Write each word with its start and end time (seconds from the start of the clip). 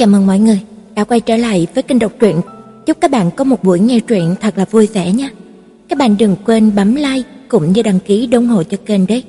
Chào 0.00 0.08
mừng 0.08 0.26
mọi 0.26 0.38
người 0.38 0.60
đã 0.94 1.04
quay 1.04 1.20
trở 1.20 1.36
lại 1.36 1.66
với 1.74 1.82
kênh 1.82 1.98
đọc 1.98 2.12
truyện. 2.20 2.40
Chúc 2.86 3.00
các 3.00 3.10
bạn 3.10 3.30
có 3.36 3.44
một 3.44 3.64
buổi 3.64 3.80
nghe 3.80 4.00
truyện 4.00 4.34
thật 4.40 4.58
là 4.58 4.64
vui 4.70 4.86
vẻ 4.86 5.12
nha. 5.12 5.30
Các 5.88 5.98
bạn 5.98 6.16
đừng 6.18 6.36
quên 6.44 6.74
bấm 6.76 6.94
like 6.94 7.28
cũng 7.48 7.72
như 7.72 7.82
đăng 7.82 8.00
ký 8.00 8.28
ủng 8.32 8.46
hộ 8.46 8.62
cho 8.62 8.76
kênh 8.86 9.06
đấy. 9.06 9.24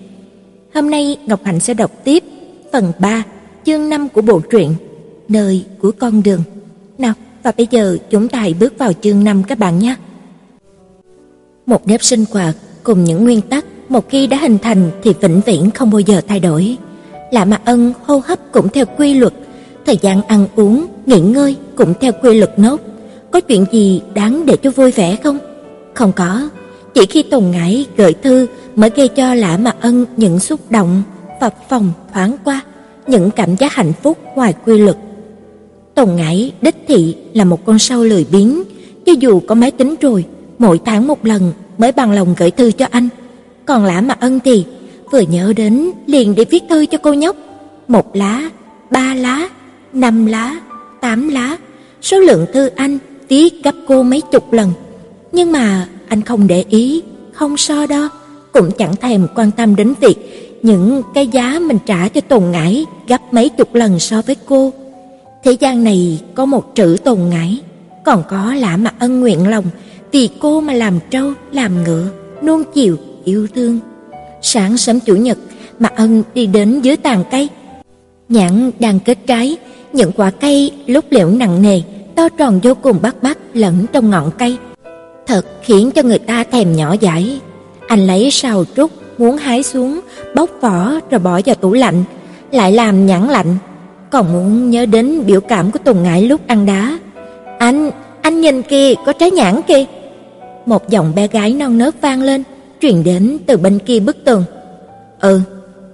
Hôm 0.73 0.89
nay 0.89 1.17
Ngọc 1.25 1.39
Hạnh 1.43 1.59
sẽ 1.59 1.73
đọc 1.73 1.91
tiếp 2.03 2.23
phần 2.71 2.91
3, 2.99 3.23
chương 3.65 3.89
5 3.89 4.09
của 4.09 4.21
bộ 4.21 4.39
truyện 4.39 4.73
Nơi 5.27 5.65
của 5.81 5.91
con 5.99 6.23
đường. 6.23 6.43
Nào, 6.97 7.13
và 7.43 7.51
bây 7.57 7.67
giờ 7.71 7.97
chúng 8.09 8.27
ta 8.27 8.39
hãy 8.39 8.53
bước 8.53 8.77
vào 8.77 8.93
chương 8.93 9.23
5 9.23 9.43
các 9.43 9.59
bạn 9.59 9.79
nhé. 9.79 9.95
Một 11.65 11.87
nếp 11.87 12.03
sinh 12.03 12.25
hoạt 12.31 12.55
cùng 12.83 13.03
những 13.03 13.23
nguyên 13.23 13.41
tắc 13.41 13.65
một 13.89 14.09
khi 14.09 14.27
đã 14.27 14.37
hình 14.37 14.57
thành 14.61 14.91
thì 15.03 15.13
vĩnh 15.21 15.41
viễn 15.45 15.71
không 15.71 15.91
bao 15.91 15.99
giờ 15.99 16.21
thay 16.27 16.39
đổi. 16.39 16.77
Lạ 17.31 17.45
mà 17.45 17.61
ân 17.65 17.93
hô 18.05 18.21
hấp 18.25 18.39
cũng 18.51 18.69
theo 18.69 18.85
quy 18.97 19.13
luật, 19.13 19.33
thời 19.85 19.97
gian 20.01 20.21
ăn 20.21 20.47
uống, 20.55 20.87
nghỉ 21.05 21.19
ngơi 21.19 21.55
cũng 21.75 21.93
theo 22.01 22.11
quy 22.23 22.37
luật 22.37 22.59
nốt. 22.59 22.81
Có 23.31 23.39
chuyện 23.39 23.65
gì 23.71 24.01
đáng 24.13 24.45
để 24.45 24.57
cho 24.57 24.71
vui 24.71 24.91
vẻ 24.91 25.15
không? 25.23 25.37
Không 25.93 26.11
có, 26.15 26.49
chỉ 26.93 27.05
khi 27.05 27.23
Tùng 27.23 27.51
Ngải 27.51 27.85
gửi 27.97 28.13
thư 28.13 28.47
mới 28.75 28.89
gây 28.95 29.07
cho 29.07 29.33
Lã 29.33 29.57
Mạc 29.57 29.75
Ân 29.81 30.05
những 30.17 30.39
xúc 30.39 30.59
động, 30.69 31.03
phập 31.41 31.69
phòng 31.69 31.91
thoáng 32.13 32.35
qua, 32.43 32.61
những 33.07 33.31
cảm 33.31 33.55
giác 33.55 33.73
hạnh 33.73 33.93
phúc 34.03 34.17
ngoài 34.35 34.53
quy 34.65 34.77
luật. 34.77 34.97
Tùng 35.95 36.15
Ngải 36.15 36.51
đích 36.61 36.75
thị 36.87 37.15
là 37.33 37.43
một 37.43 37.65
con 37.65 37.79
sâu 37.79 38.03
lười 38.03 38.25
biếng, 38.31 38.63
cho 39.05 39.13
dù 39.19 39.39
có 39.47 39.55
máy 39.55 39.71
tính 39.71 39.95
rồi, 40.01 40.25
mỗi 40.59 40.79
tháng 40.85 41.07
một 41.07 41.25
lần 41.25 41.53
mới 41.77 41.91
bằng 41.91 42.11
lòng 42.11 42.35
gửi 42.37 42.51
thư 42.51 42.71
cho 42.71 42.87
anh. 42.91 43.09
Còn 43.65 43.85
Lã 43.85 44.01
Mạc 44.01 44.19
Ân 44.19 44.39
thì 44.39 44.65
vừa 45.11 45.19
nhớ 45.21 45.53
đến 45.55 45.91
liền 46.07 46.35
để 46.35 46.45
viết 46.45 46.63
thư 46.69 46.85
cho 46.85 46.97
cô 46.97 47.13
nhóc, 47.13 47.35
một 47.87 48.15
lá, 48.15 48.49
ba 48.91 49.13
lá, 49.13 49.49
năm 49.93 50.25
lá, 50.25 50.55
tám 51.01 51.29
lá, 51.29 51.57
số 52.01 52.19
lượng 52.19 52.45
thư 52.53 52.67
anh 52.67 52.97
tí 53.27 53.49
gấp 53.63 53.75
cô 53.87 54.03
mấy 54.03 54.21
chục 54.21 54.53
lần. 54.53 54.73
Nhưng 55.31 55.51
mà 55.51 55.87
anh 56.07 56.21
không 56.21 56.47
để 56.47 56.65
ý, 56.69 57.01
không 57.33 57.57
so 57.57 57.85
đo, 57.85 58.09
cũng 58.51 58.71
chẳng 58.77 58.95
thèm 58.95 59.27
quan 59.35 59.51
tâm 59.51 59.75
đến 59.75 59.93
việc 60.01 60.17
những 60.63 61.03
cái 61.13 61.27
giá 61.27 61.59
mình 61.61 61.77
trả 61.85 62.07
cho 62.07 62.21
Tồn 62.21 62.43
Ngải 62.51 62.85
gấp 63.07 63.33
mấy 63.33 63.49
chục 63.49 63.75
lần 63.75 63.99
so 63.99 64.21
với 64.21 64.35
cô. 64.45 64.73
Thế 65.43 65.51
gian 65.51 65.83
này 65.83 66.19
có 66.35 66.45
một 66.45 66.75
chữ 66.75 66.97
Tồn 67.03 67.19
Ngải, 67.29 67.61
còn 68.05 68.23
có 68.29 68.53
lã 68.53 68.77
mà 68.77 68.91
ân 68.99 69.19
nguyện 69.19 69.49
lòng 69.49 69.65
vì 70.11 70.29
cô 70.39 70.61
mà 70.61 70.73
làm 70.73 70.99
trâu, 71.09 71.33
làm 71.51 71.83
ngựa, 71.83 72.09
nuông 72.43 72.63
chiều, 72.73 72.97
yêu 73.23 73.47
thương. 73.55 73.79
Sáng 74.41 74.77
sớm 74.77 74.99
chủ 74.99 75.15
nhật, 75.15 75.37
mà 75.79 75.89
Ân 75.95 76.23
đi 76.33 76.45
đến 76.45 76.81
dưới 76.81 76.97
tàn 76.97 77.23
cây. 77.31 77.47
Nhãn 78.29 78.71
đang 78.79 78.99
kết 78.99 79.17
trái, 79.27 79.57
những 79.93 80.11
quả 80.11 80.31
cây 80.31 80.71
lúc 80.87 81.05
liễu 81.09 81.29
nặng 81.29 81.61
nề, 81.61 81.81
to 82.15 82.29
tròn 82.29 82.59
vô 82.63 82.73
cùng 82.81 82.97
bắt 83.01 83.15
mắt 83.21 83.37
lẫn 83.53 83.85
trong 83.93 84.09
ngọn 84.09 84.31
cây. 84.37 84.57
Thật 85.27 85.45
khiến 85.61 85.91
cho 85.91 86.03
người 86.03 86.19
ta 86.19 86.43
thèm 86.43 86.75
nhỏ 86.75 86.95
dãi. 87.01 87.39
Anh 87.87 88.07
lấy 88.07 88.31
sào 88.31 88.65
trúc 88.75 88.91
muốn 89.17 89.37
hái 89.37 89.63
xuống, 89.63 89.99
bóc 90.35 90.49
vỏ 90.61 90.91
rồi 91.09 91.19
bỏ 91.19 91.41
vào 91.45 91.55
tủ 91.55 91.73
lạnh, 91.73 92.03
lại 92.51 92.71
làm 92.71 93.05
nhãn 93.05 93.27
lạnh. 93.27 93.57
Còn 94.09 94.33
muốn 94.33 94.69
nhớ 94.69 94.85
đến 94.85 95.25
biểu 95.25 95.41
cảm 95.41 95.71
của 95.71 95.79
Tùng 95.83 96.03
Ngải 96.03 96.23
lúc 96.23 96.41
ăn 96.47 96.65
đá. 96.65 96.99
Anh, 97.59 97.91
anh 98.21 98.41
nhìn 98.41 98.61
kìa, 98.61 98.93
có 99.05 99.13
trái 99.13 99.31
nhãn 99.31 99.61
kìa. 99.61 99.85
Một 100.65 100.89
giọng 100.89 101.15
bé 101.15 101.27
gái 101.27 101.53
non 101.53 101.77
nớt 101.77 102.01
vang 102.01 102.21
lên, 102.21 102.43
truyền 102.81 103.03
đến 103.03 103.37
từ 103.45 103.57
bên 103.57 103.79
kia 103.79 103.99
bức 103.99 104.25
tường. 104.25 104.43
"Ừ, 105.19 105.39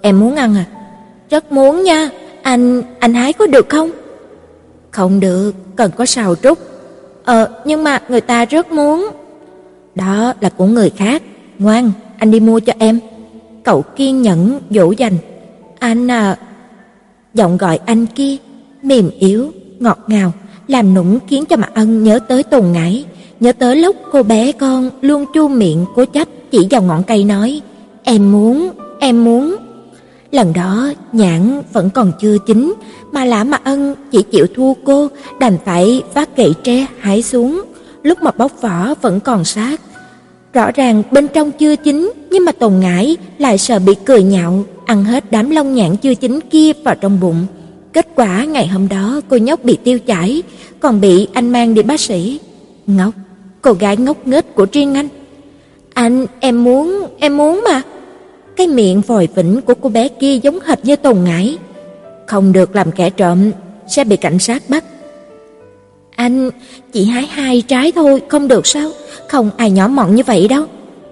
em 0.01 0.19
muốn 0.19 0.35
ăn 0.35 0.55
à?" 0.55 0.65
"Rất 1.29 1.51
muốn 1.51 1.83
nha, 1.83 2.09
anh 2.47 2.83
anh 2.99 3.13
hái 3.13 3.33
có 3.33 3.47
được 3.47 3.69
không?" 3.69 3.91
"Không 4.91 5.19
được, 5.19 5.51
cần 5.75 5.91
có 5.97 6.05
sào 6.05 6.35
trúc." 6.35 6.57
"Ờ, 7.23 7.49
nhưng 7.65 7.83
mà 7.83 8.01
người 8.09 8.21
ta 8.21 8.45
rất 8.45 8.71
muốn." 8.71 9.09
"Đó 9.95 10.33
là 10.41 10.49
của 10.49 10.65
người 10.65 10.89
khác, 10.89 11.23
ngoan, 11.59 11.91
anh 12.17 12.31
đi 12.31 12.39
mua 12.39 12.59
cho 12.59 12.73
em." 12.80 12.99
Cậu 13.63 13.81
kiên 13.81 14.21
nhẫn 14.21 14.59
dỗ 14.69 14.91
dành. 14.91 15.17
"Anh 15.80 16.11
à." 16.11 16.37
Giọng 17.33 17.57
gọi 17.57 17.80
anh 17.86 18.05
kia 18.05 18.36
mềm 18.81 19.09
yếu, 19.19 19.52
ngọt 19.80 19.99
ngào, 20.07 20.31
làm 20.67 20.93
nũng 20.93 21.19
khiến 21.27 21.45
cho 21.45 21.55
Mạc 21.57 21.71
Ân 21.73 22.03
nhớ 22.03 22.19
tới 22.19 22.43
Tùng 22.43 22.71
Ngải, 22.71 23.05
nhớ 23.39 23.52
tới 23.52 23.75
lúc 23.75 23.95
cô 24.11 24.23
bé 24.23 24.52
con 24.52 24.89
luôn 25.02 25.25
chu 25.33 25.47
miệng 25.47 25.86
cố 25.95 26.05
chấp 26.05 26.27
chỉ 26.52 26.67
vào 26.69 26.81
ngọn 26.81 27.03
cây 27.03 27.23
nói, 27.23 27.61
"Em 28.03 28.31
muốn, 28.31 28.69
em 28.99 29.23
muốn." 29.23 29.67
Lần 30.32 30.54
đó 30.54 30.89
nhãn 31.11 31.61
vẫn 31.73 31.89
còn 31.89 32.11
chưa 32.21 32.38
chín, 32.38 32.73
mà 33.11 33.26
Lã 33.26 33.43
mà 33.43 33.58
Ân 33.64 33.95
chỉ 34.11 34.21
chịu 34.21 34.48
thua 34.55 34.73
cô, 34.86 35.08
đành 35.39 35.58
phải 35.65 36.04
vác 36.14 36.38
gậy 36.38 36.54
tre 36.64 36.86
hái 36.99 37.21
xuống, 37.21 37.61
lúc 38.04 38.21
mà 38.21 38.32
bóc 38.32 38.52
vỏ 38.61 38.93
vẫn 39.02 39.20
còn 39.20 39.45
sát. 39.45 39.82
Rõ 40.54 40.71
ràng 40.71 41.04
bên 41.11 41.27
trong 41.27 41.52
chưa 41.52 41.76
chín, 41.76 42.11
nhưng 42.32 42.45
mà 42.45 42.52
Tồn 42.52 42.80
Ngải 42.80 43.17
lại 43.37 43.58
sợ 43.58 43.80
bị 43.80 43.95
cười 44.05 44.23
nhạo, 44.23 44.64
ăn 44.86 45.04
hết 45.04 45.32
đám 45.32 45.49
lông 45.49 45.73
nhãn 45.73 45.98
chưa 45.98 46.16
chín 46.16 46.39
kia 46.49 46.71
vào 46.83 46.95
trong 46.95 47.20
bụng. 47.20 47.45
Kết 47.93 48.08
quả 48.16 48.43
ngày 48.43 48.67
hôm 48.67 48.87
đó 48.87 49.21
cô 49.30 49.37
nhóc 49.37 49.64
bị 49.64 49.77
tiêu 49.83 49.99
chảy, 49.99 50.43
còn 50.80 51.02
bị 51.02 51.27
anh 51.33 51.49
mang 51.49 51.73
đi 51.73 51.82
bác 51.82 51.99
sĩ. 51.99 52.39
Ngốc, 52.87 53.14
cô 53.61 53.73
gái 53.73 53.98
ngốc 53.98 54.27
nghếch 54.27 54.55
của 54.55 54.66
riêng 54.71 54.93
anh. 54.93 55.08
Anh, 55.93 56.26
em 56.39 56.64
muốn, 56.64 57.08
em 57.20 57.37
muốn 57.37 57.64
mà. 57.70 57.82
Cái 58.57 58.67
miệng 58.67 59.01
vòi 59.01 59.27
vĩnh 59.35 59.61
của 59.61 59.73
cô 59.81 59.89
bé 59.89 60.07
kia 60.07 60.39
giống 60.43 60.59
hệt 60.65 60.85
như 60.85 60.95
Tồn 60.95 61.23
Ngải. 61.23 61.57
Không 62.25 62.53
được 62.53 62.75
làm 62.75 62.91
kẻ 62.91 63.09
trộm, 63.09 63.51
sẽ 63.87 64.03
bị 64.03 64.17
cảnh 64.17 64.39
sát 64.39 64.63
bắt. 64.69 64.83
Anh, 66.15 66.49
chỉ 66.93 67.05
hái 67.05 67.25
hai 67.25 67.61
trái 67.61 67.91
thôi, 67.91 68.21
không 68.27 68.47
được 68.47 68.67
sao? 68.67 68.91
Không 69.27 69.49
ai 69.57 69.71
nhỏ 69.71 69.87
mọn 69.87 70.15
như 70.15 70.23
vậy 70.25 70.47
đâu. 70.47 70.65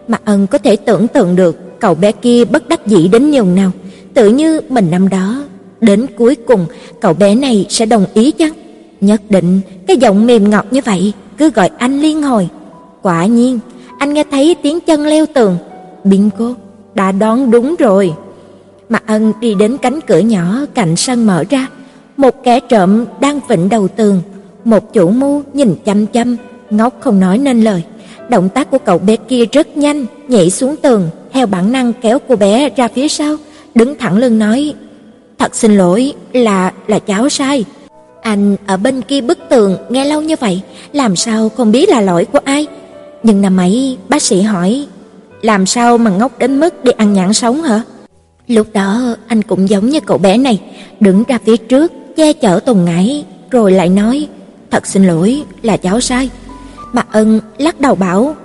mà 0.07 0.17
Ân 0.25 0.47
có 0.47 0.57
thể 0.57 0.75
tưởng 0.75 1.07
tượng 1.07 1.35
được 1.35 1.79
cậu 1.79 1.95
bé 1.95 2.11
kia 2.11 2.45
bất 2.45 2.69
đắc 2.69 2.87
dĩ 2.87 3.07
đến 3.07 3.31
nhường 3.31 3.55
nào, 3.55 3.71
tự 4.13 4.29
như 4.29 4.61
mình 4.69 4.91
năm 4.91 5.09
đó. 5.09 5.43
Đến 5.81 6.05
cuối 6.17 6.35
cùng, 6.35 6.65
cậu 7.01 7.13
bé 7.13 7.35
này 7.35 7.65
sẽ 7.69 7.85
đồng 7.85 8.05
ý 8.13 8.31
chăng? 8.31 8.53
Nhất 9.01 9.21
định, 9.29 9.61
cái 9.87 9.97
giọng 9.97 10.25
mềm 10.25 10.49
ngọt 10.49 10.65
như 10.71 10.81
vậy, 10.85 11.13
cứ 11.37 11.49
gọi 11.49 11.69
anh 11.77 12.01
liên 12.01 12.23
hồi. 12.23 12.49
Quả 13.01 13.25
nhiên, 13.25 13.59
anh 13.99 14.13
nghe 14.13 14.23
thấy 14.31 14.55
tiếng 14.61 14.79
chân 14.79 15.07
leo 15.07 15.25
tường. 15.25 15.57
Bingo, 16.03 16.53
đã 16.95 17.11
đoán 17.11 17.51
đúng 17.51 17.75
rồi. 17.79 18.13
Mạc 18.89 19.03
Ân 19.07 19.33
đi 19.41 19.53
đến 19.55 19.77
cánh 19.77 19.99
cửa 20.01 20.19
nhỏ 20.19 20.59
cạnh 20.73 20.95
sân 20.95 21.25
mở 21.25 21.43
ra, 21.49 21.67
một 22.17 22.43
kẻ 22.43 22.59
trộm 22.59 23.05
đang 23.19 23.39
vịnh 23.49 23.69
đầu 23.69 23.87
tường, 23.87 24.21
một 24.63 24.93
chủ 24.93 25.09
mưu 25.09 25.43
nhìn 25.53 25.75
chăm 25.85 26.05
chăm, 26.05 26.37
ngốc 26.69 26.93
không 26.99 27.19
nói 27.19 27.37
nên 27.37 27.61
lời. 27.61 27.83
Động 28.29 28.49
tác 28.49 28.71
của 28.71 28.77
cậu 28.77 28.99
bé 28.99 29.15
kia 29.15 29.45
rất 29.51 29.77
nhanh, 29.77 30.05
nhảy 30.27 30.49
xuống 30.49 30.75
tường, 30.75 31.09
theo 31.33 31.45
bản 31.45 31.71
năng 31.71 31.93
kéo 31.93 32.19
cô 32.27 32.35
bé 32.35 32.69
ra 32.69 32.87
phía 32.87 33.07
sau, 33.07 33.35
đứng 33.75 33.95
thẳng 33.97 34.17
lưng 34.17 34.39
nói: 34.39 34.73
"Thật 35.37 35.55
xin 35.55 35.77
lỗi, 35.77 36.13
là 36.33 36.71
là 36.87 36.99
cháu 36.99 37.29
sai." 37.29 37.65
Anh 38.21 38.55
ở 38.67 38.77
bên 38.77 39.01
kia 39.01 39.21
bức 39.21 39.39
tường 39.49 39.77
nghe 39.89 40.05
lâu 40.05 40.21
như 40.21 40.35
vậy, 40.39 40.61
làm 40.93 41.15
sao 41.15 41.49
không 41.49 41.71
biết 41.71 41.89
là 41.89 42.01
lỗi 42.01 42.25
của 42.25 42.39
ai? 42.43 42.67
Nhưng 43.23 43.41
năm 43.41 43.57
ấy 43.57 43.97
bác 44.09 44.21
sĩ 44.21 44.41
hỏi, 44.41 44.87
làm 45.45 45.65
sao 45.65 45.97
mà 45.97 46.11
ngốc 46.11 46.39
đến 46.39 46.59
mức 46.59 46.83
đi 46.83 46.91
ăn 46.91 47.13
nhãn 47.13 47.33
sống 47.33 47.61
hả? 47.61 47.81
Lúc 48.47 48.67
đó 48.73 49.15
anh 49.27 49.41
cũng 49.41 49.69
giống 49.69 49.89
như 49.89 49.99
cậu 49.99 50.17
bé 50.17 50.37
này, 50.37 50.61
đứng 50.99 51.23
ra 51.27 51.37
phía 51.45 51.57
trước 51.57 51.91
che 52.15 52.33
chở 52.33 52.59
Tùng 52.59 52.85
Ngải, 52.85 53.25
rồi 53.51 53.71
lại 53.71 53.89
nói, 53.89 54.27
thật 54.71 54.87
xin 54.87 55.07
lỗi, 55.07 55.43
là 55.61 55.77
cháu 55.77 55.99
sai. 55.99 56.29
Mà 56.93 57.03
Ân 57.11 57.39
lắc 57.57 57.81
đầu 57.81 57.95
bảo, 57.95 58.35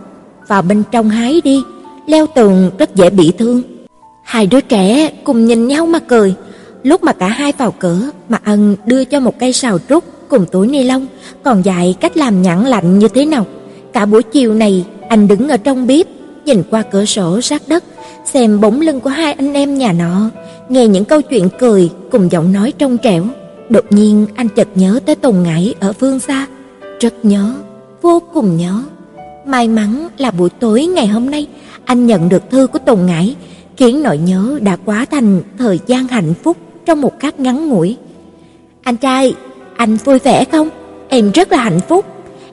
vào 0.48 0.62
bên 0.62 0.82
trong 0.92 1.10
hái 1.10 1.40
đi, 1.44 1.62
leo 2.06 2.26
tường 2.26 2.70
rất 2.78 2.94
dễ 2.94 3.10
bị 3.10 3.32
thương. 3.38 3.62
Hai 4.24 4.46
đứa 4.46 4.60
trẻ 4.60 5.10
cùng 5.24 5.46
nhìn 5.46 5.66
nhau 5.66 5.86
mà 5.86 5.98
cười. 5.98 6.34
Lúc 6.82 7.02
mà 7.02 7.12
cả 7.12 7.28
hai 7.28 7.52
vào 7.58 7.74
cửa, 7.78 8.10
mà 8.28 8.38
Ân 8.44 8.76
đưa 8.86 9.04
cho 9.04 9.20
một 9.20 9.38
cây 9.38 9.52
sào 9.52 9.78
trúc 9.88 10.04
cùng 10.28 10.46
túi 10.52 10.66
ni 10.66 10.84
lông, 10.84 11.06
còn 11.42 11.62
dạy 11.62 11.94
cách 12.00 12.16
làm 12.16 12.42
nhãn 12.42 12.64
lạnh 12.64 12.98
như 12.98 13.08
thế 13.08 13.24
nào. 13.24 13.46
Cả 13.92 14.06
buổi 14.06 14.22
chiều 14.22 14.54
này, 14.54 14.84
anh 15.08 15.28
đứng 15.28 15.48
ở 15.48 15.56
trong 15.56 15.86
bếp, 15.86 16.06
nhìn 16.44 16.62
qua 16.70 16.82
cửa 16.82 17.04
sổ 17.04 17.40
sát 17.40 17.62
đất, 17.68 17.84
xem 18.24 18.60
bóng 18.60 18.80
lưng 18.80 19.00
của 19.00 19.10
hai 19.10 19.32
anh 19.32 19.54
em 19.54 19.78
nhà 19.78 19.92
nọ, 19.92 20.30
nghe 20.68 20.86
những 20.86 21.04
câu 21.04 21.22
chuyện 21.22 21.48
cười 21.58 21.90
cùng 22.10 22.32
giọng 22.32 22.52
nói 22.52 22.72
trong 22.78 22.98
trẻo. 22.98 23.24
Đột 23.68 23.84
nhiên 23.90 24.26
anh 24.34 24.48
chợt 24.48 24.68
nhớ 24.74 25.00
tới 25.06 25.16
Tùng 25.16 25.42
Ngải 25.42 25.74
ở 25.80 25.92
phương 25.92 26.20
xa, 26.20 26.46
rất 27.00 27.24
nhớ, 27.24 27.54
vô 28.02 28.22
cùng 28.34 28.56
nhớ. 28.56 28.82
May 29.46 29.68
mắn 29.68 30.08
là 30.18 30.30
buổi 30.30 30.50
tối 30.50 30.86
ngày 30.86 31.06
hôm 31.06 31.30
nay 31.30 31.46
anh 31.84 32.06
nhận 32.06 32.28
được 32.28 32.50
thư 32.50 32.66
của 32.66 32.78
Tùng 32.78 33.06
Ngải, 33.06 33.36
khiến 33.76 34.02
nỗi 34.02 34.18
nhớ 34.18 34.58
đã 34.62 34.76
quá 34.84 35.04
thành 35.10 35.42
thời 35.58 35.78
gian 35.86 36.08
hạnh 36.08 36.34
phúc 36.42 36.56
trong 36.86 37.00
một 37.00 37.20
khắc 37.20 37.40
ngắn 37.40 37.68
ngủi. 37.68 37.96
Anh 38.82 38.96
trai, 38.96 39.34
anh 39.76 39.96
vui 39.96 40.18
vẻ 40.18 40.44
không? 40.52 40.68
Em 41.08 41.30
rất 41.30 41.52
là 41.52 41.58
hạnh 41.58 41.80
phúc. 41.88 42.04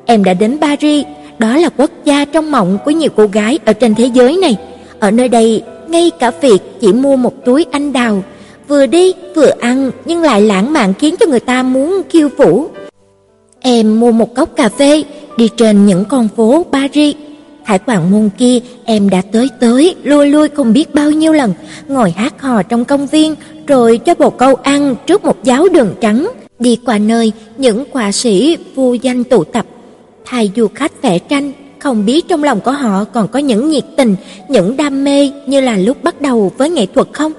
Em 0.05 0.23
đã 0.23 0.33
đến 0.33 0.57
Paris, 0.61 1.05
đó 1.39 1.57
là 1.57 1.69
quốc 1.69 1.91
gia 2.05 2.25
trong 2.25 2.51
mộng 2.51 2.77
của 2.85 2.91
nhiều 2.91 3.09
cô 3.15 3.27
gái 3.27 3.59
ở 3.65 3.73
trên 3.73 3.95
thế 3.95 4.05
giới 4.13 4.37
này. 4.37 4.57
Ở 4.99 5.11
nơi 5.11 5.27
đây, 5.27 5.63
ngay 5.87 6.11
cả 6.19 6.31
việc 6.41 6.59
chỉ 6.81 6.93
mua 6.93 7.15
một 7.15 7.45
túi 7.45 7.65
anh 7.71 7.93
đào 7.93 8.23
vừa 8.67 8.85
đi 8.85 9.13
vừa 9.35 9.51
ăn 9.59 9.91
nhưng 10.05 10.21
lại 10.21 10.41
lãng 10.41 10.73
mạn 10.73 10.93
khiến 10.99 11.15
cho 11.19 11.25
người 11.25 11.39
ta 11.39 11.63
muốn 11.63 12.01
khiêu 12.09 12.29
vũ. 12.37 12.67
Em 13.59 13.99
mua 13.99 14.11
một 14.11 14.35
cốc 14.35 14.49
cà 14.55 14.69
phê, 14.69 15.03
đi 15.37 15.49
trên 15.57 15.85
những 15.85 16.05
con 16.05 16.27
phố 16.35 16.65
Paris. 16.71 17.15
Hải 17.63 17.79
quản 17.85 18.11
môn 18.11 18.29
kia 18.37 18.59
em 18.85 19.09
đã 19.09 19.21
tới 19.31 19.49
tới, 19.59 19.95
lui 20.03 20.29
lui 20.29 20.49
không 20.49 20.73
biết 20.73 20.95
bao 20.95 21.11
nhiêu 21.11 21.33
lần, 21.33 21.53
ngồi 21.87 22.11
hát 22.11 22.41
hò 22.41 22.63
trong 22.63 22.85
công 22.85 23.07
viên, 23.07 23.35
rồi 23.67 23.97
cho 23.97 24.13
bồ 24.15 24.29
câu 24.29 24.55
ăn 24.55 24.95
trước 25.07 25.25
một 25.25 25.43
giáo 25.43 25.67
đường 25.73 25.93
trắng, 26.01 26.31
đi 26.59 26.79
qua 26.85 26.97
nơi 26.97 27.31
những 27.57 27.83
họa 27.93 28.11
sĩ 28.11 28.57
vô 28.75 28.93
danh 28.93 29.23
tụ 29.23 29.43
tập. 29.43 29.65
Thay 30.29 30.51
du 30.55 30.67
khách 30.75 31.01
vẽ 31.01 31.19
tranh, 31.19 31.51
không 31.79 32.05
biết 32.05 32.27
trong 32.27 32.43
lòng 32.43 32.61
của 32.61 32.71
họ 32.71 33.03
còn 33.03 33.27
có 33.27 33.39
những 33.39 33.69
nhiệt 33.69 33.83
tình, 33.97 34.15
những 34.49 34.77
đam 34.77 35.03
mê 35.03 35.31
như 35.45 35.61
là 35.61 35.77
lúc 35.77 36.03
bắt 36.03 36.21
đầu 36.21 36.51
với 36.57 36.69
nghệ 36.69 36.85
thuật 36.85 37.07
không? 37.13 37.31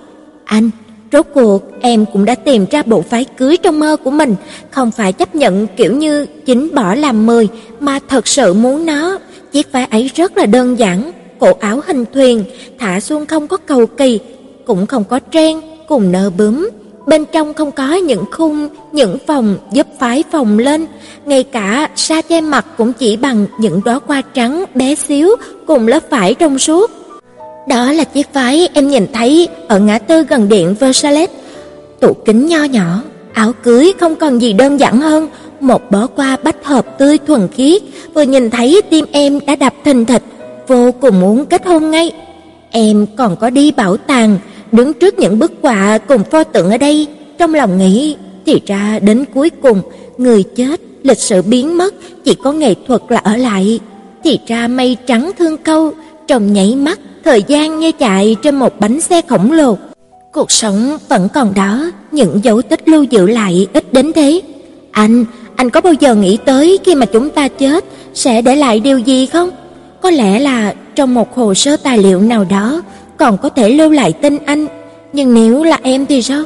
Anh, 0.45 0.71
rốt 1.13 1.27
cuộc 1.35 1.63
em 1.81 2.05
cũng 2.13 2.25
đã 2.25 2.35
tìm 2.35 2.67
ra 2.71 2.83
bộ 2.83 3.05
váy 3.11 3.25
cưới 3.25 3.57
trong 3.57 3.81
mơ 3.81 3.97
của 4.05 4.11
mình, 4.11 4.35
không 4.71 4.91
phải 4.91 5.13
chấp 5.13 5.35
nhận 5.35 5.67
kiểu 5.77 5.97
như 5.97 6.27
chính 6.47 6.75
bỏ 6.75 6.95
làm 6.95 7.27
mười 7.27 7.49
mà 7.81 7.99
thật 8.09 8.27
sự 8.27 8.55
muốn 8.55 8.87
nó. 8.87 9.19
Chiếc 9.53 9.73
váy 9.73 9.85
ấy 9.85 10.11
rất 10.15 10.37
là 10.37 10.47
đơn 10.47 10.79
giản, 10.79 11.13
cổ 11.39 11.53
áo 11.61 11.81
hình 11.87 12.05
thuyền, 12.15 12.45
thả 12.79 13.01
xuống 13.01 13.27
không 13.27 13.47
có 13.47 13.57
cầu 13.57 13.87
kỳ, 13.87 14.21
cũng 14.67 14.87
không 14.87 15.05
có 15.05 15.19
trang, 15.19 15.61
cùng 15.89 16.13
nơ 16.13 16.31
bướm, 16.31 16.69
bên 17.09 17.25
trong 17.33 17.55
không 17.55 17.73
có 17.73 17.95
những 17.95 18.25
khung, 18.31 18.69
những 18.93 19.19
phòng 19.27 19.57
giúp 19.73 19.87
phái 19.99 20.25
phòng 20.33 20.59
lên, 20.59 20.87
ngay 21.25 21.43
cả 21.43 21.89
sa 21.97 22.23
che 22.23 22.41
mặt 22.41 22.67
cũng 22.77 22.93
chỉ 22.93 23.17
bằng 23.17 23.47
những 23.61 23.81
đóa 23.85 24.01
hoa 24.07 24.23
trắng 24.35 24.65
bé 24.75 24.95
xíu 24.95 25.31
cùng 25.67 25.89
lớp 25.89 26.03
vải 26.11 26.35
trong 26.35 26.59
suốt. 26.59 26.91
Đó 27.69 27.93
là 27.93 28.05
chiếc 28.05 28.27
váy 28.33 28.69
em 28.75 28.89
nhìn 28.89 29.07
thấy 29.13 29.49
ở 29.69 29.79
ngã 29.79 29.99
tư 29.99 30.23
gần 30.23 30.49
điện 30.49 30.75
Versailles. 30.81 31.31
Tủ 32.01 32.13
kính 32.25 32.47
nho 32.47 32.65
nhỏ, 32.65 33.03
áo 33.33 33.53
cưới 33.63 33.93
không 34.01 34.17
còn 34.17 34.39
gì 34.39 34.53
đơn 34.53 34.81
giản 34.81 35.01
hơn, 35.01 35.29
một 35.61 35.91
bó 35.91 36.07
hoa 36.17 36.37
bách 36.43 36.65
hợp 36.65 36.99
tươi 36.99 37.19
thuần 37.27 37.49
khiết, 37.49 37.83
vừa 38.15 38.23
nhìn 38.23 38.51
thấy 38.51 38.83
tim 38.91 39.05
em 39.13 39.39
đã 39.47 39.57
đập 39.57 39.75
thình 39.85 40.05
thịch, 40.05 40.23
vô 40.67 40.93
cùng 41.01 41.21
muốn 41.21 41.47
kết 41.47 41.67
hôn 41.67 41.91
ngay. 41.91 42.13
Em 42.71 43.07
còn 43.17 43.37
có 43.37 43.51
đi 43.51 43.71
bảo 43.71 43.97
tàng, 43.97 44.39
đứng 44.73 44.95
trước 44.95 45.19
những 45.19 45.39
bức 45.39 45.53
họa 45.63 45.99
cùng 45.99 46.25
pho 46.25 46.45
tượng 46.45 46.71
ở 46.71 46.79
đây, 46.79 47.07
trong 47.39 47.55
lòng 47.55 47.79
nghĩ 47.79 48.17
thì 48.47 48.61
ra 48.67 48.99
đến 48.99 49.25
cuối 49.35 49.51
cùng 49.51 49.81
người 50.19 50.43
chết, 50.43 50.81
lịch 51.03 51.19
sử 51.19 51.43
biến 51.43 51.79
mất, 51.79 51.95
chỉ 52.25 52.35
có 52.35 52.53
nghệ 52.53 52.75
thuật 52.87 53.03
là 53.09 53.19
ở 53.19 53.37
lại. 53.37 53.81
Thì 54.25 54.39
ra 54.47 54.69
mây 54.69 54.97
trắng 55.07 55.31
thương 55.39 55.57
câu, 55.57 55.93
trong 56.27 56.53
nháy 56.53 56.75
mắt, 56.75 56.99
thời 57.25 57.43
gian 57.43 57.79
như 57.79 57.93
chạy 57.93 58.37
trên 58.43 58.57
một 58.57 58.81
bánh 58.81 59.01
xe 59.01 59.23
khổng 59.29 59.53
lồ. 59.53 59.79
Cuộc 60.33 60.51
sống 60.51 60.99
vẫn 61.09 61.29
còn 61.35 61.55
đó, 61.55 61.91
những 62.13 62.41
dấu 62.43 62.63
tích 62.63 62.89
lưu 62.89 63.03
giữ 63.03 63.27
lại 63.27 63.67
ít 63.73 63.93
đến 63.93 64.13
thế. 64.13 64.41
Anh, 64.91 65.25
anh 65.57 65.71
có 65.71 65.81
bao 65.81 65.93
giờ 65.93 66.15
nghĩ 66.15 66.39
tới 66.45 66.79
khi 66.85 66.95
mà 66.95 67.07
chúng 67.07 67.31
ta 67.31 67.49
chết 67.49 67.85
sẽ 68.15 68.43
để 68.43 68.57
lại 68.57 68.81
điều 68.81 68.99
gì 68.99 69.27
không? 69.27 69.51
Có 70.03 70.11
lẽ 70.11 70.39
là 70.39 70.75
trong 70.95 71.15
một 71.15 71.35
hồ 71.35 71.55
sơ 71.55 71.77
tài 71.77 71.99
liệu 71.99 72.21
nào 72.21 72.45
đó 72.45 72.83
còn 73.19 73.39
có 73.39 73.49
thể 73.49 73.69
lưu 73.69 73.91
lại 73.91 74.13
tên 74.13 74.39
anh, 74.45 74.67
nhưng 75.13 75.35
nếu 75.35 75.65
là 75.65 75.79
em 75.83 76.07
thì 76.07 76.23
sao? 76.23 76.43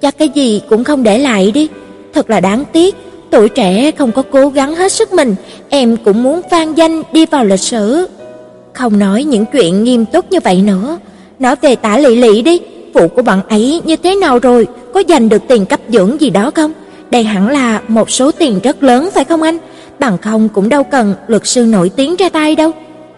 Chắc 0.00 0.18
cái 0.18 0.28
gì 0.28 0.62
cũng 0.68 0.84
không 0.84 1.02
để 1.02 1.18
lại 1.18 1.50
đi. 1.50 1.68
Thật 2.14 2.30
là 2.30 2.40
đáng 2.40 2.64
tiếc, 2.72 2.94
tuổi 3.30 3.48
trẻ 3.48 3.90
không 3.90 4.12
có 4.12 4.22
cố 4.30 4.48
gắng 4.48 4.74
hết 4.74 4.92
sức 4.92 5.12
mình, 5.12 5.34
em 5.68 5.96
cũng 6.04 6.22
muốn 6.22 6.40
vang 6.50 6.76
danh 6.78 7.02
đi 7.12 7.26
vào 7.26 7.44
lịch 7.44 7.60
sử. 7.60 8.08
Không 8.72 8.98
nói 8.98 9.24
những 9.24 9.44
chuyện 9.52 9.84
nghiêm 9.84 10.04
túc 10.04 10.30
như 10.30 10.38
vậy 10.44 10.62
nữa, 10.62 10.98
nói 11.38 11.56
về 11.60 11.76
Tả 11.76 11.98
Lệ 11.98 12.10
Lệ 12.10 12.42
đi, 12.42 12.60
phụ 12.94 13.08
của 13.08 13.22
bạn 13.22 13.40
ấy 13.48 13.80
như 13.84 13.96
thế 13.96 14.14
nào 14.14 14.38
rồi, 14.38 14.66
có 14.94 15.02
giành 15.08 15.28
được 15.28 15.42
tiền 15.48 15.66
cấp 15.66 15.80
dưỡng 15.88 16.20
gì 16.20 16.30
đó 16.30 16.50
không? 16.54 16.72
Đây 17.10 17.24
hẳn 17.24 17.48
là 17.48 17.80
một 17.88 18.10
số 18.10 18.30
tiền 18.32 18.60
rất 18.62 18.82
lớn 18.82 19.08
phải 19.14 19.24
không 19.24 19.42
anh? 19.42 19.58
Bằng 19.98 20.18
không 20.18 20.48
cũng 20.48 20.68
đâu 20.68 20.84
cần 20.84 21.14
luật 21.26 21.46
sư 21.46 21.64
nổi 21.64 21.90
tiếng 21.96 22.16
ra 22.16 22.28
tay 22.28 22.56
đâu. 22.56 22.70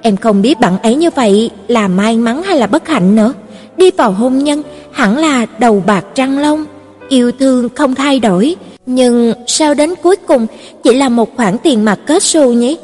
Em 0.07 0.17
không 0.17 0.43
biết 0.43 0.61
bạn 0.61 0.79
ấy 0.79 0.95
như 0.95 1.11
vậy 1.11 1.51
là 1.69 1.89
may 1.89 2.17
mắn 2.17 2.43
hay 2.43 2.59
là 2.59 2.67
bất 2.67 2.89
hạnh 2.89 3.17
nữa. 3.17 3.33
Đi 3.77 3.91
vào 3.91 4.13
hôn 4.13 4.39
nhân 4.39 4.63
hẳn 4.93 5.19
là 5.19 5.47
đầu 5.59 5.83
bạc 5.87 6.05
trăng 6.15 6.39
long, 6.39 6.65
yêu 7.09 7.33
thương 7.39 7.69
không 7.75 7.95
thay 7.95 8.21
đổi, 8.21 8.57
nhưng 8.87 9.33
sao 9.47 9.75
đến 9.75 9.95
cuối 10.03 10.17
cùng 10.17 10.47
chỉ 10.85 10.95
là 10.95 11.09
một 11.09 11.37
khoản 11.37 11.59
tiền 11.59 11.85
mặt 11.85 11.99
kết 12.07 12.23
xù 12.23 12.53
nhỉ? 12.53 12.79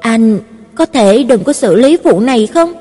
Anh 0.00 0.38
có 0.74 0.86
thể 0.86 1.22
đừng 1.22 1.44
có 1.44 1.52
xử 1.52 1.76
lý 1.76 1.96
vụ 1.96 2.20
này 2.20 2.46
không? 2.46 2.72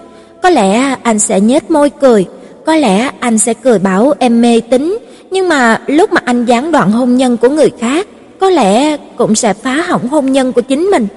Có 0.43 0.49
lẽ 0.49 0.95
anh 1.03 1.19
sẽ 1.19 1.39
nhếch 1.39 1.71
môi 1.71 1.89
cười, 1.89 2.25
có 2.65 2.75
lẽ 2.75 3.09
anh 3.19 3.37
sẽ 3.37 3.53
cười 3.53 3.79
bảo 3.79 4.13
em 4.19 4.41
mê 4.41 4.61
tín, 4.69 4.97
nhưng 5.31 5.49
mà 5.49 5.81
lúc 5.87 6.13
mà 6.13 6.21
anh 6.25 6.45
gián 6.45 6.71
đoạn 6.71 6.91
hôn 6.91 7.17
nhân 7.17 7.37
của 7.37 7.49
người 7.49 7.71
khác, 7.79 8.07
có 8.39 8.49
lẽ 8.49 8.97
cũng 8.97 9.35
sẽ 9.35 9.53
phá 9.53 9.73
hỏng 9.73 10.07
hôn 10.07 10.31
nhân 10.31 10.53
của 10.53 10.61
chính 10.61 10.83
mình. 10.83 11.07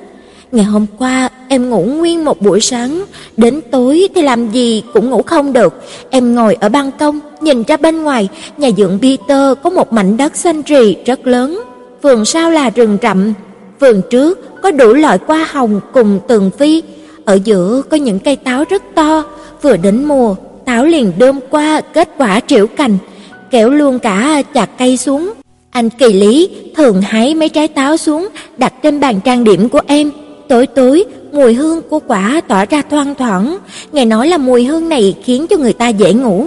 Ngày 0.53 0.65
hôm 0.65 0.87
qua 0.99 1.29
em 1.49 1.71
ngủ 1.71 1.83
nguyên 1.85 2.25
một 2.25 2.43
buổi 2.43 2.61
sáng, 2.61 3.05
đến 3.37 3.61
tối 3.71 4.09
thì 4.15 4.23
làm 4.23 4.51
gì 4.51 4.83
cũng 4.93 5.11
ngủ 5.11 5.23
không 5.23 5.53
được. 5.53 5.75
Em 6.11 6.35
ngồi 6.35 6.55
ở 6.61 6.69
ban 6.69 6.91
công, 6.93 7.21
nhìn 7.41 7.63
ra 7.63 7.77
bên 7.77 8.03
ngoài, 8.03 8.29
nhà 8.57 8.71
dưỡng 8.77 8.99
Peter 9.03 9.59
có 9.63 9.71
một 9.71 9.93
mảnh 9.93 10.17
đất 10.17 10.37
xanh 10.37 10.63
rì 10.63 10.97
rất 11.07 11.27
lớn, 11.27 11.63
vườn 12.03 12.25
sau 12.25 12.51
là 12.51 12.71
rừng 12.71 12.99
rậm, 13.03 13.33
vườn 13.81 14.03
trước 14.11 14.63
có 14.63 14.71
đủ 14.71 14.93
loại 14.93 15.19
hoa 15.27 15.49
hồng 15.51 15.81
cùng 15.93 16.21
tường 16.29 16.51
phi. 16.59 16.83
Ở 17.25 17.39
giữa 17.45 17.83
có 17.91 17.97
những 17.97 18.19
cây 18.19 18.37
táo 18.37 18.65
rất 18.71 18.83
to, 18.95 19.25
vừa 19.63 19.77
đến 19.77 20.05
mùa, 20.05 20.35
táo 20.65 20.85
liền 20.85 21.13
đơm 21.19 21.41
qua 21.51 21.81
kết 21.81 22.09
quả 22.19 22.41
triệu 22.47 22.67
cành, 22.67 22.99
kéo 23.51 23.71
luôn 23.71 23.99
cả 23.99 24.43
chặt 24.55 24.79
cây 24.79 24.97
xuống. 24.97 25.33
Anh 25.71 25.91
Kỳ 25.91 26.13
Lý 26.13 26.49
thường 26.77 27.03
hái 27.03 27.35
mấy 27.35 27.49
trái 27.49 27.69
táo 27.69 27.97
xuống 27.97 28.29
đặt 28.57 28.73
trên 28.83 29.01
bàn 29.01 29.21
trang 29.25 29.45
điểm 29.45 29.69
của 29.69 29.81
em. 29.87 30.11
Tối 30.49 30.67
tối, 30.67 31.05
mùi 31.33 31.55
hương 31.55 31.83
của 31.83 32.01
quả 32.07 32.41
tỏa 32.49 32.65
ra 32.65 32.83
thoang 32.91 33.15
thoảng, 33.15 33.59
nghe 33.93 34.05
nói 34.05 34.29
là 34.29 34.39
mùi 34.39 34.65
hương 34.65 34.89
này 34.89 35.17
khiến 35.25 35.47
cho 35.47 35.57
người 35.57 35.73
ta 35.73 35.89
dễ 35.89 36.13
ngủ. 36.13 36.47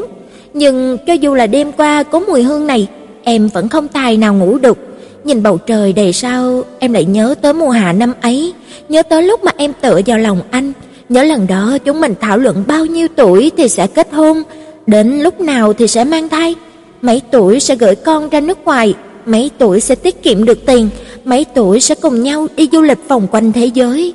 Nhưng 0.53 0.97
cho 1.07 1.13
dù 1.13 1.33
là 1.33 1.47
đêm 1.47 1.71
qua 1.71 2.03
có 2.03 2.19
mùi 2.19 2.43
hương 2.43 2.67
này, 2.67 2.87
em 3.23 3.47
vẫn 3.47 3.69
không 3.69 3.87
tài 3.87 4.17
nào 4.17 4.33
ngủ 4.33 4.57
được. 4.57 4.77
Nhìn 5.23 5.43
bầu 5.43 5.57
trời 5.57 5.93
đầy 5.93 6.13
sao, 6.13 6.63
em 6.79 6.93
lại 6.93 7.05
nhớ 7.05 7.35
tới 7.41 7.53
mùa 7.53 7.69
hạ 7.69 7.93
năm 7.93 8.13
ấy, 8.21 8.53
nhớ 8.89 9.03
tới 9.03 9.23
lúc 9.23 9.43
mà 9.43 9.51
em 9.57 9.73
tựa 9.81 10.01
vào 10.05 10.17
lòng 10.17 10.41
anh, 10.51 10.73
nhớ 11.09 11.23
lần 11.23 11.47
đó 11.47 11.77
chúng 11.85 12.01
mình 12.01 12.13
thảo 12.21 12.37
luận 12.37 12.63
bao 12.67 12.85
nhiêu 12.85 13.07
tuổi 13.15 13.51
thì 13.57 13.67
sẽ 13.67 13.87
kết 13.87 14.13
hôn, 14.13 14.43
đến 14.87 15.19
lúc 15.19 15.41
nào 15.41 15.73
thì 15.73 15.87
sẽ 15.87 16.03
mang 16.03 16.29
thai, 16.29 16.55
mấy 17.01 17.21
tuổi 17.31 17.59
sẽ 17.59 17.75
gửi 17.75 17.95
con 17.95 18.29
ra 18.29 18.39
nước 18.39 18.65
ngoài, 18.65 18.93
mấy 19.25 19.51
tuổi 19.57 19.79
sẽ 19.79 19.95
tiết 19.95 20.23
kiệm 20.23 20.45
được 20.45 20.65
tiền, 20.65 20.89
mấy 21.25 21.45
tuổi 21.55 21.79
sẽ 21.79 21.95
cùng 21.95 22.23
nhau 22.23 22.47
đi 22.55 22.69
du 22.71 22.81
lịch 22.81 23.07
vòng 23.07 23.27
quanh 23.31 23.51
thế 23.51 23.65
giới. 23.65 24.13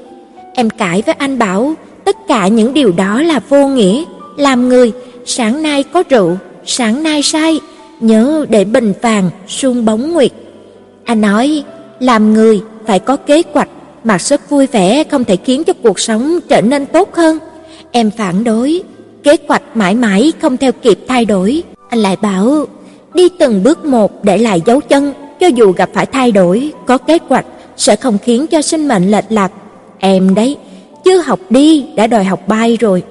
Em 0.54 0.70
cãi 0.70 1.02
với 1.06 1.14
anh 1.18 1.38
bảo, 1.38 1.74
tất 2.04 2.16
cả 2.28 2.48
những 2.48 2.74
điều 2.74 2.92
đó 2.92 3.22
là 3.22 3.40
vô 3.48 3.68
nghĩa, 3.68 4.04
làm 4.36 4.68
người, 4.68 4.92
sáng 5.24 5.62
nay 5.62 5.82
có 5.82 6.02
rượu, 6.08 6.36
sáng 6.66 7.02
nay 7.02 7.22
say, 7.22 7.60
nhớ 8.00 8.46
để 8.48 8.64
bình 8.64 8.92
vàng 9.02 9.30
suông 9.48 9.84
bóng 9.84 10.12
nguyệt. 10.12 10.32
Anh 11.04 11.20
nói, 11.20 11.64
làm 12.00 12.34
người 12.34 12.60
phải 12.86 12.98
có 12.98 13.16
kế 13.16 13.42
hoạch, 13.52 13.68
mặc 14.04 14.20
sức 14.20 14.50
vui 14.50 14.66
vẻ 14.66 15.04
không 15.04 15.24
thể 15.24 15.36
khiến 15.36 15.64
cho 15.64 15.72
cuộc 15.82 16.00
sống 16.00 16.38
trở 16.48 16.60
nên 16.60 16.86
tốt 16.86 17.14
hơn. 17.14 17.38
Em 17.90 18.10
phản 18.10 18.44
đối, 18.44 18.82
kế 19.22 19.36
hoạch 19.48 19.62
mãi 19.74 19.94
mãi 19.94 20.32
không 20.40 20.56
theo 20.56 20.72
kịp 20.72 20.98
thay 21.08 21.24
đổi. 21.24 21.62
Anh 21.88 22.00
lại 22.00 22.16
bảo, 22.22 22.66
đi 23.14 23.28
từng 23.38 23.62
bước 23.62 23.84
một 23.84 24.24
để 24.24 24.38
lại 24.38 24.62
dấu 24.66 24.80
chân, 24.80 25.12
cho 25.40 25.46
dù 25.46 25.72
gặp 25.72 25.90
phải 25.94 26.06
thay 26.06 26.32
đổi, 26.32 26.72
có 26.86 26.98
kế 26.98 27.18
hoạch 27.28 27.46
sẽ 27.76 27.96
không 27.96 28.18
khiến 28.18 28.46
cho 28.46 28.62
sinh 28.62 28.88
mệnh 28.88 29.10
lệch 29.10 29.24
lạc. 29.28 29.52
Em 29.98 30.34
đấy, 30.34 30.56
chưa 31.04 31.18
học 31.18 31.38
đi 31.50 31.86
đã 31.94 32.06
đòi 32.06 32.24
học 32.24 32.48
bay 32.48 32.76
rồi. 32.80 33.02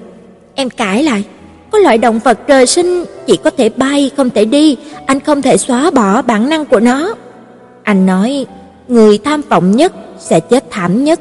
Em 0.55 0.69
cãi 0.69 1.03
lại, 1.03 1.23
có 1.71 1.77
loại 1.77 1.97
động 1.97 2.19
vật 2.23 2.39
trời 2.47 2.65
sinh 2.65 3.03
chỉ 3.27 3.37
có 3.37 3.49
thể 3.49 3.69
bay 3.69 4.11
không 4.17 4.29
thể 4.29 4.45
đi, 4.45 4.77
anh 5.05 5.19
không 5.19 5.41
thể 5.41 5.57
xóa 5.57 5.91
bỏ 5.91 6.21
bản 6.21 6.49
năng 6.49 6.65
của 6.65 6.79
nó. 6.79 7.15
Anh 7.83 8.05
nói, 8.05 8.45
người 8.87 9.17
tham 9.17 9.41
vọng 9.49 9.71
nhất 9.71 9.93
sẽ 10.19 10.39
chết 10.39 10.65
thảm 10.69 11.03
nhất. 11.03 11.19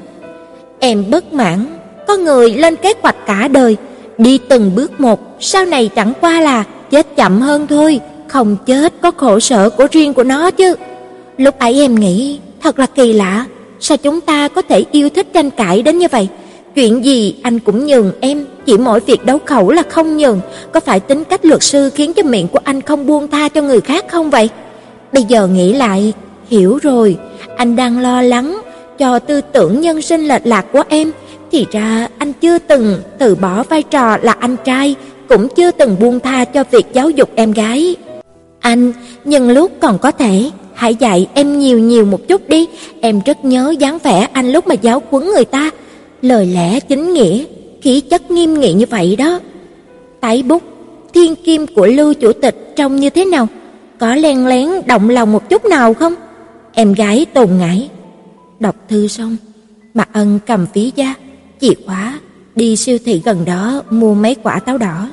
Em 0.78 1.04
bất 1.10 1.32
mãn, 1.32 1.66
có 2.06 2.16
người 2.16 2.54
lên 2.54 2.76
kế 2.76 2.92
hoạch 3.02 3.26
cả 3.26 3.48
đời, 3.48 3.76
đi 4.18 4.38
từng 4.48 4.74
bước 4.74 5.00
một, 5.00 5.20
sau 5.40 5.64
này 5.64 5.90
chẳng 5.96 6.12
qua 6.20 6.40
là 6.40 6.64
chết 6.90 7.16
chậm 7.16 7.40
hơn 7.40 7.66
thôi, 7.66 8.00
không 8.28 8.56
chết 8.66 8.94
có 9.02 9.10
khổ 9.10 9.40
sở 9.40 9.70
của 9.70 9.86
riêng 9.92 10.14
của 10.14 10.24
nó 10.24 10.50
chứ. 10.50 10.74
Lúc 11.36 11.58
ấy 11.58 11.80
em 11.80 11.94
nghĩ, 11.94 12.38
thật 12.62 12.78
là 12.78 12.86
kỳ 12.86 13.12
lạ, 13.12 13.46
sao 13.80 13.96
chúng 13.96 14.20
ta 14.20 14.48
có 14.48 14.62
thể 14.62 14.84
yêu 14.92 15.08
thích 15.08 15.26
tranh 15.32 15.50
cãi 15.50 15.82
đến 15.82 15.98
như 15.98 16.06
vậy? 16.10 16.28
Chuyện 16.74 17.04
gì 17.04 17.34
anh 17.42 17.58
cũng 17.58 17.86
nhường 17.86 18.12
em, 18.20 18.46
chỉ 18.66 18.78
mỗi 18.78 19.00
việc 19.00 19.24
đấu 19.24 19.38
khẩu 19.44 19.70
là 19.70 19.82
không 19.88 20.16
nhường, 20.16 20.40
có 20.72 20.80
phải 20.80 21.00
tính 21.00 21.24
cách 21.24 21.44
luật 21.44 21.62
sư 21.62 21.90
khiến 21.94 22.12
cho 22.14 22.22
miệng 22.22 22.48
của 22.48 22.60
anh 22.64 22.80
không 22.80 23.06
buông 23.06 23.28
tha 23.28 23.48
cho 23.48 23.62
người 23.62 23.80
khác 23.80 24.04
không 24.08 24.30
vậy? 24.30 24.48
Bây 25.12 25.22
giờ 25.22 25.46
nghĩ 25.46 25.72
lại, 25.72 26.12
hiểu 26.50 26.78
rồi, 26.82 27.16
anh 27.56 27.76
đang 27.76 27.98
lo 27.98 28.22
lắng 28.22 28.60
cho 28.98 29.18
tư 29.18 29.40
tưởng 29.40 29.80
nhân 29.80 30.02
sinh 30.02 30.28
lệch 30.28 30.46
lạc 30.46 30.66
của 30.72 30.82
em, 30.88 31.10
thì 31.52 31.66
ra 31.70 32.08
anh 32.18 32.32
chưa 32.32 32.58
từng 32.58 33.00
từ 33.18 33.34
bỏ 33.34 33.62
vai 33.62 33.82
trò 33.82 34.16
là 34.22 34.32
anh 34.32 34.56
trai, 34.64 34.94
cũng 35.28 35.48
chưa 35.48 35.70
từng 35.70 35.96
buông 36.00 36.20
tha 36.20 36.44
cho 36.44 36.64
việc 36.70 36.86
giáo 36.92 37.10
dục 37.10 37.30
em 37.34 37.52
gái. 37.52 37.96
Anh, 38.68 38.92
nhân 39.24 39.50
lúc 39.50 39.72
còn 39.80 39.98
có 39.98 40.10
thể, 40.10 40.50
hãy 40.74 40.94
dạy 40.94 41.28
em 41.34 41.58
nhiều 41.58 41.78
nhiều 41.78 42.04
một 42.04 42.28
chút 42.28 42.48
đi, 42.48 42.66
em 43.00 43.20
rất 43.26 43.44
nhớ 43.44 43.74
dáng 43.78 43.98
vẻ 43.98 44.28
anh 44.32 44.52
lúc 44.52 44.66
mà 44.66 44.74
giáo 44.74 45.02
huấn 45.10 45.24
người 45.24 45.44
ta, 45.44 45.70
lời 46.22 46.46
lẽ 46.46 46.80
chính 46.80 47.12
nghĩa, 47.12 47.44
khí 47.82 48.00
chất 48.00 48.30
nghiêm 48.30 48.60
nghị 48.60 48.72
như 48.72 48.86
vậy 48.90 49.16
đó. 49.16 49.40
Tái 50.20 50.42
bút, 50.42 50.62
thiên 51.14 51.34
kim 51.36 51.66
của 51.66 51.86
Lưu 51.86 52.14
chủ 52.14 52.32
tịch 52.32 52.72
trông 52.76 52.96
như 52.96 53.10
thế 53.10 53.24
nào? 53.24 53.48
Có 53.98 54.14
len 54.14 54.46
lén 54.46 54.68
động 54.86 55.10
lòng 55.10 55.32
một 55.32 55.48
chút 55.48 55.64
nào 55.64 55.94
không? 55.94 56.14
Em 56.74 56.92
gái 56.92 57.26
Tồn 57.34 57.48
ngãi. 57.58 57.88
Đọc 58.60 58.76
thư 58.88 59.08
xong, 59.08 59.36
Mạc 59.94 60.08
Ân 60.12 60.38
cầm 60.46 60.66
ví 60.74 60.92
da, 60.96 61.14
chìa 61.60 61.74
khóa, 61.86 62.18
đi 62.56 62.76
siêu 62.76 62.98
thị 63.04 63.22
gần 63.24 63.44
đó 63.44 63.82
mua 63.90 64.14
mấy 64.14 64.34
quả 64.34 64.58
táo 64.58 64.78
đỏ. 64.78 65.08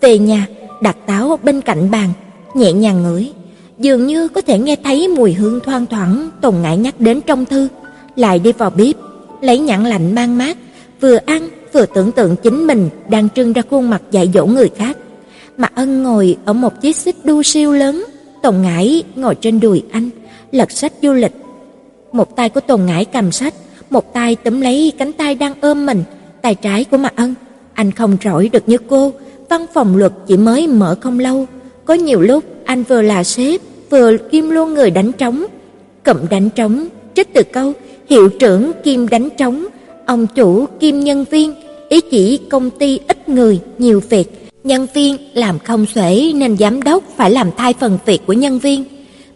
Về 0.00 0.18
nhà, 0.18 0.46
đặt 0.82 0.96
táo 1.06 1.38
bên 1.42 1.60
cạnh 1.60 1.90
bàn, 1.90 2.08
nhẹ 2.56 2.72
nhàng 2.72 3.02
ngửi, 3.02 3.32
dường 3.78 4.06
như 4.06 4.28
có 4.28 4.40
thể 4.40 4.58
nghe 4.58 4.76
thấy 4.84 5.08
mùi 5.08 5.32
hương 5.32 5.60
thoang 5.60 5.86
thoảng 5.86 6.30
Tồn 6.40 6.54
Ngải 6.62 6.76
nhắc 6.76 7.00
đến 7.00 7.20
trong 7.26 7.44
thư, 7.44 7.68
lại 8.16 8.38
đi 8.38 8.52
vào 8.52 8.70
bếp, 8.70 8.96
lấy 9.40 9.58
nhãn 9.58 9.84
lạnh 9.84 10.14
mang 10.14 10.38
mát, 10.38 10.56
vừa 11.00 11.16
ăn 11.26 11.48
vừa 11.72 11.86
tưởng 11.86 12.12
tượng 12.12 12.36
chính 12.36 12.66
mình 12.66 12.88
đang 13.08 13.28
trưng 13.34 13.52
ra 13.52 13.62
khuôn 13.70 13.90
mặt 13.90 14.02
dạy 14.10 14.30
dỗ 14.34 14.46
người 14.46 14.70
khác. 14.76 14.96
Mạc 15.56 15.72
Ân 15.74 16.02
ngồi 16.02 16.36
ở 16.44 16.52
một 16.52 16.80
chiếc 16.80 16.96
xích 16.96 17.16
đu 17.24 17.42
siêu 17.42 17.72
lớn, 17.72 18.04
Tồn 18.42 18.62
Ngải 18.62 19.02
ngồi 19.16 19.34
trên 19.34 19.60
đùi 19.60 19.82
anh, 19.90 20.10
lật 20.52 20.70
sách 20.70 20.92
du 21.02 21.12
lịch. 21.12 21.32
Một 22.12 22.36
tay 22.36 22.48
của 22.48 22.60
Tồn 22.60 22.86
Ngải 22.86 23.04
cầm 23.04 23.32
sách, 23.32 23.54
một 23.90 24.12
tay 24.12 24.36
túm 24.36 24.60
lấy 24.60 24.92
cánh 24.98 25.12
tay 25.12 25.34
đang 25.34 25.54
ôm 25.60 25.86
mình, 25.86 26.04
tay 26.42 26.54
trái 26.54 26.84
của 26.84 26.96
Mạc 26.96 27.16
Ân. 27.16 27.34
Anh 27.74 27.92
không 27.92 28.16
rỗi 28.24 28.48
được 28.48 28.68
như 28.68 28.76
cô, 28.88 29.12
văn 29.48 29.66
phòng 29.74 29.96
luật 29.96 30.12
chỉ 30.26 30.36
mới 30.36 30.68
mở 30.68 30.96
không 31.00 31.18
lâu, 31.18 31.46
có 31.86 31.94
nhiều 31.94 32.20
lúc 32.20 32.44
anh 32.64 32.82
vừa 32.82 33.02
là 33.02 33.24
sếp, 33.24 33.60
vừa 33.90 34.16
kim 34.16 34.50
luôn 34.50 34.74
người 34.74 34.90
đánh 34.90 35.12
trống. 35.12 35.46
Cụm 36.04 36.16
đánh 36.30 36.50
trống, 36.50 36.86
trích 37.14 37.34
từ 37.34 37.42
câu 37.42 37.72
hiệu 38.08 38.28
trưởng 38.28 38.72
kim 38.84 39.08
đánh 39.08 39.28
trống, 39.38 39.66
ông 40.06 40.26
chủ 40.26 40.66
kim 40.80 41.00
nhân 41.00 41.24
viên, 41.30 41.54
ý 41.88 42.00
chỉ 42.10 42.38
công 42.50 42.70
ty 42.70 43.00
ít 43.08 43.28
người, 43.28 43.60
nhiều 43.78 44.02
việc. 44.08 44.48
Nhân 44.64 44.86
viên 44.94 45.16
làm 45.34 45.58
không 45.58 45.86
xuể 45.94 46.32
nên 46.34 46.56
giám 46.56 46.82
đốc 46.82 47.04
phải 47.16 47.30
làm 47.30 47.50
thay 47.56 47.74
phần 47.80 47.98
việc 48.06 48.26
của 48.26 48.32
nhân 48.32 48.58
viên. 48.58 48.84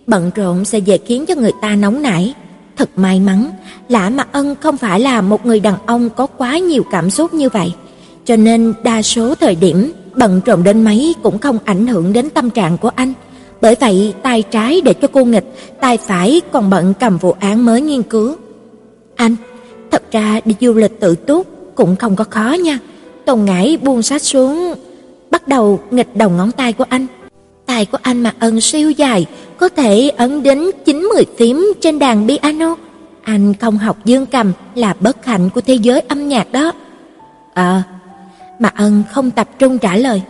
Bận 0.07 0.31
rộn 0.35 0.65
sẽ 0.65 0.79
dễ 0.79 0.99
khiến 0.99 1.27
cho 1.27 1.35
người 1.35 1.53
ta 1.63 1.77
nóng 1.77 2.03
nảy. 2.03 2.35
Thật 2.77 2.91
may 2.97 3.21
mắn, 3.21 3.51
Lã 3.89 4.11
Mạc 4.11 4.33
Ân 4.33 4.55
không 4.61 4.77
phải 4.77 5.01
là 5.01 5.21
một 5.21 5.47
người 5.47 5.61
đàn 5.61 5.75
ông 5.87 6.11
có 6.11 6.27
quá 6.27 6.59
nhiều 6.59 6.83
cảm 6.91 7.11
xúc 7.11 7.35
như 7.35 7.49
vậy. 7.49 7.73
Cho 8.25 8.37
nên 8.37 8.75
đa 8.83 9.03
số 9.03 9.35
thời 9.35 9.55
điểm 9.55 9.93
bận 10.21 10.41
rộn 10.47 10.63
đến 10.63 10.85
mấy 10.85 11.15
cũng 11.23 11.39
không 11.39 11.59
ảnh 11.65 11.87
hưởng 11.87 12.13
đến 12.13 12.31
tâm 12.31 12.51
trạng 12.51 12.79
của 12.79 12.91
anh. 12.95 13.13
Bởi 13.61 13.75
vậy, 13.81 14.15
tay 14.23 14.43
trái 14.43 14.81
để 14.81 14.95
cho 14.95 15.09
cô 15.13 15.25
nghịch, 15.25 15.45
tay 15.81 15.97
phải 15.97 16.41
còn 16.53 16.71
bận 16.71 16.95
cầm 17.01 17.19
vụ 17.19 17.35
án 17.41 17.65
mới 17.65 17.81
nghiên 17.81 18.03
cứu. 18.03 18.37
Anh, 19.17 19.37
thật 19.91 20.03
ra 20.13 20.41
đi 20.45 20.55
du 20.61 20.75
lịch 20.75 21.01
tự 21.01 21.15
túc 21.15 21.47
cũng 21.75 21.97
không 21.97 22.17
có 22.17 22.25
khó 22.25 22.57
nha. 22.65 22.79
Tùng 23.25 23.45
Ngải 23.45 23.79
buông 23.83 24.03
sách 24.03 24.23
xuống, 24.23 24.75
bắt 25.31 25.49
đầu 25.49 25.81
nghịch 25.91 26.17
đầu 26.17 26.31
ngón 26.31 26.53
tay 26.53 26.73
của 26.73 26.85
anh. 26.89 27.07
Tay 27.67 27.87
của 27.87 27.99
anh 28.03 28.23
mà 28.23 28.35
ân 28.39 28.61
siêu 28.61 28.91
dài, 28.91 29.27
có 29.59 29.69
thể 29.69 30.11
ấn 30.17 30.43
đến 30.43 30.71
90 30.85 31.25
phím 31.39 31.73
trên 31.81 31.99
đàn 31.99 32.29
piano. 32.29 32.77
Anh 33.23 33.55
không 33.55 33.79
học 33.79 33.97
dương 34.05 34.27
cầm 34.27 34.53
là 34.75 34.95
bất 35.01 35.27
hạnh 35.27 35.51
của 35.55 35.61
thế 35.61 35.75
giới 35.75 36.01
âm 36.01 36.29
nhạc 36.29 36.53
đó. 36.53 36.73
Ờ, 37.55 37.83
mà 38.61 38.71
ân 38.75 39.03
không 39.13 39.31
tập 39.31 39.49
trung 39.59 39.79
trả 39.79 39.97
lời. 39.97 40.23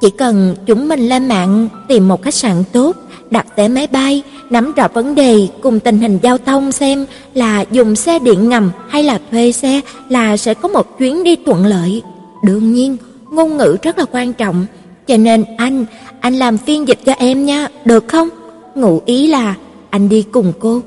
Chỉ 0.00 0.10
cần 0.10 0.56
chúng 0.66 0.88
mình 0.88 1.08
lên 1.08 1.28
mạng 1.28 1.68
tìm 1.88 2.08
một 2.08 2.22
khách 2.22 2.34
sạn 2.34 2.64
tốt, 2.72 2.96
đặt 3.30 3.46
vé 3.56 3.68
máy 3.68 3.86
bay, 3.86 4.22
nắm 4.50 4.72
rõ 4.72 4.88
vấn 4.88 5.14
đề 5.14 5.48
cùng 5.62 5.80
tình 5.80 5.98
hình 5.98 6.18
giao 6.22 6.38
thông 6.38 6.72
xem 6.72 7.06
là 7.34 7.64
dùng 7.70 7.96
xe 7.96 8.18
điện 8.18 8.48
ngầm 8.48 8.70
hay 8.88 9.02
là 9.02 9.20
thuê 9.30 9.52
xe 9.52 9.80
là 10.08 10.36
sẽ 10.36 10.54
có 10.54 10.68
một 10.68 10.98
chuyến 10.98 11.24
đi 11.24 11.36
thuận 11.46 11.66
lợi. 11.66 12.02
Đương 12.44 12.72
nhiên, 12.72 12.96
ngôn 13.30 13.56
ngữ 13.56 13.76
rất 13.82 13.98
là 13.98 14.04
quan 14.10 14.32
trọng, 14.32 14.66
cho 15.06 15.16
nên 15.16 15.44
anh, 15.56 15.84
anh 16.20 16.34
làm 16.34 16.58
phiên 16.58 16.88
dịch 16.88 16.98
cho 17.04 17.12
em 17.12 17.46
nha, 17.46 17.68
được 17.84 18.08
không? 18.08 18.28
Ngụ 18.74 19.00
ý 19.06 19.26
là 19.26 19.54
anh 19.90 20.08
đi 20.08 20.22
cùng 20.32 20.52
cô. 20.58 20.80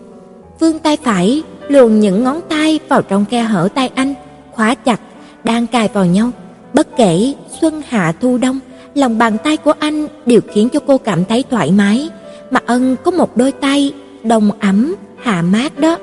Vương 0.60 0.80
tay 0.80 0.98
phải 1.04 1.44
luồn 1.68 2.00
những 2.00 2.24
ngón 2.24 2.42
tay 2.50 2.80
vào 2.90 3.02
trong 3.02 3.26
khe 3.26 3.42
hở 3.42 3.70
tay 3.76 3.90
anh, 3.96 4.14
khóa 4.52 4.76
chặt, 4.76 5.00
đang 5.44 5.68
cài 5.68 5.90
vào 5.94 6.06
nhau. 6.06 6.32
Bất 6.74 6.98
kể 6.98 7.34
xuân 7.62 7.82
hạ 7.90 8.14
thu 8.22 8.38
đông, 8.38 8.60
lòng 8.96 9.18
bàn 9.18 9.38
tay 9.44 9.58
của 9.58 9.74
anh 9.80 10.08
đều 10.26 10.42
khiến 10.52 10.70
cho 10.70 10.80
cô 10.88 10.98
cảm 10.98 11.26
thấy 11.26 11.44
thoải 11.52 11.72
mái. 11.72 12.10
Mà 12.52 12.60
ân 12.66 12.96
có 13.04 13.12
một 13.12 13.38
đôi 13.38 13.52
tay 13.52 13.94
đồng 14.24 14.52
ấm, 14.60 14.96
hạ 15.22 15.42
mát 15.42 15.80
đó. 15.80 15.98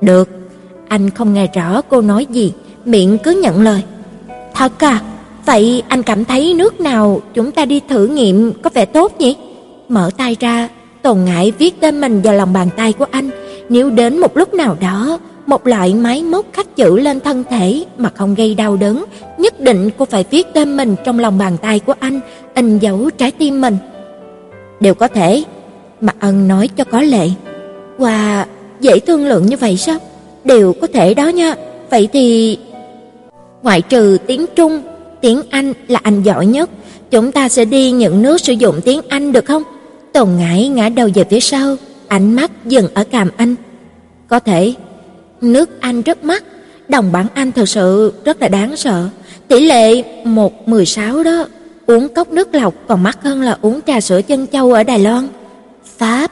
Được, 0.00 0.28
anh 0.88 1.10
không 1.10 1.34
nghe 1.34 1.46
rõ 1.54 1.82
cô 1.82 2.00
nói 2.00 2.26
gì, 2.30 2.52
miệng 2.84 3.18
cứ 3.18 3.40
nhận 3.42 3.62
lời. 3.62 3.82
Thật 4.54 4.72
à, 4.84 5.00
vậy 5.46 5.82
anh 5.88 6.02
cảm 6.02 6.24
thấy 6.24 6.54
nước 6.54 6.80
nào 6.80 7.20
chúng 7.34 7.52
ta 7.52 7.64
đi 7.64 7.80
thử 7.88 8.06
nghiệm 8.06 8.52
có 8.62 8.70
vẻ 8.74 8.84
tốt 8.84 9.12
nhỉ? 9.18 9.36
Mở 9.88 10.10
tay 10.16 10.36
ra, 10.40 10.68
Tồn 11.06 11.24
ngại 11.24 11.52
viết 11.58 11.80
tên 11.80 12.00
mình 12.00 12.22
vào 12.22 12.34
lòng 12.34 12.52
bàn 12.52 12.68
tay 12.76 12.92
của 12.92 13.06
anh, 13.10 13.30
nếu 13.68 13.90
đến 13.90 14.18
một 14.18 14.36
lúc 14.36 14.54
nào 14.54 14.76
đó 14.80 15.18
một 15.46 15.66
loại 15.66 15.94
máy 15.94 16.22
móc 16.22 16.46
khắc 16.52 16.76
chữ 16.76 16.98
lên 16.98 17.20
thân 17.20 17.44
thể 17.50 17.84
mà 17.98 18.10
không 18.14 18.34
gây 18.34 18.54
đau 18.54 18.76
đớn, 18.76 19.04
nhất 19.38 19.60
định 19.60 19.90
cô 19.98 20.04
phải 20.04 20.24
viết 20.30 20.46
tên 20.54 20.76
mình 20.76 20.96
trong 21.04 21.18
lòng 21.18 21.38
bàn 21.38 21.56
tay 21.62 21.78
của 21.78 21.94
anh, 22.00 22.20
in 22.54 22.78
dấu 22.78 23.10
trái 23.10 23.30
tim 23.30 23.60
mình. 23.60 23.76
Đều 24.80 24.94
có 24.94 25.08
thể, 25.08 25.44
Mạc 26.00 26.16
Ân 26.20 26.48
nói 26.48 26.68
cho 26.68 26.84
có 26.84 27.00
lệ. 27.00 27.28
Wow, 27.98 28.44
dễ 28.80 28.98
thương 28.98 29.26
lượng 29.26 29.46
như 29.46 29.56
vậy 29.56 29.76
sao? 29.76 29.98
Đều 30.44 30.72
có 30.80 30.86
thể 30.86 31.14
đó 31.14 31.28
nha. 31.28 31.54
Vậy 31.90 32.08
thì 32.12 32.58
ngoại 33.62 33.82
trừ 33.82 34.18
tiếng 34.26 34.46
Trung, 34.56 34.82
tiếng 35.20 35.42
Anh 35.50 35.72
là 35.88 36.00
anh 36.02 36.22
giỏi 36.22 36.46
nhất, 36.46 36.70
chúng 37.10 37.32
ta 37.32 37.48
sẽ 37.48 37.64
đi 37.64 37.90
những 37.90 38.22
nước 38.22 38.40
sử 38.40 38.52
dụng 38.52 38.80
tiếng 38.84 39.00
Anh 39.08 39.32
được 39.32 39.44
không? 39.44 39.62
Tồn 40.12 40.28
Ngải 40.38 40.68
ngã 40.68 40.88
đầu 40.88 41.08
về 41.14 41.24
phía 41.30 41.40
sau, 41.40 41.76
ánh 42.08 42.34
mắt 42.34 42.50
dừng 42.64 42.88
ở 42.94 43.04
cằm 43.04 43.30
anh. 43.36 43.54
Có 44.28 44.38
thể, 44.38 44.74
Nước 45.40 45.80
Anh 45.80 46.02
rất 46.02 46.24
mắc, 46.24 46.44
đồng 46.88 47.12
bảng 47.12 47.26
Anh 47.34 47.52
thật 47.52 47.68
sự 47.68 48.12
rất 48.24 48.42
là 48.42 48.48
đáng 48.48 48.76
sợ. 48.76 49.08
Tỷ 49.48 49.60
lệ 49.60 50.02
1:16 50.24 51.22
đó, 51.22 51.46
uống 51.86 52.08
cốc 52.08 52.32
nước 52.32 52.54
lọc 52.54 52.74
còn 52.88 53.02
mắc 53.02 53.18
hơn 53.22 53.42
là 53.42 53.58
uống 53.62 53.80
trà 53.86 54.00
sữa 54.00 54.22
chân 54.22 54.46
châu 54.46 54.72
ở 54.72 54.82
Đài 54.82 54.98
Loan. 54.98 55.28
Pháp, 55.98 56.30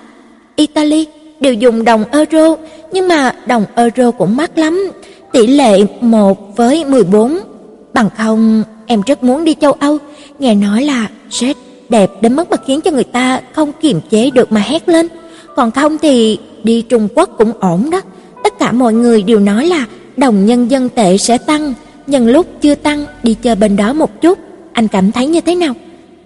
Italy 0.56 1.06
đều 1.40 1.54
dùng 1.54 1.84
đồng 1.84 2.04
euro, 2.12 2.56
nhưng 2.92 3.08
mà 3.08 3.34
đồng 3.46 3.64
euro 3.76 4.10
cũng 4.10 4.36
mắc 4.36 4.58
lắm, 4.58 4.90
tỷ 5.32 5.46
lệ 5.46 5.78
1 6.00 6.56
với 6.56 6.84
14. 6.84 7.38
Bằng 7.92 8.08
không, 8.16 8.62
em 8.86 9.02
rất 9.06 9.22
muốn 9.22 9.44
đi 9.44 9.54
châu 9.60 9.72
Âu, 9.72 9.98
nghe 10.38 10.54
nói 10.54 10.82
là 10.82 11.08
rất 11.30 11.56
đẹp 11.88 12.10
đến 12.20 12.36
mức 12.36 12.50
mà 12.50 12.56
khiến 12.66 12.80
cho 12.80 12.90
người 12.90 13.04
ta 13.04 13.40
không 13.52 13.72
kiềm 13.80 14.00
chế 14.10 14.30
được 14.30 14.52
mà 14.52 14.60
hét 14.60 14.88
lên. 14.88 15.08
Còn 15.56 15.70
không 15.70 15.98
thì 15.98 16.38
đi 16.64 16.82
Trung 16.82 17.08
Quốc 17.14 17.30
cũng 17.38 17.52
ổn 17.60 17.90
đó. 17.90 18.00
Tất 18.44 18.58
cả 18.58 18.72
mọi 18.72 18.92
người 18.92 19.22
đều 19.22 19.40
nói 19.40 19.66
là 19.66 19.86
đồng 20.16 20.46
nhân 20.46 20.70
dân 20.70 20.88
tệ 20.88 21.18
sẽ 21.18 21.38
tăng, 21.38 21.74
nhân 22.06 22.26
lúc 22.26 22.46
chưa 22.60 22.74
tăng 22.74 23.04
đi 23.22 23.34
chơi 23.34 23.54
bên 23.54 23.76
đó 23.76 23.92
một 23.92 24.20
chút, 24.20 24.38
anh 24.72 24.88
cảm 24.88 25.12
thấy 25.12 25.26
như 25.26 25.40
thế 25.40 25.54
nào? 25.54 25.74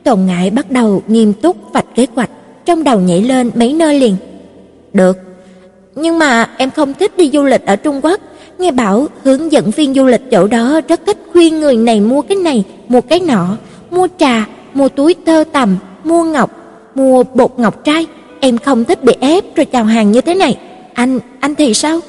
Tồn 0.05 0.27
ngại 0.27 0.51
bắt 0.51 0.71
đầu 0.71 1.03
nghiêm 1.09 1.33
túc 1.33 1.57
vạch 1.73 1.95
kế 1.95 2.07
hoạch, 2.15 2.31
trong 2.65 2.85
đầu 2.85 3.01
nhảy 3.01 3.23
lên 3.23 3.51
mấy 3.55 3.73
nơi 3.73 4.01
liền. 4.01 4.17
Được, 4.93 5.17
nhưng 5.95 6.19
mà 6.19 6.51
em 6.57 6.71
không 6.71 6.95
thích 6.95 7.17
đi 7.17 7.31
du 7.33 7.43
lịch 7.43 7.67
ở 7.67 7.77
Trung 7.77 8.01
Quốc, 8.03 8.21
nghe 8.59 8.71
bảo 8.71 9.07
hướng 9.25 9.53
dẫn 9.53 9.71
viên 9.71 9.95
du 9.95 10.07
lịch 10.07 10.23
chỗ 10.31 10.47
đó 10.47 10.81
rất 10.89 11.01
thích 11.07 11.19
khuyên 11.33 11.61
người 11.61 11.77
này 11.77 12.01
mua 12.01 12.23
cái 12.23 12.37
này, 12.37 12.65
mua 12.89 13.01
cái 13.01 13.21
nọ, 13.21 13.57
mua 13.91 14.09
trà, 14.19 14.47
mua 14.75 14.89
túi 14.89 15.15
thơ 15.27 15.45
tầm, 15.53 15.77
mua 16.05 16.25
ngọc, 16.25 16.51
mua 16.95 17.23
bột 17.35 17.59
ngọc 17.59 17.85
trai, 17.85 18.07
em 18.41 18.59
không 18.59 18.85
thích 18.85 19.05
bị 19.05 19.13
ép 19.21 19.57
rồi 19.57 19.65
chào 19.65 19.85
hàng 19.85 20.13
như 20.13 20.21
thế 20.21 20.35
này. 20.35 20.59
Anh, 20.99 21.21
anh 21.41 21.55
thì 21.55 21.75
sao? 21.75 22.01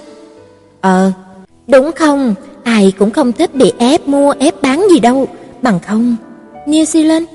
Ờ, 0.82 1.12
đúng 1.68 1.92
không? 1.92 2.36
Ai 2.64 2.94
cũng 3.00 3.12
không 3.12 3.32
thích 3.32 3.56
bị 3.56 3.74
ép 3.78 4.08
mua 4.08 4.34
ép 4.40 4.62
bán 4.62 4.88
gì 4.92 5.00
đâu, 5.00 5.28
bằng 5.62 5.80
không. 5.80 6.16
New 6.66 6.84
Zealand, 6.84 7.26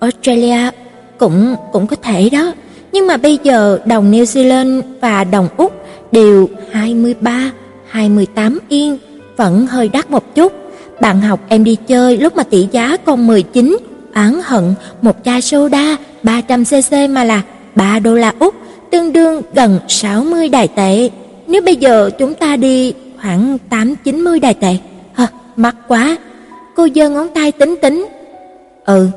Australia 0.00 0.70
cũng 1.18 1.56
cũng 1.72 1.86
có 1.86 1.96
thể 2.02 2.30
đó, 2.30 2.52
nhưng 2.92 3.06
mà 3.06 3.16
bây 3.16 3.38
giờ 3.42 3.78
đồng 3.84 4.12
New 4.12 4.24
Zealand 4.24 4.82
và 5.00 5.24
đồng 5.24 5.48
Úc 5.56 5.72
đều 6.12 6.48
23, 6.70 7.50
28 7.88 8.58
yên, 8.68 8.98
vẫn 9.36 9.66
hơi 9.66 9.88
đắt 9.88 10.10
một 10.10 10.34
chút. 10.34 10.52
Bạn 11.00 11.20
học 11.20 11.40
em 11.48 11.64
đi 11.64 11.76
chơi 11.86 12.16
lúc 12.16 12.36
mà 12.36 12.42
tỷ 12.42 12.68
giá 12.72 12.96
còn 13.04 13.26
19, 13.26 13.78
oán 14.14 14.40
hận 14.44 14.74
một 15.02 15.16
chai 15.24 15.42
soda 15.42 15.96
300cc 16.22 17.12
mà 17.12 17.24
là 17.24 17.42
3 17.74 17.98
đô 17.98 18.14
la 18.14 18.32
Úc, 18.38 18.54
tương 18.94 19.12
đương 19.12 19.42
gần 19.54 19.78
60 19.88 20.48
đài 20.48 20.68
tệ. 20.68 21.10
Nếu 21.46 21.62
bây 21.62 21.76
giờ 21.76 22.10
chúng 22.18 22.34
ta 22.34 22.56
đi 22.56 22.94
khoảng 23.22 23.58
8-90 23.70 24.40
đài 24.40 24.54
tệ, 24.54 24.76
Hờ, 25.14 25.26
mắc 25.56 25.76
quá. 25.88 26.16
Cô 26.76 26.88
giơ 26.94 27.08
ngón 27.08 27.28
tay 27.34 27.52
tính 27.52 27.74
tính. 27.82 28.06
Ừ, 28.84 29.08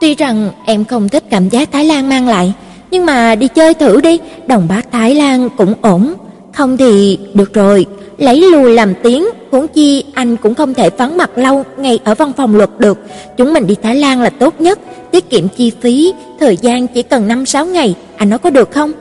Tuy 0.00 0.14
rằng 0.14 0.50
em 0.66 0.84
không 0.84 1.08
thích 1.08 1.24
cảm 1.30 1.48
giác 1.48 1.72
Thái 1.72 1.84
Lan 1.84 2.08
mang 2.08 2.28
lại, 2.28 2.52
nhưng 2.90 3.06
mà 3.06 3.34
đi 3.34 3.48
chơi 3.48 3.74
thử 3.74 4.00
đi, 4.00 4.18
đồng 4.46 4.66
bạc 4.68 4.86
Thái 4.92 5.14
Lan 5.14 5.48
cũng 5.56 5.74
ổn. 5.80 6.14
Không 6.52 6.76
thì 6.76 7.18
được 7.34 7.54
rồi, 7.54 7.86
lấy 8.18 8.50
lùi 8.50 8.74
làm 8.74 8.94
tiếng, 9.02 9.26
huống 9.50 9.68
chi 9.68 10.04
anh 10.14 10.36
cũng 10.36 10.54
không 10.54 10.74
thể 10.74 10.90
vắng 10.90 11.16
mặt 11.16 11.30
lâu 11.38 11.64
ngay 11.76 11.98
ở 12.04 12.14
văn 12.14 12.32
phòng 12.36 12.56
luật 12.56 12.70
được. 12.78 12.98
Chúng 13.36 13.52
mình 13.52 13.66
đi 13.66 13.74
Thái 13.82 13.96
Lan 13.96 14.22
là 14.22 14.30
tốt 14.30 14.60
nhất, 14.60 14.78
tiết 15.10 15.30
kiệm 15.30 15.48
chi 15.48 15.72
phí, 15.80 16.12
thời 16.40 16.56
gian 16.56 16.86
chỉ 16.86 17.02
cần 17.02 17.28
5 17.28 17.46
6 17.46 17.66
ngày, 17.66 17.94
anh 18.16 18.30
nói 18.30 18.38
có 18.38 18.50
được 18.50 18.70
không? 18.70 18.92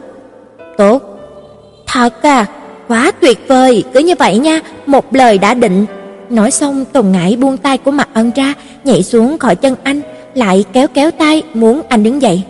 Tốt. 0.78 1.02
Thật 1.88 2.22
à, 2.22 2.46
quá 2.88 3.12
tuyệt 3.22 3.40
vời, 3.48 3.84
cứ 3.94 4.00
như 4.00 4.14
vậy 4.20 4.38
nha, 4.38 4.62
một 4.86 5.16
lời 5.16 5.38
đã 5.38 5.54
định. 5.54 5.86
Nói 6.30 6.52
xong, 6.52 6.86
Tùng 6.86 7.12
Ngải 7.12 7.36
buông 7.36 7.58
tay 7.58 7.78
của 7.78 7.92
Mạc 7.92 8.10
Ân 8.14 8.32
ra, 8.36 8.54
nhảy 8.84 9.04
xuống 9.04 9.38
khỏi 9.38 9.56
chân 9.56 9.76
anh, 9.84 10.02
lại 10.34 10.66
kéo 10.74 10.88
kéo 10.94 11.12
tay 11.12 11.44
muốn 11.54 11.82
anh 11.90 12.04
đứng 12.04 12.22
dậy. 12.22 12.42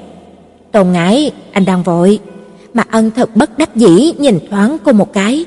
Tùng 0.72 0.94
Ngải, 0.94 1.32
anh 1.52 1.66
đang 1.66 1.84
vội. 1.84 2.20
Mạc 2.74 2.92
Ân 2.92 3.12
thật 3.12 3.36
bất 3.36 3.58
đắc 3.58 3.76
dĩ 3.76 4.14
nhìn 4.18 4.40
thoáng 4.50 4.78
cô 4.84 4.92
một 4.92 5.14
cái. 5.14 5.46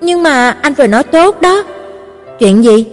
Nhưng 0.00 0.22
mà 0.22 0.56
anh 0.62 0.74
vừa 0.74 0.86
nói 0.86 1.02
tốt 1.02 1.40
đó. 1.40 1.62
Chuyện 2.38 2.64
gì? 2.64 2.84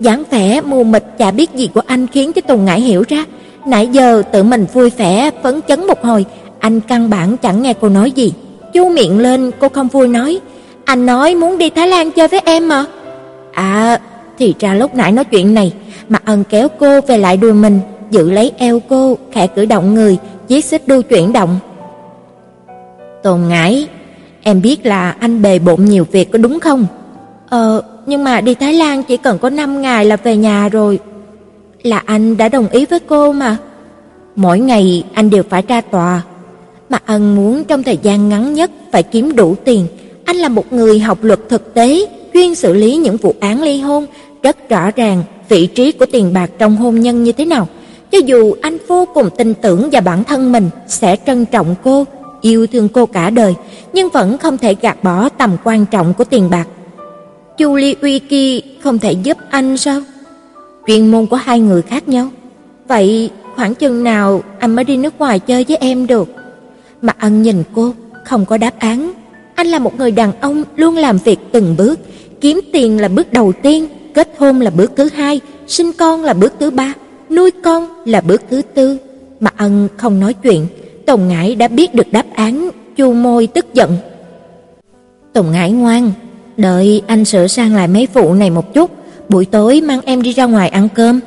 dáng 0.00 0.22
vẻ 0.30 0.60
mù 0.60 0.84
mịt 0.84 1.04
chả 1.18 1.30
biết 1.30 1.54
gì 1.54 1.70
của 1.74 1.82
anh 1.86 2.06
khiến 2.06 2.32
cho 2.32 2.40
Tùng 2.40 2.64
Ngải 2.64 2.80
hiểu 2.80 3.04
ra, 3.08 3.24
nãy 3.66 3.88
giờ 3.92 4.22
tự 4.32 4.42
mình 4.42 4.66
vui 4.72 4.90
vẻ 4.90 5.30
phấn 5.42 5.60
chấn 5.68 5.86
một 5.86 6.04
hồi, 6.04 6.24
anh 6.58 6.80
căn 6.80 7.10
bản 7.10 7.36
chẳng 7.36 7.62
nghe 7.62 7.74
cô 7.80 7.88
nói 7.88 8.10
gì. 8.10 8.32
Chu 8.72 8.88
miệng 8.88 9.18
lên, 9.18 9.50
cô 9.58 9.68
không 9.68 9.88
vui 9.88 10.08
nói, 10.08 10.40
anh 10.84 11.06
nói 11.06 11.34
muốn 11.34 11.58
đi 11.58 11.70
Thái 11.70 11.88
Lan 11.88 12.10
chơi 12.10 12.28
với 12.28 12.40
em 12.44 12.68
mà. 12.68 12.84
À, 13.52 14.00
thì 14.38 14.54
ra 14.60 14.74
lúc 14.74 14.94
nãy 14.94 15.12
nói 15.12 15.24
chuyện 15.24 15.54
này, 15.54 15.72
mà 16.08 16.18
Ân 16.24 16.44
kéo 16.44 16.68
cô 16.78 17.00
về 17.00 17.18
lại 17.18 17.36
đùi 17.36 17.52
mình, 17.52 17.80
giữ 18.10 18.30
lấy 18.30 18.52
eo 18.58 18.80
cô, 18.88 19.18
khẽ 19.32 19.46
cử 19.46 19.64
động 19.64 19.94
người, 19.94 20.18
chiếc 20.48 20.64
xích 20.64 20.88
đu 20.88 21.02
chuyển 21.02 21.32
động. 21.32 21.58
Tồn 23.22 23.40
Ngải, 23.48 23.88
em 24.46 24.62
biết 24.62 24.86
là 24.86 25.10
anh 25.10 25.42
bề 25.42 25.58
bộn 25.58 25.84
nhiều 25.84 26.06
việc 26.12 26.32
có 26.32 26.38
đúng 26.38 26.60
không? 26.60 26.86
Ờ, 27.48 27.82
nhưng 28.06 28.24
mà 28.24 28.40
đi 28.40 28.54
Thái 28.54 28.72
Lan 28.72 29.02
chỉ 29.02 29.16
cần 29.16 29.38
có 29.38 29.50
5 29.50 29.82
ngày 29.82 30.04
là 30.04 30.16
về 30.16 30.36
nhà 30.36 30.68
rồi. 30.68 30.98
Là 31.82 32.02
anh 32.06 32.36
đã 32.36 32.48
đồng 32.48 32.68
ý 32.68 32.86
với 32.86 33.00
cô 33.00 33.32
mà. 33.32 33.56
Mỗi 34.36 34.58
ngày 34.60 35.04
anh 35.12 35.30
đều 35.30 35.42
phải 35.48 35.62
ra 35.68 35.80
tòa. 35.80 36.22
Mà 36.88 36.98
Ân 37.06 37.36
muốn 37.36 37.64
trong 37.64 37.82
thời 37.82 37.98
gian 38.02 38.28
ngắn 38.28 38.54
nhất 38.54 38.70
phải 38.92 39.02
kiếm 39.02 39.36
đủ 39.36 39.54
tiền. 39.64 39.86
Anh 40.24 40.36
là 40.36 40.48
một 40.48 40.72
người 40.72 40.98
học 40.98 41.18
luật 41.22 41.40
thực 41.48 41.74
tế, 41.74 42.06
chuyên 42.34 42.54
xử 42.54 42.72
lý 42.72 42.96
những 42.96 43.16
vụ 43.16 43.34
án 43.40 43.62
ly 43.62 43.80
hôn, 43.80 44.06
rất 44.42 44.68
rõ 44.68 44.90
ràng 44.96 45.22
vị 45.48 45.66
trí 45.66 45.92
của 45.92 46.06
tiền 46.06 46.32
bạc 46.32 46.50
trong 46.58 46.76
hôn 46.76 47.00
nhân 47.00 47.24
như 47.24 47.32
thế 47.32 47.44
nào. 47.44 47.68
Cho 48.12 48.18
dù 48.18 48.54
anh 48.60 48.78
vô 48.88 49.08
cùng 49.14 49.30
tin 49.36 49.54
tưởng 49.54 49.90
vào 49.90 50.02
bản 50.02 50.24
thân 50.24 50.52
mình 50.52 50.70
sẽ 50.88 51.16
trân 51.26 51.44
trọng 51.44 51.74
cô, 51.84 52.04
yêu 52.40 52.66
thương 52.66 52.88
cô 52.88 53.06
cả 53.06 53.30
đời, 53.30 53.54
nhưng 53.92 54.08
vẫn 54.08 54.38
không 54.38 54.58
thể 54.58 54.74
gạt 54.80 55.04
bỏ 55.04 55.28
tầm 55.28 55.56
quan 55.64 55.86
trọng 55.86 56.14
của 56.14 56.24
tiền 56.24 56.50
bạc. 56.50 56.68
Chu 57.58 57.76
Ly 57.76 57.96
Uy 58.02 58.18
Ki 58.18 58.62
không 58.82 58.98
thể 58.98 59.12
giúp 59.12 59.38
anh 59.50 59.76
sao? 59.76 60.00
Chuyên 60.86 61.10
môn 61.10 61.26
của 61.26 61.36
hai 61.36 61.60
người 61.60 61.82
khác 61.82 62.08
nhau. 62.08 62.28
Vậy 62.88 63.30
khoảng 63.56 63.74
chừng 63.74 64.04
nào 64.04 64.42
anh 64.58 64.76
mới 64.76 64.84
đi 64.84 64.96
nước 64.96 65.18
ngoài 65.18 65.38
chơi 65.38 65.64
với 65.68 65.76
em 65.76 66.06
được? 66.06 66.28
mà 67.02 67.12
Ân 67.18 67.42
nhìn 67.42 67.62
cô, 67.74 67.94
không 68.24 68.44
có 68.44 68.56
đáp 68.56 68.78
án. 68.78 69.12
Anh 69.54 69.66
là 69.66 69.78
một 69.78 69.98
người 69.98 70.10
đàn 70.10 70.40
ông 70.40 70.64
luôn 70.76 70.96
làm 70.96 71.18
việc 71.18 71.38
từng 71.52 71.74
bước, 71.78 72.00
kiếm 72.40 72.60
tiền 72.72 73.00
là 73.00 73.08
bước 73.08 73.32
đầu 73.32 73.52
tiên, 73.62 73.88
kết 74.14 74.28
hôn 74.38 74.60
là 74.60 74.70
bước 74.70 74.92
thứ 74.96 75.08
hai, 75.14 75.40
sinh 75.66 75.92
con 75.92 76.24
là 76.24 76.34
bước 76.34 76.52
thứ 76.60 76.70
ba, 76.70 76.92
nuôi 77.30 77.50
con 77.64 77.88
là 78.04 78.20
bước 78.20 78.42
thứ 78.50 78.62
tư. 78.74 78.98
mà 79.40 79.50
Ân 79.56 79.88
không 79.96 80.20
nói 80.20 80.32
chuyện, 80.32 80.66
Tùng 81.06 81.28
Ngải 81.28 81.54
đã 81.54 81.68
biết 81.68 81.94
được 81.94 82.12
đáp 82.12 82.24
án, 82.34 82.70
chu 82.96 83.12
môi 83.12 83.46
tức 83.46 83.74
giận. 83.74 83.96
Tùng 85.32 85.52
Ngải 85.52 85.72
ngoan, 85.72 86.12
đợi 86.56 87.02
anh 87.06 87.24
sửa 87.24 87.46
sang 87.46 87.74
lại 87.74 87.88
mấy 87.88 88.08
vụ 88.14 88.34
này 88.34 88.50
một 88.50 88.74
chút, 88.74 88.90
buổi 89.28 89.44
tối 89.44 89.80
mang 89.80 90.00
em 90.04 90.22
đi 90.22 90.32
ra 90.32 90.44
ngoài 90.44 90.68
ăn 90.68 90.88
cơm. 90.94 91.20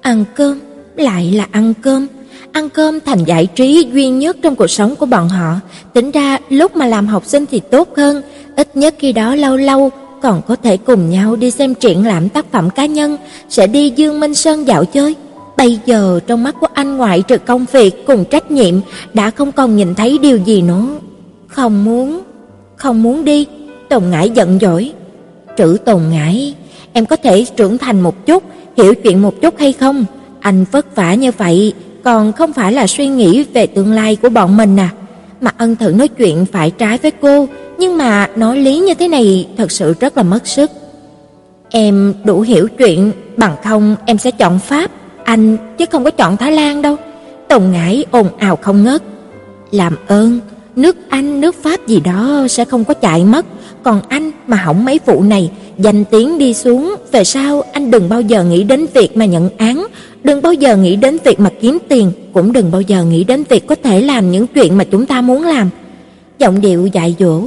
Ăn 0.00 0.24
cơm, 0.34 0.60
lại 0.96 1.32
là 1.32 1.46
ăn 1.50 1.74
cơm. 1.82 2.06
Ăn 2.52 2.68
cơm 2.68 3.00
thành 3.00 3.24
giải 3.24 3.46
trí 3.46 3.90
duy 3.92 4.08
nhất 4.08 4.36
trong 4.42 4.56
cuộc 4.56 4.66
sống 4.70 4.96
của 4.96 5.06
bọn 5.06 5.28
họ. 5.28 5.60
Tính 5.92 6.10
ra 6.10 6.38
lúc 6.48 6.76
mà 6.76 6.86
làm 6.86 7.06
học 7.06 7.26
sinh 7.26 7.46
thì 7.50 7.60
tốt 7.60 7.88
hơn, 7.96 8.22
ít 8.56 8.76
nhất 8.76 8.94
khi 8.98 9.12
đó 9.12 9.34
lâu 9.34 9.56
lâu 9.56 9.90
còn 10.22 10.42
có 10.46 10.56
thể 10.56 10.76
cùng 10.76 11.10
nhau 11.10 11.36
đi 11.36 11.50
xem 11.50 11.74
triển 11.74 12.06
lãm 12.06 12.28
tác 12.28 12.46
phẩm 12.52 12.70
cá 12.70 12.86
nhân, 12.86 13.16
sẽ 13.48 13.66
đi 13.66 13.92
Dương 13.96 14.20
Minh 14.20 14.34
Sơn 14.34 14.68
dạo 14.68 14.84
chơi. 14.84 15.14
Bây 15.60 15.78
giờ 15.86 16.20
trong 16.26 16.42
mắt 16.42 16.54
của 16.60 16.66
anh 16.74 16.96
ngoại 16.96 17.22
trừ 17.22 17.38
công 17.38 17.66
việc 17.72 18.06
cùng 18.06 18.24
trách 18.24 18.50
nhiệm 18.50 18.74
đã 19.14 19.30
không 19.30 19.52
còn 19.52 19.76
nhìn 19.76 19.94
thấy 19.94 20.18
điều 20.18 20.36
gì 20.36 20.62
nữa. 20.62 20.86
Không 21.48 21.84
muốn, 21.84 22.20
không 22.76 23.02
muốn 23.02 23.24
đi. 23.24 23.46
Tùng 23.88 24.10
Ngải 24.10 24.30
giận 24.30 24.58
dỗi. 24.60 24.92
Trữ 25.58 25.76
Tùng 25.84 26.10
Ngải, 26.10 26.54
em 26.92 27.06
có 27.06 27.16
thể 27.16 27.44
trưởng 27.56 27.78
thành 27.78 28.00
một 28.00 28.26
chút, 28.26 28.42
hiểu 28.76 28.94
chuyện 28.94 29.22
một 29.22 29.34
chút 29.42 29.54
hay 29.58 29.72
không? 29.72 30.04
Anh 30.40 30.64
vất 30.72 30.96
vả 30.96 31.14
như 31.14 31.30
vậy, 31.38 31.74
còn 32.04 32.32
không 32.32 32.52
phải 32.52 32.72
là 32.72 32.86
suy 32.86 33.08
nghĩ 33.08 33.44
về 33.52 33.66
tương 33.66 33.92
lai 33.92 34.16
của 34.16 34.28
bọn 34.28 34.56
mình 34.56 34.76
à? 34.76 34.90
Mà 35.40 35.50
ân 35.58 35.76
thử 35.76 35.92
nói 35.92 36.08
chuyện 36.08 36.46
phải 36.52 36.70
trái 36.70 36.98
với 36.98 37.10
cô, 37.10 37.48
nhưng 37.78 37.96
mà 37.96 38.30
nói 38.36 38.58
lý 38.58 38.78
như 38.78 38.94
thế 38.94 39.08
này 39.08 39.48
thật 39.56 39.70
sự 39.70 39.94
rất 40.00 40.16
là 40.16 40.22
mất 40.22 40.46
sức. 40.46 40.70
Em 41.70 42.14
đủ 42.24 42.40
hiểu 42.40 42.68
chuyện, 42.78 43.12
bằng 43.36 43.56
không 43.64 43.96
em 44.06 44.18
sẽ 44.18 44.30
chọn 44.30 44.58
Pháp, 44.58 44.90
anh 45.24 45.56
chứ 45.78 45.84
không 45.90 46.04
có 46.04 46.10
chọn 46.10 46.36
Thái 46.36 46.52
Lan 46.52 46.82
đâu. 46.82 46.96
Tùng 47.48 47.72
Ngải 47.72 48.04
ồn 48.10 48.28
ào 48.38 48.56
không 48.56 48.84
ngớt. 48.84 49.02
Làm 49.70 49.96
ơn, 50.06 50.40
nước 50.76 50.96
Anh, 51.08 51.40
nước 51.40 51.62
Pháp 51.62 51.86
gì 51.86 52.00
đó 52.00 52.46
sẽ 52.48 52.64
không 52.64 52.84
có 52.84 52.94
chạy 52.94 53.24
mất, 53.24 53.46
còn 53.82 54.02
anh 54.08 54.30
mà 54.46 54.56
hỏng 54.56 54.84
mấy 54.84 55.00
vụ 55.06 55.22
này, 55.22 55.50
danh 55.78 56.04
tiếng 56.04 56.38
đi 56.38 56.54
xuống, 56.54 56.94
về 57.12 57.24
sau 57.24 57.62
anh 57.72 57.90
đừng 57.90 58.08
bao 58.08 58.20
giờ 58.20 58.44
nghĩ 58.44 58.64
đến 58.64 58.86
việc 58.94 59.16
mà 59.16 59.24
nhận 59.24 59.50
án, 59.56 59.86
đừng 60.24 60.42
bao 60.42 60.52
giờ 60.52 60.76
nghĩ 60.76 60.96
đến 60.96 61.18
việc 61.24 61.40
mà 61.40 61.50
kiếm 61.60 61.78
tiền, 61.88 62.12
cũng 62.32 62.52
đừng 62.52 62.70
bao 62.70 62.80
giờ 62.80 63.04
nghĩ 63.04 63.24
đến 63.24 63.44
việc 63.48 63.66
có 63.66 63.74
thể 63.82 64.00
làm 64.00 64.30
những 64.30 64.46
chuyện 64.46 64.78
mà 64.78 64.84
chúng 64.84 65.06
ta 65.06 65.20
muốn 65.20 65.42
làm. 65.42 65.70
Giọng 66.38 66.60
điệu 66.60 66.86
dạy 66.86 67.16
dỗ. 67.18 67.42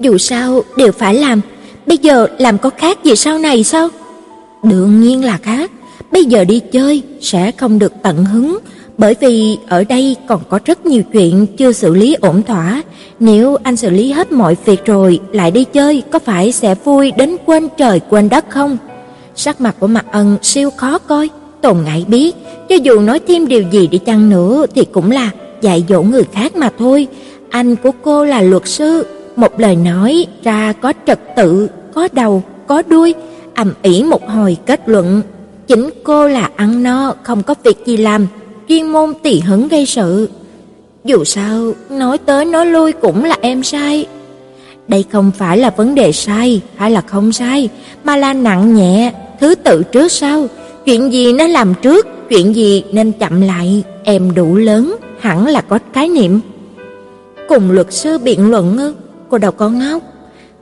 Dù 0.00 0.18
sao 0.18 0.62
đều 0.76 0.92
phải 0.92 1.14
làm, 1.14 1.40
bây 1.86 1.98
giờ 1.98 2.26
làm 2.38 2.58
có 2.58 2.70
khác 2.70 3.04
gì 3.04 3.16
sau 3.16 3.38
này 3.38 3.64
sao? 3.64 3.88
Đương 4.62 5.00
nhiên 5.00 5.24
là 5.24 5.38
khác, 5.42 5.70
bây 6.12 6.24
giờ 6.24 6.44
đi 6.44 6.60
chơi 6.72 7.02
sẽ 7.20 7.52
không 7.52 7.78
được 7.78 7.92
tận 8.02 8.24
hứng, 8.24 8.58
bởi 8.98 9.14
vì 9.20 9.58
ở 9.68 9.84
đây 9.84 10.16
còn 10.26 10.40
có 10.48 10.58
rất 10.64 10.86
nhiều 10.86 11.02
chuyện 11.12 11.46
chưa 11.56 11.72
xử 11.72 11.94
lý 11.94 12.14
ổn 12.14 12.42
thỏa, 12.42 12.82
nếu 13.20 13.56
anh 13.62 13.76
xử 13.76 13.90
lý 13.90 14.12
hết 14.12 14.32
mọi 14.32 14.56
việc 14.64 14.84
rồi 14.84 15.20
lại 15.32 15.50
đi 15.50 15.64
chơi 15.64 16.02
có 16.10 16.18
phải 16.18 16.52
sẽ 16.52 16.74
vui 16.74 17.12
đến 17.16 17.36
quên 17.46 17.68
trời 17.76 18.00
quên 18.00 18.28
đất 18.28 18.44
không? 18.50 18.78
Sắc 19.34 19.60
mặt 19.60 19.76
của 19.80 19.86
Mạc 19.86 20.06
Ân 20.12 20.36
siêu 20.42 20.70
khó 20.70 20.98
coi, 20.98 21.28
Tồn 21.60 21.76
Ngại 21.84 22.04
biết, 22.08 22.36
cho 22.68 22.74
dù 22.74 23.00
nói 23.00 23.20
thêm 23.28 23.48
điều 23.48 23.62
gì 23.70 23.86
đi 23.86 23.98
chăng 23.98 24.30
nữa 24.30 24.66
thì 24.74 24.84
cũng 24.84 25.10
là 25.10 25.30
dạy 25.60 25.84
dỗ 25.88 26.02
người 26.02 26.24
khác 26.32 26.56
mà 26.56 26.70
thôi. 26.78 27.08
Anh 27.50 27.76
của 27.76 27.90
cô 28.02 28.24
là 28.24 28.40
luật 28.40 28.68
sư, 28.68 29.06
một 29.36 29.60
lời 29.60 29.76
nói 29.76 30.26
ra 30.42 30.72
có 30.72 30.92
trật 31.06 31.18
tự, 31.36 31.68
có 31.94 32.08
đầu, 32.12 32.42
có 32.66 32.82
đuôi, 32.88 33.14
ầm 33.54 33.72
ĩ 33.82 34.02
một 34.02 34.28
hồi 34.28 34.56
kết 34.66 34.88
luận, 34.88 35.22
chính 35.66 35.90
cô 36.04 36.28
là 36.28 36.50
ăn 36.56 36.82
no 36.82 37.14
không 37.22 37.42
có 37.42 37.54
việc 37.64 37.76
gì 37.86 37.96
làm, 37.96 38.26
chuyên 38.68 38.86
môn 38.86 39.12
tỉ 39.22 39.40
hứng 39.40 39.68
gây 39.68 39.86
sự. 39.86 40.28
Dù 41.04 41.24
sao, 41.24 41.72
nói 41.90 42.18
tới 42.18 42.44
nói 42.44 42.66
lui 42.66 42.92
cũng 42.92 43.24
là 43.24 43.36
em 43.40 43.62
sai. 43.62 44.06
Đây 44.88 45.04
không 45.12 45.30
phải 45.38 45.58
là 45.58 45.70
vấn 45.70 45.94
đề 45.94 46.12
sai 46.12 46.60
hay 46.76 46.90
là 46.90 47.00
không 47.00 47.32
sai, 47.32 47.68
mà 48.04 48.16
là 48.16 48.32
nặng 48.32 48.74
nhẹ, 48.74 49.12
thứ 49.40 49.54
tự 49.54 49.82
trước 49.82 50.12
sau. 50.12 50.46
Chuyện 50.84 51.12
gì 51.12 51.32
nên 51.32 51.50
làm 51.50 51.74
trước, 51.82 52.06
chuyện 52.28 52.54
gì 52.54 52.84
nên 52.92 53.12
chậm 53.12 53.40
lại, 53.40 53.82
em 54.04 54.34
đủ 54.34 54.56
lớn, 54.56 54.96
hẳn 55.20 55.46
là 55.46 55.60
có 55.60 55.78
khái 55.92 56.08
niệm. 56.08 56.40
Cùng 57.48 57.70
luật 57.70 57.92
sư 57.92 58.18
biện 58.18 58.50
luận 58.50 58.78
ư, 58.78 58.94
cô 59.28 59.38
đâu 59.38 59.52
có 59.52 59.68
ngốc. 59.68 60.02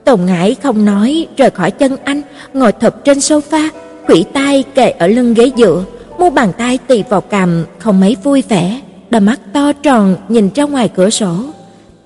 Tồn 0.05 0.21
Ngải 0.27 0.57
không 0.63 0.85
nói, 0.85 1.27
rời 1.37 1.51
khỏi 1.51 1.71
chân 1.71 1.97
anh, 2.05 2.23
ngồi 2.55 2.73
thập 2.73 3.05
trên 3.05 3.19
sofa, 3.19 3.69
Khủy 4.07 4.25
tay 4.33 4.65
kề 4.75 4.91
ở 4.91 5.07
lưng 5.07 5.35
ghế 5.35 5.51
dựa, 5.57 5.85
mu 6.19 6.31
bàn 6.31 6.53
tay 6.59 6.79
tì 6.79 7.03
vào 7.09 7.21
cằm, 7.21 7.65
không 7.79 8.01
mấy 8.01 8.17
vui 8.23 8.43
vẻ 8.49 8.81
đôi 9.11 9.21
mắt 9.21 9.41
to 9.53 9.73
tròn 9.73 10.17
nhìn 10.29 10.49
ra 10.55 10.65
ngoài 10.65 10.89
cửa 10.89 11.11
sổ. 11.11 11.35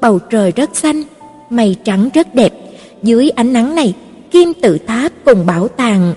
Bầu 0.00 0.18
trời 0.18 0.52
rất 0.52 0.76
xanh, 0.76 1.02
mây 1.50 1.76
trắng 1.84 2.08
rất 2.14 2.34
đẹp, 2.34 2.52
dưới 3.02 3.30
ánh 3.30 3.52
nắng 3.52 3.74
này, 3.74 3.94
kim 4.30 4.52
tự 4.62 4.78
tháp 4.78 5.12
cùng 5.24 5.46
bảo 5.46 5.68
tàng 5.68 6.14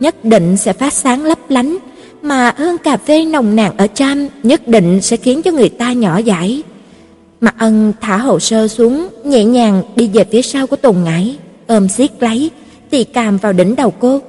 nhất 0.00 0.24
định 0.24 0.56
sẽ 0.56 0.72
phát 0.72 0.92
sáng 0.92 1.24
lấp 1.24 1.38
lánh, 1.48 1.76
mà 2.22 2.54
hương 2.56 2.78
cà 2.78 2.96
phê 2.96 3.24
nồng 3.24 3.56
nàn 3.56 3.76
ở 3.76 3.86
Cham 3.94 4.28
nhất 4.42 4.68
định 4.68 5.00
sẽ 5.00 5.16
khiến 5.16 5.42
cho 5.42 5.50
người 5.50 5.68
ta 5.68 5.92
nhỏ 5.92 6.20
dãi. 6.26 6.62
Mạc 7.40 7.54
Ân 7.58 7.92
thả 8.00 8.16
hồ 8.16 8.38
sơ 8.38 8.68
xuống, 8.68 9.08
nhẹ 9.24 9.44
nhàng 9.44 9.82
đi 9.96 10.08
về 10.08 10.24
phía 10.32 10.42
sau 10.42 10.66
của 10.66 10.76
Tùng 10.76 11.04
Ngải, 11.04 11.36
ôm 11.66 11.88
siết 11.88 12.10
lấy, 12.20 12.50
tì 12.90 13.04
càm 13.04 13.36
vào 13.36 13.52
đỉnh 13.52 13.76
đầu 13.76 13.92
cô. 14.00 14.20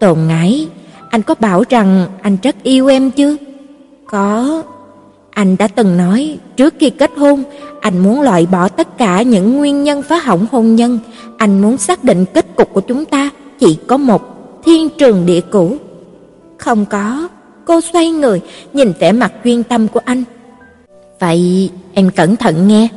Tồn 0.00 0.18
Ngải, 0.26 0.68
anh 1.10 1.22
có 1.22 1.34
bảo 1.40 1.64
rằng 1.68 2.06
anh 2.22 2.36
rất 2.42 2.56
yêu 2.62 2.86
em 2.86 3.10
chứ?" 3.10 3.36
Có. 4.06 4.62
Anh 5.30 5.56
đã 5.58 5.68
từng 5.68 5.96
nói 5.96 6.38
trước 6.56 6.74
khi 6.78 6.90
kết 6.90 7.10
hôn, 7.16 7.42
anh 7.80 7.98
muốn 7.98 8.20
loại 8.20 8.46
bỏ 8.46 8.68
tất 8.68 8.98
cả 8.98 9.22
những 9.22 9.56
nguyên 9.56 9.84
nhân 9.84 10.02
phá 10.02 10.18
hỏng 10.18 10.46
hôn 10.52 10.76
nhân, 10.76 10.98
anh 11.36 11.62
muốn 11.62 11.76
xác 11.76 12.04
định 12.04 12.24
kết 12.34 12.46
cục 12.56 12.72
của 12.72 12.80
chúng 12.80 13.04
ta 13.04 13.30
chỉ 13.58 13.78
có 13.86 13.96
một, 13.96 14.22
thiên 14.64 14.88
trường 14.98 15.26
địa 15.26 15.40
cửu. 15.40 15.76
Không 16.58 16.84
có, 16.84 17.28
cô 17.64 17.80
xoay 17.80 18.10
người, 18.10 18.40
nhìn 18.72 18.92
vẻ 18.98 19.12
mặt 19.12 19.32
chuyên 19.44 19.62
tâm 19.62 19.88
của 19.88 20.00
anh. 20.04 20.24
Vậy 21.20 21.70
em 21.94 22.10
cẩn 22.10 22.36
thận 22.36 22.68
nghe, 22.68 22.88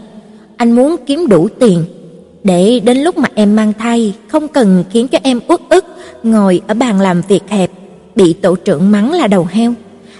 anh 0.58 0.72
muốn 0.72 0.96
kiếm 1.06 1.28
đủ 1.28 1.48
tiền 1.60 1.86
để 2.44 2.80
đến 2.80 2.98
lúc 2.98 3.18
mà 3.18 3.30
em 3.36 3.56
mang 3.56 3.74
thai 3.74 4.14
không 4.28 4.48
cần 4.48 4.84
khiến 4.92 5.08
cho 5.08 5.20
em 5.24 5.40
uất 5.48 5.62
ức 5.70 5.86
ngồi 6.24 6.62
ở 6.68 6.74
bàn 6.74 7.02
làm 7.02 7.22
việc 7.28 7.44
hẹp, 7.48 7.72
bị 8.16 8.34
tổ 8.34 8.56
trưởng 8.56 8.92
mắng 8.92 9.14
là 9.14 9.28
đầu 9.28 9.48
heo. 9.50 9.74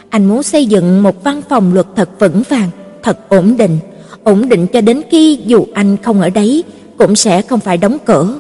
Anh 0.10 0.26
muốn 0.26 0.44
xây 0.44 0.66
dựng 0.66 1.04
một 1.04 1.24
văn 1.24 1.42
phòng 1.50 1.74
luật 1.74 1.88
thật 1.96 2.10
vững 2.20 2.44
vàng, 2.50 2.70
thật 3.04 3.30
ổn 3.30 3.58
định, 3.58 3.78
ổn 4.24 4.50
định 4.50 4.68
cho 4.68 4.82
đến 4.82 5.02
khi 5.12 5.40
dù 5.46 5.66
anh 5.74 5.98
không 6.04 6.22
ở 6.22 6.30
đấy 6.30 6.64
cũng 6.98 7.16
sẽ 7.16 7.42
không 7.42 7.60
phải 7.60 7.78
đóng 7.78 7.98
cửa. 8.06 8.40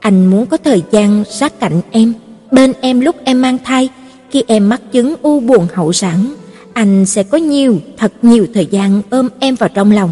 Anh 0.00 0.26
muốn 0.26 0.46
có 0.46 0.56
thời 0.56 0.82
gian 0.90 1.24
sát 1.30 1.60
cạnh 1.60 1.80
em, 1.90 2.12
bên 2.50 2.72
em 2.80 3.00
lúc 3.00 3.16
em 3.24 3.42
mang 3.42 3.58
thai, 3.64 3.88
khi 4.30 4.44
em 4.46 4.68
mắc 4.68 4.80
chứng 4.92 5.14
u 5.22 5.40
buồn 5.40 5.66
hậu 5.74 5.92
sản, 5.92 6.34
anh 6.72 7.06
sẽ 7.06 7.22
có 7.22 7.38
nhiều, 7.38 7.78
thật 7.96 8.12
nhiều 8.22 8.46
thời 8.54 8.66
gian 8.66 9.02
ôm 9.10 9.28
em 9.38 9.54
vào 9.54 9.68
trong 9.74 9.92
lòng. 9.92 10.10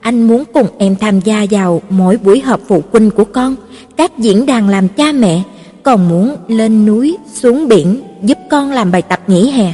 Anh 0.00 0.28
muốn 0.28 0.44
cùng 0.54 0.66
em 0.78 0.96
tham 0.96 1.20
gia 1.20 1.46
vào 1.50 1.82
mỗi 1.90 2.16
buổi 2.16 2.40
họp 2.40 2.60
phụ 2.68 2.82
huynh 2.92 3.10
của 3.10 3.24
con, 3.24 3.56
các 3.96 4.18
diễn 4.18 4.46
đàn 4.46 4.68
làm 4.68 4.88
cha 4.88 5.12
mẹ, 5.12 5.42
còn 5.82 6.08
muốn 6.08 6.36
lên 6.48 6.86
núi, 6.86 7.16
xuống 7.34 7.68
biển 7.68 8.02
giúp 8.22 8.38
con 8.50 8.70
làm 8.70 8.92
bài 8.92 9.02
tập 9.02 9.20
nghỉ 9.26 9.50
hè. 9.50 9.72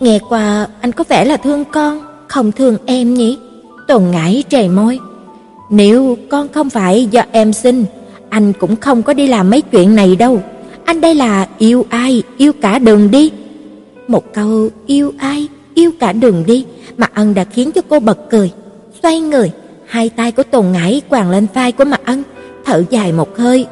Nghe 0.00 0.18
qua 0.28 0.66
anh 0.80 0.92
có 0.92 1.04
vẻ 1.08 1.24
là 1.24 1.36
thương 1.36 1.64
con, 1.64 2.00
không 2.28 2.52
thương 2.52 2.76
em 2.86 3.14
nhỉ? 3.14 3.38
Tồn 3.88 4.02
ngải 4.10 4.44
trề 4.48 4.68
môi. 4.68 4.98
Nếu 5.70 6.16
con 6.30 6.48
không 6.48 6.70
phải 6.70 7.08
do 7.10 7.22
em 7.32 7.52
xin, 7.52 7.84
anh 8.28 8.52
cũng 8.52 8.76
không 8.76 9.02
có 9.02 9.12
đi 9.12 9.26
làm 9.26 9.50
mấy 9.50 9.60
chuyện 9.60 9.94
này 9.96 10.16
đâu. 10.16 10.42
Anh 10.84 11.00
đây 11.00 11.14
là 11.14 11.48
yêu 11.58 11.86
ai, 11.88 12.22
yêu 12.36 12.52
cả 12.52 12.78
đường 12.78 13.10
đi. 13.10 13.30
Một 14.08 14.32
câu 14.34 14.68
yêu 14.86 15.12
ai, 15.18 15.48
yêu 15.74 15.90
cả 16.00 16.12
đường 16.12 16.44
đi 16.46 16.64
mà 16.96 17.06
ân 17.14 17.34
đã 17.34 17.44
khiến 17.44 17.72
cho 17.72 17.80
cô 17.88 18.00
bật 18.00 18.18
cười. 18.30 18.50
Xoay 19.02 19.20
người, 19.20 19.50
hai 19.86 20.08
tay 20.08 20.32
của 20.32 20.42
Tồn 20.42 20.72
Ngải 20.72 21.02
quàng 21.08 21.30
lên 21.30 21.46
vai 21.54 21.72
của 21.72 21.84
Mạc 21.84 22.00
Ân, 22.04 22.22
thở 22.64 22.84
dài 22.90 23.12
một 23.12 23.38
hơi. 23.38 23.66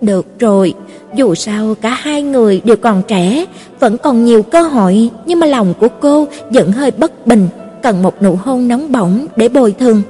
Được 0.00 0.26
rồi, 0.38 0.74
dù 1.14 1.34
sao 1.34 1.74
cả 1.80 1.90
hai 1.90 2.22
người 2.22 2.60
đều 2.64 2.76
còn 2.76 3.02
trẻ, 3.08 3.44
vẫn 3.80 3.98
còn 3.98 4.24
nhiều 4.24 4.42
cơ 4.42 4.62
hội, 4.62 5.10
nhưng 5.26 5.40
mà 5.40 5.46
lòng 5.46 5.74
của 5.80 5.88
cô 6.00 6.26
vẫn 6.50 6.72
hơi 6.72 6.90
bất 6.90 7.26
bình, 7.26 7.48
cần 7.82 8.02
một 8.02 8.22
nụ 8.22 8.36
hôn 8.42 8.68
nóng 8.68 8.92
bỏng 8.92 9.26
để 9.36 9.48
bồi 9.48 9.74
thường. 9.78 10.02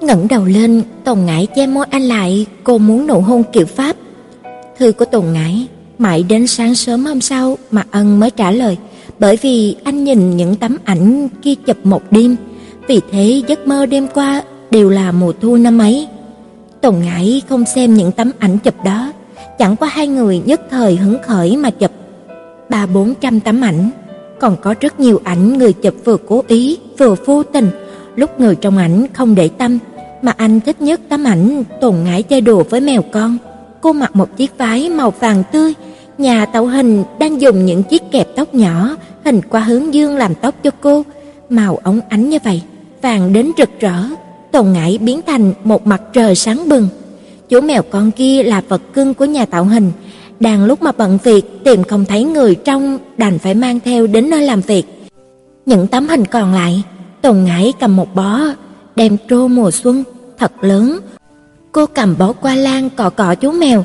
Ngẩng 0.00 0.28
đầu 0.28 0.44
lên, 0.44 0.82
Tồn 1.04 1.18
Ngải 1.26 1.46
che 1.56 1.66
môi 1.66 1.86
anh 1.90 2.02
lại, 2.02 2.46
cô 2.64 2.78
muốn 2.78 3.06
nụ 3.06 3.20
hôn 3.20 3.42
kiểu 3.52 3.66
Pháp. 3.66 3.96
Thư 4.78 4.92
của 4.92 5.04
Tồn 5.04 5.24
Ngải 5.32 5.66
mãi 5.98 6.22
đến 6.28 6.46
sáng 6.46 6.74
sớm 6.74 7.04
hôm 7.04 7.20
sau 7.20 7.58
mà 7.70 7.84
Ân 7.90 8.20
mới 8.20 8.30
trả 8.30 8.50
lời, 8.50 8.76
bởi 9.18 9.36
vì 9.36 9.76
anh 9.84 10.04
nhìn 10.04 10.36
những 10.36 10.56
tấm 10.56 10.76
ảnh 10.84 11.28
kia 11.42 11.54
chụp 11.54 11.76
một 11.86 12.02
đêm, 12.10 12.36
vì 12.90 13.00
thế 13.10 13.42
giấc 13.46 13.66
mơ 13.66 13.86
đêm 13.86 14.06
qua 14.14 14.42
đều 14.70 14.90
là 14.90 15.12
mùa 15.12 15.32
thu 15.40 15.56
năm 15.56 15.78
ấy. 15.78 16.08
Tồn 16.80 16.94
Ngải 17.00 17.42
không 17.48 17.64
xem 17.64 17.94
những 17.94 18.12
tấm 18.12 18.32
ảnh 18.38 18.58
chụp 18.58 18.74
đó, 18.84 19.12
chẳng 19.58 19.76
qua 19.76 19.88
hai 19.88 20.06
người 20.06 20.42
nhất 20.44 20.60
thời 20.70 20.96
hứng 20.96 21.16
khởi 21.22 21.56
mà 21.56 21.70
chụp 21.70 21.90
ba 22.68 22.86
bốn 22.86 23.14
trăm 23.20 23.40
tấm 23.40 23.60
ảnh, 23.60 23.90
còn 24.40 24.56
có 24.62 24.74
rất 24.80 25.00
nhiều 25.00 25.20
ảnh 25.24 25.58
người 25.58 25.72
chụp 25.72 25.94
vừa 26.04 26.16
cố 26.16 26.44
ý 26.48 26.78
vừa 26.98 27.14
vô 27.26 27.42
tình, 27.42 27.70
lúc 28.16 28.40
người 28.40 28.56
trong 28.56 28.78
ảnh 28.78 29.06
không 29.12 29.34
để 29.34 29.48
tâm, 29.48 29.78
mà 30.22 30.32
anh 30.36 30.60
thích 30.60 30.82
nhất 30.82 31.00
tấm 31.08 31.24
ảnh 31.24 31.64
Tồn 31.80 31.94
Ngải 32.04 32.22
chơi 32.22 32.40
đùa 32.40 32.62
với 32.70 32.80
mèo 32.80 33.02
con. 33.02 33.38
Cô 33.80 33.92
mặc 33.92 34.16
một 34.16 34.36
chiếc 34.36 34.58
váy 34.58 34.88
màu 34.88 35.10
vàng 35.10 35.42
tươi, 35.52 35.74
nhà 36.18 36.46
tạo 36.46 36.66
hình 36.66 37.04
đang 37.18 37.40
dùng 37.40 37.66
những 37.66 37.82
chiếc 37.82 38.02
kẹp 38.10 38.28
tóc 38.36 38.54
nhỏ 38.54 38.96
hình 39.24 39.40
qua 39.48 39.60
hướng 39.60 39.94
dương 39.94 40.16
làm 40.16 40.34
tóc 40.34 40.54
cho 40.62 40.70
cô, 40.80 41.02
màu 41.50 41.76
óng 41.76 42.00
ánh 42.08 42.28
như 42.28 42.38
vậy, 42.44 42.62
vàng 43.02 43.32
đến 43.32 43.50
rực 43.58 43.70
rỡ. 43.80 44.02
Tồn 44.52 44.72
Ngải 44.72 44.98
biến 44.98 45.20
thành 45.26 45.52
một 45.64 45.86
mặt 45.86 46.02
trời 46.12 46.34
sáng 46.34 46.68
bừng. 46.68 46.88
Chú 47.48 47.60
mèo 47.60 47.82
con 47.82 48.10
kia 48.10 48.42
là 48.42 48.62
vật 48.68 48.82
cưng 48.92 49.14
của 49.14 49.24
nhà 49.24 49.46
tạo 49.46 49.64
hình, 49.64 49.92
đang 50.40 50.64
lúc 50.64 50.82
mà 50.82 50.92
bận 50.92 51.18
việc 51.24 51.64
tìm 51.64 51.84
không 51.84 52.04
thấy 52.04 52.24
người 52.24 52.54
trong 52.54 52.98
đành 53.16 53.38
phải 53.38 53.54
mang 53.54 53.80
theo 53.80 54.06
đến 54.06 54.30
nơi 54.30 54.42
làm 54.42 54.60
việc. 54.60 54.84
Những 55.66 55.86
tấm 55.86 56.08
hình 56.08 56.24
còn 56.24 56.54
lại, 56.54 56.82
Tồn 57.22 57.44
Ngải 57.44 57.72
cầm 57.80 57.96
một 57.96 58.14
bó 58.14 58.40
đem 58.96 59.16
trô 59.28 59.48
mùa 59.48 59.70
xuân 59.70 60.04
thật 60.38 60.52
lớn. 60.64 60.98
Cô 61.72 61.86
cầm 61.86 62.14
bó 62.18 62.32
qua 62.32 62.54
lan 62.54 62.90
cọ 62.90 63.10
cọ 63.10 63.34
chú 63.34 63.52
mèo. 63.52 63.84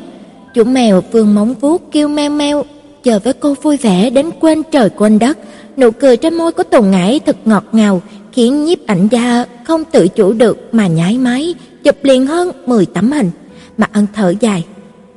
Chú 0.53 0.63
mèo 0.63 1.01
vương 1.11 1.35
móng 1.35 1.53
vuốt 1.61 1.91
kêu 1.91 2.07
meo 2.07 2.29
meo, 2.29 2.65
chờ 3.03 3.19
với 3.19 3.33
cô 3.33 3.55
vui 3.61 3.77
vẻ 3.77 4.09
đến 4.09 4.29
quên 4.39 4.63
trời 4.71 4.89
quên 4.89 5.19
đất. 5.19 5.37
Nụ 5.77 5.91
cười 5.91 6.17
trên 6.17 6.33
môi 6.33 6.51
của 6.51 6.63
Tồn 6.63 6.91
Ngải 6.91 7.19
thật 7.25 7.37
ngọt 7.45 7.63
ngào, 7.71 8.01
khiến 8.35 8.65
nhiếp 8.65 8.87
ảnh 8.87 9.07
gia 9.11 9.45
không 9.63 9.83
tự 9.83 10.07
chủ 10.07 10.33
được 10.33 10.69
mà 10.71 10.87
nhái 10.87 11.17
máy, 11.17 11.55
chụp 11.83 11.95
liền 12.03 12.27
hơn 12.27 12.51
10 12.65 12.85
tấm 12.85 13.11
hình. 13.11 13.31
Mà 13.77 13.87
ân 13.93 14.07
thở 14.13 14.33
dài. 14.39 14.65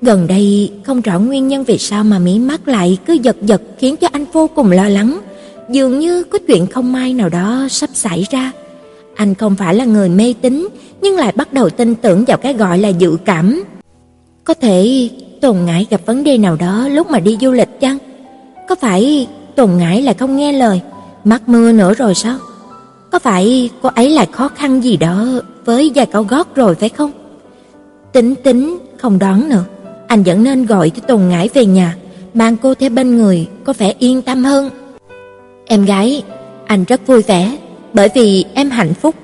Gần 0.03 0.27
đây 0.27 0.73
không 0.85 1.01
rõ 1.01 1.19
nguyên 1.19 1.49
nhân 1.49 1.65
vì 1.65 1.79
sao 1.79 2.05
mà 2.05 2.19
mí 2.19 2.39
mắt 2.39 2.69
lại 2.69 2.99
cứ 3.07 3.13
giật 3.13 3.37
giật 3.43 3.63
khiến 3.79 3.97
cho 3.97 4.09
anh 4.13 4.25
vô 4.33 4.51
cùng 4.55 4.71
lo 4.71 4.89
lắng. 4.89 5.21
Dường 5.71 5.99
như 5.99 6.23
có 6.23 6.39
chuyện 6.39 6.67
không 6.67 6.93
may 6.93 7.15
nào 7.15 7.29
đó 7.29 7.67
sắp 7.71 7.91
xảy 7.93 8.27
ra. 8.31 8.53
Anh 9.15 9.35
không 9.35 9.57
phải 9.57 9.75
là 9.75 9.85
người 9.85 10.09
mê 10.09 10.35
tín, 10.41 10.69
nhưng 11.03 11.17
lại 11.17 11.33
bắt 11.37 11.53
đầu 11.53 11.71
tin 11.71 11.95
tưởng 11.95 12.25
vào 12.25 12.37
cái 12.37 12.55
gọi 12.55 12.79
là 12.79 12.89
dự 12.89 13.17
cảm. 13.25 13.65
Có 14.45 14.55
thể 14.55 15.09
Tồn 15.41 15.57
Ngải 15.67 15.87
gặp 15.91 16.01
vấn 16.07 16.25
đề 16.25 16.39
nào 16.39 16.57
đó 16.57 16.89
lúc 16.89 17.11
mà 17.11 17.19
đi 17.19 17.39
du 17.41 17.53
lịch 17.53 17.81
chăng? 17.81 17.99
Có 18.69 18.75
phải 18.75 19.29
Tồn 19.57 19.71
Ngải 19.77 20.03
lại 20.03 20.15
không 20.15 20.37
nghe 20.37 20.53
lời, 20.53 20.81
mắc 21.25 21.49
mưa 21.49 21.73
nữa 21.73 21.95
rồi 21.95 22.15
sao? 22.15 22.39
Có 23.11 23.19
phải 23.19 23.71
cô 23.83 23.89
ấy 23.95 24.11
lại 24.11 24.27
khó 24.33 24.49
khăn 24.49 24.81
gì 24.85 24.97
đó 24.97 25.27
với 25.65 25.93
giày 25.95 26.07
cao 26.07 26.23
gót 26.25 26.55
rồi 26.55 26.75
phải 26.75 26.89
không? 26.89 27.11
Tính 28.13 28.35
tính 28.35 28.79
không 28.97 29.19
đoán 29.19 29.49
nữa, 29.49 29.65
anh 30.07 30.23
vẫn 30.23 30.45
nên 30.45 30.67
gọi 30.67 30.91
cho 30.91 31.03
Tùng 31.09 31.29
Ngải 31.29 31.49
về 31.55 31.67
nhà, 31.67 31.97
mang 32.35 32.57
cô 32.57 32.75
theo 32.75 32.91
bên 32.91 33.17
người 33.17 33.47
có 33.65 33.73
vẻ 33.79 33.95
yên 33.99 34.23
tâm 34.23 34.45
hơn. 34.45 34.71
Em 35.67 35.85
gái, 35.85 36.23
anh 36.67 36.85
rất 36.85 37.07
vui 37.07 37.23
vẻ 37.23 37.57
bởi 37.93 38.09
vì 38.15 38.45
em 38.55 38.71
hạnh 38.71 38.95
phúc. 38.95 39.15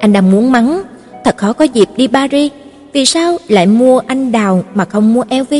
Anh 0.00 0.12
đang 0.12 0.30
muốn 0.30 0.52
mắng, 0.52 0.82
thật 1.24 1.36
khó 1.36 1.52
có 1.52 1.64
dịp 1.64 1.88
đi 1.96 2.06
Paris, 2.06 2.52
vì 2.92 3.04
sao 3.04 3.36
lại 3.48 3.66
mua 3.66 3.98
anh 3.98 4.32
đào 4.32 4.64
mà 4.74 4.84
không 4.84 5.14
mua 5.14 5.24
LV? 5.30 5.54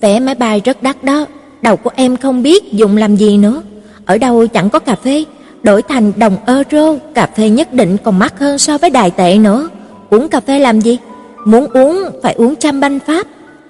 Vé 0.00 0.20
máy 0.20 0.34
bay 0.34 0.60
rất 0.64 0.82
đắt 0.82 1.04
đó, 1.04 1.26
đầu 1.62 1.76
của 1.76 1.90
em 1.94 2.16
không 2.16 2.42
biết 2.42 2.72
dùng 2.72 2.96
làm 2.96 3.16
gì 3.16 3.36
nữa. 3.36 3.62
Ở 4.04 4.18
đâu 4.18 4.46
chẳng 4.46 4.70
có 4.70 4.78
cà 4.78 4.94
phê, 4.94 5.24
đổi 5.62 5.82
thành 5.82 6.12
đồng 6.16 6.36
euro, 6.46 6.94
cà 7.14 7.28
phê 7.36 7.50
nhất 7.50 7.72
định 7.72 7.96
còn 8.04 8.18
mắc 8.18 8.38
hơn 8.38 8.58
so 8.58 8.78
với 8.78 8.90
đài 8.90 9.10
tệ 9.10 9.38
nữa. 9.38 9.68
Uống 10.10 10.28
cà 10.28 10.40
phê 10.40 10.58
làm 10.58 10.80
gì? 10.80 10.98
Muốn 11.44 11.66
uống 11.72 12.04
phải 12.22 12.34
uống 12.34 12.54
trăm 12.56 12.80
banh 12.80 12.98
Pháp. 13.06 13.26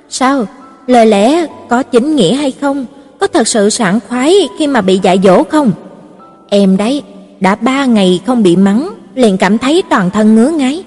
Sao? 0.08 0.46
Lời 0.86 1.06
lẽ 1.06 1.46
có 1.68 1.82
chính 1.82 2.16
nghĩa 2.16 2.34
hay 2.34 2.52
không? 2.60 2.86
Có 3.20 3.26
thật 3.26 3.48
sự 3.48 3.70
sảng 3.70 4.00
khoái 4.08 4.34
khi 4.58 4.66
mà 4.66 4.80
bị 4.80 5.00
dạy 5.02 5.20
dỗ 5.24 5.42
không? 5.42 5.72
Em 6.48 6.76
đấy, 6.76 7.02
đã 7.40 7.54
ba 7.54 7.84
ngày 7.84 8.20
không 8.26 8.42
bị 8.42 8.56
mắng, 8.56 8.90
liền 9.14 9.36
cảm 9.36 9.58
thấy 9.58 9.82
toàn 9.90 10.10
thân 10.10 10.34
ngứa 10.34 10.50
ngáy. 10.50 10.84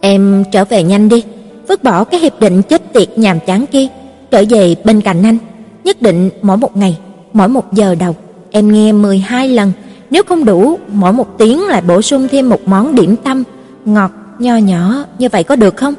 Em 0.00 0.44
trở 0.52 0.64
về 0.64 0.82
nhanh 0.82 1.08
đi, 1.08 1.22
vứt 1.68 1.82
bỏ 1.82 2.04
cái 2.04 2.20
hiệp 2.20 2.40
định 2.40 2.62
chết 2.62 2.92
tiệt 2.92 3.18
nhàm 3.18 3.40
chán 3.46 3.66
kia, 3.66 3.86
trở 4.30 4.44
về 4.50 4.74
bên 4.84 5.00
cạnh 5.00 5.22
anh. 5.22 5.38
Nhất 5.84 6.02
định 6.02 6.30
mỗi 6.42 6.56
một 6.56 6.76
ngày, 6.76 6.98
mỗi 7.32 7.48
một 7.48 7.72
giờ 7.72 7.94
đầu, 7.94 8.16
em 8.50 8.72
nghe 8.72 8.92
12 8.92 9.48
lần, 9.48 9.72
nếu 10.10 10.22
không 10.22 10.44
đủ, 10.44 10.78
mỗi 10.88 11.12
một 11.12 11.38
tiếng 11.38 11.66
lại 11.66 11.82
bổ 11.88 12.02
sung 12.02 12.28
thêm 12.30 12.48
một 12.48 12.60
món 12.66 12.94
điểm 12.94 13.16
tâm 13.24 13.44
ngọt 13.84 14.10
nho 14.38 14.56
nhỏ, 14.56 15.04
như 15.18 15.28
vậy 15.32 15.44
có 15.44 15.56
được 15.56 15.76
không? 15.76 15.94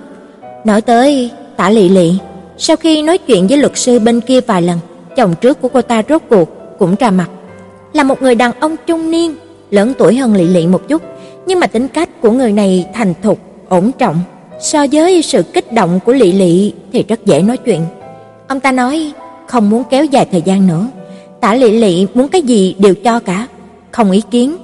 Nói 0.66 0.82
tới 0.82 1.32
Tả 1.58 1.70
Lệ 1.70 1.90
Lệ, 1.90 2.10
sau 2.58 2.76
khi 2.76 3.02
nói 3.02 3.18
chuyện 3.18 3.48
với 3.48 3.58
luật 3.58 3.78
sư 3.78 4.00
bên 4.00 4.22
kia 4.22 4.42
vài 4.42 4.62
lần, 4.62 4.80
chồng 5.16 5.36
trước 5.42 5.62
của 5.62 5.68
cô 5.68 5.82
ta 5.82 6.04
rốt 6.10 6.22
cuộc 6.30 6.50
cũng 6.80 6.96
trà 6.98 7.12
mặt. 7.12 7.30
Là 7.94 8.04
một 8.04 8.22
người 8.22 8.36
đàn 8.36 8.52
ông 8.60 8.76
trung 8.86 9.12
niên, 9.12 9.36
lớn 9.72 9.94
tuổi 9.98 10.16
hơn 10.16 10.36
Lệ 10.36 10.44
Lệ 10.44 10.68
một 10.68 10.88
chút, 10.88 11.02
nhưng 11.46 11.60
mà 11.60 11.68
tính 11.68 11.88
cách 11.88 12.22
của 12.22 12.32
người 12.32 12.52
này 12.52 12.88
thành 12.94 13.14
thục, 13.24 13.40
ổn 13.70 13.92
trọng, 13.98 14.20
so 14.62 14.86
với 14.92 15.22
sự 15.22 15.44
kích 15.44 15.74
động 15.74 16.00
của 16.06 16.14
Lệ 16.14 16.32
Lệ 16.32 16.72
thì 16.94 17.06
rất 17.08 17.26
dễ 17.26 17.42
nói 17.42 17.58
chuyện. 17.58 17.82
Ông 18.48 18.60
ta 18.60 18.72
nói 18.72 19.12
không 19.48 19.70
muốn 19.70 19.84
kéo 19.90 20.06
dài 20.06 20.28
thời 20.32 20.42
gian 20.42 20.68
nữa, 20.68 20.88
Tả 21.42 21.56
Lệ 21.56 21.70
Lệ 21.70 22.06
muốn 22.14 22.28
cái 22.28 22.42
gì 22.42 22.76
đều 22.80 22.96
cho 23.04 23.20
cả, 23.20 23.48
không 23.92 24.12
ý 24.12 24.22
kiến. 24.32 24.58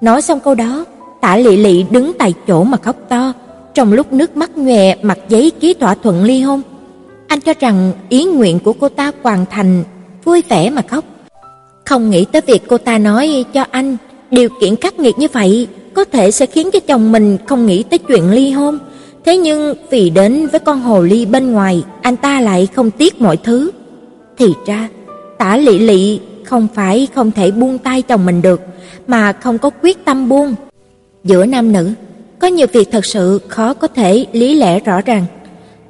Nói 0.00 0.22
xong 0.22 0.40
câu 0.40 0.54
đó, 0.54 0.84
Tả 1.20 1.36
Lệ 1.36 1.56
Lệ 1.56 1.82
đứng 1.90 2.12
tại 2.18 2.34
chỗ 2.46 2.64
mà 2.64 2.78
khóc 2.78 2.96
to, 3.08 3.32
trong 3.74 3.92
lúc 3.92 4.12
nước 4.12 4.36
mắt 4.36 4.58
nhòe 4.58 4.96
mặt 5.02 5.18
giấy 5.28 5.52
ký 5.60 5.74
thỏa 5.74 5.94
thuận 5.94 6.24
ly 6.24 6.40
hôn. 6.40 6.62
Anh 7.28 7.40
cho 7.40 7.52
rằng 7.60 7.92
ý 8.08 8.24
nguyện 8.24 8.58
của 8.58 8.72
cô 8.72 8.88
ta 8.88 9.12
hoàn 9.22 9.46
thành, 9.50 9.84
vui 10.24 10.42
vẻ 10.48 10.70
mà 10.70 10.82
khóc. 10.82 11.04
Không 11.84 12.10
nghĩ 12.10 12.24
tới 12.24 12.42
việc 12.46 12.62
cô 12.68 12.78
ta 12.78 12.98
nói 12.98 13.44
cho 13.52 13.64
anh 13.70 13.96
điều 14.30 14.48
kiện 14.60 14.76
khắc 14.76 14.98
nghiệt 14.98 15.18
như 15.18 15.26
vậy 15.32 15.68
có 15.94 16.04
thể 16.04 16.30
sẽ 16.30 16.46
khiến 16.46 16.70
cho 16.70 16.80
chồng 16.80 17.12
mình 17.12 17.38
không 17.46 17.66
nghĩ 17.66 17.82
tới 17.82 17.98
chuyện 17.98 18.30
ly 18.30 18.50
hôn. 18.50 18.78
Thế 19.24 19.36
nhưng 19.36 19.74
vì 19.90 20.10
đến 20.10 20.46
với 20.46 20.60
con 20.60 20.80
hồ 20.80 21.02
ly 21.02 21.26
bên 21.26 21.52
ngoài, 21.52 21.84
anh 22.02 22.16
ta 22.16 22.40
lại 22.40 22.68
không 22.74 22.90
tiếc 22.90 23.20
mọi 23.20 23.36
thứ. 23.36 23.70
Thì 24.38 24.46
ra, 24.66 24.88
Tả 25.38 25.56
Lệ 25.56 25.72
Lệ 25.72 26.18
không 26.46 26.68
phải 26.74 27.08
không 27.14 27.30
thể 27.30 27.50
buông 27.50 27.78
tay 27.78 28.02
chồng 28.02 28.26
mình 28.26 28.42
được, 28.42 28.60
mà 29.06 29.32
không 29.32 29.58
có 29.58 29.70
quyết 29.82 30.04
tâm 30.04 30.28
buông. 30.28 30.54
Giữa 31.24 31.46
nam 31.46 31.72
nữ, 31.72 31.90
có 32.38 32.48
nhiều 32.48 32.66
việc 32.72 32.88
thật 32.92 33.04
sự 33.04 33.40
khó 33.48 33.74
có 33.74 33.88
thể 33.88 34.26
lý 34.32 34.54
lẽ 34.54 34.80
rõ 34.80 35.00
ràng. 35.00 35.24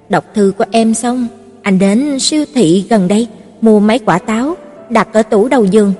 Đọc 0.08 0.24
thư 0.34 0.52
của 0.58 0.64
em 0.70 0.94
xong, 0.94 1.26
anh 1.62 1.78
đến 1.78 2.18
siêu 2.18 2.44
thị 2.54 2.84
gần 2.90 3.08
đây 3.08 3.28
mua 3.60 3.80
mấy 3.80 3.98
quả 3.98 4.18
táo 4.18 4.56
đặt 4.90 5.08
ở 5.12 5.22
tủ 5.22 5.48
đầu 5.48 5.64
giường. 5.64 5.92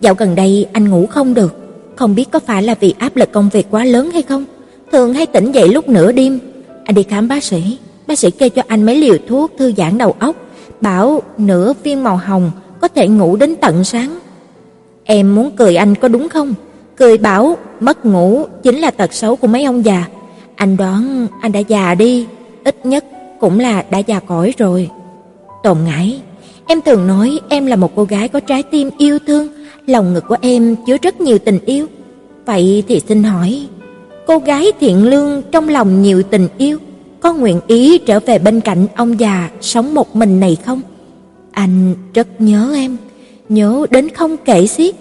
Dạo 0.00 0.14
gần 0.14 0.34
đây 0.34 0.66
anh 0.72 0.90
ngủ 0.90 1.06
không 1.06 1.34
được, 1.34 1.54
không 1.96 2.14
biết 2.14 2.30
có 2.30 2.38
phải 2.38 2.62
là 2.62 2.74
vì 2.80 2.94
áp 2.98 3.16
lực 3.16 3.32
công 3.32 3.48
việc 3.52 3.66
quá 3.70 3.84
lớn 3.84 4.10
hay 4.10 4.22
không. 4.22 4.44
Thường 4.92 5.14
hay 5.14 5.26
tỉnh 5.26 5.52
dậy 5.52 5.68
lúc 5.68 5.88
nửa 5.88 6.12
đêm. 6.12 6.38
Anh 6.84 6.94
đi 6.94 7.02
khám 7.02 7.28
bác 7.28 7.44
sĩ, 7.44 7.78
bác 8.06 8.18
sĩ 8.18 8.30
kê 8.30 8.48
cho 8.48 8.62
anh 8.68 8.82
mấy 8.82 8.96
liều 8.96 9.16
thuốc 9.28 9.52
thư 9.58 9.72
giãn 9.76 9.98
đầu 9.98 10.16
óc, 10.18 10.36
bảo 10.80 11.22
nửa 11.38 11.72
viên 11.82 12.04
màu 12.04 12.16
hồng 12.16 12.50
có 12.84 12.88
thể 12.88 13.08
ngủ 13.08 13.36
đến 13.36 13.54
tận 13.60 13.84
sáng. 13.84 14.18
Em 15.04 15.34
muốn 15.34 15.50
cười 15.56 15.76
anh 15.76 15.94
có 15.94 16.08
đúng 16.08 16.28
không? 16.28 16.54
Cười 16.96 17.18
bảo 17.18 17.56
mất 17.80 18.06
ngủ 18.06 18.44
chính 18.62 18.78
là 18.78 18.90
tật 18.90 19.12
xấu 19.12 19.36
của 19.36 19.46
mấy 19.46 19.64
ông 19.64 19.84
già. 19.84 20.04
Anh 20.56 20.76
đoán 20.76 21.26
anh 21.40 21.52
đã 21.52 21.60
già 21.60 21.94
đi, 21.94 22.26
ít 22.64 22.86
nhất 22.86 23.04
cũng 23.40 23.60
là 23.60 23.84
đã 23.90 23.98
già 23.98 24.20
cõi 24.20 24.54
rồi. 24.58 24.90
Tồn 25.62 25.78
ngãi, 25.84 26.20
em 26.66 26.80
thường 26.80 27.06
nói 27.06 27.40
em 27.48 27.66
là 27.66 27.76
một 27.76 27.92
cô 27.96 28.04
gái 28.04 28.28
có 28.28 28.40
trái 28.40 28.62
tim 28.62 28.90
yêu 28.98 29.18
thương, 29.26 29.48
lòng 29.86 30.14
ngực 30.14 30.24
của 30.28 30.36
em 30.40 30.76
chứa 30.86 30.96
rất 31.02 31.20
nhiều 31.20 31.38
tình 31.38 31.58
yêu. 31.66 31.86
Vậy 32.46 32.84
thì 32.88 33.00
xin 33.08 33.22
hỏi, 33.22 33.66
cô 34.26 34.38
gái 34.38 34.72
thiện 34.80 35.04
lương 35.04 35.42
trong 35.52 35.68
lòng 35.68 36.02
nhiều 36.02 36.22
tình 36.22 36.48
yêu, 36.58 36.78
có 37.20 37.32
nguyện 37.32 37.60
ý 37.66 37.98
trở 37.98 38.20
về 38.20 38.38
bên 38.38 38.60
cạnh 38.60 38.86
ông 38.96 39.20
già 39.20 39.50
sống 39.60 39.94
một 39.94 40.16
mình 40.16 40.40
này 40.40 40.56
không? 40.64 40.80
Anh 41.54 41.94
rất 42.14 42.40
nhớ 42.40 42.72
em, 42.76 42.96
nhớ 43.48 43.86
đến 43.90 44.08
không 44.08 44.36
kể 44.36 44.66
xiết. 44.66 44.94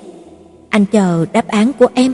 Anh 0.70 0.86
chờ 0.86 1.26
đáp 1.34 1.48
án 1.48 1.74
của 1.74 1.88
em. 1.94 2.14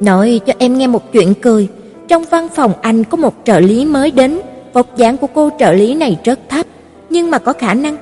Nói 0.00 0.40
cho 0.46 0.52
em 0.58 0.78
nghe 0.78 0.86
một 0.86 1.12
chuyện 1.12 1.34
cười, 1.34 1.68
trong 2.08 2.24
văn 2.30 2.48
phòng 2.54 2.72
anh 2.82 3.04
có 3.04 3.16
một 3.16 3.34
trợ 3.44 3.60
lý 3.60 3.84
mới 3.84 4.10
đến, 4.10 4.40
vóc 4.72 4.96
dáng 4.96 5.16
của 5.16 5.26
cô 5.26 5.50
trợ 5.58 5.72
lý 5.72 5.94
này 5.94 6.18
rất 6.24 6.38
thấp, 6.48 6.66
nhưng 7.10 7.30
mà 7.30 7.38
có 7.38 7.52
khả 7.52 7.74
năng. 7.74 7.96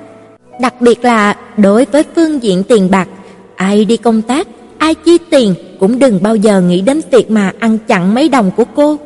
Đặc 0.60 0.80
biệt 0.80 1.04
là 1.04 1.36
đối 1.56 1.84
với 1.84 2.04
phương 2.14 2.42
diện 2.42 2.62
tiền 2.68 2.90
bạc, 2.90 3.08
ai 3.56 3.84
đi 3.84 3.96
công 3.96 4.22
tác, 4.22 4.48
ai 4.78 4.94
chi 4.94 5.18
tiền 5.30 5.54
cũng 5.80 5.98
đừng 5.98 6.22
bao 6.22 6.36
giờ 6.36 6.60
nghĩ 6.60 6.80
đến 6.80 7.00
việc 7.10 7.30
mà 7.30 7.52
ăn 7.58 7.78
chặn 7.86 8.14
mấy 8.14 8.28
đồng 8.28 8.50
của 8.56 8.64
cô. 8.74 8.96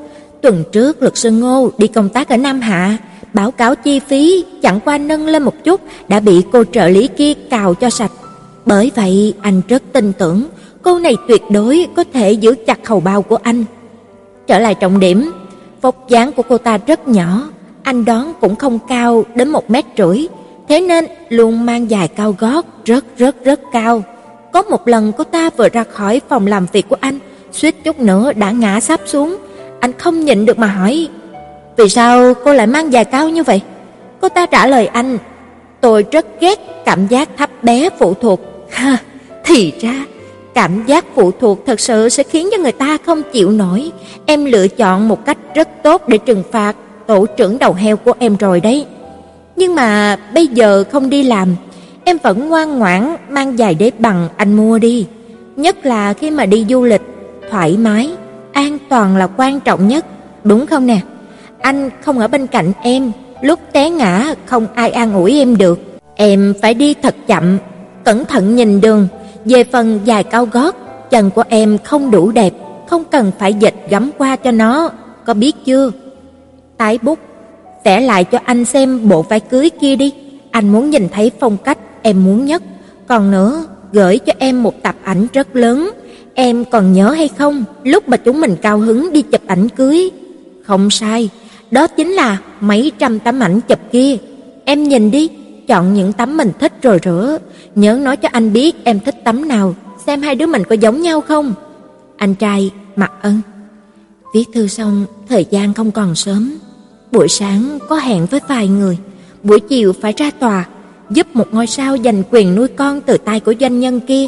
Tuần 0.40 0.64
trước 0.72 1.02
luật 1.02 1.16
sư 1.16 1.30
Ngô 1.30 1.70
đi 1.78 1.86
công 1.86 2.08
tác 2.08 2.28
ở 2.28 2.36
Nam 2.36 2.60
Hạ, 2.60 2.98
báo 3.32 3.50
cáo 3.50 3.74
chi 3.74 3.98
phí 3.98 4.44
chẳng 4.62 4.80
qua 4.84 4.98
nâng 4.98 5.26
lên 5.26 5.42
một 5.42 5.64
chút 5.64 5.80
đã 6.08 6.20
bị 6.20 6.42
cô 6.52 6.64
trợ 6.64 6.88
lý 6.88 7.08
kia 7.16 7.34
cào 7.34 7.74
cho 7.74 7.90
sạch. 7.90 8.12
Bởi 8.66 8.90
vậy 8.94 9.34
anh 9.42 9.62
rất 9.68 9.82
tin 9.92 10.12
tưởng 10.12 10.44
cô 10.82 10.98
này 10.98 11.16
tuyệt 11.28 11.42
đối 11.50 11.86
có 11.96 12.04
thể 12.12 12.32
giữ 12.32 12.54
chặt 12.66 12.88
hầu 12.88 13.00
bao 13.00 13.22
của 13.22 13.38
anh. 13.42 13.64
Trở 14.46 14.58
lại 14.58 14.74
trọng 14.74 15.00
điểm, 15.00 15.30
vóc 15.80 16.08
dáng 16.08 16.32
của 16.32 16.42
cô 16.48 16.58
ta 16.58 16.78
rất 16.86 17.08
nhỏ, 17.08 17.48
anh 17.82 18.04
đoán 18.04 18.32
cũng 18.40 18.56
không 18.56 18.78
cao 18.88 19.24
đến 19.34 19.48
một 19.48 19.70
mét 19.70 19.84
rưỡi, 19.98 20.26
thế 20.68 20.80
nên 20.80 21.06
luôn 21.28 21.66
mang 21.66 21.88
giày 21.88 22.08
cao 22.08 22.34
gót 22.38 22.66
rất 22.84 23.04
rất 23.16 23.44
rất 23.44 23.60
cao. 23.72 24.02
Có 24.52 24.62
một 24.62 24.88
lần 24.88 25.12
cô 25.18 25.24
ta 25.24 25.50
vừa 25.56 25.68
ra 25.68 25.84
khỏi 25.84 26.20
phòng 26.28 26.46
làm 26.46 26.66
việc 26.72 26.88
của 26.88 26.96
anh, 27.00 27.18
suýt 27.52 27.84
chút 27.84 28.00
nữa 28.00 28.32
đã 28.32 28.50
ngã 28.50 28.80
sắp 28.80 29.00
xuống. 29.06 29.36
Anh 29.80 29.92
không 29.98 30.24
nhịn 30.24 30.46
được 30.46 30.58
mà 30.58 30.66
hỏi, 30.66 31.08
vì 31.80 31.88
sao 31.88 32.34
cô 32.44 32.52
lại 32.52 32.66
mang 32.66 32.90
giày 32.90 33.04
cao 33.04 33.28
như 33.28 33.42
vậy? 33.42 33.60
Cô 34.20 34.28
ta 34.28 34.46
trả 34.46 34.66
lời 34.66 34.86
anh, 34.86 35.18
tôi 35.80 36.04
rất 36.12 36.26
ghét 36.40 36.58
cảm 36.84 37.06
giác 37.06 37.28
thấp 37.36 37.50
bé 37.62 37.88
phụ 37.98 38.14
thuộc. 38.14 38.40
Ha, 38.70 38.96
thì 39.44 39.72
ra 39.80 40.04
cảm 40.54 40.86
giác 40.86 41.04
phụ 41.14 41.30
thuộc 41.40 41.66
thật 41.66 41.80
sự 41.80 42.08
sẽ 42.08 42.22
khiến 42.22 42.48
cho 42.52 42.58
người 42.58 42.72
ta 42.72 42.98
không 43.06 43.22
chịu 43.32 43.50
nổi. 43.50 43.90
Em 44.26 44.44
lựa 44.44 44.68
chọn 44.68 45.08
một 45.08 45.24
cách 45.26 45.38
rất 45.54 45.68
tốt 45.82 46.08
để 46.08 46.18
trừng 46.18 46.42
phạt 46.52 46.76
tổ 47.06 47.26
trưởng 47.26 47.58
đầu 47.58 47.72
heo 47.72 47.96
của 47.96 48.12
em 48.18 48.36
rồi 48.36 48.60
đấy. 48.60 48.86
Nhưng 49.56 49.74
mà 49.74 50.16
bây 50.34 50.46
giờ 50.46 50.84
không 50.92 51.10
đi 51.10 51.22
làm, 51.22 51.48
em 52.04 52.18
vẫn 52.22 52.48
ngoan 52.48 52.78
ngoãn 52.78 53.16
mang 53.28 53.56
giày 53.56 53.74
đế 53.74 53.90
bằng 53.98 54.28
anh 54.36 54.56
mua 54.56 54.78
đi. 54.78 55.06
Nhất 55.56 55.86
là 55.86 56.12
khi 56.12 56.30
mà 56.30 56.46
đi 56.46 56.66
du 56.68 56.84
lịch, 56.84 57.02
thoải 57.50 57.76
mái, 57.76 58.10
an 58.52 58.78
toàn 58.88 59.16
là 59.16 59.28
quan 59.36 59.60
trọng 59.60 59.88
nhất, 59.88 60.06
đúng 60.44 60.66
không 60.66 60.86
nè? 60.86 61.00
Anh 61.62 61.90
không 62.00 62.18
ở 62.18 62.28
bên 62.28 62.46
cạnh 62.46 62.72
em, 62.82 63.12
lúc 63.42 63.60
té 63.72 63.90
ngã 63.90 64.34
không 64.46 64.66
ai 64.74 64.90
an 64.90 65.14
ủi 65.14 65.38
em 65.38 65.56
được. 65.56 65.80
Em 66.14 66.54
phải 66.62 66.74
đi 66.74 66.94
thật 66.94 67.14
chậm, 67.26 67.58
cẩn 68.04 68.24
thận 68.24 68.56
nhìn 68.56 68.80
đường, 68.80 69.08
về 69.44 69.64
phần 69.64 70.00
dài 70.04 70.24
cao 70.24 70.46
gót, 70.46 70.76
chân 71.10 71.30
của 71.30 71.44
em 71.48 71.78
không 71.84 72.10
đủ 72.10 72.30
đẹp, 72.30 72.52
không 72.88 73.04
cần 73.10 73.32
phải 73.38 73.54
dịch 73.54 73.74
gắm 73.90 74.10
qua 74.18 74.36
cho 74.36 74.50
nó, 74.50 74.90
có 75.26 75.34
biết 75.34 75.56
chưa? 75.64 75.90
Tái 76.76 76.98
bút, 77.02 77.18
vẽ 77.84 78.00
lại 78.00 78.24
cho 78.24 78.38
anh 78.44 78.64
xem 78.64 79.08
bộ 79.08 79.22
váy 79.22 79.40
cưới 79.40 79.70
kia 79.80 79.96
đi, 79.96 80.12
anh 80.50 80.68
muốn 80.68 80.90
nhìn 80.90 81.08
thấy 81.08 81.30
phong 81.40 81.56
cách 81.56 81.78
em 82.02 82.24
muốn 82.24 82.44
nhất. 82.44 82.62
Còn 83.06 83.30
nữa, 83.30 83.64
gửi 83.92 84.18
cho 84.18 84.32
em 84.38 84.62
một 84.62 84.82
tập 84.82 84.94
ảnh 85.02 85.26
rất 85.32 85.56
lớn, 85.56 85.90
em 86.34 86.64
còn 86.64 86.92
nhớ 86.92 87.10
hay 87.10 87.28
không, 87.28 87.64
lúc 87.84 88.08
mà 88.08 88.16
chúng 88.16 88.40
mình 88.40 88.56
cao 88.62 88.78
hứng 88.78 89.12
đi 89.12 89.22
chụp 89.22 89.40
ảnh 89.46 89.68
cưới. 89.68 90.10
Không 90.64 90.90
sai, 90.90 91.28
đó 91.70 91.86
chính 91.86 92.10
là 92.10 92.38
mấy 92.60 92.92
trăm 92.98 93.18
tấm 93.18 93.40
ảnh 93.40 93.60
chụp 93.60 93.78
kia. 93.92 94.16
Em 94.64 94.84
nhìn 94.84 95.10
đi, 95.10 95.28
chọn 95.68 95.94
những 95.94 96.12
tấm 96.12 96.36
mình 96.36 96.52
thích 96.58 96.72
rồi 96.82 96.98
rửa, 97.04 97.38
nhớ 97.74 97.98
nói 98.02 98.16
cho 98.16 98.28
anh 98.32 98.52
biết 98.52 98.84
em 98.84 99.00
thích 99.00 99.16
tấm 99.24 99.48
nào, 99.48 99.74
xem 100.06 100.22
hai 100.22 100.34
đứa 100.34 100.46
mình 100.46 100.62
có 100.64 100.74
giống 100.74 101.02
nhau 101.02 101.20
không. 101.20 101.54
Anh 102.16 102.34
trai 102.34 102.70
Mặc 102.96 103.12
Ân. 103.22 103.40
Viết 104.34 104.44
thư 104.54 104.66
xong, 104.66 105.04
thời 105.28 105.46
gian 105.50 105.74
không 105.74 105.90
còn 105.90 106.14
sớm. 106.14 106.58
Buổi 107.12 107.28
sáng 107.28 107.78
có 107.88 107.96
hẹn 107.96 108.26
với 108.26 108.40
vài 108.48 108.68
người, 108.68 108.98
buổi 109.42 109.60
chiều 109.60 109.92
phải 110.00 110.14
ra 110.16 110.30
tòa, 110.30 110.68
giúp 111.10 111.26
một 111.34 111.54
ngôi 111.54 111.66
sao 111.66 111.96
giành 112.04 112.22
quyền 112.30 112.54
nuôi 112.54 112.68
con 112.68 113.00
từ 113.00 113.16
tay 113.16 113.40
của 113.40 113.54
doanh 113.60 113.80
nhân 113.80 114.00
kia. 114.00 114.26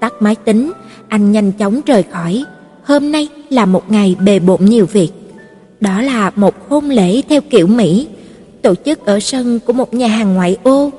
Tắt 0.00 0.12
máy 0.20 0.34
tính, 0.34 0.72
anh 1.08 1.32
nhanh 1.32 1.52
chóng 1.52 1.80
rời 1.86 2.02
khỏi. 2.02 2.44
Hôm 2.84 3.12
nay 3.12 3.28
là 3.50 3.66
một 3.66 3.90
ngày 3.90 4.16
bề 4.20 4.38
bộn 4.38 4.64
nhiều 4.64 4.86
việc. 4.86 5.10
Đó 5.82 6.02
là 6.02 6.30
một 6.36 6.68
hôn 6.68 6.90
lễ 6.90 7.22
theo 7.28 7.40
kiểu 7.40 7.66
Mỹ, 7.66 8.06
tổ 8.62 8.74
chức 8.74 9.06
ở 9.06 9.20
sân 9.20 9.60
của 9.66 9.72
một 9.72 9.94
nhà 9.94 10.06
hàng 10.06 10.34
ngoại 10.34 10.56
ô. 10.62 10.90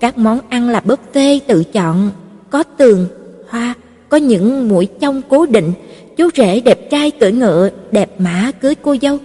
Các 0.00 0.18
món 0.18 0.40
ăn 0.48 0.68
là 0.68 0.82
buffet 0.86 1.40
tự 1.46 1.64
chọn, 1.64 2.10
có 2.50 2.62
tường, 2.62 3.06
hoa, 3.48 3.74
có 4.08 4.16
những 4.16 4.68
mũi 4.68 4.88
trong 5.00 5.22
cố 5.28 5.46
định, 5.46 5.72
chú 6.16 6.28
rể 6.34 6.60
đẹp 6.60 6.90
trai 6.90 7.10
cưỡi 7.10 7.32
ngựa, 7.32 7.70
đẹp 7.92 8.10
mã 8.18 8.50
cưới 8.60 8.74
cô 8.74 8.96
dâu. 9.02 9.18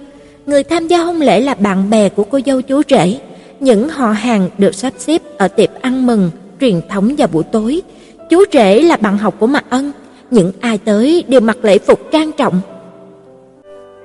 Người 0.46 0.64
tham 0.64 0.88
gia 0.88 0.98
hôn 0.98 1.22
lễ 1.22 1.42
là 1.42 1.54
bạn 1.54 1.90
bè 1.90 2.10
của 2.10 2.24
cô 2.24 2.40
dâu 2.46 2.62
chú 2.62 2.82
rể. 2.90 3.20
Những 3.60 3.90
họ 3.90 4.12
hàng 4.12 4.50
được 4.58 4.76
sắp 4.76 4.94
xếp 4.98 5.22
ở 5.38 5.48
tiệc 5.48 5.70
ăn 5.82 6.08
mừng 6.08 6.32
truyền 6.62 6.82
thống 6.90 7.16
vào 7.18 7.28
buổi 7.28 7.44
tối. 7.44 7.82
Chú 8.30 8.44
rể 8.54 8.82
là 8.82 8.98
bạn 8.98 9.18
học 9.18 9.36
của 9.40 9.48
Mạc 9.48 9.66
Ân, 9.70 9.92
những 10.32 10.52
ai 10.60 10.78
tới 10.78 11.24
đều 11.28 11.42
mặc 11.42 11.58
lễ 11.62 11.78
phục 11.78 12.00
trang 12.12 12.32
trọng. 12.32 12.62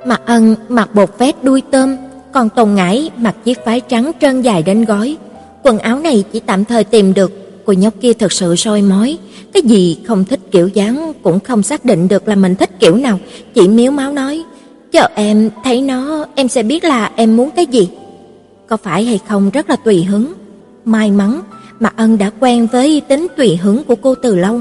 Mạc 0.04 0.20
Ân 0.26 0.54
mặc 0.68 0.94
bột 0.94 1.10
vest 1.18 1.36
đuôi 1.42 1.62
tôm, 1.70 1.96
còn 2.32 2.48
Tồn 2.48 2.74
Ngải 2.74 3.10
mặc 3.16 3.36
chiếc 3.44 3.58
váy 3.64 3.80
trắng 3.80 4.12
trơn 4.20 4.42
dài 4.42 4.62
đến 4.62 4.84
gói. 4.84 5.16
Quần 5.62 5.78
áo 5.78 5.98
này 5.98 6.24
chỉ 6.32 6.40
tạm 6.40 6.64
thời 6.64 6.84
tìm 6.84 7.14
được, 7.14 7.32
cô 7.66 7.72
nhóc 7.72 7.94
kia 8.00 8.12
thật 8.12 8.32
sự 8.32 8.56
soi 8.56 8.82
mói, 8.82 9.18
cái 9.52 9.62
gì 9.62 9.98
không 10.04 10.24
thích 10.24 10.40
kiểu 10.50 10.68
dáng 10.68 11.12
cũng 11.22 11.40
không 11.40 11.62
xác 11.62 11.84
định 11.84 12.08
được 12.08 12.28
là 12.28 12.34
mình 12.34 12.54
thích 12.54 12.70
kiểu 12.80 12.96
nào, 12.96 13.18
chỉ 13.54 13.68
miếu 13.68 13.90
máu 13.90 14.12
nói, 14.12 14.42
"Chờ 14.92 15.08
em 15.14 15.50
thấy 15.64 15.82
nó, 15.82 16.26
em 16.34 16.48
sẽ 16.48 16.62
biết 16.62 16.84
là 16.84 17.10
em 17.16 17.36
muốn 17.36 17.50
cái 17.56 17.66
gì." 17.66 17.88
Có 18.66 18.76
phải 18.76 19.04
hay 19.04 19.20
không 19.28 19.50
rất 19.50 19.70
là 19.70 19.76
tùy 19.76 20.04
hứng. 20.04 20.32
May 20.84 21.10
mắn 21.10 21.42
Mạc 21.80 21.96
Ân 21.96 22.18
đã 22.18 22.30
quen 22.40 22.66
với 22.72 23.02
tính 23.08 23.26
tùy 23.36 23.56
hứng 23.56 23.84
của 23.84 23.94
cô 23.94 24.14
từ 24.14 24.36
lâu. 24.36 24.60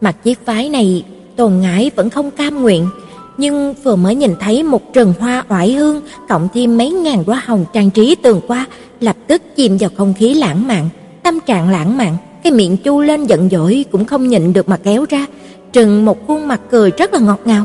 Mặc 0.00 0.16
chiếc 0.24 0.46
váy 0.46 0.68
này, 0.68 1.04
Tồn 1.36 1.52
Ngải 1.60 1.90
vẫn 1.96 2.10
không 2.10 2.30
cam 2.30 2.62
nguyện, 2.62 2.88
nhưng 3.38 3.74
vừa 3.82 3.96
mới 3.96 4.14
nhìn 4.14 4.34
thấy 4.40 4.62
một 4.62 4.94
rừng 4.94 5.14
hoa 5.20 5.44
oải 5.48 5.72
hương 5.72 6.00
cộng 6.28 6.48
thêm 6.54 6.78
mấy 6.78 6.90
ngàn 6.90 7.24
đóa 7.26 7.42
hồng 7.44 7.64
trang 7.72 7.90
trí 7.90 8.14
tường 8.14 8.40
qua, 8.46 8.66
lập 9.00 9.16
tức 9.26 9.42
chìm 9.56 9.76
vào 9.76 9.90
không 9.96 10.14
khí 10.18 10.34
lãng 10.34 10.68
mạn, 10.68 10.88
tâm 11.22 11.40
trạng 11.46 11.70
lãng 11.70 11.96
mạn, 11.98 12.16
cái 12.42 12.52
miệng 12.52 12.76
chu 12.76 13.00
lên 13.00 13.26
giận 13.26 13.48
dỗi 13.50 13.84
cũng 13.92 14.04
không 14.04 14.28
nhịn 14.28 14.52
được 14.52 14.68
mà 14.68 14.76
kéo 14.76 15.04
ra, 15.08 15.26
trừng 15.72 16.04
một 16.04 16.26
khuôn 16.26 16.48
mặt 16.48 16.60
cười 16.70 16.90
rất 16.90 17.14
là 17.14 17.18
ngọt 17.20 17.40
ngào. 17.44 17.64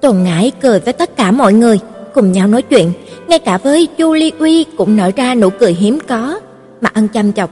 tuần 0.00 0.24
Ngải 0.24 0.52
cười 0.60 0.80
với 0.80 0.92
tất 0.92 1.16
cả 1.16 1.30
mọi 1.30 1.52
người, 1.52 1.78
cùng 2.14 2.32
nhau 2.32 2.48
nói 2.48 2.62
chuyện, 2.62 2.92
ngay 3.28 3.38
cả 3.38 3.58
với 3.58 3.86
Chu 3.86 4.14
Ly 4.14 4.32
Uy 4.38 4.64
cũng 4.76 4.96
nở 4.96 5.10
ra 5.16 5.34
nụ 5.34 5.50
cười 5.50 5.72
hiếm 5.72 5.98
có. 6.08 6.40
Mà 6.80 6.90
ân 6.94 7.08
chăm 7.08 7.32
chọc, 7.32 7.50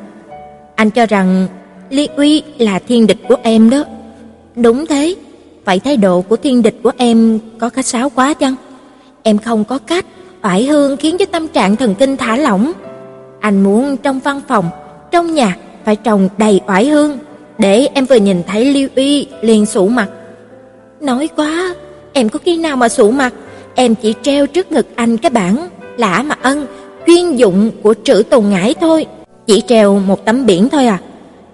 anh 0.75 0.91
cho 0.91 1.07
rằng 1.07 1.49
Ly 1.91 2.09
Uy 2.17 2.43
là 2.59 2.79
thiên 2.79 3.07
địch 3.07 3.19
của 3.29 3.37
em 3.43 3.71
đó. 3.71 3.85
Đúng 4.57 4.87
thế, 4.87 5.15
Vậy 5.69 5.79
thái 5.79 5.97
độ 5.97 6.21
của 6.21 6.37
thiên 6.37 6.63
địch 6.63 6.75
của 6.83 6.93
em 6.97 7.39
có 7.59 7.69
khách 7.69 7.87
sáo 7.87 8.11
quá 8.11 8.35
chăng? 8.35 8.55
Em 9.23 9.39
không 9.39 9.65
có 9.65 9.79
cách, 9.79 10.07
oải 10.43 10.65
hương 10.65 10.97
khiến 10.97 11.19
cho 11.19 11.25
tâm 11.25 11.49
trạng 11.49 11.77
thần 11.77 11.95
kinh 11.95 12.17
thả 12.17 12.37
lỏng. 12.37 12.73
Anh 13.41 13.63
muốn 13.63 13.97
trong 13.97 14.21
văn 14.21 14.41
phòng, 14.49 14.71
trong 15.11 15.35
nhà 15.35 15.57
phải 15.85 15.97
trồng 15.97 16.29
đầy 16.39 16.61
oải 16.67 16.87
hương, 16.87 17.19
để 17.59 17.89
em 17.95 18.07
vừa 18.07 18.17
nhìn 18.17 18.43
thấy 18.47 18.65
Lưu 18.65 18.89
Uy 18.97 19.27
liền 19.43 19.67
sụ 19.67 19.89
mặt. 19.89 20.09
Nói 21.01 21.29
quá, 21.37 21.75
em 22.13 22.29
có 22.29 22.39
khi 22.45 22.57
nào 22.57 22.77
mà 22.77 22.89
sụ 22.89 23.11
mặt, 23.11 23.35
em 23.75 23.95
chỉ 23.95 24.15
treo 24.23 24.47
trước 24.47 24.73
ngực 24.73 24.87
anh 24.95 25.17
cái 25.17 25.31
bảng 25.31 25.69
lã 25.97 26.23
mà 26.27 26.37
ân, 26.43 26.67
chuyên 27.07 27.37
dụng 27.37 27.71
của 27.83 27.95
trữ 28.05 28.23
tồn 28.31 28.49
ngải 28.49 28.75
thôi, 28.81 29.07
chỉ 29.47 29.63
treo 29.67 29.99
một 29.99 30.25
tấm 30.25 30.47
biển 30.47 30.69
thôi 30.69 30.87
à. 30.87 30.99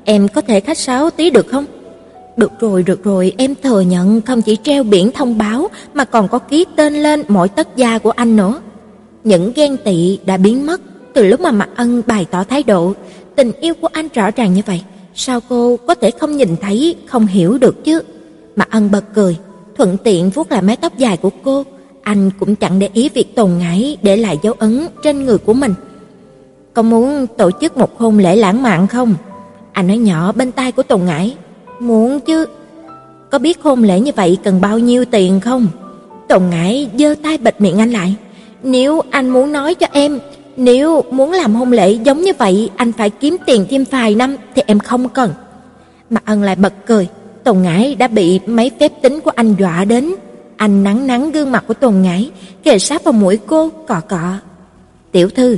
Em 0.05 0.29
có 0.29 0.41
thể 0.41 0.61
khách 0.61 0.79
sáo 0.79 1.11
tí 1.11 1.31
được 1.31 1.47
không? 1.47 1.65
Được 2.37 2.53
rồi, 2.61 2.83
được 2.83 3.05
rồi, 3.05 3.33
em 3.39 3.55
thừa 3.63 3.81
nhận 3.81 4.21
không 4.21 4.43
chỉ 4.43 4.57
treo 4.63 4.85
biển 4.85 5.11
thông 5.11 5.39
báo 5.39 5.69
mà 5.95 6.05
còn 6.05 6.29
có 6.29 6.39
ký 6.39 6.65
tên 6.77 6.95
lên 6.95 7.23
mỗi 7.29 7.49
tất 7.49 7.77
gia 7.77 7.99
của 7.99 8.11
anh 8.11 8.37
nữa. 8.37 8.61
Những 9.25 9.53
ghen 9.55 9.77
tị 9.85 10.19
đã 10.27 10.37
biến 10.37 10.67
mất 10.67 10.81
từ 11.15 11.27
lúc 11.27 11.41
mà 11.41 11.51
Mạc 11.51 11.69
Ân 11.77 12.03
bày 12.07 12.27
tỏ 12.31 12.45
thái 12.45 12.63
độ, 12.63 12.93
tình 13.37 13.53
yêu 13.61 13.75
của 13.81 13.89
anh 13.93 14.09
rõ 14.15 14.31
ràng 14.31 14.55
như 14.55 14.63
vậy, 14.67 14.83
sao 15.15 15.41
cô 15.49 15.77
có 15.87 15.95
thể 15.95 16.11
không 16.11 16.37
nhìn 16.37 16.57
thấy, 16.61 16.97
không 17.07 17.27
hiểu 17.27 17.59
được 17.59 17.85
chứ? 17.85 18.03
Mạc 18.57 18.71
Ân 18.71 18.91
bật 18.91 19.05
cười, 19.15 19.37
thuận 19.77 19.97
tiện 20.05 20.31
vuốt 20.31 20.53
lại 20.53 20.63
mái 20.63 20.77
tóc 20.77 20.99
dài 20.99 21.17
của 21.17 21.31
cô, 21.45 21.65
anh 22.03 22.31
cũng 22.41 22.57
chẳng 22.57 22.79
để 22.79 22.89
ý 22.93 23.09
việc 23.09 23.35
tồn 23.35 23.51
ngải 23.59 23.97
để 24.03 24.17
lại 24.17 24.39
dấu 24.43 24.55
ấn 24.59 24.87
trên 25.03 25.25
người 25.25 25.39
của 25.39 25.55
mình. 25.55 25.75
Có 26.75 26.83
muốn 26.83 27.27
tổ 27.27 27.51
chức 27.61 27.77
một 27.77 27.99
hôn 27.99 28.19
lễ 28.19 28.37
lãng 28.37 28.63
mạn 28.63 28.87
không? 28.87 29.15
Anh 29.73 29.87
nói 29.87 29.99
nhỏ 29.99 30.33
bên 30.33 30.53
tai 30.53 30.73
của 30.73 30.83
Tồn 30.83 31.05
Ngải. 31.05 31.37
Muốn 31.81 32.21
chứ. 32.21 32.47
Có 33.31 33.39
biết 33.39 33.63
hôn 33.63 33.83
lễ 33.83 34.01
như 34.01 34.11
vậy 34.17 34.39
cần 34.45 34.61
bao 34.61 34.79
nhiêu 34.79 35.05
tiền 35.05 35.41
không? 35.41 35.67
Tồn 36.29 36.43
Ngải 36.51 36.91
giơ 36.99 37.15
tay 37.23 37.39
bịt 37.39 37.61
miệng 37.61 37.79
anh 37.79 37.91
lại. 37.91 38.15
Nếu 38.63 39.01
anh 39.11 39.29
muốn 39.29 39.53
nói 39.53 39.75
cho 39.75 39.87
em, 39.93 40.19
nếu 40.57 41.03
muốn 41.11 41.33
làm 41.33 41.55
hôn 41.55 41.73
lễ 41.73 41.93
giống 41.93 42.21
như 42.21 42.33
vậy, 42.39 42.71
anh 42.77 42.93
phải 42.93 43.11
kiếm 43.11 43.37
tiền 43.47 43.67
thêm 43.71 43.85
vài 43.91 44.15
năm 44.15 44.37
thì 44.55 44.63
em 44.67 44.79
không 44.79 45.09
cần. 45.09 45.33
Mà 46.11 46.21
Ân 46.25 46.43
lại 46.43 46.57
bật 46.57 46.73
cười. 46.87 47.09
Tồn 47.45 47.63
Ngải 47.63 47.95
đã 47.95 48.09
bị 48.09 48.41
mấy 48.47 48.71
phép 48.81 48.93
tính 49.03 49.21
của 49.21 49.33
anh 49.35 49.55
dọa 49.59 49.85
đến. 49.85 50.15
Anh 50.57 50.83
nắng 50.83 51.07
nắng 51.07 51.33
gương 51.33 51.53
mặt 51.53 51.65
của 51.69 51.75
Tồn 51.75 52.03
Ngải, 52.03 52.31
kề 52.63 52.79
sát 52.79 53.05
vào 53.05 53.13
mũi 53.13 53.39
cô, 53.47 53.69
cọ 53.69 54.01
cọ. 54.09 54.39
"Tiểu 55.13 55.31
thư, 55.31 55.57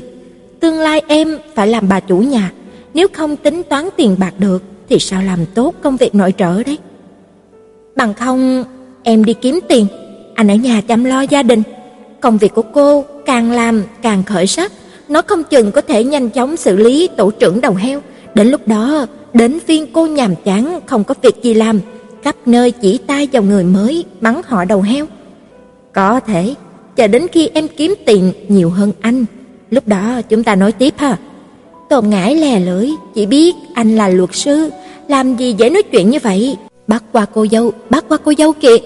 tương 0.61 0.79
lai 0.81 1.03
em 1.09 1.39
phải 1.55 1.69
làm 1.69 1.89
bà 1.89 2.01
chủ 2.01 2.19
nhà, 2.19 2.53
nếu 2.95 3.07
không 3.13 3.37
tính 3.37 3.63
toán 3.63 3.89
tiền 3.97 4.17
bạc 4.19 4.35
được 4.39 4.63
thì 4.89 4.99
sao 4.99 5.23
làm 5.23 5.47
tốt 5.55 5.75
công 5.83 5.97
việc 5.97 6.15
nội 6.15 6.35
trợ 6.39 6.63
đấy? 6.63 6.79
Bằng 7.97 8.15
không 8.15 8.65
em 9.03 9.25
đi 9.25 9.35
kiếm 9.35 9.61
tiền, 9.69 9.87
anh 10.35 10.49
ở 10.49 10.55
nhà 10.55 10.81
chăm 10.89 11.05
lo 11.05 11.21
gia 11.21 11.43
đình. 11.43 11.63
Công 12.21 12.39
việc 12.39 12.55
của 12.55 12.63
cô 12.63 13.05
càng 13.27 13.53
làm 13.53 13.83
càng 14.03 14.23
khởi 14.23 14.47
sắc, 14.47 14.73
nó 15.09 15.23
không 15.23 15.45
chừng 15.45 15.73
có 15.73 15.81
thể 15.81 16.05
nhanh 16.05 16.31
chóng 16.31 16.57
xử 16.57 16.77
lý 16.77 17.09
tổ 17.17 17.31
trưởng 17.31 17.61
đầu 17.61 17.75
heo. 17.75 18.01
Đến 18.35 18.49
lúc 18.49 18.69
đó, 18.69 19.07
đến 19.33 19.59
phiên 19.67 19.87
cô 19.93 20.07
nhàm 20.07 20.35
chán 20.45 20.81
không 20.87 21.05
có 21.05 21.15
việc 21.23 21.43
gì 21.43 21.55
làm, 21.55 21.81
khắp 22.23 22.37
nơi 22.47 22.71
chỉ 22.71 22.99
tay 22.99 23.29
vào 23.33 23.43
người 23.43 23.65
mới 23.65 24.05
mắng 24.21 24.41
họ 24.47 24.65
đầu 24.65 24.83
heo. 24.83 25.07
Có 25.93 26.21
thể, 26.21 26.55
chờ 26.97 27.07
đến 27.07 27.27
khi 27.33 27.51
em 27.55 27.69
kiếm 27.69 27.95
tiền 28.07 28.33
nhiều 28.49 28.71
hơn 28.71 28.93
anh, 29.01 29.25
lúc 29.71 29.89
đó 29.89 30.21
chúng 30.29 30.43
ta 30.45 30.55
nói 30.55 30.73
tiếp 30.73 30.95
ha. 30.97 31.19
Tôn 31.89 32.11
Ngải 32.11 32.37
lè 32.37 32.61
lưỡi, 32.61 32.91
chỉ 33.15 33.27
biết 33.27 33.57
anh 33.75 33.97
là 33.97 34.09
luật 34.09 34.31
sư, 34.33 34.71
làm 35.09 35.37
gì 35.37 35.55
dễ 35.59 35.71
nói 35.71 35.83
chuyện 35.83 36.11
như 36.11 36.19
vậy. 36.23 36.57
Bắt 36.87 37.05
qua 37.13 37.27
cô 37.35 37.47
dâu, 37.53 37.73
bắt 37.91 38.05
qua 38.09 38.19
cô 38.25 38.33
dâu 38.39 38.53
kìa. 38.53 38.77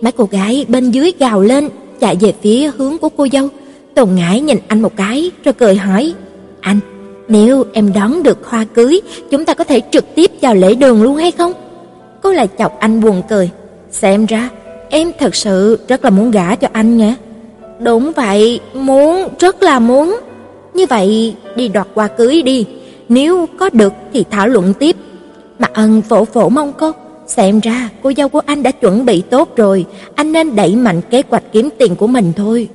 Mấy 0.00 0.12
cô 0.12 0.28
gái 0.30 0.64
bên 0.68 0.90
dưới 0.90 1.12
gào 1.18 1.40
lên, 1.40 1.68
chạy 2.00 2.16
về 2.20 2.34
phía 2.42 2.70
hướng 2.76 2.98
của 2.98 3.08
cô 3.08 3.26
dâu. 3.32 3.48
Tôn 3.94 4.08
Ngải 4.14 4.40
nhìn 4.40 4.58
anh 4.68 4.82
một 4.82 4.96
cái 4.96 5.30
rồi 5.44 5.52
cười 5.52 5.76
hỏi: 5.76 6.12
"Anh, 6.60 6.80
nếu 7.28 7.64
em 7.72 7.92
đón 7.92 8.22
được 8.22 8.38
hoa 8.44 8.64
cưới, 8.74 9.00
chúng 9.30 9.44
ta 9.44 9.54
có 9.54 9.64
thể 9.64 9.80
trực 9.90 10.14
tiếp 10.14 10.30
vào 10.40 10.54
lễ 10.54 10.74
đường 10.74 11.02
luôn 11.02 11.16
hay 11.16 11.30
không?" 11.30 11.52
Cô 12.22 12.32
lại 12.32 12.48
chọc 12.58 12.80
anh 12.80 13.00
buồn 13.00 13.22
cười. 13.28 13.50
"Xem 13.90 14.26
ra 14.26 14.48
em 14.90 15.12
thật 15.18 15.34
sự 15.34 15.78
rất 15.88 16.04
là 16.04 16.10
muốn 16.10 16.30
gả 16.30 16.54
cho 16.54 16.68
anh 16.72 16.96
nhé. 16.96 17.14
"Đúng 17.80 18.12
vậy, 18.12 18.60
muốn, 18.74 19.28
rất 19.38 19.62
là 19.62 19.78
muốn." 19.78 20.16
Như 20.80 20.86
vậy 20.86 21.34
đi 21.56 21.68
đoạt 21.68 21.86
qua 21.94 22.08
cưới 22.08 22.42
đi, 22.42 22.64
nếu 23.08 23.46
có 23.58 23.70
được 23.72 23.92
thì 24.12 24.24
thảo 24.30 24.48
luận 24.48 24.74
tiếp. 24.74 24.96
Mạc 25.58 25.72
Ân 25.72 26.02
phổ 26.02 26.24
phổ 26.24 26.48
mong 26.48 26.72
cô, 26.78 26.92
xem 27.26 27.60
ra 27.60 27.88
cô 28.02 28.12
dâu 28.16 28.28
của 28.28 28.40
anh 28.46 28.62
đã 28.62 28.70
chuẩn 28.70 29.06
bị 29.06 29.20
tốt 29.20 29.56
rồi, 29.56 29.84
anh 30.14 30.32
nên 30.32 30.56
đẩy 30.56 30.76
mạnh 30.76 31.00
kế 31.10 31.22
hoạch 31.30 31.42
kiếm 31.52 31.68
tiền 31.78 31.96
của 31.96 32.06
mình 32.06 32.32
thôi. 32.36 32.68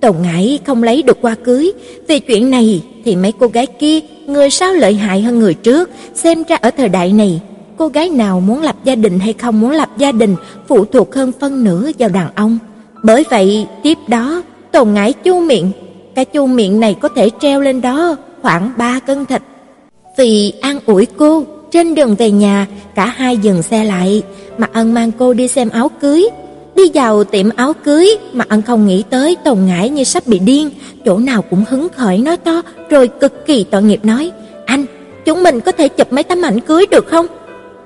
Tồn 0.00 0.16
Ngải 0.22 0.58
không 0.66 0.82
lấy 0.82 1.02
được 1.02 1.18
qua 1.20 1.34
cưới, 1.34 1.72
vì 2.08 2.18
chuyện 2.18 2.50
này 2.50 2.82
thì 3.04 3.16
mấy 3.16 3.32
cô 3.32 3.46
gái 3.46 3.66
kia 3.66 4.00
người 4.26 4.50
sao 4.50 4.74
lợi 4.74 4.94
hại 4.94 5.22
hơn 5.22 5.38
người 5.38 5.54
trước, 5.54 5.90
xem 6.14 6.42
ra 6.48 6.56
ở 6.60 6.70
thời 6.70 6.88
đại 6.88 7.12
này, 7.12 7.40
cô 7.76 7.88
gái 7.88 8.08
nào 8.08 8.40
muốn 8.40 8.62
lập 8.62 8.76
gia 8.84 8.94
đình 8.94 9.18
hay 9.18 9.32
không 9.32 9.60
muốn 9.60 9.70
lập 9.70 9.88
gia 9.98 10.12
đình 10.12 10.36
phụ 10.68 10.84
thuộc 10.84 11.14
hơn 11.14 11.32
phân 11.40 11.64
nửa 11.64 11.90
vào 11.98 12.08
đàn 12.08 12.28
ông. 12.34 12.58
Bởi 13.02 13.24
vậy, 13.30 13.66
tiếp 13.82 13.98
đó, 14.08 14.42
Tồn 14.72 14.92
Ngải 14.92 15.12
chu 15.12 15.40
miệng 15.40 15.72
cái 16.20 16.24
chu 16.24 16.46
miệng 16.46 16.80
này 16.80 16.96
có 17.00 17.08
thể 17.08 17.30
treo 17.40 17.60
lên 17.60 17.80
đó 17.80 18.16
khoảng 18.42 18.72
3 18.76 19.00
cân 19.06 19.26
thịt. 19.26 19.42
Vì 20.16 20.52
an 20.60 20.78
ủi 20.86 21.06
cô, 21.06 21.44
trên 21.70 21.94
đường 21.94 22.14
về 22.14 22.30
nhà, 22.30 22.66
cả 22.94 23.06
hai 23.06 23.36
dừng 23.36 23.62
xe 23.62 23.84
lại, 23.84 24.22
Mạc 24.58 24.72
Ân 24.72 24.94
mang 24.94 25.12
cô 25.18 25.32
đi 25.34 25.48
xem 25.48 25.68
áo 25.68 25.90
cưới. 26.00 26.28
Đi 26.74 26.82
vào 26.94 27.24
tiệm 27.24 27.48
áo 27.56 27.72
cưới, 27.84 28.18
Mạc 28.32 28.48
Ân 28.48 28.62
không 28.62 28.86
nghĩ 28.86 29.04
tới 29.10 29.36
Tồn 29.44 29.58
Ngải 29.66 29.88
như 29.88 30.04
sắp 30.04 30.26
bị 30.26 30.38
điên, 30.38 30.70
chỗ 31.04 31.18
nào 31.18 31.42
cũng 31.42 31.64
hứng 31.68 31.88
khởi 31.88 32.18
nói 32.18 32.36
to, 32.36 32.62
rồi 32.90 33.08
cực 33.08 33.46
kỳ 33.46 33.64
tội 33.64 33.82
nghiệp 33.82 34.04
nói: 34.04 34.30
"Anh, 34.66 34.86
chúng 35.24 35.42
mình 35.42 35.60
có 35.60 35.72
thể 35.72 35.88
chụp 35.88 36.12
mấy 36.12 36.22
tấm 36.22 36.42
ảnh 36.42 36.60
cưới 36.60 36.86
được 36.90 37.06
không?" 37.06 37.26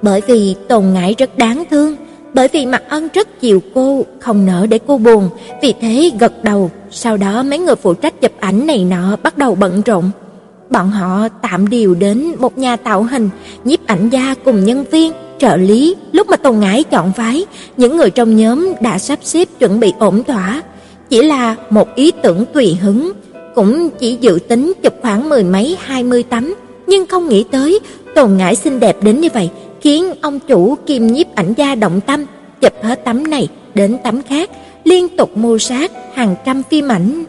Bởi 0.02 0.20
vì 0.26 0.54
Tồn 0.68 0.84
Ngải 0.94 1.14
rất 1.18 1.38
đáng 1.38 1.64
thương, 1.70 1.96
bởi 2.34 2.48
vì 2.48 2.66
mặt 2.66 2.82
Ân 2.88 3.08
rất 3.14 3.40
chiều 3.40 3.62
cô, 3.74 4.04
không 4.20 4.46
nỡ 4.46 4.66
để 4.66 4.78
cô 4.86 4.98
buồn, 4.98 5.30
vì 5.62 5.74
thế 5.80 6.10
gật 6.20 6.44
đầu, 6.44 6.70
sau 6.90 7.16
đó 7.16 7.42
mấy 7.42 7.58
người 7.58 7.76
phụ 7.76 7.94
trách 7.94 8.20
chụp 8.20 8.32
ảnh 8.40 8.66
này 8.66 8.84
nọ 8.84 9.16
bắt 9.22 9.38
đầu 9.38 9.54
bận 9.54 9.82
rộn. 9.86 10.10
Bọn 10.70 10.90
họ 10.90 11.28
tạm 11.42 11.68
điều 11.68 11.94
đến 11.94 12.32
một 12.38 12.58
nhà 12.58 12.76
tạo 12.76 13.02
hình, 13.02 13.30
nhiếp 13.64 13.86
ảnh 13.86 14.08
gia 14.08 14.34
cùng 14.44 14.64
nhân 14.64 14.84
viên, 14.90 15.12
trợ 15.38 15.56
lý, 15.56 15.96
lúc 16.12 16.28
mà 16.28 16.36
Tùng 16.36 16.60
Ngải 16.60 16.84
chọn 16.84 17.12
phái, 17.12 17.46
những 17.76 17.96
người 17.96 18.10
trong 18.10 18.36
nhóm 18.36 18.72
đã 18.80 18.98
sắp 18.98 19.18
xếp 19.22 19.48
chuẩn 19.58 19.80
bị 19.80 19.92
ổn 19.98 20.24
thỏa, 20.24 20.62
chỉ 21.10 21.22
là 21.22 21.56
một 21.70 21.94
ý 21.94 22.12
tưởng 22.22 22.44
tùy 22.52 22.78
hứng, 22.80 23.12
cũng 23.54 23.90
chỉ 23.90 24.18
dự 24.20 24.38
tính 24.48 24.72
chụp 24.82 24.94
khoảng 25.02 25.28
mười 25.28 25.44
mấy 25.44 25.76
hai 25.80 26.02
mươi 26.02 26.22
tấm, 26.22 26.54
nhưng 26.86 27.06
không 27.06 27.28
nghĩ 27.28 27.44
tới 27.50 27.78
Tồn 28.14 28.36
Ngải 28.36 28.54
xinh 28.54 28.80
đẹp 28.80 28.96
đến 29.02 29.20
như 29.20 29.28
vậy, 29.34 29.50
khiến 29.84 30.14
ông 30.20 30.40
chủ 30.40 30.76
kiêm 30.86 31.06
nhiếp 31.06 31.34
ảnh 31.34 31.54
gia 31.56 31.74
động 31.74 32.00
tâm, 32.06 32.24
chụp 32.60 32.72
hết 32.82 33.04
tấm 33.04 33.30
này 33.30 33.48
đến 33.74 33.96
tấm 34.04 34.22
khác, 34.22 34.50
liên 34.84 35.08
tục 35.16 35.36
mưu 35.36 35.58
sát 35.58 35.92
hàng 36.14 36.36
trăm 36.44 36.62
phim 36.62 36.88
ảnh. 36.88 37.24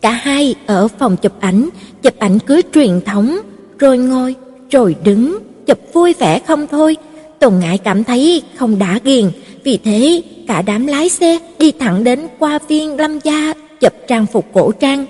Cả 0.00 0.10
hai 0.10 0.54
ở 0.66 0.88
phòng 0.88 1.16
chụp 1.16 1.32
ảnh, 1.40 1.68
chụp 2.02 2.14
ảnh 2.18 2.38
cưới 2.38 2.62
truyền 2.74 3.00
thống, 3.00 3.38
rồi 3.78 3.98
ngồi, 3.98 4.34
rồi 4.70 4.96
đứng, 5.04 5.38
chụp 5.66 5.78
vui 5.92 6.14
vẻ 6.18 6.38
không 6.38 6.66
thôi. 6.66 6.96
Tùng 7.38 7.58
Ngải 7.58 7.78
cảm 7.78 8.04
thấy 8.04 8.42
không 8.56 8.78
đã 8.78 8.98
ghiền, 9.04 9.30
vì 9.64 9.78
thế 9.84 10.22
cả 10.48 10.62
đám 10.62 10.86
lái 10.86 11.08
xe 11.08 11.38
đi 11.58 11.72
thẳng 11.72 12.04
đến 12.04 12.20
qua 12.38 12.58
viên 12.68 12.96
Lâm 12.96 13.18
gia 13.18 13.52
chụp 13.80 13.92
trang 14.08 14.26
phục 14.26 14.46
cổ 14.52 14.72
trang. 14.72 15.06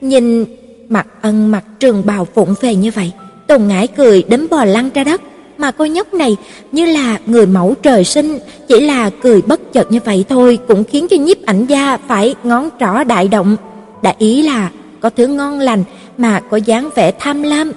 Nhìn 0.00 0.44
mặt 0.88 1.06
ân 1.22 1.50
mặt 1.50 1.64
trường 1.80 2.02
bào 2.06 2.24
phụng 2.24 2.54
phề 2.54 2.74
như 2.74 2.90
vậy, 2.94 3.12
Tùng 3.46 3.68
Ngải 3.68 3.86
cười 3.86 4.22
đấm 4.28 4.46
bò 4.50 4.64
lăn 4.64 4.90
ra 4.94 5.04
đất 5.04 5.20
mà 5.60 5.70
cô 5.70 5.84
nhóc 5.84 6.14
này 6.14 6.36
như 6.72 6.86
là 6.86 7.18
người 7.26 7.46
mẫu 7.46 7.74
trời 7.82 8.04
sinh, 8.04 8.38
chỉ 8.68 8.80
là 8.80 9.10
cười 9.22 9.42
bất 9.42 9.72
chợt 9.72 9.92
như 9.92 9.98
vậy 10.04 10.24
thôi 10.28 10.58
cũng 10.68 10.84
khiến 10.84 11.08
cho 11.08 11.16
nhiếp 11.16 11.46
ảnh 11.46 11.66
gia 11.66 11.96
phải 11.96 12.34
ngón 12.44 12.68
trỏ 12.80 13.04
đại 13.04 13.28
động. 13.28 13.56
Đại 14.02 14.14
ý 14.18 14.42
là 14.42 14.70
có 15.00 15.10
thứ 15.10 15.26
ngon 15.26 15.58
lành 15.58 15.84
mà 16.18 16.40
có 16.50 16.56
dáng 16.56 16.90
vẻ 16.94 17.12
tham 17.18 17.42
lam. 17.42 17.72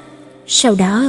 Sau 0.47 0.75
đó, 0.79 1.03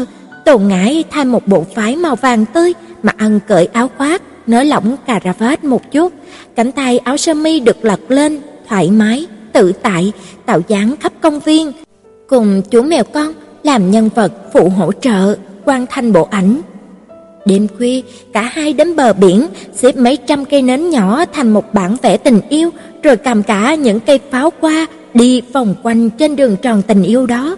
Tồn 0.44 0.68
Ngải 0.68 1.04
thay 1.10 1.24
một 1.24 1.46
bộ 1.46 1.64
phái 1.74 1.96
màu 1.96 2.16
vàng 2.16 2.46
tươi 2.46 2.72
mà 3.02 3.12
ăn 3.16 3.40
cởi 3.48 3.66
áo 3.66 3.90
khoác, 3.98 4.22
nới 4.46 4.64
lỏng 4.64 4.96
cà 5.06 5.18
ra 5.18 5.56
một 5.62 5.92
chút, 5.92 6.12
cánh 6.56 6.72
tay 6.72 6.98
áo 6.98 7.16
sơ 7.16 7.34
mi 7.34 7.60
được 7.60 7.84
lật 7.84 8.00
lên, 8.08 8.40
thoải 8.68 8.90
mái, 8.90 9.26
tự 9.52 9.72
tại, 9.72 10.12
tạo 10.46 10.60
dáng 10.68 10.94
khắp 11.00 11.12
công 11.20 11.40
viên. 11.40 11.72
Cùng 12.28 12.62
chú 12.70 12.82
mèo 12.82 13.04
con 13.04 13.32
làm 13.62 13.90
nhân 13.90 14.10
vật 14.14 14.32
phụ 14.52 14.68
hỗ 14.68 14.92
trợ, 14.92 15.36
quan 15.64 15.86
thanh 15.90 16.12
bộ 16.12 16.28
ảnh. 16.30 16.60
Đêm 17.46 17.66
khuya, 17.76 18.00
cả 18.32 18.42
hai 18.42 18.72
đến 18.72 18.96
bờ 18.96 19.12
biển, 19.12 19.46
xếp 19.74 19.96
mấy 19.96 20.18
trăm 20.26 20.44
cây 20.44 20.62
nến 20.62 20.90
nhỏ 20.90 21.24
thành 21.32 21.50
một 21.50 21.74
bản 21.74 21.96
vẽ 22.02 22.16
tình 22.16 22.40
yêu, 22.48 22.70
rồi 23.02 23.16
cầm 23.16 23.42
cả 23.42 23.74
những 23.74 24.00
cây 24.00 24.20
pháo 24.30 24.50
qua 24.60 24.86
đi 25.14 25.40
vòng 25.52 25.74
quanh 25.82 26.10
trên 26.10 26.36
đường 26.36 26.56
tròn 26.62 26.82
tình 26.82 27.02
yêu 27.02 27.26
đó. 27.26 27.56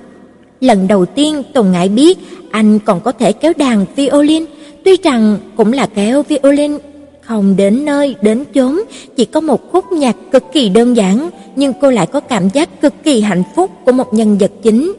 Lần 0.61 0.89
đầu 0.89 1.07
tiên 1.07 1.43
Tùng 1.55 1.73
Ngải 1.73 1.89
biết 1.89 2.19
anh 2.51 2.79
còn 2.79 3.01
có 3.01 3.13
thể 3.13 3.33
kéo 3.33 3.53
đàn 3.57 3.85
violin, 3.97 4.45
tuy 4.85 4.97
rằng 5.03 5.39
cũng 5.57 5.73
là 5.73 5.89
kéo 5.95 6.23
violin 6.23 6.79
Không 7.27 7.57
đến 7.57 7.85
nơi, 7.85 8.15
đến 8.23 8.45
chốn, 8.55 8.81
chỉ 9.17 9.25
có 9.25 9.41
một 9.41 9.73
khúc 9.73 9.93
nhạc 9.93 10.17
cực 10.33 10.45
kỳ 10.53 10.69
đơn 10.69 10.97
giản, 10.97 11.31
nhưng 11.57 11.73
cô 11.81 11.91
lại 11.91 12.07
có 12.07 12.21
cảm 12.21 12.49
giác 12.49 12.81
cực 12.81 12.95
kỳ 13.05 13.21
hạnh 13.21 13.43
phúc 13.57 13.71
của 13.85 13.93
một 13.93 14.15
nhân 14.15 14.39
vật 14.39 14.53
chính. 14.63 14.93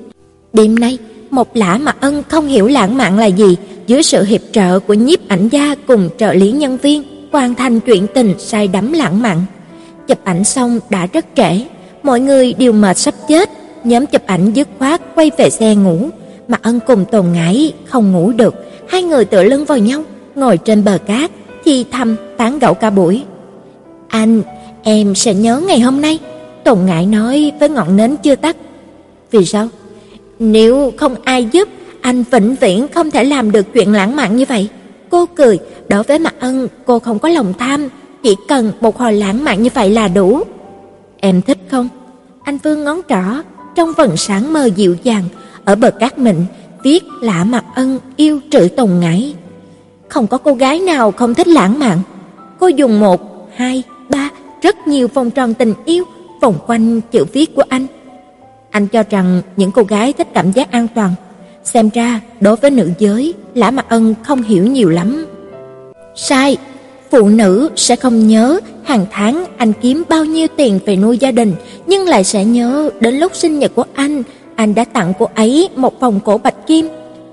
Đêm 0.53 0.79
nay, 0.79 0.97
một 1.29 1.57
lã 1.57 1.77
mà 1.81 1.93
ân 1.99 2.23
không 2.29 2.47
hiểu 2.47 2.67
lãng 2.67 2.97
mạn 2.97 3.19
là 3.19 3.25
gì, 3.25 3.57
dưới 3.87 4.03
sự 4.03 4.23
hiệp 4.23 4.41
trợ 4.51 4.79
của 4.79 4.93
nhiếp 4.93 5.27
ảnh 5.27 5.49
gia 5.49 5.75
cùng 5.87 6.09
trợ 6.17 6.33
lý 6.33 6.51
nhân 6.51 6.77
viên, 6.77 7.03
hoàn 7.31 7.55
thành 7.55 7.79
chuyện 7.79 8.07
tình 8.13 8.33
say 8.37 8.67
đắm 8.67 8.93
lãng 8.93 9.21
mạn. 9.21 9.41
Chụp 10.07 10.17
ảnh 10.23 10.43
xong 10.43 10.79
đã 10.89 11.07
rất 11.13 11.25
trễ, 11.35 11.61
mọi 12.03 12.19
người 12.19 12.53
đều 12.53 12.71
mệt 12.71 12.97
sắp 12.97 13.13
chết, 13.27 13.49
nhóm 13.83 14.05
chụp 14.05 14.21
ảnh 14.25 14.51
dứt 14.53 14.67
khoát 14.79 15.01
quay 15.15 15.31
về 15.37 15.49
xe 15.49 15.75
ngủ, 15.75 16.09
mà 16.47 16.57
ân 16.61 16.79
cùng 16.87 17.05
Tồn 17.05 17.25
Ngải 17.33 17.73
không 17.85 18.11
ngủ 18.11 18.31
được, 18.31 18.55
hai 18.87 19.03
người 19.03 19.25
tựa 19.25 19.43
lưng 19.43 19.65
vào 19.65 19.77
nhau, 19.77 20.03
ngồi 20.35 20.57
trên 20.57 20.83
bờ 20.83 20.97
cát, 21.07 21.31
thì 21.65 21.85
thầm 21.91 22.15
tán 22.37 22.59
gẫu 22.59 22.73
cả 22.73 22.89
buổi. 22.89 23.23
Anh, 24.07 24.41
em 24.83 25.15
sẽ 25.15 25.33
nhớ 25.33 25.61
ngày 25.67 25.79
hôm 25.79 26.01
nay, 26.01 26.19
Tồn 26.63 26.85
Ngải 26.85 27.05
nói 27.05 27.51
với 27.59 27.69
ngọn 27.69 27.95
nến 27.95 28.15
chưa 28.23 28.35
tắt. 28.35 28.55
Vì 29.31 29.45
sao? 29.45 29.67
Nếu 30.39 30.93
không 30.97 31.15
ai 31.23 31.45
giúp, 31.51 31.69
anh 32.01 32.23
vĩnh 32.31 32.55
viễn 32.55 32.87
không 32.87 33.11
thể 33.11 33.23
làm 33.23 33.51
được 33.51 33.73
chuyện 33.73 33.93
lãng 33.93 34.15
mạn 34.15 34.35
như 34.35 34.45
vậy. 34.49 34.69
Cô 35.09 35.25
cười, 35.25 35.59
đối 35.89 36.03
với 36.03 36.19
Mạc 36.19 36.33
Ân, 36.39 36.67
cô 36.85 36.99
không 36.99 37.19
có 37.19 37.29
lòng 37.29 37.53
tham, 37.59 37.89
chỉ 38.23 38.35
cần 38.47 38.71
một 38.81 38.97
hồi 38.97 39.13
lãng 39.13 39.43
mạn 39.43 39.63
như 39.63 39.69
vậy 39.73 39.89
là 39.89 40.07
đủ. 40.07 40.43
Em 41.17 41.41
thích 41.41 41.57
không? 41.71 41.89
Anh 42.43 42.57
Vương 42.63 42.83
ngón 42.83 43.01
trỏ, 43.09 43.21
trong 43.75 43.93
vầng 43.93 44.17
sáng 44.17 44.53
mờ 44.53 44.65
dịu 44.65 44.95
dàng, 45.03 45.23
ở 45.65 45.75
bờ 45.75 45.91
cát 45.91 46.17
mịn, 46.17 46.35
viết 46.83 47.03
lạ 47.21 47.43
Mạc 47.43 47.63
Ân 47.75 47.99
yêu 48.15 48.39
trữ 48.51 48.67
tùng 48.77 48.99
ngải. 48.99 49.35
Không 50.07 50.27
có 50.27 50.37
cô 50.37 50.53
gái 50.53 50.79
nào 50.79 51.11
không 51.11 51.33
thích 51.33 51.47
lãng 51.47 51.79
mạn. 51.79 51.99
Cô 52.59 52.67
dùng 52.67 52.99
một, 52.99 53.49
hai, 53.55 53.83
ba, 54.09 54.29
rất 54.61 54.87
nhiều 54.87 55.07
vòng 55.07 55.31
tròn 55.31 55.53
tình 55.53 55.73
yêu 55.85 56.03
vòng 56.41 56.55
quanh 56.67 57.01
chữ 57.11 57.25
viết 57.33 57.55
của 57.55 57.63
anh. 57.69 57.87
Anh 58.77 58.87
cho 58.87 59.03
rằng 59.09 59.41
những 59.57 59.71
cô 59.71 59.83
gái 59.83 60.13
thích 60.13 60.27
cảm 60.33 60.51
giác 60.51 60.71
an 60.71 60.87
toàn. 60.95 61.11
Xem 61.63 61.89
ra, 61.93 62.19
đối 62.39 62.55
với 62.55 62.71
nữ 62.71 62.91
giới, 62.99 63.33
Lã 63.55 63.71
Mạc 63.71 63.89
Ân 63.89 64.15
không 64.23 64.41
hiểu 64.41 64.65
nhiều 64.65 64.89
lắm. 64.89 65.25
Sai, 66.15 66.57
phụ 67.11 67.29
nữ 67.29 67.69
sẽ 67.75 67.95
không 67.95 68.27
nhớ 68.27 68.59
hàng 68.83 69.05
tháng 69.11 69.45
anh 69.57 69.73
kiếm 69.81 70.03
bao 70.09 70.25
nhiêu 70.25 70.47
tiền 70.57 70.79
về 70.85 70.95
nuôi 70.95 71.17
gia 71.17 71.31
đình, 71.31 71.53
nhưng 71.87 72.05
lại 72.05 72.23
sẽ 72.23 72.45
nhớ 72.45 72.89
đến 72.99 73.15
lúc 73.15 73.35
sinh 73.35 73.59
nhật 73.59 73.71
của 73.75 73.83
anh, 73.93 74.23
anh 74.55 74.75
đã 74.75 74.83
tặng 74.83 75.13
cô 75.19 75.29
ấy 75.35 75.69
một 75.75 75.99
vòng 75.99 76.19
cổ 76.25 76.37
bạch 76.37 76.67
kim. 76.67 76.87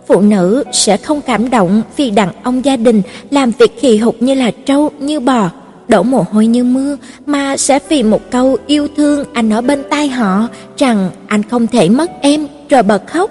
Phụ 0.06 0.20
nữ 0.20 0.64
sẽ 0.72 0.96
không 0.96 1.20
cảm 1.20 1.50
động 1.50 1.82
vì 1.96 2.10
đàn 2.10 2.28
ông 2.42 2.64
gia 2.64 2.76
đình 2.76 3.02
làm 3.30 3.52
việc 3.58 3.80
khì 3.80 3.96
hục 3.96 4.22
như 4.22 4.34
là 4.34 4.50
trâu, 4.66 4.90
như 4.98 5.20
bò, 5.20 5.50
đổ 5.88 6.02
mồ 6.02 6.24
hôi 6.32 6.46
như 6.46 6.64
mưa, 6.64 6.96
mà 7.26 7.56
sẽ 7.56 7.78
vì 7.88 8.02
một 8.02 8.30
câu 8.30 8.56
yêu 8.66 8.88
thương 8.96 9.24
anh 9.32 9.50
ở 9.50 9.60
bên 9.60 9.82
tai 9.90 10.08
họ 10.08 10.48
rằng 10.76 11.10
anh 11.26 11.42
không 11.42 11.66
thể 11.66 11.88
mất 11.88 12.10
em 12.20 12.46
rồi 12.68 12.82
bật 12.82 13.06
khóc. 13.06 13.30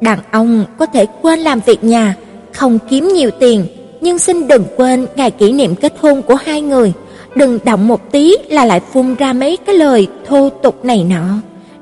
Đàn 0.00 0.18
ông 0.30 0.64
có 0.78 0.86
thể 0.86 1.06
quên 1.22 1.38
làm 1.38 1.60
việc 1.66 1.84
nhà, 1.84 2.14
không 2.52 2.78
kiếm 2.90 3.08
nhiều 3.08 3.30
tiền, 3.30 3.66
nhưng 4.00 4.18
xin 4.18 4.48
đừng 4.48 4.64
quên 4.76 5.06
ngày 5.16 5.30
kỷ 5.30 5.52
niệm 5.52 5.74
kết 5.74 5.94
hôn 6.00 6.22
của 6.22 6.34
hai 6.34 6.62
người, 6.62 6.92
đừng 7.36 7.58
động 7.64 7.88
một 7.88 8.12
tí 8.12 8.34
là 8.48 8.64
lại 8.64 8.80
phun 8.92 9.14
ra 9.14 9.32
mấy 9.32 9.56
cái 9.56 9.74
lời 9.74 10.06
thô 10.26 10.48
tục 10.62 10.84
này 10.84 11.04
nọ. 11.04 11.24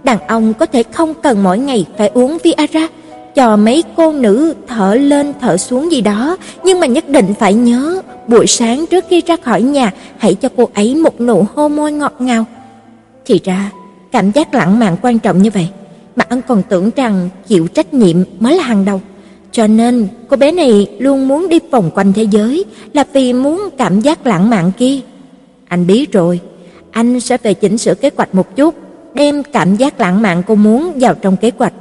Đàn 0.04 0.18
ông 0.26 0.54
có 0.54 0.66
thể 0.66 0.82
không 0.82 1.14
cần 1.14 1.42
mỗi 1.42 1.58
ngày 1.58 1.86
phải 1.98 2.10
uống 2.14 2.38
Viagra, 2.44 2.88
cho 3.36 3.56
mấy 3.56 3.84
cô 3.96 4.12
nữ 4.12 4.54
thở 4.66 4.94
lên 4.94 5.32
thở 5.40 5.56
xuống 5.56 5.92
gì 5.92 6.00
đó, 6.00 6.36
nhưng 6.64 6.80
mà 6.80 6.86
nhất 6.86 7.08
định 7.08 7.34
phải 7.38 7.54
nhớ, 7.54 8.02
buổi 8.26 8.46
sáng 8.46 8.86
trước 8.86 9.04
khi 9.08 9.22
ra 9.26 9.36
khỏi 9.36 9.62
nhà, 9.62 9.92
hãy 10.18 10.34
cho 10.34 10.48
cô 10.56 10.68
ấy 10.74 10.94
một 10.94 11.20
nụ 11.20 11.46
hôn 11.54 11.76
môi 11.76 11.92
ngọt 11.92 12.14
ngào. 12.18 12.44
Thì 13.24 13.40
ra, 13.44 13.70
cảm 14.12 14.30
giác 14.30 14.54
lãng 14.54 14.78
mạn 14.78 14.96
quan 15.02 15.18
trọng 15.18 15.42
như 15.42 15.50
vậy, 15.50 15.68
mà 16.16 16.24
anh 16.28 16.42
còn 16.42 16.62
tưởng 16.68 16.90
rằng 16.96 17.28
chịu 17.46 17.66
trách 17.66 17.94
nhiệm 17.94 18.16
mới 18.40 18.56
là 18.56 18.62
hàng 18.62 18.84
đầu. 18.84 19.00
Cho 19.52 19.66
nên, 19.66 20.08
cô 20.28 20.36
bé 20.36 20.52
này 20.52 20.90
luôn 20.98 21.28
muốn 21.28 21.48
đi 21.48 21.58
vòng 21.70 21.90
quanh 21.94 22.12
thế 22.12 22.22
giới 22.22 22.64
là 22.92 23.04
vì 23.12 23.32
muốn 23.32 23.68
cảm 23.78 24.00
giác 24.00 24.26
lãng 24.26 24.50
mạn 24.50 24.72
kia. 24.78 24.98
Anh 25.68 25.86
biết 25.86 26.12
rồi, 26.12 26.40
anh 26.90 27.20
sẽ 27.20 27.38
về 27.42 27.54
chỉnh 27.54 27.78
sửa 27.78 27.94
kế 27.94 28.10
hoạch 28.16 28.34
một 28.34 28.56
chút, 28.56 28.74
đem 29.14 29.42
cảm 29.42 29.76
giác 29.76 30.00
lãng 30.00 30.22
mạn 30.22 30.42
cô 30.46 30.54
muốn 30.54 30.92
vào 31.00 31.14
trong 31.14 31.36
kế 31.36 31.50
hoạch. 31.58 31.72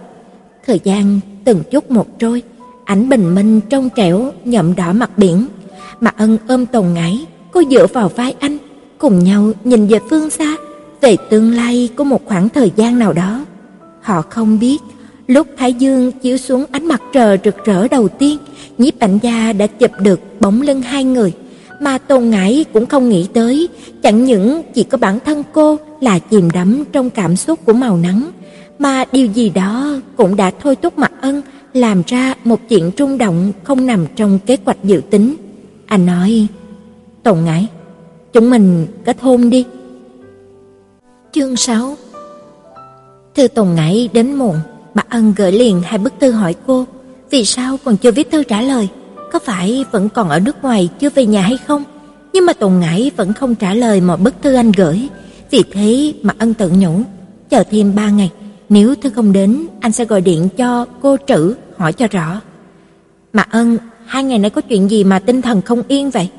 Thời 0.67 0.79
gian 0.83 1.19
từng 1.45 1.63
chút 1.71 1.91
một 1.91 2.19
trôi, 2.19 2.43
ánh 2.85 3.09
bình 3.09 3.35
minh 3.35 3.61
trong 3.69 3.89
trẻo 3.95 4.31
nhậm 4.45 4.75
đỏ 4.75 4.93
mặt 4.93 5.17
biển. 5.17 5.47
Mà 5.99 6.11
ân 6.17 6.37
ôm 6.47 6.65
tồn 6.65 6.93
ngải, 6.93 7.25
cô 7.51 7.63
dựa 7.71 7.87
vào 7.93 8.09
vai 8.09 8.35
anh, 8.39 8.57
cùng 8.97 9.23
nhau 9.23 9.51
nhìn 9.63 9.87
về 9.87 9.99
phương 10.09 10.29
xa, 10.29 10.55
về 11.01 11.17
tương 11.29 11.51
lai 11.51 11.89
của 11.95 12.03
một 12.03 12.25
khoảng 12.25 12.49
thời 12.49 12.71
gian 12.75 12.99
nào 12.99 13.13
đó. 13.13 13.45
Họ 14.01 14.21
không 14.21 14.59
biết, 14.59 14.81
lúc 15.27 15.47
Thái 15.57 15.73
Dương 15.73 16.11
chiếu 16.11 16.37
xuống 16.37 16.65
ánh 16.71 16.85
mặt 16.85 17.01
trời 17.13 17.37
rực 17.43 17.65
rỡ 17.65 17.87
đầu 17.87 18.07
tiên, 18.07 18.37
nhiếp 18.77 18.99
ảnh 18.99 19.19
gia 19.21 19.53
đã 19.53 19.67
chụp 19.67 19.91
được 19.99 20.19
bóng 20.39 20.61
lưng 20.61 20.81
hai 20.81 21.03
người. 21.03 21.33
Mà 21.81 21.97
Tôn 21.97 22.29
Ngải 22.29 22.65
cũng 22.73 22.85
không 22.85 23.09
nghĩ 23.09 23.27
tới, 23.33 23.69
chẳng 24.03 24.25
những 24.25 24.61
chỉ 24.73 24.83
có 24.83 24.97
bản 24.97 25.19
thân 25.25 25.43
cô 25.53 25.77
là 26.01 26.19
chìm 26.19 26.51
đắm 26.51 26.83
trong 26.91 27.09
cảm 27.09 27.35
xúc 27.35 27.59
của 27.65 27.73
màu 27.73 27.97
nắng, 27.97 28.31
mà 28.79 29.05
điều 29.11 29.27
gì 29.27 29.49
đó 29.49 29.93
cũng 30.17 30.35
đã 30.35 30.51
thôi 30.59 30.75
thúc 30.75 30.97
Mạc 30.97 31.11
Ân 31.21 31.41
làm 31.73 32.03
ra 32.07 32.33
một 32.43 32.59
chuyện 32.69 32.91
trung 32.91 33.17
động 33.17 33.51
không 33.63 33.85
nằm 33.85 34.05
trong 34.15 34.39
kế 34.45 34.57
hoạch 34.65 34.83
dự 34.83 35.01
tính. 35.09 35.35
Anh 35.85 36.05
nói, 36.05 36.47
Tổng 37.23 37.45
Ngải, 37.45 37.67
chúng 38.33 38.49
mình 38.49 38.87
kết 39.05 39.17
hôn 39.21 39.49
đi. 39.49 39.65
Chương 41.31 41.55
6 41.55 41.95
Thư 43.35 43.47
Tổng 43.47 43.75
Ngải 43.75 44.09
đến 44.13 44.33
muộn, 44.33 44.55
Mạc 44.93 45.09
Ân 45.09 45.33
gửi 45.37 45.51
liền 45.51 45.81
hai 45.81 45.97
bức 45.97 46.13
thư 46.19 46.31
hỏi 46.31 46.55
cô, 46.67 46.85
vì 47.29 47.45
sao 47.45 47.77
còn 47.83 47.97
chưa 47.97 48.11
viết 48.11 48.31
thư 48.31 48.43
trả 48.43 48.61
lời, 48.61 48.87
có 49.31 49.39
phải 49.39 49.85
vẫn 49.91 50.09
còn 50.09 50.29
ở 50.29 50.39
nước 50.39 50.63
ngoài 50.63 50.89
chưa 50.99 51.09
về 51.09 51.25
nhà 51.25 51.41
hay 51.41 51.57
không? 51.67 51.83
Nhưng 52.33 52.45
mà 52.45 52.53
tùng 52.53 52.79
Ngải 52.79 53.11
vẫn 53.15 53.33
không 53.33 53.55
trả 53.55 53.73
lời 53.73 54.01
mọi 54.01 54.17
bức 54.17 54.33
thư 54.41 54.55
anh 54.55 54.71
gửi, 54.71 55.07
vì 55.51 55.63
thế 55.71 56.13
mà 56.21 56.33
Ân 56.37 56.53
tự 56.53 56.71
nhủ, 56.77 57.01
chờ 57.49 57.63
thêm 57.71 57.95
ba 57.95 58.09
ngày, 58.09 58.31
nếu 58.69 58.95
thư 58.95 59.09
không 59.09 59.33
đến, 59.33 59.67
anh 59.79 59.91
sẽ 59.91 60.05
gọi 60.05 60.21
điện 60.21 60.49
cho 60.57 60.85
cô 61.01 61.17
Trữ 61.27 61.55
hỏi 61.77 61.93
cho 61.93 62.07
rõ. 62.07 62.41
mà 63.33 63.45
Ân, 63.49 63.77
hai 64.05 64.23
ngày 64.23 64.39
nay 64.39 64.49
có 64.49 64.61
chuyện 64.61 64.91
gì 64.91 65.03
mà 65.03 65.19
tinh 65.19 65.41
thần 65.41 65.61
không 65.61 65.83
yên 65.87 66.09
vậy? 66.09 66.29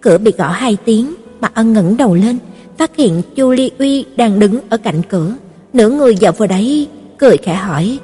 Cửa 0.00 0.18
bị 0.18 0.32
gõ 0.38 0.48
hai 0.48 0.76
tiếng, 0.84 1.14
mà 1.40 1.48
Ân 1.54 1.72
ngẩng 1.72 1.96
đầu 1.96 2.14
lên, 2.14 2.38
phát 2.78 2.96
hiện 2.96 3.22
Chu 3.36 3.50
Ly 3.50 3.70
Uy 3.78 4.04
đang 4.16 4.38
đứng 4.38 4.60
ở 4.68 4.76
cạnh 4.76 5.02
cửa, 5.08 5.34
nửa 5.72 5.88
người 5.88 6.16
dạo 6.16 6.32
vào 6.32 6.48
đấy, 6.48 6.88
cười 7.18 7.36
khẽ 7.36 7.54
hỏi. 7.54 7.98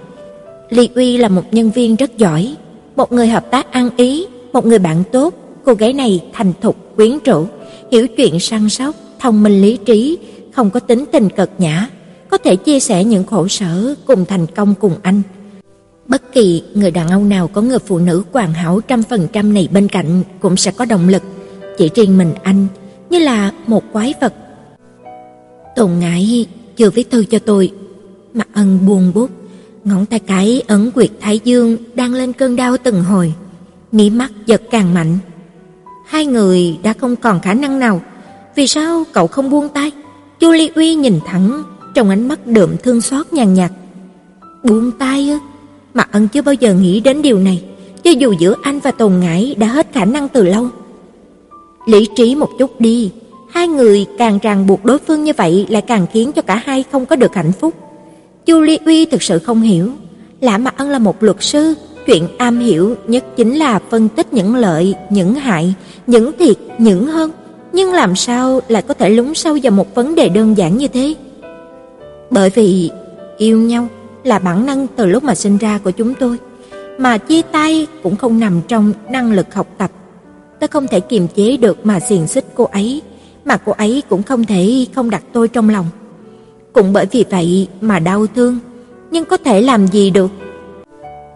Ly 0.71 0.89
Uy 0.95 1.17
là 1.17 1.29
một 1.29 1.45
nhân 1.53 1.71
viên 1.71 1.97
rất 1.97 2.19
giỏi, 2.19 2.57
một 2.97 3.13
người 3.13 3.27
hợp 3.27 3.51
tác 3.51 3.73
ăn 3.73 3.91
ý, 3.97 4.27
một 4.53 4.67
người 4.67 4.79
bạn 4.79 5.03
tốt, 5.13 5.35
cô 5.65 5.75
gái 5.75 5.93
này 5.93 6.25
thành 6.33 6.53
thục 6.61 6.97
quyến 6.97 7.19
rũ, 7.25 7.47
hiểu 7.91 8.07
chuyện 8.09 8.41
săn 8.41 8.69
sóc, 8.69 8.95
thông 9.19 9.43
minh 9.43 9.63
lý 9.63 9.77
trí, 9.77 10.19
không 10.53 10.71
có 10.71 10.81
tính 10.81 11.05
tình 11.13 11.29
cợt 11.29 11.51
nhã, 11.59 11.89
có 12.33 12.39
thể 12.39 12.57
chia 12.57 12.81
sẻ 12.81 13.05
những 13.05 13.25
khổ 13.25 13.49
sở 13.49 13.95
cùng 14.07 14.25
thành 14.25 14.47
công 14.47 14.75
cùng 14.75 14.97
anh. 15.03 15.23
Bất 16.09 16.33
kỳ 16.33 16.63
người 16.75 16.91
đàn 16.91 17.09
ông 17.09 17.29
nào 17.29 17.49
có 17.49 17.61
người 17.63 17.79
phụ 17.79 17.99
nữ 17.99 18.23
hoàn 18.33 18.53
hảo 18.53 18.81
trăm 18.81 19.03
phần 19.03 19.29
trăm 19.33 19.55
này 19.55 19.69
bên 19.73 19.89
cạnh 19.89 20.23
cũng 20.41 20.57
sẽ 20.57 20.71
có 20.71 20.85
động 20.85 21.09
lực. 21.09 21.23
Chỉ 21.79 21.91
riêng 21.95 22.19
mình 22.19 22.35
anh 22.43 22.67
như 23.11 23.19
là 23.19 23.53
một 23.67 23.85
quái 23.93 24.15
vật. 24.21 24.35
Tồn 25.77 25.91
ngại 25.99 26.47
chưa 26.77 26.91
viết 26.91 27.11
thư 27.11 27.25
cho 27.25 27.39
tôi. 27.39 27.73
Mặt 28.35 28.49
ân 28.53 28.87
buồn 28.87 29.13
bút, 29.15 29.31
ngón 29.85 30.07
tay 30.07 30.19
cái 30.19 30.63
ấn 30.67 30.91
quyệt 30.91 31.11
thái 31.21 31.41
dương 31.45 31.77
đang 31.95 32.15
lên 32.15 32.33
cơn 32.33 32.57
đau 32.57 32.77
từng 32.77 33.05
hồi. 33.05 33.35
Mí 33.93 34.11
mắt 34.11 34.33
giật 34.47 34.63
càng 34.71 34.95
mạnh. 34.95 35.19
Hai 36.07 36.27
người 36.27 36.79
đã 36.83 36.93
không 36.93 37.17
còn 37.17 37.41
khả 37.41 37.55
năng 37.55 37.79
nào. 37.79 38.01
Vì 38.57 38.67
sao 38.67 39.05
cậu 39.13 39.27
không 39.27 39.51
buông 39.51 39.69
tay? 39.69 39.91
Chu 40.41 40.53
Ly 40.53 40.71
Uy 40.75 40.95
nhìn 40.95 41.21
thẳng 41.27 41.63
trong 41.95 42.11
ánh 42.11 42.29
mắt 42.29 42.47
đượm 42.47 42.77
thương 42.83 43.01
xót 43.01 43.33
nhàn 43.33 43.55
nhạt. 43.55 43.71
Buông 44.63 44.91
tay 44.99 45.31
ư? 45.31 45.39
Mà 45.95 46.05
ân 46.13 46.29
chưa 46.29 46.43
bao 46.43 46.55
giờ 46.55 46.75
nghĩ 46.75 47.01
đến 47.01 47.23
điều 47.23 47.39
này, 47.39 47.63
cho 48.05 48.11
dù 48.11 48.35
giữa 48.39 48.55
anh 48.63 48.81
và 48.81 48.91
Tồn 48.91 49.13
Ngải 49.21 49.55
đã 49.59 49.67
hết 49.67 49.87
khả 49.93 50.05
năng 50.05 50.29
từ 50.29 50.45
lâu. 50.45 50.69
Lý 51.87 52.09
trí 52.17 52.35
một 52.35 52.49
chút 52.59 52.81
đi, 52.81 53.11
hai 53.51 53.69
người 53.69 54.07
càng 54.19 54.39
ràng 54.43 54.67
buộc 54.67 54.85
đối 54.85 54.99
phương 54.99 55.25
như 55.25 55.33
vậy 55.37 55.67
lại 55.69 55.83
càng 55.83 56.07
khiến 56.13 56.33
cho 56.33 56.43
cả 56.43 56.63
hai 56.65 56.85
không 56.93 57.07
có 57.07 57.17
được 57.17 57.35
hạnh 57.35 57.53
phúc. 57.53 57.75
Chu 58.47 58.61
Ly 58.61 58.79
Uy 58.85 59.07
thực 59.07 59.23
sự 59.23 59.39
không 59.39 59.61
hiểu, 59.61 59.91
Lã 60.41 60.59
Mạc 60.59 60.77
Ân 60.77 60.91
là 60.91 60.99
một 60.99 61.23
luật 61.23 61.37
sư, 61.41 61.75
chuyện 62.07 62.29
am 62.39 62.59
hiểu 62.59 62.97
nhất 63.07 63.25
chính 63.37 63.55
là 63.57 63.81
phân 63.91 64.09
tích 64.09 64.33
những 64.33 64.55
lợi, 64.55 64.95
những 65.11 65.35
hại, 65.35 65.75
những 66.07 66.31
thiệt, 66.39 66.57
những 66.79 67.07
hơn, 67.07 67.31
nhưng 67.73 67.93
làm 67.93 68.17
sao 68.17 68.61
lại 68.69 68.83
có 68.83 68.95
thể 68.95 69.11
lúng 69.11 69.35
sâu 69.35 69.59
vào 69.63 69.71
một 69.71 69.95
vấn 69.95 70.15
đề 70.15 70.29
đơn 70.29 70.57
giản 70.57 70.77
như 70.77 70.89
thế? 70.89 71.15
Bởi 72.33 72.51
vì 72.51 72.91
yêu 73.37 73.59
nhau 73.59 73.89
là 74.25 74.39
bản 74.39 74.67
năng 74.67 74.87
từ 74.97 75.07
lúc 75.07 75.25
mà 75.25 75.35
sinh 75.35 75.59
ra 75.59 75.79
của 75.85 75.91
chúng 75.91 76.15
tôi, 76.15 76.39
mà 76.99 77.19
chia 77.19 77.43
tay 77.43 77.87
cũng 78.03 78.17
không 78.17 78.41
nằm 78.41 78.61
trong 78.69 78.93
năng 79.11 79.33
lực 79.33 79.55
học 79.55 79.67
tập. 79.79 79.91
tôi 80.61 80.69
không 80.69 80.87
thể 80.89 81.01
kiềm 81.01 81.29
chế 81.29 81.57
được 81.57 81.87
mà 81.87 82.01
xiềng 82.01 82.27
xích 82.27 82.45
cô 82.55 82.65
ấy, 82.65 83.03
mà 83.45 83.57
cô 83.57 83.73
ấy 83.73 84.03
cũng 84.09 84.23
không 84.23 84.45
thể 84.45 84.87
không 84.95 85.11
đặt 85.11 85.23
tôi 85.33 85.49
trong 85.49 85.69
lòng. 85.69 85.87
Cũng 86.73 86.93
bởi 86.93 87.07
vì 87.11 87.25
vậy 87.31 87.69
mà 87.81 87.99
đau 87.99 88.27
thương, 88.35 88.59
nhưng 89.11 89.25
có 89.25 89.37
thể 89.37 89.61
làm 89.61 89.87
gì 89.87 90.11
được? 90.11 90.31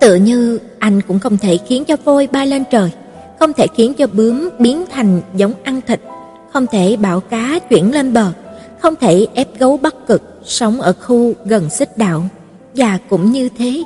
Tự 0.01 0.15
như 0.15 0.59
anh 0.79 1.01
cũng 1.09 1.19
không 1.19 1.39
thể 1.39 1.59
khiến 1.67 1.85
cho 1.85 1.97
voi 2.05 2.29
bay 2.33 2.47
lên 2.47 2.65
trời, 2.71 2.91
không 3.39 3.53
thể 3.53 3.67
khiến 3.75 3.95
cho 3.95 4.07
bướm 4.07 4.49
biến 4.59 4.85
thành 4.93 5.21
giống 5.37 5.53
ăn 5.65 5.81
thịt, 5.87 6.01
không 6.53 6.67
thể 6.67 6.97
bảo 6.97 7.21
cá 7.21 7.59
chuyển 7.71 7.93
lên 7.95 8.13
bờ, 8.13 8.33
không 8.83 8.95
thể 8.97 9.27
ép 9.35 9.59
gấu 9.59 9.77
bắt 9.77 9.95
Cực 10.07 10.36
sống 10.47 10.81
ở 10.81 10.93
khu 10.93 11.33
gần 11.45 11.71
xích 11.71 11.99
đạo. 11.99 12.29
Và 12.75 12.99
cũng 13.09 13.33
như 13.33 13.49
thế, 13.59 13.83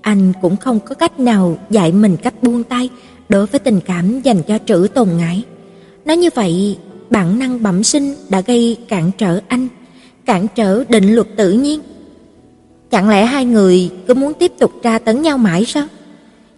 anh 0.00 0.32
cũng 0.42 0.56
không 0.56 0.80
có 0.80 0.94
cách 0.94 1.20
nào 1.20 1.58
dạy 1.70 1.92
mình 1.92 2.16
cách 2.22 2.42
buông 2.42 2.64
tay 2.64 2.88
đối 3.28 3.46
với 3.46 3.58
tình 3.58 3.80
cảm 3.80 4.20
dành 4.20 4.42
cho 4.42 4.58
trữ 4.66 4.86
tồn 4.94 5.08
ngãi 5.16 5.44
Nói 6.08 6.16
như 6.16 6.28
vậy, 6.34 6.78
bản 7.10 7.38
năng 7.38 7.62
bẩm 7.62 7.82
sinh 7.84 8.14
đã 8.28 8.40
gây 8.40 8.76
cản 8.88 9.10
trở 9.18 9.40
anh, 9.48 9.68
cản 10.26 10.46
trở 10.54 10.84
định 10.88 11.14
luật 11.14 11.26
tự 11.36 11.52
nhiên. 11.52 11.80
Chẳng 12.90 13.08
lẽ 13.08 13.24
hai 13.24 13.44
người 13.44 13.90
cứ 14.06 14.14
muốn 14.14 14.32
tiếp 14.34 14.52
tục 14.58 14.72
tra 14.82 14.98
tấn 14.98 15.22
nhau 15.22 15.38
mãi 15.38 15.64
sao? 15.64 15.86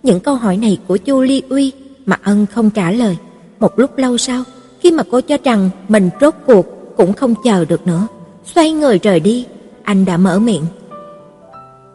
Những 0.03 0.21
câu 0.21 0.35
hỏi 0.35 0.57
này 0.57 0.79
của 0.89 0.97
Chu 0.97 1.21
Ly 1.21 1.43
Uy 1.49 1.73
mà 2.07 2.19
ân 2.23 2.47
không 2.47 2.71
trả 2.71 2.91
lời. 2.91 3.17
Một 3.61 3.79
lúc 3.79 3.99
lâu 3.99 4.19
sau, 4.19 4.45
khi 4.81 4.91
mà 4.91 5.03
cô 5.11 5.21
cho 5.21 5.37
rằng 5.45 5.71
mình 5.89 6.11
rốt 6.21 6.35
cuộc 6.47 6.67
cũng 6.97 7.13
không 7.13 7.35
chờ 7.45 7.65
được 7.65 7.87
nữa, 7.87 8.07
xoay 8.45 8.73
người 8.73 8.99
rời 8.99 9.21
đi, 9.21 9.47
anh 9.83 10.05
đã 10.05 10.17
mở 10.17 10.39
miệng. 10.39 10.65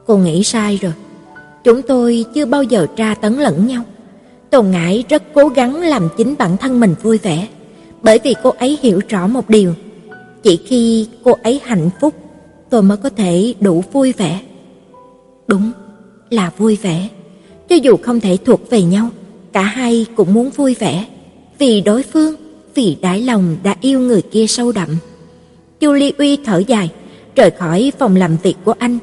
Cô 0.06 0.18
nghĩ 0.18 0.43
sai 0.43 0.80
rồi. 0.82 0.93
Chúng 1.64 1.82
tôi 1.82 2.26
chưa 2.36 2.46
bao 2.46 2.64
giờ 2.64 2.88
tra 2.96 3.16
tấn 3.16 3.34
lẫn 3.34 3.68
nhau. 3.68 3.84
Tôn 4.50 4.72
Ngải 4.72 5.04
rất 5.10 5.24
cố 5.34 5.48
gắng 5.48 5.82
làm 5.82 6.10
chính 6.18 6.36
bản 6.38 6.58
thân 6.58 6.80
mình 6.80 6.96
vui 7.02 7.18
vẻ, 7.18 7.48
bởi 8.02 8.20
vì 8.24 8.36
cô 8.43 8.50
ấy 8.50 8.80
hiểu 8.82 9.00
rõ 9.10 9.28
một 9.28 9.50
điều, 9.50 9.74
chỉ 10.43 10.58
khi 10.66 11.08
cô 11.24 11.38
ấy 11.43 11.62
hạnh 11.64 11.89
phúc, 12.02 12.14
tôi 12.70 12.82
mới 12.82 12.98
có 12.98 13.10
thể 13.10 13.54
đủ 13.60 13.84
vui 13.91 14.12
vẻ. 14.12 14.41
Đúng, 15.48 15.72
là 16.30 16.52
vui 16.58 16.76
vẻ. 16.82 17.10
Cho 17.70 17.76
dù 17.76 17.98
không 17.98 18.20
thể 18.20 18.38
thuộc 18.46 18.70
về 18.70 18.82
nhau, 18.82 19.10
cả 19.54 19.62
hai 19.62 20.06
cũng 20.16 20.34
muốn 20.34 20.50
vui 20.50 20.76
vẻ, 20.80 21.06
vì 21.60 21.82
đối 21.82 22.04
phương, 22.04 22.36
vì 22.76 22.98
đáy 23.02 23.22
lòng 23.22 23.58
đã 23.64 23.76
yêu 23.82 24.00
người 24.00 24.22
kia 24.22 24.48
sâu 24.48 24.72
đậm. 24.72 24.89
Julie 25.80 26.12
Uy 26.18 26.38
thở 26.46 26.64
dài, 26.68 26.92
rời 27.36 27.52
khỏi 27.52 27.92
phòng 28.00 28.16
làm 28.16 28.38
việc 28.44 28.56
của 28.66 28.74
anh. 28.80 28.98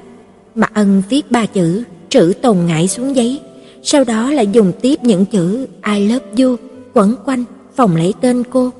Mà 0.55 0.67
Ân 0.75 1.03
viết 1.09 1.31
ba 1.31 1.47
chữ 1.47 1.83
trữ 2.09 2.33
tồn 2.43 2.59
ngại 2.67 2.89
xuống 2.89 3.17
giấy, 3.17 3.41
sau 3.83 4.05
đó 4.05 4.31
lại 4.31 4.49
dùng 4.53 4.73
tiếp 4.81 4.99
những 5.03 5.25
chữ 5.25 5.67
I 5.97 6.09
love 6.09 6.45
you 6.45 6.57
quấn 6.95 7.15
quanh 7.25 7.45
phòng 7.77 7.97
lấy 7.97 8.15
tên 8.21 8.43
cô. 8.51 8.71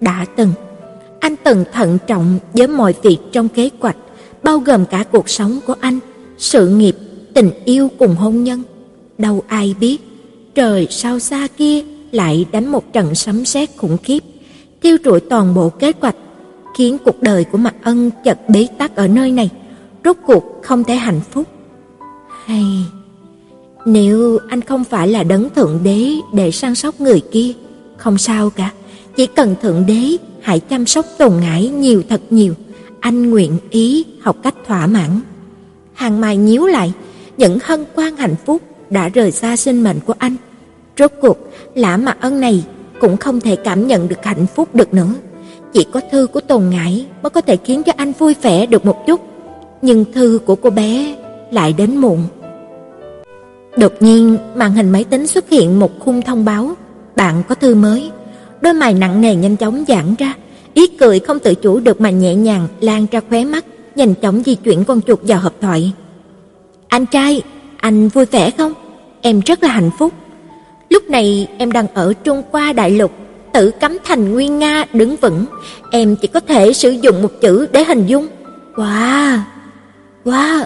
Đã 0.00 0.26
từng, 0.36 0.52
anh 1.20 1.36
từng 1.44 1.64
thận 1.72 1.98
trọng 2.06 2.38
với 2.52 2.68
mọi 2.68 2.94
việc 3.02 3.18
trong 3.32 3.48
kế 3.48 3.70
hoạch, 3.80 3.96
bao 4.42 4.58
gồm 4.58 4.86
cả 4.86 5.04
cuộc 5.12 5.28
sống 5.28 5.60
của 5.66 5.74
anh, 5.80 5.98
sự 6.38 6.68
nghiệp, 6.68 6.96
tình 7.34 7.50
yêu 7.64 7.88
cùng 7.98 8.14
hôn 8.14 8.44
nhân. 8.44 8.62
Đâu 9.18 9.42
ai 9.46 9.74
biết, 9.80 9.98
trời 10.54 10.86
sao 10.90 11.18
xa 11.18 11.48
kia 11.56 11.82
lại 12.12 12.46
đánh 12.52 12.68
một 12.68 12.92
trận 12.92 13.14
sấm 13.14 13.44
sét 13.44 13.70
khủng 13.76 13.96
khiếp, 14.02 14.22
tiêu 14.80 14.96
rụi 15.04 15.20
toàn 15.20 15.54
bộ 15.54 15.68
kế 15.68 15.92
hoạch, 16.00 16.16
khiến 16.74 16.98
cuộc 17.04 17.22
đời 17.22 17.44
của 17.44 17.58
Mạc 17.58 17.74
Ân 17.82 18.10
chợt 18.24 18.38
bế 18.48 18.68
tắc 18.78 18.96
ở 18.96 19.08
nơi 19.08 19.30
này, 19.30 19.50
rốt 20.04 20.16
cuộc 20.26 20.44
không 20.62 20.84
thể 20.84 20.94
hạnh 20.94 21.20
phúc. 21.30 21.46
Hay 22.44 22.64
nếu 23.86 24.38
anh 24.48 24.60
không 24.60 24.84
phải 24.84 25.08
là 25.08 25.22
đấng 25.22 25.50
thượng 25.50 25.80
đế 25.84 26.10
để 26.32 26.50
săn 26.50 26.74
sóc 26.74 27.00
người 27.00 27.20
kia, 27.32 27.52
không 27.96 28.18
sao 28.18 28.50
cả, 28.50 28.72
chỉ 29.16 29.26
cần 29.26 29.54
thượng 29.62 29.86
đế 29.86 30.16
hãy 30.42 30.60
chăm 30.60 30.86
sóc 30.86 31.06
Tồn 31.18 31.32
Ngải 31.40 31.68
nhiều 31.68 32.02
thật 32.08 32.20
nhiều, 32.30 32.54
anh 33.00 33.30
nguyện 33.30 33.58
ý 33.70 34.04
học 34.20 34.36
cách 34.42 34.54
thỏa 34.66 34.86
mãn. 34.86 35.20
Hàng 35.94 36.20
Mai 36.20 36.36
nhíu 36.36 36.66
lại, 36.66 36.92
những 37.36 37.58
hân 37.62 37.84
quan 37.94 38.16
hạnh 38.16 38.34
phúc 38.46 38.62
đã 38.90 39.08
rời 39.08 39.32
xa 39.32 39.56
sinh 39.56 39.82
mệnh 39.82 40.00
của 40.06 40.14
anh. 40.18 40.36
Rốt 40.98 41.12
cuộc, 41.20 41.38
Lã 41.74 41.96
mặt 41.96 42.16
Ân 42.20 42.40
này 42.40 42.64
cũng 43.00 43.16
không 43.16 43.40
thể 43.40 43.56
cảm 43.56 43.86
nhận 43.86 44.08
được 44.08 44.24
hạnh 44.24 44.46
phúc 44.54 44.74
được 44.74 44.94
nữa. 44.94 45.14
Chỉ 45.72 45.84
có 45.92 46.00
thư 46.10 46.26
của 46.26 46.40
Tồn 46.40 46.70
Ngải 46.70 47.06
mới 47.22 47.30
có 47.30 47.40
thể 47.40 47.56
khiến 47.56 47.82
cho 47.82 47.92
anh 47.96 48.12
vui 48.12 48.34
vẻ 48.42 48.66
được 48.66 48.86
một 48.86 49.06
chút. 49.06 49.20
Nhưng 49.82 50.04
thư 50.12 50.40
của 50.46 50.54
cô 50.54 50.70
bé 50.70 51.16
lại 51.50 51.72
đến 51.72 51.96
muộn. 51.96 52.24
Đột 53.76 53.92
nhiên, 54.00 54.38
màn 54.54 54.72
hình 54.72 54.90
máy 54.90 55.04
tính 55.04 55.26
xuất 55.26 55.48
hiện 55.48 55.80
một 55.80 55.90
khung 55.98 56.22
thông 56.22 56.44
báo, 56.44 56.72
bạn 57.16 57.42
có 57.48 57.54
thư 57.54 57.74
mới. 57.74 58.10
Đôi 58.60 58.74
mày 58.74 58.94
nặng 58.94 59.20
nề 59.20 59.34
nhanh 59.34 59.56
chóng 59.56 59.84
giãn 59.88 60.14
ra, 60.18 60.34
ý 60.74 60.86
cười 60.86 61.18
không 61.18 61.38
tự 61.38 61.54
chủ 61.54 61.80
được 61.80 62.00
mà 62.00 62.10
nhẹ 62.10 62.34
nhàng 62.34 62.68
lan 62.80 63.06
ra 63.10 63.20
khóe 63.28 63.44
mắt, 63.44 63.64
nhanh 63.94 64.14
chóng 64.14 64.42
di 64.42 64.54
chuyển 64.54 64.84
con 64.84 65.00
chuột 65.02 65.18
vào 65.22 65.40
hộp 65.40 65.52
thoại. 65.60 65.92
"Anh 66.88 67.06
trai, 67.06 67.42
anh 67.76 68.08
vui 68.08 68.24
vẻ 68.24 68.50
không? 68.50 68.72
Em 69.20 69.40
rất 69.40 69.62
là 69.62 69.68
hạnh 69.68 69.90
phúc. 69.98 70.12
Lúc 70.90 71.10
này 71.10 71.48
em 71.58 71.72
đang 71.72 71.86
ở 71.94 72.12
Trung 72.24 72.42
Qua 72.50 72.72
đại 72.72 72.90
lục, 72.90 73.12
tử 73.52 73.70
cấm 73.80 73.98
thành 74.04 74.32
nguyên 74.32 74.58
nga 74.58 74.84
đứng 74.92 75.16
vững, 75.16 75.44
em 75.90 76.16
chỉ 76.16 76.28
có 76.28 76.40
thể 76.40 76.72
sử 76.72 76.90
dụng 76.90 77.22
một 77.22 77.40
chữ 77.40 77.66
để 77.72 77.84
hình 77.84 78.06
dung. 78.06 78.28
Wow. 78.76 79.38
Wow. 80.24 80.64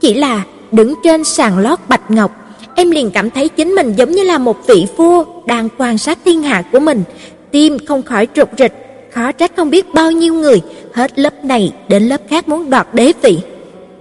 Chỉ 0.00 0.14
là 0.14 0.44
đứng 0.72 0.94
trên 1.04 1.24
sàn 1.24 1.58
lót 1.58 1.78
bạch 1.88 2.10
ngọc, 2.10 2.56
em 2.74 2.90
liền 2.90 3.10
cảm 3.10 3.30
thấy 3.30 3.48
chính 3.48 3.68
mình 3.68 3.94
giống 3.96 4.12
như 4.12 4.22
là 4.22 4.38
một 4.38 4.66
vị 4.66 4.86
vua 4.96 5.24
đang 5.46 5.68
quan 5.78 5.98
sát 5.98 6.18
thiên 6.24 6.42
hạ 6.42 6.62
của 6.72 6.80
mình, 6.80 7.02
tim 7.50 7.78
không 7.86 8.02
khỏi 8.02 8.28
trục 8.34 8.50
rịch, 8.58 8.72
khó 9.12 9.32
trách 9.32 9.52
không 9.56 9.70
biết 9.70 9.94
bao 9.94 10.10
nhiêu 10.10 10.34
người 10.34 10.62
hết 10.94 11.18
lớp 11.18 11.44
này 11.44 11.72
đến 11.88 12.08
lớp 12.08 12.20
khác 12.28 12.48
muốn 12.48 12.70
đoạt 12.70 12.86
đế 12.92 13.12
vị. 13.22 13.38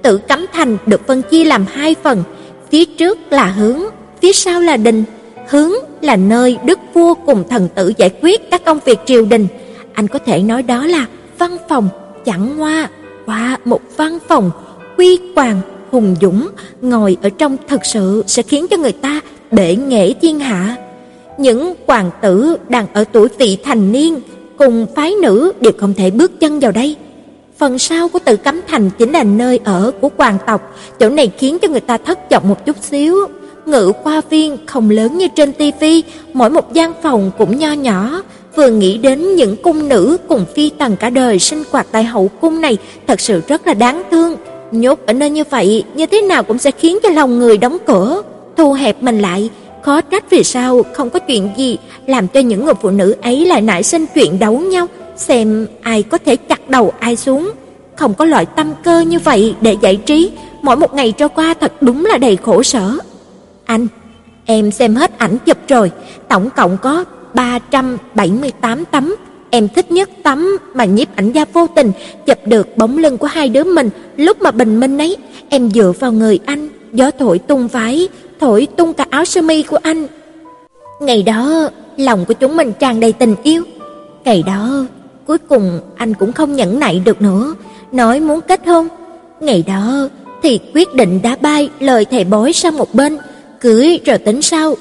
tử 0.01 0.17
cấm 0.17 0.45
thành 0.53 0.77
được 0.85 1.07
phân 1.07 1.21
chia 1.21 1.43
làm 1.43 1.65
hai 1.71 1.95
phần, 2.03 2.23
phía 2.71 2.85
trước 2.85 3.17
là 3.29 3.45
hướng, 3.45 3.81
phía 4.21 4.33
sau 4.33 4.61
là 4.61 4.77
đình. 4.77 5.03
Hướng 5.49 5.71
là 6.01 6.15
nơi 6.15 6.57
đức 6.65 6.79
vua 6.93 7.13
cùng 7.13 7.43
thần 7.49 7.67
tử 7.75 7.93
giải 7.97 8.09
quyết 8.21 8.51
các 8.51 8.65
công 8.65 8.79
việc 8.85 8.99
triều 9.05 9.25
đình. 9.25 9.47
Anh 9.93 10.07
có 10.07 10.19
thể 10.19 10.39
nói 10.39 10.63
đó 10.63 10.85
là 10.85 11.05
văn 11.37 11.57
phòng 11.69 11.89
chẳng 12.25 12.57
hoa, 12.57 12.89
qua 13.25 13.57
một 13.65 13.81
văn 13.97 14.17
phòng 14.27 14.51
quy 14.97 15.19
hoàng 15.35 15.61
hùng 15.91 16.15
dũng 16.21 16.47
ngồi 16.81 17.17
ở 17.21 17.29
trong 17.29 17.57
thật 17.67 17.85
sự 17.85 18.23
sẽ 18.27 18.43
khiến 18.43 18.67
cho 18.67 18.77
người 18.77 18.91
ta 18.91 19.21
bể 19.51 19.75
nghệ 19.75 20.13
thiên 20.21 20.39
hạ. 20.39 20.75
Những 21.37 21.73
hoàng 21.87 22.11
tử 22.21 22.57
đang 22.69 22.87
ở 22.93 23.03
tuổi 23.11 23.27
vị 23.37 23.57
thành 23.63 23.91
niên 23.91 24.19
cùng 24.57 24.85
phái 24.95 25.13
nữ 25.21 25.53
đều 25.61 25.73
không 25.77 25.93
thể 25.93 26.11
bước 26.11 26.39
chân 26.39 26.59
vào 26.59 26.71
đây. 26.71 26.95
Phần 27.57 27.79
sau 27.79 28.09
của 28.09 28.19
tự 28.25 28.37
cấm 28.37 28.61
thành 28.67 28.89
chính 28.97 29.11
là 29.11 29.23
nơi 29.23 29.59
ở 29.63 29.91
của 30.01 30.09
hoàng 30.17 30.37
tộc, 30.47 30.75
chỗ 30.99 31.09
này 31.09 31.31
khiến 31.37 31.57
cho 31.61 31.67
người 31.67 31.79
ta 31.79 31.97
thất 31.97 32.31
vọng 32.31 32.49
một 32.49 32.65
chút 32.65 32.75
xíu. 32.81 33.27
Ngự 33.67 33.91
khoa 34.03 34.21
viên 34.29 34.57
không 34.65 34.89
lớn 34.89 35.17
như 35.17 35.27
trên 35.27 35.53
tivi, 35.53 36.03
mỗi 36.33 36.49
một 36.49 36.73
gian 36.73 36.93
phòng 37.03 37.31
cũng 37.37 37.59
nho 37.59 37.71
nhỏ, 37.71 38.21
vừa 38.55 38.69
nghĩ 38.69 38.97
đến 38.97 39.35
những 39.35 39.55
cung 39.55 39.89
nữ 39.89 40.17
cùng 40.27 40.45
phi 40.55 40.69
tần 40.69 40.95
cả 40.95 41.09
đời 41.09 41.39
sinh 41.39 41.63
hoạt 41.71 41.87
tại 41.91 42.03
hậu 42.03 42.27
cung 42.41 42.61
này 42.61 42.77
thật 43.07 43.19
sự 43.19 43.41
rất 43.47 43.67
là 43.67 43.73
đáng 43.73 44.03
thương. 44.11 44.35
Nhốt 44.71 44.99
ở 45.05 45.13
nơi 45.13 45.29
như 45.29 45.43
vậy, 45.49 45.83
như 45.95 46.05
thế 46.05 46.21
nào 46.21 46.43
cũng 46.43 46.57
sẽ 46.57 46.71
khiến 46.71 46.97
cho 47.03 47.09
lòng 47.09 47.39
người 47.39 47.57
đóng 47.57 47.77
cửa, 47.85 48.21
thu 48.57 48.73
hẹp 48.73 49.03
mình 49.03 49.19
lại, 49.19 49.49
khó 49.81 50.01
trách 50.01 50.29
vì 50.29 50.43
sao 50.43 50.83
không 50.93 51.09
có 51.09 51.19
chuyện 51.19 51.49
gì 51.57 51.77
làm 52.05 52.27
cho 52.27 52.39
những 52.39 52.65
người 52.65 52.73
phụ 52.81 52.89
nữ 52.89 53.15
ấy 53.21 53.45
lại 53.45 53.61
nảy 53.61 53.83
sinh 53.83 54.05
chuyện 54.15 54.39
đấu 54.39 54.59
nhau, 54.59 54.87
xem 55.15 55.67
ai 55.81 56.03
có 56.03 56.17
thể 56.17 56.35
chặt 56.35 56.69
đầu 56.69 56.93
ai 56.99 57.15
xuống. 57.15 57.51
Không 57.95 58.13
có 58.13 58.25
loại 58.25 58.45
tâm 58.45 58.71
cơ 58.83 58.99
như 58.99 59.19
vậy 59.19 59.55
để 59.61 59.75
giải 59.81 59.95
trí, 59.95 60.31
mỗi 60.61 60.75
một 60.75 60.93
ngày 60.93 61.11
trôi 61.11 61.29
qua 61.29 61.53
thật 61.59 61.73
đúng 61.81 62.05
là 62.05 62.17
đầy 62.17 62.35
khổ 62.35 62.63
sở. 62.63 62.97
Anh, 63.67 63.87
em 64.45 64.71
xem 64.71 64.95
hết 64.95 65.19
ảnh 65.19 65.37
chụp 65.45 65.57
rồi, 65.67 65.91
tổng 66.27 66.49
cộng 66.55 66.77
có 66.77 67.05
378 67.33 68.85
tấm. 68.85 69.15
Em 69.49 69.67
thích 69.67 69.91
nhất 69.91 70.09
tấm 70.23 70.57
mà 70.73 70.85
nhiếp 70.85 71.15
ảnh 71.15 71.31
gia 71.31 71.45
vô 71.53 71.67
tình 71.75 71.91
chụp 72.25 72.37
được 72.45 72.77
bóng 72.77 72.97
lưng 72.97 73.17
của 73.17 73.27
hai 73.27 73.49
đứa 73.49 73.63
mình 73.63 73.89
lúc 74.17 74.41
mà 74.41 74.51
bình 74.51 74.79
minh 74.79 74.97
ấy, 74.97 75.17
em 75.49 75.71
dựa 75.71 75.93
vào 75.99 76.11
người 76.11 76.39
anh, 76.45 76.69
gió 76.93 77.11
thổi 77.19 77.39
tung 77.39 77.67
váy, 77.67 78.07
thổi 78.39 78.67
tung 78.77 78.93
cả 78.93 79.05
áo 79.09 79.25
sơ 79.25 79.41
mi 79.41 79.63
của 79.63 79.79
anh. 79.83 80.07
Ngày 81.01 81.23
đó, 81.23 81.69
lòng 81.97 82.25
của 82.25 82.33
chúng 82.33 82.57
mình 82.57 82.73
tràn 82.79 82.99
đầy 82.99 83.13
tình 83.13 83.35
yêu. 83.43 83.63
Ngày 84.25 84.43
đó, 84.47 84.85
cuối 85.25 85.37
cùng 85.37 85.79
anh 85.95 86.13
cũng 86.13 86.31
không 86.31 86.55
nhẫn 86.55 86.79
nại 86.79 87.01
được 87.05 87.21
nữa, 87.21 87.55
nói 87.91 88.19
muốn 88.19 88.41
kết 88.41 88.67
hôn. 88.67 88.87
Ngày 89.39 89.63
đó 89.67 90.09
thì 90.43 90.59
quyết 90.73 90.93
định 90.93 91.21
đá 91.21 91.35
bay 91.41 91.69
lời 91.79 92.05
thầy 92.05 92.23
bói 92.23 92.53
sang 92.53 92.77
một 92.77 92.93
bên, 92.93 93.17
cưới 93.61 93.99
rồi 94.05 94.17
tính 94.17 94.41
sau. 94.41 94.75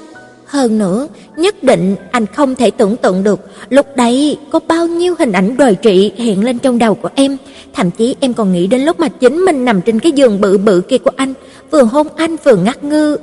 Hơn 0.46 0.78
nữa, 0.78 1.08
nhất 1.36 1.62
định 1.62 1.96
anh 2.10 2.26
không 2.26 2.54
thể 2.54 2.70
tưởng 2.70 2.96
tượng 2.96 3.24
được 3.24 3.40
lúc 3.68 3.96
đấy 3.96 4.38
có 4.50 4.60
bao 4.68 4.86
nhiêu 4.86 5.14
hình 5.18 5.32
ảnh 5.32 5.56
đồi 5.56 5.74
trị 5.74 6.12
hiện 6.16 6.44
lên 6.44 6.58
trong 6.58 6.78
đầu 6.78 6.94
của 6.94 7.08
em, 7.14 7.36
thậm 7.74 7.90
chí 7.90 8.16
em 8.20 8.34
còn 8.34 8.52
nghĩ 8.52 8.66
đến 8.66 8.80
lúc 8.80 9.00
mà 9.00 9.08
chính 9.08 9.44
mình 9.44 9.64
nằm 9.64 9.80
trên 9.80 9.98
cái 9.98 10.12
giường 10.12 10.40
bự 10.40 10.58
bự 10.58 10.80
kia 10.88 10.98
của 10.98 11.10
anh, 11.16 11.34
vừa 11.70 11.82
hôn 11.82 12.06
anh 12.16 12.36
vừa 12.44 12.56
ngắt 12.56 12.84
ngư. 12.84 13.16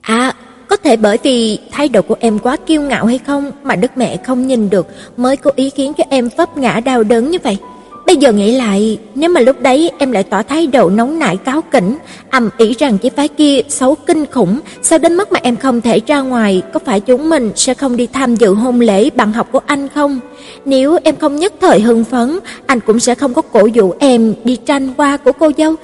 À, 0.00 0.34
Có 0.68 0.76
thể 0.76 0.96
bởi 0.96 1.18
vì 1.22 1.58
thái 1.70 1.88
độ 1.88 2.02
của 2.02 2.16
em 2.20 2.38
quá 2.38 2.56
kiêu 2.66 2.82
ngạo 2.82 3.06
hay 3.06 3.18
không 3.18 3.52
mà 3.62 3.76
đức 3.76 3.90
mẹ 3.96 4.16
không 4.16 4.46
nhìn 4.46 4.70
được 4.70 4.86
mới 5.16 5.36
cố 5.36 5.50
ý 5.56 5.70
khiến 5.70 5.92
cho 5.94 6.04
em 6.10 6.28
vấp 6.36 6.58
ngã 6.58 6.80
đau 6.80 7.02
đớn 7.02 7.30
như 7.30 7.38
vậy. 7.42 7.58
Bây 8.06 8.16
giờ 8.16 8.32
nghĩ 8.32 8.52
lại, 8.52 8.98
nếu 9.14 9.30
mà 9.30 9.40
lúc 9.40 9.60
đấy 9.60 9.90
em 9.98 10.12
lại 10.12 10.22
tỏ 10.22 10.42
thái 10.42 10.66
độ 10.66 10.90
nóng 10.90 11.18
nảy 11.18 11.36
cáo 11.36 11.62
kỉnh, 11.62 11.98
ầm 12.30 12.50
ĩ 12.58 12.74
rằng 12.78 12.98
cái 12.98 13.10
phái 13.16 13.28
kia 13.28 13.60
xấu 13.68 13.94
kinh 13.94 14.26
khủng, 14.26 14.60
sao 14.82 14.98
đến 14.98 15.16
mức 15.16 15.32
mà 15.32 15.40
em 15.42 15.56
không 15.56 15.80
thể 15.80 16.00
ra 16.06 16.20
ngoài, 16.20 16.62
có 16.72 16.80
phải 16.84 17.00
chúng 17.00 17.28
mình 17.28 17.52
sẽ 17.56 17.74
không 17.74 17.96
đi 17.96 18.06
tham 18.06 18.36
dự 18.36 18.54
hôn 18.54 18.80
lễ 18.80 19.10
bạn 19.10 19.32
học 19.32 19.48
của 19.52 19.60
anh 19.66 19.88
không? 19.94 20.20
Nếu 20.64 20.98
em 21.04 21.16
không 21.16 21.36
nhất 21.36 21.52
thời 21.60 21.80
hưng 21.80 22.04
phấn, 22.04 22.38
anh 22.66 22.80
cũng 22.80 23.00
sẽ 23.00 23.14
không 23.14 23.34
có 23.34 23.42
cổ 23.42 23.68
vũ 23.74 23.94
em 23.98 24.34
đi 24.44 24.56
tranh 24.56 24.88
hoa 24.96 25.16
của 25.16 25.32
cô 25.32 25.50
dâu. 25.58 25.74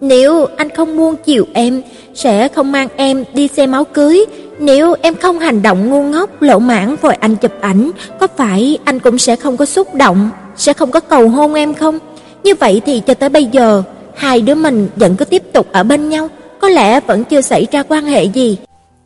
Nếu 0.00 0.46
anh 0.56 0.70
không 0.70 0.96
muốn 0.96 1.16
chiều 1.24 1.46
em, 1.52 1.82
sẽ 2.14 2.48
không 2.48 2.72
mang 2.72 2.88
em 2.96 3.24
đi 3.34 3.48
xem 3.48 3.72
áo 3.72 3.84
cưới. 3.84 4.24
Nếu 4.58 4.94
em 5.02 5.14
không 5.14 5.38
hành 5.38 5.62
động 5.62 5.90
ngu 5.90 6.02
ngốc 6.02 6.42
lỗ 6.42 6.58
mãng 6.58 6.96
vội 7.02 7.14
anh 7.14 7.36
chụp 7.36 7.52
ảnh, 7.60 7.90
có 8.20 8.26
phải 8.36 8.78
anh 8.84 8.98
cũng 8.98 9.18
sẽ 9.18 9.36
không 9.36 9.56
có 9.56 9.64
xúc 9.64 9.94
động, 9.94 10.30
sẽ 10.56 10.72
không 10.72 10.90
có 10.90 11.00
cầu 11.00 11.28
hôn 11.28 11.54
em 11.54 11.74
không? 11.74 11.98
Như 12.44 12.54
vậy 12.54 12.82
thì 12.86 13.00
cho 13.00 13.14
tới 13.14 13.28
bây 13.28 13.44
giờ, 13.44 13.82
hai 14.14 14.40
đứa 14.40 14.54
mình 14.54 14.88
vẫn 14.96 15.16
cứ 15.16 15.24
tiếp 15.24 15.42
tục 15.52 15.66
ở 15.72 15.82
bên 15.82 16.08
nhau, 16.08 16.28
có 16.60 16.68
lẽ 16.68 17.00
vẫn 17.00 17.24
chưa 17.24 17.40
xảy 17.40 17.66
ra 17.72 17.82
quan 17.82 18.04
hệ 18.04 18.24
gì. 18.24 18.58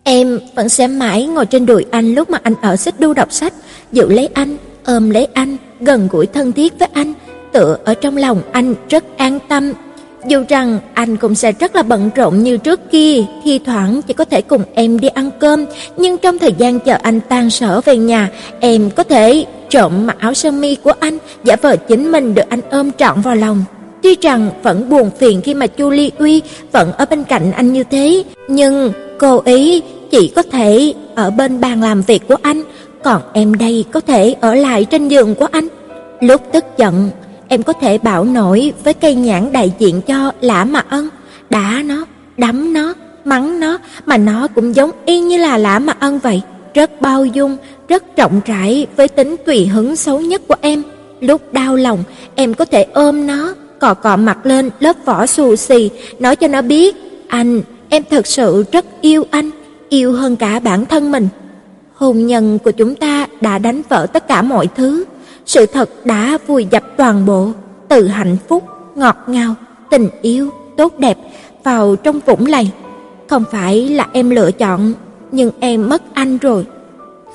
Em 0.05 0.39
vẫn 0.55 0.69
sẽ 0.69 0.87
mãi 0.87 1.27
ngồi 1.27 1.47
trên 1.47 1.67
đùi 1.67 1.85
anh 1.91 2.15
lúc 2.15 2.31
mà 2.31 2.39
anh 2.43 2.55
ở 2.63 2.77
xích 2.77 3.01
đu 3.01 3.15
đọc 3.15 3.33
sách, 3.33 3.53
giữ 3.93 4.09
lấy 4.09 4.29
anh, 4.35 4.57
ôm 4.85 5.11
lấy 5.11 5.27
anh, 5.33 5.57
gần 5.81 6.09
gũi 6.11 6.27
thân 6.27 6.53
thiết 6.53 6.79
với 6.79 6.89
anh, 6.93 7.13
tựa 7.53 7.79
ở 7.85 7.95
trong 7.95 8.17
lòng 8.17 8.43
anh 8.53 8.75
rất 8.89 9.05
an 9.17 9.39
tâm. 9.49 9.73
Dù 10.27 10.45
rằng 10.49 10.79
anh 10.95 11.17
cũng 11.17 11.35
sẽ 11.35 11.53
rất 11.53 11.77
là 11.77 11.83
bận 11.83 12.11
rộn 12.17 12.43
như 12.43 12.57
trước 12.57 12.81
kia, 12.91 13.25
thi 13.45 13.61
thoảng 13.67 14.01
chỉ 14.03 14.15
có 14.15 14.25
thể 14.25 14.43
cùng 14.43 14.63
em 14.75 15.01
đi 15.01 15.09
ăn 15.09 15.31
cơm, 15.41 15.65
nhưng 15.97 16.19
trong 16.19 16.39
thời 16.39 16.53
gian 16.59 16.81
chờ 16.81 16.99
anh 17.03 17.21
tan 17.29 17.51
sở 17.51 17.81
về 17.81 17.97
nhà, 17.97 18.29
em 18.61 18.91
có 18.91 19.03
thể 19.03 19.45
trộm 19.71 20.07
mặc 20.07 20.17
áo 20.19 20.35
sơ 20.35 20.51
mi 20.51 20.75
của 20.75 20.93
anh, 21.01 21.19
giả 21.45 21.57
vờ 21.63 21.77
chính 21.77 22.13
mình 22.13 22.35
được 22.35 22.43
anh 22.49 22.61
ôm 22.71 22.91
trọn 22.99 23.21
vào 23.21 23.37
lòng. 23.37 23.65
Tuy 24.03 24.17
rằng 24.21 24.51
vẫn 24.63 24.89
buồn 24.89 25.11
phiền 25.19 25.41
khi 25.41 25.55
mà 25.55 25.67
Chu 25.67 25.91
Ly 25.91 26.11
Uy 26.19 26.43
vẫn 26.73 26.93
ở 26.93 27.05
bên 27.11 27.25
cạnh 27.25 27.53
anh 27.53 27.73
như 27.73 27.85
thế, 27.85 28.23
nhưng 28.49 28.93
cô 29.19 29.43
ý 29.45 29.83
chỉ 30.11 30.29
có 30.29 30.43
thể 30.43 30.95
ở 31.15 31.31
bên 31.31 31.61
bàn 31.61 31.83
làm 31.83 32.03
việc 32.03 32.29
của 32.29 32.37
anh, 32.43 32.63
còn 33.05 33.23
em 33.33 33.55
đây 33.55 33.85
có 33.93 34.01
thể 34.01 34.35
ở 34.41 34.55
lại 34.55 34.85
trên 34.85 35.09
giường 35.09 35.35
của 35.35 35.49
anh. 35.53 35.69
Lúc 36.21 36.43
tức 36.53 36.65
giận, 36.79 37.11
em 37.53 37.63
có 37.63 37.73
thể 37.73 37.99
bảo 37.99 38.25
nổi 38.25 38.73
với 38.85 38.95
cây 38.95 39.15
nhãn 39.15 39.53
đại 39.53 39.73
diện 39.79 40.01
cho 40.01 40.33
Lã 40.41 40.65
mà 40.65 40.85
Ân, 40.89 41.09
đá 41.51 41.83
nó, 41.85 42.05
đấm 42.37 42.73
nó, 42.73 42.95
mắng 43.25 43.61
nó 43.61 43.79
mà 44.07 44.17
nó 44.17 44.49
cũng 44.55 44.77
giống 44.77 44.91
y 45.07 45.21
như 45.21 45.39
là 45.39 45.59
Lã 45.59 45.79
mà 45.79 45.93
Ân 45.99 46.19
vậy, 46.19 46.43
rất 46.75 47.01
bao 47.01 47.25
dung, 47.25 47.57
rất 47.89 48.17
rộng 48.17 48.41
rãi 48.47 48.87
với 48.97 49.09
tính 49.09 49.37
tùy 49.47 49.67
hứng 49.67 49.97
xấu 49.97 50.21
nhất 50.21 50.43
của 50.49 50.55
em. 50.61 50.83
Lúc 51.21 51.53
đau 51.53 51.77
lòng, 51.77 52.05
em 52.35 52.55
có 52.55 52.65
thể 52.65 52.87
ôm 52.93 53.27
nó, 53.27 53.55
cọ 53.81 53.95
cọ 53.95 54.17
mặt 54.17 54.47
lên 54.47 54.71
lớp 54.81 54.97
vỏ 55.05 55.27
xù 55.27 55.57
xì, 55.57 55.91
nói 56.19 56.37
cho 56.37 56.49
nó 56.49 56.63
biết, 56.63 56.97
anh, 57.29 57.63
em 57.89 58.03
thật 58.11 58.27
sự 58.27 58.65
rất 58.73 58.85
yêu 59.01 59.25
anh, 59.31 59.51
yêu 59.89 60.13
hơn 60.13 60.37
cả 60.37 60.61
bản 60.61 60.87
thân 60.87 61.13
mình. 61.13 61.29
Hôn 61.95 62.27
nhân 62.27 62.59
của 62.59 62.71
chúng 62.71 62.95
ta 62.95 63.27
đã 63.41 63.59
đánh 63.59 63.83
vỡ 63.89 64.07
tất 64.13 64.29
cả 64.29 64.43
mọi 64.43 64.67
thứ, 64.77 65.05
sự 65.47 65.67
thật 65.67 65.91
đã 66.07 66.39
vùi 66.47 66.67
dập 66.71 66.83
toàn 66.97 67.27
bộ, 67.27 67.49
từ 67.89 68.09
hạnh 68.09 68.37
phúc, 68.49 68.65
ngọt 68.95 69.17
ngào, 69.27 69.55
tình 69.91 70.09
yêu, 70.23 70.51
tốt 70.77 70.99
đẹp 70.99 71.19
vào 71.65 71.97
trong 71.97 72.21
vũng 72.27 72.47
lầy. 72.47 72.71
Không 73.29 73.45
phải 73.51 73.89
là 73.89 74.07
em 74.13 74.31
lựa 74.31 74.53
chọn, 74.53 74.93
nhưng 75.33 75.51
em 75.61 75.89
mất 75.89 76.03
anh 76.15 76.39
rồi. 76.39 76.67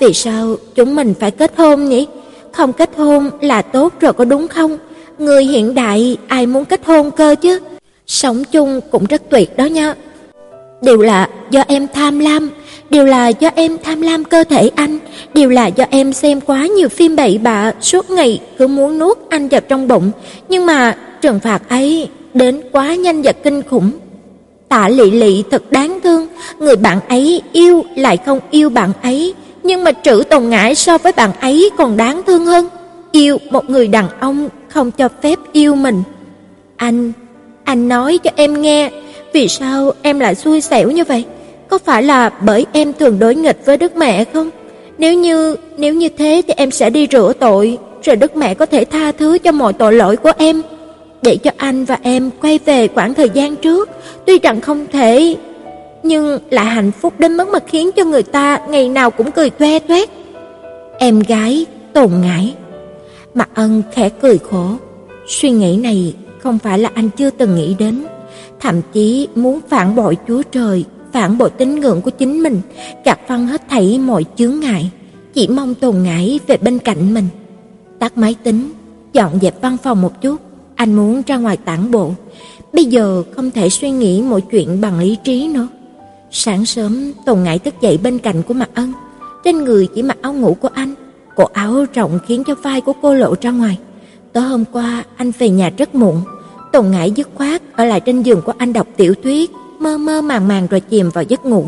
Vì 0.00 0.12
sao 0.12 0.56
chúng 0.74 0.96
mình 0.96 1.14
phải 1.20 1.30
kết 1.30 1.52
hôn 1.56 1.84
nhỉ? 1.84 2.06
Không 2.52 2.72
kết 2.72 2.90
hôn 2.96 3.30
là 3.40 3.62
tốt 3.62 3.92
rồi 4.00 4.12
có 4.12 4.24
đúng 4.24 4.48
không? 4.48 4.78
Người 5.18 5.44
hiện 5.44 5.74
đại 5.74 6.16
ai 6.28 6.46
muốn 6.46 6.64
kết 6.64 6.86
hôn 6.86 7.10
cơ 7.10 7.34
chứ? 7.40 7.60
Sống 8.06 8.44
chung 8.52 8.80
cũng 8.90 9.04
rất 9.04 9.22
tuyệt 9.30 9.56
đó 9.56 9.64
nha. 9.64 9.94
Đều 10.82 10.98
là 10.98 11.28
do 11.50 11.64
em 11.68 11.86
tham 11.94 12.18
lam, 12.18 12.50
đều 12.90 13.04
là 13.04 13.28
do 13.28 13.50
em 13.54 13.78
tham 13.82 14.00
lam 14.00 14.24
cơ 14.24 14.44
thể 14.44 14.70
anh, 14.74 14.98
đều 15.34 15.48
là 15.48 15.66
do 15.66 15.84
em 15.90 16.12
xem 16.12 16.40
quá 16.40 16.66
nhiều 16.66 16.88
phim 16.88 17.16
bậy 17.16 17.38
bạ, 17.38 17.72
suốt 17.80 18.10
ngày 18.10 18.40
cứ 18.58 18.66
muốn 18.66 18.98
nuốt 18.98 19.18
anh 19.30 19.48
vào 19.48 19.60
trong 19.60 19.88
bụng, 19.88 20.10
nhưng 20.48 20.66
mà 20.66 20.96
trừng 21.20 21.40
phạt 21.40 21.68
ấy 21.68 22.08
đến 22.34 22.60
quá 22.72 22.94
nhanh 22.94 23.22
và 23.22 23.32
kinh 23.32 23.62
khủng. 23.62 23.90
Tạ 24.68 24.88
Lệ 24.88 25.04
Lệ 25.04 25.30
thật 25.50 25.72
đáng 25.72 25.98
thương, 26.04 26.26
người 26.58 26.76
bạn 26.76 27.00
ấy 27.08 27.42
yêu 27.52 27.84
lại 27.96 28.16
không 28.26 28.40
yêu 28.50 28.70
bạn 28.70 28.92
ấy, 29.02 29.34
nhưng 29.62 29.84
mà 29.84 29.92
Trữ 29.92 30.22
Tồn 30.30 30.48
Ngãi 30.48 30.74
so 30.74 30.98
với 30.98 31.12
bạn 31.12 31.30
ấy 31.40 31.70
còn 31.76 31.96
đáng 31.96 32.22
thương 32.26 32.46
hơn, 32.46 32.68
yêu 33.12 33.38
một 33.50 33.70
người 33.70 33.88
đàn 33.88 34.06
ông 34.20 34.48
không 34.68 34.90
cho 34.90 35.08
phép 35.22 35.38
yêu 35.52 35.74
mình. 35.74 36.02
Anh, 36.76 37.12
anh 37.64 37.88
nói 37.88 38.18
cho 38.18 38.30
em 38.36 38.62
nghe, 38.62 38.90
vì 39.32 39.48
sao 39.48 39.92
em 40.02 40.20
lại 40.20 40.34
xui 40.34 40.60
xẻo 40.60 40.90
như 40.90 41.04
vậy? 41.04 41.24
Có 41.68 41.78
phải 41.78 42.02
là 42.02 42.30
bởi 42.30 42.66
em 42.72 42.92
thường 42.92 43.18
đối 43.18 43.34
nghịch 43.34 43.66
với 43.66 43.76
Đức 43.76 43.96
Mẹ 43.96 44.24
không? 44.24 44.50
Nếu 44.98 45.14
như 45.14 45.56
nếu 45.76 45.94
như 45.94 46.08
thế 46.08 46.42
thì 46.46 46.54
em 46.56 46.70
sẽ 46.70 46.90
đi 46.90 47.06
rửa 47.10 47.32
tội, 47.38 47.78
rồi 48.02 48.16
Đức 48.16 48.36
Mẹ 48.36 48.54
có 48.54 48.66
thể 48.66 48.84
tha 48.84 49.12
thứ 49.12 49.38
cho 49.38 49.52
mọi 49.52 49.72
tội 49.72 49.92
lỗi 49.92 50.16
của 50.16 50.32
em, 50.38 50.62
để 51.22 51.36
cho 51.36 51.50
anh 51.56 51.84
và 51.84 51.98
em 52.02 52.30
quay 52.40 52.58
về 52.64 52.88
quãng 52.88 53.14
thời 53.14 53.30
gian 53.30 53.56
trước, 53.56 53.88
tuy 54.26 54.38
rằng 54.38 54.60
không 54.60 54.86
thể 54.92 55.36
nhưng 56.02 56.38
lại 56.50 56.64
hạnh 56.64 56.90
phúc 57.00 57.14
đến 57.18 57.36
mức 57.36 57.48
mà 57.48 57.58
khiến 57.66 57.90
cho 57.92 58.04
người 58.04 58.22
ta 58.22 58.60
ngày 58.68 58.88
nào 58.88 59.10
cũng 59.10 59.30
cười 59.30 59.50
toe 59.50 59.78
toét. 59.78 60.08
Em 60.98 61.20
gái 61.20 61.66
Tồn 61.92 62.10
Ngải. 62.22 62.54
Mặt 63.34 63.48
Ân 63.54 63.82
khẽ 63.92 64.08
cười 64.08 64.38
khổ, 64.38 64.66
suy 65.26 65.50
nghĩ 65.50 65.76
này 65.76 66.14
không 66.38 66.58
phải 66.58 66.78
là 66.78 66.90
anh 66.94 67.10
chưa 67.16 67.30
từng 67.30 67.56
nghĩ 67.56 67.74
đến, 67.78 68.04
thậm 68.60 68.80
chí 68.92 69.28
muốn 69.34 69.60
phản 69.68 69.96
bội 69.96 70.16
Chúa 70.28 70.42
Trời 70.42 70.84
phản 71.12 71.38
bội 71.38 71.50
tín 71.50 71.80
ngưỡng 71.80 72.00
của 72.00 72.10
chính 72.10 72.42
mình, 72.42 72.60
gạt 73.04 73.18
phăng 73.28 73.46
hết 73.46 73.62
thảy 73.68 73.98
mọi 73.98 74.24
chướng 74.36 74.60
ngại, 74.60 74.90
chỉ 75.34 75.48
mong 75.48 75.74
tồn 75.74 76.02
ngải 76.02 76.40
về 76.46 76.56
bên 76.56 76.78
cạnh 76.78 77.14
mình. 77.14 77.28
Tắt 77.98 78.18
máy 78.18 78.34
tính, 78.42 78.72
dọn 79.12 79.38
dẹp 79.42 79.60
văn 79.62 79.76
phòng 79.82 80.02
một 80.02 80.20
chút, 80.20 80.36
anh 80.74 80.94
muốn 80.94 81.22
ra 81.26 81.36
ngoài 81.36 81.56
tản 81.56 81.90
bộ. 81.90 82.12
Bây 82.72 82.84
giờ 82.84 83.22
không 83.36 83.50
thể 83.50 83.68
suy 83.68 83.90
nghĩ 83.90 84.22
mọi 84.22 84.40
chuyện 84.40 84.80
bằng 84.80 84.98
lý 84.98 85.16
trí 85.24 85.48
nữa. 85.48 85.68
Sáng 86.30 86.66
sớm, 86.66 87.12
Tồn 87.26 87.42
Ngải 87.42 87.58
thức 87.58 87.74
dậy 87.80 87.98
bên 88.02 88.18
cạnh 88.18 88.42
của 88.42 88.54
Mạc 88.54 88.70
Ân, 88.74 88.92
trên 89.44 89.64
người 89.64 89.88
chỉ 89.94 90.02
mặc 90.02 90.18
áo 90.22 90.32
ngủ 90.32 90.56
của 90.60 90.68
anh, 90.74 90.94
cổ 91.36 91.44
áo 91.44 91.84
rộng 91.94 92.18
khiến 92.26 92.44
cho 92.46 92.54
vai 92.54 92.80
của 92.80 92.92
cô 93.02 93.14
lộ 93.14 93.34
ra 93.40 93.50
ngoài. 93.50 93.78
Tối 94.32 94.44
hôm 94.44 94.64
qua 94.72 95.04
anh 95.16 95.32
về 95.38 95.50
nhà 95.50 95.70
rất 95.78 95.94
muộn, 95.94 96.20
Tồn 96.72 96.90
Ngải 96.90 97.10
dứt 97.10 97.28
khoát 97.34 97.62
ở 97.76 97.84
lại 97.84 98.00
trên 98.00 98.22
giường 98.22 98.42
của 98.42 98.52
anh 98.58 98.72
đọc 98.72 98.86
tiểu 98.96 99.14
thuyết, 99.22 99.50
mơ 99.78 99.98
mơ 99.98 100.22
màng 100.22 100.48
màng 100.48 100.66
rồi 100.66 100.80
chìm 100.80 101.10
vào 101.10 101.24
giấc 101.24 101.44
ngủ. 101.46 101.64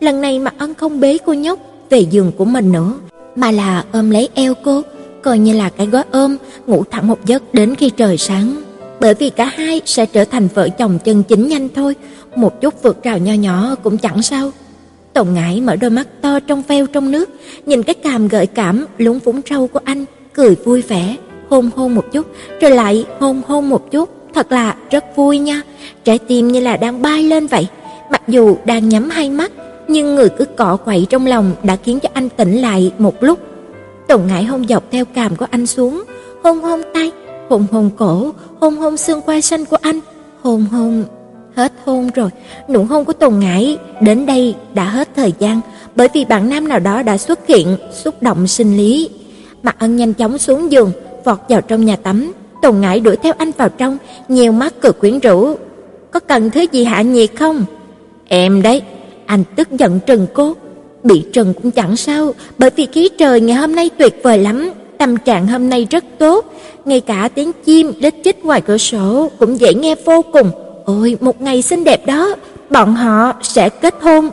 Lần 0.00 0.20
này 0.20 0.38
Mạc 0.38 0.54
Ân 0.58 0.74
không 0.74 1.00
bế 1.00 1.18
cô 1.26 1.32
nhóc 1.32 1.58
về 1.90 1.98
giường 1.98 2.32
của 2.38 2.44
mình 2.44 2.72
nữa, 2.72 2.94
mà 3.36 3.50
là 3.50 3.84
ôm 3.92 4.10
lấy 4.10 4.28
eo 4.34 4.54
cô, 4.64 4.82
coi 5.22 5.38
như 5.38 5.52
là 5.52 5.70
cái 5.70 5.86
gói 5.86 6.02
ôm, 6.10 6.36
ngủ 6.66 6.84
thẳng 6.90 7.08
một 7.08 7.26
giấc 7.26 7.54
đến 7.54 7.74
khi 7.74 7.90
trời 7.90 8.18
sáng. 8.18 8.62
Bởi 9.00 9.14
vì 9.14 9.30
cả 9.30 9.44
hai 9.44 9.80
sẽ 9.84 10.06
trở 10.06 10.24
thành 10.24 10.48
vợ 10.54 10.68
chồng 10.68 10.98
chân 11.04 11.22
chính 11.22 11.48
nhanh 11.48 11.68
thôi, 11.74 11.94
một 12.36 12.60
chút 12.60 12.82
vượt 12.82 13.02
rào 13.02 13.18
nho 13.18 13.32
nhỏ 13.32 13.74
cũng 13.82 13.98
chẳng 13.98 14.22
sao. 14.22 14.50
Tổng 15.12 15.34
Ngải 15.34 15.60
mở 15.60 15.76
đôi 15.76 15.90
mắt 15.90 16.08
to 16.20 16.40
trong 16.40 16.62
veo 16.68 16.86
trong 16.86 17.10
nước, 17.10 17.30
nhìn 17.66 17.82
cái 17.82 17.94
cằm 17.94 18.28
gợi 18.28 18.46
cảm 18.46 18.86
lúng 18.98 19.20
phúng 19.20 19.40
râu 19.50 19.66
của 19.66 19.80
anh, 19.84 20.04
cười 20.32 20.54
vui 20.64 20.82
vẻ, 20.82 21.16
hôn 21.48 21.70
hôn 21.76 21.94
một 21.94 22.04
chút, 22.12 22.26
rồi 22.60 22.70
lại 22.70 23.04
hôn 23.20 23.42
hôn 23.46 23.68
một 23.68 23.90
chút, 23.90 24.10
thật 24.34 24.52
là 24.52 24.76
rất 24.90 25.16
vui 25.16 25.38
nha. 25.38 25.62
Trái 26.04 26.18
tim 26.18 26.48
như 26.48 26.60
là 26.60 26.76
đang 26.76 27.02
bay 27.02 27.22
lên 27.22 27.46
vậy, 27.46 27.66
mặc 28.10 28.22
dù 28.28 28.56
đang 28.64 28.88
nhắm 28.88 29.10
hai 29.10 29.30
mắt, 29.30 29.52
nhưng 29.88 30.14
người 30.14 30.28
cứ 30.28 30.44
cọ 30.44 30.76
quậy 30.76 31.06
trong 31.10 31.26
lòng 31.26 31.54
đã 31.62 31.76
khiến 31.76 32.00
cho 32.00 32.08
anh 32.12 32.28
tỉnh 32.28 32.60
lại 32.60 32.92
một 32.98 33.22
lúc. 33.22 33.38
Tùng 34.08 34.26
Ngải 34.26 34.44
hôn 34.44 34.66
dọc 34.68 34.84
theo 34.90 35.04
cằm 35.04 35.36
của 35.36 35.46
anh 35.50 35.66
xuống, 35.66 36.04
hôn 36.42 36.60
hôn 36.60 36.82
tay, 36.94 37.12
hôn 37.48 37.66
hôn 37.72 37.90
cổ, 37.96 38.32
hôn 38.60 38.76
hôn 38.76 38.96
xương 38.96 39.20
quai 39.20 39.42
xanh 39.42 39.64
của 39.64 39.76
anh, 39.80 40.00
hôn 40.42 40.66
hôn 40.72 41.04
hết 41.56 41.72
hôn 41.84 42.10
rồi. 42.14 42.30
Nụ 42.68 42.84
hôn 42.84 43.04
của 43.04 43.12
Tùng 43.12 43.40
Ngải 43.40 43.78
đến 44.00 44.26
đây 44.26 44.54
đã 44.74 44.84
hết 44.84 45.08
thời 45.16 45.32
gian, 45.38 45.60
bởi 45.96 46.08
vì 46.14 46.24
bạn 46.24 46.48
nam 46.48 46.68
nào 46.68 46.78
đó 46.78 47.02
đã 47.02 47.18
xuất 47.18 47.46
hiện, 47.46 47.76
xúc 47.92 48.22
động 48.22 48.46
sinh 48.46 48.76
lý. 48.76 49.10
Mặt 49.62 49.76
Ân 49.78 49.96
nhanh 49.96 50.14
chóng 50.14 50.38
xuống 50.38 50.72
giường, 50.72 50.92
vọt 51.24 51.38
vào 51.48 51.60
trong 51.60 51.84
nhà 51.84 51.96
tắm, 51.96 52.32
Tùng 52.64 52.80
Ngải 52.80 53.00
đuổi 53.00 53.16
theo 53.16 53.32
anh 53.38 53.50
vào 53.56 53.68
trong, 53.68 53.98
nhiều 54.28 54.52
mắt 54.52 54.74
cười 54.80 54.92
quyến 54.92 55.18
rũ. 55.18 55.56
"Có 56.10 56.20
cần 56.20 56.50
thứ 56.50 56.66
gì 56.72 56.84
hạ 56.84 57.02
nhiệt 57.02 57.30
không?" 57.38 57.64
"Em 58.28 58.62
đấy." 58.62 58.82
Anh 59.26 59.44
tức 59.56 59.70
giận 59.70 60.00
trừng 60.06 60.26
cô. 60.34 60.54
Bị 61.02 61.24
trừng 61.32 61.54
cũng 61.54 61.70
chẳng 61.70 61.96
sao, 61.96 62.34
bởi 62.58 62.70
vì 62.76 62.86
khí 62.86 63.08
trời 63.18 63.40
ngày 63.40 63.56
hôm 63.56 63.74
nay 63.74 63.90
tuyệt 63.98 64.20
vời 64.22 64.38
lắm, 64.38 64.70
tâm 64.98 65.16
trạng 65.16 65.46
hôm 65.46 65.68
nay 65.68 65.86
rất 65.90 66.04
tốt, 66.18 66.52
ngay 66.84 67.00
cả 67.00 67.28
tiếng 67.34 67.52
chim 67.64 67.92
lít 67.98 68.14
chích 68.24 68.44
ngoài 68.44 68.60
cửa 68.60 68.78
sổ 68.78 69.30
cũng 69.38 69.60
dễ 69.60 69.74
nghe 69.74 69.94
vô 70.04 70.22
cùng. 70.32 70.50
Ôi, 70.84 71.16
một 71.20 71.40
ngày 71.40 71.62
xinh 71.62 71.84
đẹp 71.84 72.06
đó, 72.06 72.34
bọn 72.70 72.94
họ 72.94 73.32
sẽ 73.42 73.68
kết 73.68 73.94
hôn. 74.00 74.30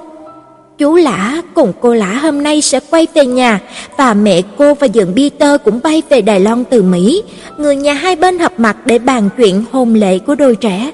Chú 0.81 0.95
Lã 0.95 1.41
cùng 1.53 1.73
cô 1.81 1.93
Lã 1.93 2.13
hôm 2.13 2.43
nay 2.43 2.61
sẽ 2.61 2.79
quay 2.89 3.07
về 3.13 3.25
nhà 3.25 3.59
và 3.97 4.13
mẹ 4.13 4.41
cô 4.57 4.73
và 4.73 4.87
dượng 4.93 5.13
Peter 5.15 5.61
cũng 5.65 5.79
bay 5.83 6.01
về 6.09 6.21
Đài 6.21 6.39
Loan 6.39 6.63
từ 6.63 6.81
Mỹ. 6.81 7.23
Người 7.57 7.75
nhà 7.75 7.93
hai 7.93 8.15
bên 8.15 8.39
họp 8.39 8.59
mặt 8.59 8.77
để 8.85 8.99
bàn 8.99 9.29
chuyện 9.37 9.63
hôn 9.71 9.93
lễ 9.93 10.19
của 10.19 10.35
đôi 10.35 10.55
trẻ. 10.55 10.91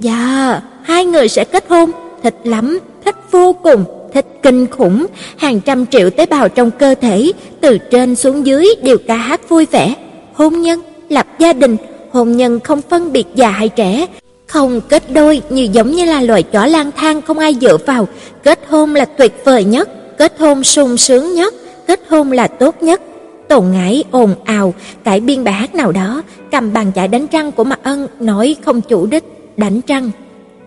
Dạ, 0.00 0.60
hai 0.82 1.04
người 1.04 1.28
sẽ 1.28 1.44
kết 1.44 1.64
hôn, 1.68 1.90
thích 2.22 2.34
lắm, 2.44 2.78
thích 3.04 3.16
vô 3.30 3.52
cùng, 3.52 3.84
thích 4.12 4.26
kinh 4.42 4.66
khủng, 4.66 5.06
hàng 5.36 5.60
trăm 5.60 5.86
triệu 5.86 6.10
tế 6.10 6.26
bào 6.26 6.48
trong 6.48 6.70
cơ 6.70 6.94
thể 6.94 7.32
từ 7.60 7.78
trên 7.78 8.16
xuống 8.16 8.46
dưới 8.46 8.66
đều 8.82 8.96
ca 9.06 9.16
hát 9.16 9.48
vui 9.48 9.66
vẻ. 9.66 9.94
Hôn 10.34 10.62
nhân, 10.62 10.80
lập 11.08 11.26
gia 11.38 11.52
đình, 11.52 11.76
hôn 12.12 12.36
nhân 12.36 12.60
không 12.60 12.80
phân 12.90 13.12
biệt 13.12 13.26
già 13.34 13.50
hay 13.50 13.68
trẻ, 13.68 14.06
không 14.48 14.80
kết 14.88 15.12
đôi 15.12 15.42
như 15.50 15.68
giống 15.72 15.92
như 15.92 16.04
là 16.04 16.20
loài 16.20 16.42
chó 16.42 16.66
lang 16.66 16.90
thang 16.96 17.22
không 17.22 17.38
ai 17.38 17.56
dựa 17.60 17.76
vào, 17.86 18.08
kết 18.42 18.60
hôn 18.68 18.94
là 18.94 19.04
tuyệt 19.04 19.32
vời 19.44 19.64
nhất, 19.64 19.88
kết 20.18 20.32
hôn 20.38 20.64
sung 20.64 20.96
sướng 20.96 21.34
nhất, 21.34 21.54
kết 21.86 22.00
hôn 22.08 22.32
là 22.32 22.46
tốt 22.46 22.82
nhất. 22.82 23.00
Tổ 23.48 23.60
Ngải 23.60 24.04
ồn 24.10 24.34
ào 24.44 24.74
cải 25.04 25.20
biên 25.20 25.44
bài 25.44 25.54
hát 25.54 25.74
nào 25.74 25.92
đó, 25.92 26.22
cầm 26.50 26.72
bàn 26.72 26.92
chải 26.94 27.08
đánh 27.08 27.26
răng 27.32 27.52
của 27.52 27.64
Mạc 27.64 27.80
Ân 27.82 28.08
nói 28.20 28.56
không 28.64 28.80
chủ 28.80 29.06
đích, 29.06 29.24
đánh 29.56 29.80
răng. 29.86 30.10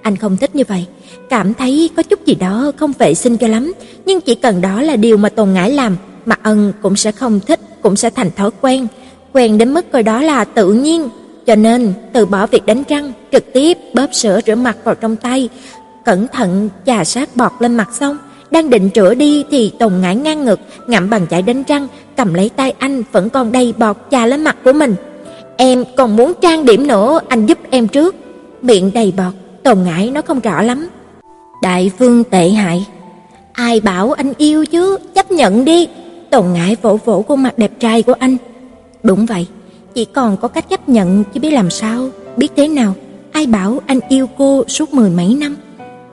Anh 0.02 0.16
không 0.16 0.38
thích 0.38 0.56
như 0.56 0.64
vậy, 0.68 0.86
cảm 1.30 1.54
thấy 1.54 1.90
có 1.96 2.04
chút 2.04 2.26
gì 2.26 2.36
đó 2.36 2.72
không 2.78 2.94
vệ 3.00 3.14
sinh 3.14 3.38
cho 3.38 3.48
lắm, 3.48 3.74
nhưng 4.06 4.22
chỉ 4.22 4.36
cần 4.36 4.62
đó 4.62 4.82
là 4.82 4.96
điều 4.96 5.18
mà 5.18 5.30
tồn 5.30 5.54
Ngải 5.54 5.72
làm, 5.72 5.98
Mạc 6.26 6.40
Ân 6.44 6.74
cũng 6.82 6.96
sẽ 6.96 7.12
không 7.12 7.40
thích, 7.40 7.60
cũng 7.82 7.96
sẽ 7.96 8.10
thành 8.10 8.32
thói 8.36 8.50
quen, 8.62 8.88
quen 9.34 9.58
đến 9.58 9.74
mức 9.74 9.92
coi 9.92 10.04
đó 10.04 10.22
là 10.22 10.44
tự 10.46 10.74
nhiên, 10.74 11.10
cho 11.48 11.56
nên 11.56 11.94
từ 12.14 12.26
bỏ 12.26 12.48
việc 12.48 12.66
đánh 12.66 12.84
răng, 12.89 13.12
trực 13.32 13.54
tiếp 13.54 13.78
bóp 13.94 14.14
sữa 14.14 14.39
rửa 14.46 14.56
mặt 14.56 14.78
vào 14.84 14.96
trong 14.96 15.16
tay, 15.16 15.50
cẩn 16.06 16.28
thận 16.28 16.70
chà 16.86 17.04
sát 17.04 17.36
bọt 17.36 17.52
lên 17.60 17.76
mặt 17.76 17.89
xong, 17.94 18.18
đang 18.52 18.70
định 18.70 18.89
rửa 18.96 19.14
đi 19.14 19.44
thì 19.52 19.72
Tùng 19.80 20.02
ngã 20.02 20.14
ngang 20.14 20.46
ngực, 20.46 20.60
ngậm 20.88 21.10
bàn 21.10 21.28
chải 21.30 21.42
đánh 21.42 21.64
răng, 21.68 21.88
cầm 22.18 22.34
lấy 22.34 22.50
tay 22.50 22.74
anh 22.80 23.04
vẫn 23.12 23.30
còn 23.30 23.52
đầy 23.52 23.74
bọt 23.78 23.98
chà 24.12 24.26
lên 24.26 24.44
mặt 24.44 24.58
của 24.64 24.74
mình. 24.74 24.96
"Em 25.58 25.84
còn 25.98 26.16
muốn 26.16 26.34
trang 26.42 26.66
điểm 26.66 26.88
nữa, 26.88 27.20
anh 27.28 27.46
giúp 27.46 27.58
em 27.70 27.88
trước." 27.88 28.16
Miệng 28.62 28.92
đầy 28.94 29.14
bọt, 29.18 29.34
Tùng 29.64 29.84
ngãi 29.84 30.10
nó 30.10 30.22
không 30.22 30.39
rõ 30.39 30.62
lắm. 30.62 30.89
Đại 31.62 31.92
vương 31.98 32.24
tệ 32.24 32.50
hại. 32.50 32.86
Ai 33.54 33.80
bảo 33.80 34.12
anh 34.12 34.34
yêu 34.38 34.66
chứ, 34.66 34.98
chấp 35.16 35.32
nhận 35.32 35.66
đi. 35.66 35.88
Tùng 36.32 36.54
ngãi 36.54 36.76
vỗ 36.82 37.00
vỗ 37.06 37.22
khuôn 37.28 37.44
mặt 37.44 37.58
đẹp 37.58 37.72
trai 37.80 38.04
của 38.04 38.14
anh. 38.20 38.38
Đúng 39.04 39.26
vậy, 39.26 39.48
chỉ 39.96 40.06
còn 40.06 40.38
có 40.38 40.48
cách 40.48 40.70
chấp 40.70 40.89
nhận 40.89 41.24
chứ 41.34 41.39
biết 41.39 41.52
làm 41.52 41.70
sao, 41.70 42.10
biết 42.38 42.52
thế 42.56 42.68
nào. 42.68 42.96
Ai 43.32 43.46
bảo 43.46 43.80
anh 43.86 44.00
yêu 44.10 44.28
cô 44.38 44.64
suốt 44.68 44.94
mười 44.94 45.10
mấy 45.10 45.36
năm. 45.36 45.56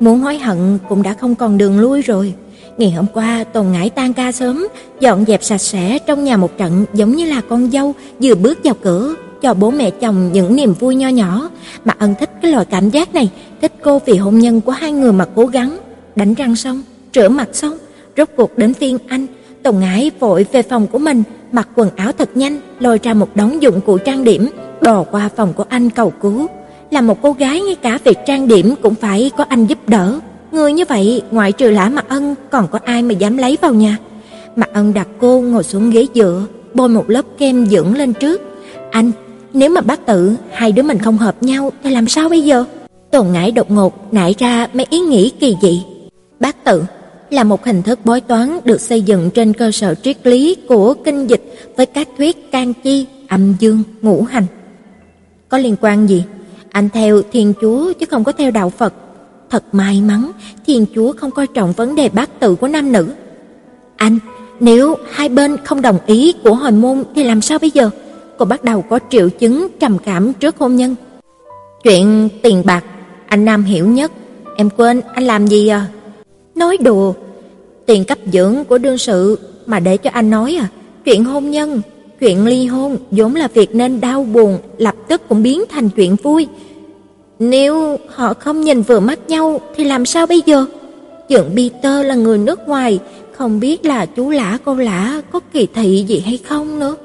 Muốn 0.00 0.20
hối 0.20 0.38
hận 0.38 0.78
cũng 0.88 1.02
đã 1.02 1.14
không 1.14 1.34
còn 1.34 1.58
đường 1.58 1.80
lui 1.80 2.02
rồi. 2.02 2.34
Ngày 2.78 2.90
hôm 2.90 3.06
qua 3.14 3.44
Tồn 3.44 3.66
Ngải 3.72 3.90
tan 3.90 4.12
ca 4.12 4.32
sớm, 4.32 4.68
dọn 5.00 5.24
dẹp 5.24 5.42
sạch 5.42 5.58
sẽ 5.58 5.98
trong 5.98 6.24
nhà 6.24 6.36
một 6.36 6.58
trận 6.58 6.84
giống 6.94 7.16
như 7.16 7.24
là 7.24 7.40
con 7.48 7.70
dâu 7.70 7.94
vừa 8.22 8.34
bước 8.34 8.58
vào 8.64 8.74
cửa, 8.82 9.14
cho 9.42 9.54
bố 9.54 9.70
mẹ 9.70 9.90
chồng 9.90 10.30
những 10.32 10.56
niềm 10.56 10.74
vui 10.74 10.94
nho 10.94 11.08
nhỏ. 11.08 11.50
Mà 11.84 11.94
ân 11.98 12.14
thích 12.20 12.30
cái 12.42 12.52
loại 12.52 12.64
cảm 12.64 12.90
giác 12.90 13.14
này, 13.14 13.30
thích 13.60 13.72
cô 13.82 14.00
vì 14.06 14.16
hôn 14.16 14.38
nhân 14.38 14.60
của 14.60 14.72
hai 14.72 14.92
người 14.92 15.12
mà 15.12 15.26
cố 15.34 15.46
gắng. 15.46 15.78
Đánh 16.16 16.34
răng 16.34 16.56
xong, 16.56 16.82
rửa 17.14 17.28
mặt 17.28 17.48
xong, 17.52 17.78
rốt 18.16 18.28
cuộc 18.36 18.58
đến 18.58 18.74
phiên 18.74 18.98
anh. 19.08 19.26
Tùng 19.68 19.80
Ngải 19.80 20.10
vội 20.20 20.46
về 20.52 20.62
phòng 20.62 20.86
của 20.86 20.98
mình, 20.98 21.22
mặc 21.52 21.68
quần 21.74 21.90
áo 21.96 22.12
thật 22.12 22.36
nhanh, 22.36 22.60
lôi 22.80 23.00
ra 23.02 23.14
một 23.14 23.36
đống 23.36 23.62
dụng 23.62 23.80
cụ 23.80 23.98
trang 23.98 24.24
điểm, 24.24 24.48
bò 24.82 25.02
qua 25.02 25.28
phòng 25.36 25.52
của 25.52 25.64
anh 25.68 25.90
cầu 25.90 26.10
cứu. 26.10 26.46
Là 26.90 27.00
một 27.00 27.22
cô 27.22 27.32
gái 27.32 27.60
ngay 27.60 27.74
cả 27.74 27.98
việc 28.04 28.18
trang 28.26 28.48
điểm 28.48 28.74
cũng 28.82 28.94
phải 28.94 29.30
có 29.36 29.44
anh 29.48 29.66
giúp 29.66 29.78
đỡ. 29.86 30.18
Người 30.52 30.72
như 30.72 30.84
vậy, 30.88 31.22
ngoại 31.30 31.52
trừ 31.52 31.70
Lã 31.70 31.88
Mạc 31.88 32.08
Ân, 32.08 32.34
còn 32.50 32.66
có 32.68 32.78
ai 32.84 33.02
mà 33.02 33.12
dám 33.12 33.36
lấy 33.36 33.58
vào 33.60 33.74
nhà? 33.74 33.96
Mạc 34.56 34.72
Ân 34.72 34.94
đặt 34.94 35.08
cô 35.20 35.40
ngồi 35.40 35.64
xuống 35.64 35.90
ghế 35.90 36.06
dựa, 36.14 36.42
bôi 36.74 36.88
một 36.88 37.10
lớp 37.10 37.24
kem 37.38 37.66
dưỡng 37.66 37.96
lên 37.96 38.12
trước. 38.12 38.42
Anh, 38.90 39.10
nếu 39.52 39.70
mà 39.70 39.80
bác 39.80 40.06
tự 40.06 40.36
hai 40.52 40.72
đứa 40.72 40.82
mình 40.82 40.98
không 40.98 41.18
hợp 41.18 41.42
nhau 41.42 41.72
thì 41.82 41.90
làm 41.90 42.08
sao 42.08 42.28
bây 42.28 42.42
giờ? 42.42 42.64
Tồn 43.10 43.26
Ngải 43.32 43.50
đột 43.50 43.70
ngột 43.70 44.14
nảy 44.14 44.34
ra 44.38 44.66
mấy 44.72 44.86
ý 44.90 44.98
nghĩ 44.98 45.32
kỳ 45.40 45.56
dị. 45.62 45.82
Bác 46.40 46.64
tự 46.64 46.82
là 47.30 47.44
một 47.44 47.64
hình 47.64 47.82
thức 47.82 47.98
bói 48.04 48.20
toán 48.20 48.58
được 48.64 48.80
xây 48.80 49.02
dựng 49.02 49.30
trên 49.30 49.52
cơ 49.52 49.70
sở 49.70 49.94
triết 49.94 50.26
lý 50.26 50.56
của 50.68 50.94
kinh 50.94 51.26
dịch 51.26 51.72
với 51.76 51.86
các 51.86 52.08
thuyết 52.18 52.52
can 52.52 52.72
chi, 52.84 53.06
âm 53.28 53.54
dương, 53.58 53.82
ngũ 54.02 54.22
hành. 54.22 54.46
Có 55.48 55.58
liên 55.58 55.76
quan 55.80 56.06
gì? 56.06 56.24
Anh 56.70 56.88
theo 56.88 57.22
Thiên 57.32 57.52
Chúa 57.60 57.92
chứ 57.92 58.06
không 58.06 58.24
có 58.24 58.32
theo 58.32 58.50
đạo 58.50 58.70
Phật. 58.70 58.94
Thật 59.50 59.64
may 59.72 60.00
mắn, 60.00 60.30
Thiên 60.66 60.86
Chúa 60.94 61.12
không 61.12 61.30
coi 61.30 61.46
trọng 61.46 61.72
vấn 61.72 61.94
đề 61.94 62.08
bát 62.08 62.40
tự 62.40 62.54
của 62.54 62.68
nam 62.68 62.92
nữ. 62.92 63.06
Anh, 63.96 64.18
nếu 64.60 64.94
hai 65.10 65.28
bên 65.28 65.56
không 65.64 65.82
đồng 65.82 65.98
ý 66.06 66.34
của 66.44 66.54
hồi 66.54 66.72
môn 66.72 67.04
thì 67.14 67.24
làm 67.24 67.40
sao 67.40 67.58
bây 67.58 67.70
giờ? 67.70 67.90
Cô 68.38 68.44
bắt 68.44 68.64
đầu 68.64 68.82
có 68.82 68.98
triệu 69.10 69.28
chứng 69.28 69.68
trầm 69.80 69.98
cảm 69.98 70.32
trước 70.32 70.58
hôn 70.58 70.76
nhân. 70.76 70.94
Chuyện 71.82 72.28
tiền 72.42 72.62
bạc, 72.66 72.84
anh 73.26 73.44
Nam 73.44 73.64
hiểu 73.64 73.86
nhất. 73.86 74.12
Em 74.56 74.70
quên 74.70 75.00
anh 75.14 75.24
làm 75.24 75.46
gì 75.46 75.68
à? 75.68 75.86
Nói 76.58 76.76
đùa, 76.76 77.12
tiền 77.86 78.04
cấp 78.04 78.18
dưỡng 78.32 78.64
của 78.68 78.78
đương 78.78 78.98
sự 78.98 79.38
mà 79.66 79.80
để 79.80 79.96
cho 79.96 80.10
anh 80.12 80.30
nói 80.30 80.58
à? 80.60 80.68
Chuyện 81.04 81.24
hôn 81.24 81.50
nhân, 81.50 81.80
chuyện 82.20 82.46
ly 82.46 82.66
hôn 82.66 82.96
vốn 83.10 83.34
là 83.34 83.48
việc 83.48 83.74
nên 83.74 84.00
đau 84.00 84.24
buồn, 84.24 84.58
lập 84.78 84.94
tức 85.08 85.22
cũng 85.28 85.42
biến 85.42 85.64
thành 85.68 85.88
chuyện 85.88 86.16
vui. 86.22 86.48
Nếu 87.38 87.96
họ 88.08 88.34
không 88.34 88.60
nhìn 88.60 88.82
vừa 88.82 89.00
mắt 89.00 89.18
nhau 89.28 89.60
thì 89.76 89.84
làm 89.84 90.06
sao 90.06 90.26
bây 90.26 90.42
giờ? 90.46 90.66
Dượng 91.28 91.50
Peter 91.56 92.06
là 92.06 92.14
người 92.14 92.38
nước 92.38 92.68
ngoài, 92.68 92.98
không 93.32 93.60
biết 93.60 93.84
là 93.84 94.06
chú 94.06 94.30
Lã 94.30 94.58
cô 94.64 94.74
Lã 94.74 95.22
có 95.32 95.40
kỳ 95.52 95.68
thị 95.74 96.04
gì 96.08 96.20
hay 96.20 96.38
không 96.48 96.78
nữa. 96.78 96.96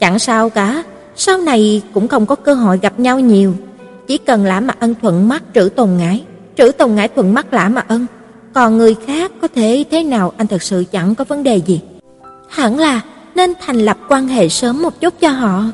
Chẳng 0.00 0.18
sao 0.18 0.50
cả, 0.50 0.82
sau 1.16 1.38
này 1.38 1.82
cũng 1.94 2.08
không 2.08 2.26
có 2.26 2.34
cơ 2.34 2.54
hội 2.54 2.78
gặp 2.82 3.00
nhau 3.00 3.20
nhiều, 3.20 3.54
chỉ 4.06 4.18
cần 4.18 4.44
Lã 4.44 4.60
mà 4.60 4.74
Ân 4.78 4.94
thuận 5.02 5.28
mắt 5.28 5.42
Trữ 5.54 5.68
Tùng 5.76 5.96
Ngải, 5.96 6.22
Trữ 6.56 6.72
Tùng 6.72 6.94
Ngải 6.94 7.08
thuận 7.08 7.34
mắt 7.34 7.52
Lã 7.52 7.68
mà 7.68 7.84
Ân, 7.88 8.06
còn 8.54 8.78
người 8.78 8.94
khác 9.06 9.32
có 9.40 9.48
thể 9.48 9.84
thế 9.90 10.02
nào 10.02 10.32
anh 10.36 10.46
thật 10.46 10.62
sự 10.62 10.84
chẳng 10.92 11.14
có 11.14 11.24
vấn 11.24 11.42
đề 11.42 11.56
gì. 11.56 11.80
Hẳn 12.48 12.78
là 12.78 13.00
nên 13.34 13.52
thành 13.60 13.76
lập 13.76 13.98
quan 14.08 14.28
hệ 14.28 14.48
sớm 14.48 14.82
một 14.82 15.00
chút 15.00 15.14
cho 15.20 15.28
họ, 15.28 15.64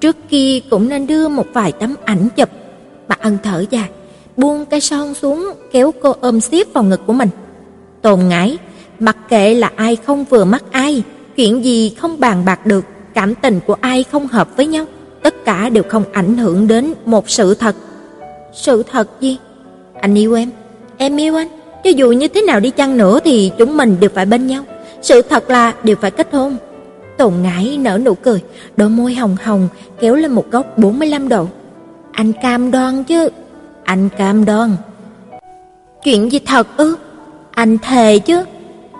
trước 0.00 0.16
kia 0.28 0.60
cũng 0.70 0.88
nên 0.88 1.06
đưa 1.06 1.28
một 1.28 1.46
vài 1.52 1.72
tấm 1.72 1.94
ảnh 2.04 2.28
chụp. 2.36 2.48
bà 3.08 3.16
Ân 3.20 3.38
thở 3.42 3.64
dài, 3.70 3.88
buông 4.36 4.64
cái 4.64 4.80
son 4.80 5.14
xuống, 5.14 5.52
kéo 5.72 5.92
cô 6.02 6.14
ôm 6.20 6.40
siết 6.40 6.72
vào 6.72 6.84
ngực 6.84 7.00
của 7.06 7.12
mình. 7.12 7.28
Tồn 8.02 8.28
ngãi, 8.28 8.58
mặc 8.98 9.16
kệ 9.28 9.54
là 9.54 9.70
ai 9.76 9.96
không 9.96 10.24
vừa 10.24 10.44
mắt 10.44 10.64
ai, 10.70 11.02
chuyện 11.36 11.64
gì 11.64 11.94
không 11.98 12.20
bàn 12.20 12.44
bạc 12.44 12.66
được, 12.66 12.84
cảm 13.14 13.34
tình 13.34 13.60
của 13.66 13.76
ai 13.80 14.02
không 14.02 14.26
hợp 14.26 14.56
với 14.56 14.66
nhau, 14.66 14.84
tất 15.22 15.44
cả 15.44 15.68
đều 15.68 15.84
không 15.88 16.04
ảnh 16.12 16.36
hưởng 16.38 16.68
đến 16.68 16.94
một 17.04 17.30
sự 17.30 17.54
thật. 17.54 17.76
Sự 18.54 18.82
thật 18.82 19.20
gì? 19.20 19.38
Anh 20.00 20.14
yêu 20.14 20.34
em, 20.34 20.50
em 20.96 21.16
yêu 21.16 21.36
anh, 21.36 21.48
cho 21.84 21.90
dù 21.90 22.12
như 22.12 22.28
thế 22.28 22.42
nào 22.42 22.60
đi 22.60 22.70
chăng 22.70 22.96
nữa 22.96 23.20
thì 23.24 23.52
chúng 23.58 23.76
mình 23.76 23.96
đều 24.00 24.10
phải 24.14 24.26
bên 24.26 24.46
nhau. 24.46 24.64
Sự 25.02 25.22
thật 25.22 25.50
là 25.50 25.74
đều 25.82 25.96
phải 25.96 26.10
kết 26.10 26.28
hôn. 26.32 26.56
Tồn 27.16 27.32
ngải 27.42 27.78
nở 27.78 27.98
nụ 28.04 28.14
cười, 28.14 28.40
đôi 28.76 28.88
môi 28.88 29.14
hồng 29.14 29.36
hồng 29.42 29.68
kéo 30.00 30.14
lên 30.14 30.32
một 30.32 30.50
góc 30.50 30.78
45 30.78 31.28
độ. 31.28 31.46
Anh 32.12 32.32
cam 32.42 32.70
đoan 32.70 33.04
chứ? 33.04 33.28
Anh 33.84 34.08
cam 34.18 34.44
đoan. 34.44 34.76
Chuyện 36.04 36.32
gì 36.32 36.38
thật 36.38 36.66
ư? 36.76 36.96
Anh 37.50 37.78
thề 37.78 38.18
chứ? 38.18 38.44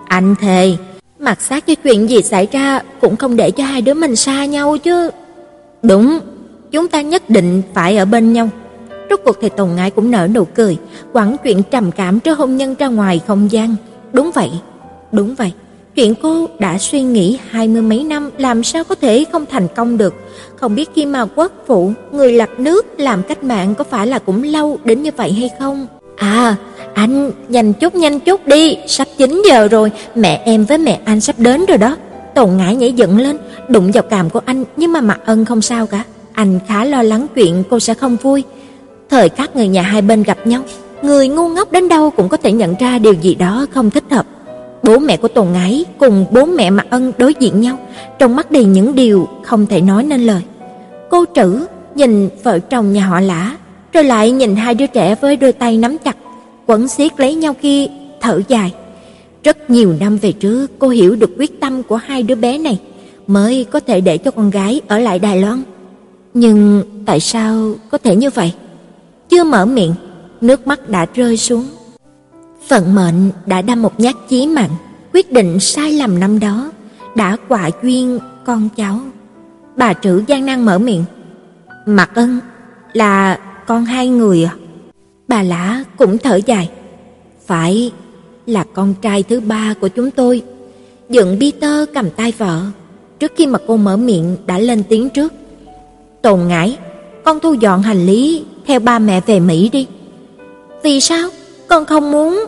Anh 0.07 0.35
thề. 0.41 0.75
Mặt 1.19 1.41
sát 1.41 1.67
cho 1.67 1.75
chuyện 1.75 2.09
gì 2.09 2.21
xảy 2.21 2.47
ra 2.51 2.81
cũng 3.01 3.15
không 3.15 3.35
để 3.35 3.51
cho 3.51 3.63
hai 3.63 3.81
đứa 3.81 3.93
mình 3.93 4.15
xa 4.15 4.45
nhau 4.45 4.77
chứ. 4.77 5.09
Đúng, 5.81 6.19
chúng 6.71 6.87
ta 6.87 7.01
nhất 7.01 7.29
định 7.29 7.61
phải 7.73 7.97
ở 7.97 8.05
bên 8.05 8.33
nhau. 8.33 8.49
Rốt 9.09 9.19
cuộc 9.25 9.37
thì 9.41 9.49
Tùng 9.49 9.75
Ngải 9.75 9.91
cũng 9.91 10.11
nở 10.11 10.27
nụ 10.33 10.45
cười, 10.45 10.77
quẳng 11.13 11.35
chuyện 11.43 11.63
trầm 11.71 11.91
cảm 11.91 12.19
trước 12.19 12.37
hôn 12.37 12.57
nhân 12.57 12.75
ra 12.79 12.87
ngoài 12.87 13.21
không 13.27 13.51
gian. 13.51 13.75
Đúng 14.13 14.31
vậy, 14.31 14.49
đúng 15.11 15.35
vậy. 15.35 15.53
Chuyện 15.95 16.15
cô 16.21 16.47
đã 16.59 16.77
suy 16.77 17.01
nghĩ 17.01 17.39
hai 17.49 17.67
mươi 17.67 17.81
mấy 17.81 18.03
năm 18.03 18.29
làm 18.37 18.63
sao 18.63 18.83
có 18.83 18.95
thể 18.95 19.25
không 19.31 19.45
thành 19.45 19.67
công 19.75 19.97
được. 19.97 20.13
Không 20.55 20.75
biết 20.75 20.89
khi 20.95 21.05
mà 21.05 21.25
quốc 21.25 21.51
phụ, 21.67 21.91
người 22.11 22.31
lập 22.31 22.49
nước 22.57 22.99
làm 22.99 23.23
cách 23.23 23.43
mạng 23.43 23.75
có 23.75 23.83
phải 23.83 24.07
là 24.07 24.19
cũng 24.19 24.43
lâu 24.43 24.77
đến 24.83 25.03
như 25.03 25.11
vậy 25.17 25.31
hay 25.31 25.49
không? 25.59 25.87
À, 26.17 26.55
anh, 26.93 27.31
nhanh 27.49 27.73
chút 27.73 27.95
nhanh 27.95 28.19
chút 28.19 28.47
đi, 28.47 28.77
sắp 28.87 29.07
9 29.17 29.41
giờ 29.49 29.67
rồi, 29.67 29.91
mẹ 30.15 30.41
em 30.45 30.65
với 30.65 30.77
mẹ 30.77 30.99
anh 31.05 31.21
sắp 31.21 31.39
đến 31.39 31.65
rồi 31.65 31.77
đó. 31.77 31.97
Tồn 32.35 32.57
ngãi 32.57 32.75
nhảy 32.75 32.93
dựng 32.93 33.17
lên, 33.17 33.37
đụng 33.69 33.91
vào 33.91 34.03
cằm 34.03 34.29
của 34.29 34.41
anh 34.45 34.63
nhưng 34.77 34.93
mà 34.93 35.01
mặt 35.01 35.19
ân 35.25 35.45
không 35.45 35.61
sao 35.61 35.87
cả. 35.87 36.03
Anh 36.33 36.59
khá 36.67 36.85
lo 36.85 37.03
lắng 37.03 37.27
chuyện 37.35 37.63
cô 37.69 37.79
sẽ 37.79 37.93
không 37.93 38.15
vui. 38.15 38.43
Thời 39.09 39.29
khắc 39.29 39.55
người 39.55 39.67
nhà 39.67 39.81
hai 39.81 40.01
bên 40.01 40.23
gặp 40.23 40.47
nhau, 40.47 40.61
người 41.01 41.27
ngu 41.27 41.49
ngốc 41.49 41.71
đến 41.71 41.89
đâu 41.89 42.09
cũng 42.09 42.29
có 42.29 42.37
thể 42.37 42.51
nhận 42.51 42.75
ra 42.79 42.97
điều 42.97 43.13
gì 43.13 43.35
đó 43.35 43.65
không 43.71 43.89
thích 43.89 44.03
hợp. 44.11 44.25
Bố 44.83 44.99
mẹ 44.99 45.17
của 45.17 45.27
Tồn 45.27 45.47
Ngải 45.53 45.85
cùng 45.97 46.25
bố 46.31 46.45
mẹ 46.45 46.69
Mạc 46.69 46.85
Ân 46.89 47.11
đối 47.17 47.33
diện 47.39 47.61
nhau, 47.61 47.77
trong 48.19 48.35
mắt 48.35 48.51
đầy 48.51 48.65
những 48.65 48.95
điều 48.95 49.27
không 49.43 49.67
thể 49.67 49.81
nói 49.81 50.03
nên 50.03 50.21
lời. 50.21 50.41
Cô 51.09 51.25
Trử 51.35 51.65
nhìn 51.95 52.29
vợ 52.43 52.59
chồng 52.59 52.93
nhà 52.93 53.05
họ 53.05 53.19
Lã, 53.19 53.55
rồi 53.93 54.03
lại 54.03 54.31
nhìn 54.31 54.55
hai 54.55 54.73
đứa 54.73 54.87
trẻ 54.87 55.15
với 55.21 55.35
đôi 55.35 55.51
tay 55.51 55.77
nắm 55.77 55.97
chặt, 55.97 56.17
quấn 56.65 56.87
siết 56.87 57.19
lấy 57.19 57.35
nhau 57.35 57.53
kia, 57.61 57.85
thở 58.21 58.41
dài. 58.47 58.73
Rất 59.43 59.69
nhiều 59.69 59.93
năm 59.99 60.17
về 60.17 60.31
trước, 60.31 60.71
cô 60.79 60.89
hiểu 60.89 61.15
được 61.15 61.29
quyết 61.37 61.59
tâm 61.59 61.83
của 61.83 61.95
hai 61.95 62.23
đứa 62.23 62.35
bé 62.35 62.57
này, 62.57 62.79
mới 63.27 63.63
có 63.63 63.79
thể 63.79 64.01
để 64.01 64.17
cho 64.17 64.31
con 64.31 64.49
gái 64.49 64.81
ở 64.87 64.99
lại 64.99 65.19
Đài 65.19 65.41
Loan. 65.41 65.63
Nhưng 66.33 66.83
tại 67.05 67.19
sao 67.19 67.73
có 67.91 67.97
thể 67.97 68.15
như 68.15 68.29
vậy? 68.29 68.53
Chưa 69.35 69.43
mở 69.43 69.65
miệng, 69.65 69.93
nước 70.41 70.67
mắt 70.67 70.89
đã 70.89 71.05
rơi 71.13 71.37
xuống. 71.37 71.65
Phận 72.67 72.95
mệnh 72.95 73.31
đã 73.45 73.61
đâm 73.61 73.81
một 73.81 73.99
nhát 73.99 74.15
chí 74.29 74.47
mạng, 74.47 74.69
quyết 75.13 75.31
định 75.31 75.59
sai 75.59 75.91
lầm 75.91 76.19
năm 76.19 76.39
đó 76.39 76.71
đã 77.15 77.37
quả 77.47 77.69
duyên 77.83 78.19
con 78.45 78.69
cháu. 78.77 78.99
Bà 79.77 79.93
trữ 79.93 80.23
gian 80.27 80.45
nan 80.45 80.65
mở 80.65 80.79
miệng. 80.79 81.03
Mặc 81.85 82.11
ân 82.13 82.39
là 82.93 83.39
con 83.67 83.85
hai 83.85 84.07
người 84.07 84.43
à? 84.43 84.55
Bà 85.27 85.43
lã 85.43 85.83
cũng 85.97 86.17
thở 86.17 86.39
dài. 86.45 86.69
Phải 87.45 87.91
là 88.45 88.65
con 88.73 88.93
trai 89.01 89.23
thứ 89.23 89.39
ba 89.39 89.73
của 89.81 89.87
chúng 89.87 90.11
tôi. 90.11 90.41
Dựng 91.09 91.37
Peter 91.39 91.89
cầm 91.93 92.09
tay 92.09 92.33
vợ. 92.37 92.61
Trước 93.19 93.31
khi 93.35 93.47
mà 93.47 93.59
cô 93.67 93.77
mở 93.77 93.97
miệng 93.97 94.37
đã 94.45 94.59
lên 94.59 94.83
tiếng 94.89 95.09
trước. 95.09 95.33
Tồn 96.21 96.47
ngãi, 96.47 96.77
con 97.23 97.39
thu 97.39 97.53
dọn 97.53 97.81
hành 97.81 98.05
lý 98.05 98.45
theo 98.67 98.79
ba 98.79 98.99
mẹ 98.99 99.21
về 99.25 99.39
Mỹ 99.39 99.69
đi. 99.69 99.87
Vì 100.83 101.01
sao? 101.01 101.29
Con 101.67 101.85
không 101.85 102.11
muốn. 102.11 102.45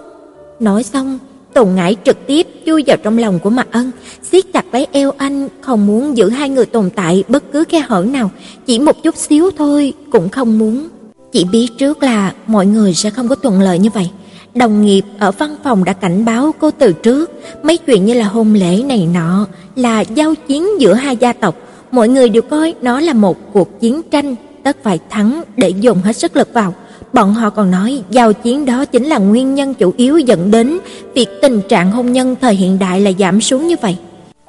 Nói 0.60 0.84
xong, 0.84 1.20
Tùng 1.54 1.76
Ngải 1.76 1.96
trực 2.06 2.28
tiếp 2.28 2.48
chui 2.66 2.84
vào 2.88 2.98
trong 3.04 3.18
lòng 3.18 3.40
của 3.40 3.50
Mạc 3.50 3.68
Ân, 3.72 3.92
siết 4.32 4.46
chặt 4.54 4.66
lấy 4.72 4.88
eo 4.92 5.12
anh, 5.18 5.48
không 5.62 5.88
muốn 5.88 6.18
giữ 6.18 6.30
hai 6.30 6.50
người 6.50 6.66
tồn 6.66 6.90
tại 6.90 7.24
bất 7.28 7.52
cứ 7.52 7.64
khe 7.70 7.80
hở 7.80 8.06
nào, 8.10 8.32
chỉ 8.66 8.80
một 8.80 9.04
chút 9.04 9.16
xíu 9.16 9.50
thôi 9.58 9.94
cũng 10.12 10.30
không 10.30 10.60
muốn. 10.60 10.88
Chỉ 11.32 11.46
biết 11.46 11.68
trước 11.78 12.04
là 12.04 12.34
mọi 12.48 12.66
người 12.66 12.94
sẽ 12.94 13.10
không 13.10 13.28
có 13.28 13.36
thuận 13.36 13.62
lợi 13.62 13.80
như 13.80 13.90
vậy. 13.94 14.10
Đồng 14.56 14.82
nghiệp 14.82 15.02
ở 15.20 15.32
văn 15.32 15.56
phòng 15.64 15.84
đã 15.84 15.94
cảnh 15.94 16.26
báo 16.26 16.52
cô 16.60 16.72
từ 16.72 16.94
trước, 16.94 17.32
mấy 17.64 17.78
chuyện 17.78 18.06
như 18.06 18.14
là 18.14 18.26
hôn 18.26 18.54
lễ 18.54 18.84
này 18.84 19.08
nọ 19.14 19.48
là 19.76 20.02
giao 20.02 20.36
chiến 20.36 20.82
giữa 20.82 20.94
hai 20.94 21.18
gia 21.18 21.34
tộc, 21.34 21.56
mọi 21.92 22.10
người 22.10 22.30
đều 22.30 22.42
coi 22.42 22.74
nó 22.82 23.00
là 23.00 23.14
một 23.14 23.38
cuộc 23.54 23.80
chiến 23.80 24.02
tranh, 24.12 24.36
tất 24.68 24.78
phải 24.84 25.00
thắng 25.10 25.42
để 25.58 25.70
dùng 25.70 26.02
hết 26.02 26.14
sức 26.14 26.36
lực 26.36 26.54
vào. 26.54 26.74
Bọn 27.14 27.34
họ 27.34 27.50
còn 27.50 27.72
nói 27.72 28.02
giao 28.10 28.34
chiến 28.34 28.66
đó 28.66 28.86
chính 28.86 29.06
là 29.06 29.18
nguyên 29.18 29.56
nhân 29.56 29.74
chủ 29.74 29.94
yếu 29.98 30.18
dẫn 30.18 30.52
đến 30.52 30.78
việc 31.14 31.30
tình 31.42 31.62
trạng 31.70 31.92
hôn 31.92 32.12
nhân 32.12 32.36
thời 32.42 32.56
hiện 32.56 32.80
đại 32.80 33.02
là 33.02 33.12
giảm 33.20 33.42
xuống 33.42 33.68
như 33.68 33.76
vậy. 33.82 33.98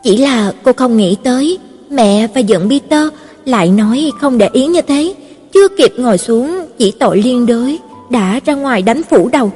Chỉ 0.03 0.17
là 0.17 0.53
cô 0.63 0.73
không 0.73 0.97
nghĩ 0.97 1.17
tới 1.23 1.59
mẹ 1.91 2.27
và 2.35 2.41
giận 2.41 2.71
Peter 2.71 3.09
lại 3.45 3.71
nói 3.71 4.13
không 4.21 4.39
để 4.39 4.49
ý 4.53 4.67
như 4.67 4.83
thế, 4.83 5.15
chưa 5.53 5.69
kịp 5.69 5.93
ngồi 5.97 6.19
xuống 6.19 6.67
chỉ 6.79 6.91
tội 6.91 7.23
liên 7.23 7.47
đới 7.47 7.79
đã 8.11 8.41
ra 8.45 8.55
ngoài 8.55 8.83
đánh 8.83 9.03
phủ 9.11 9.29
đầu. 9.33 9.53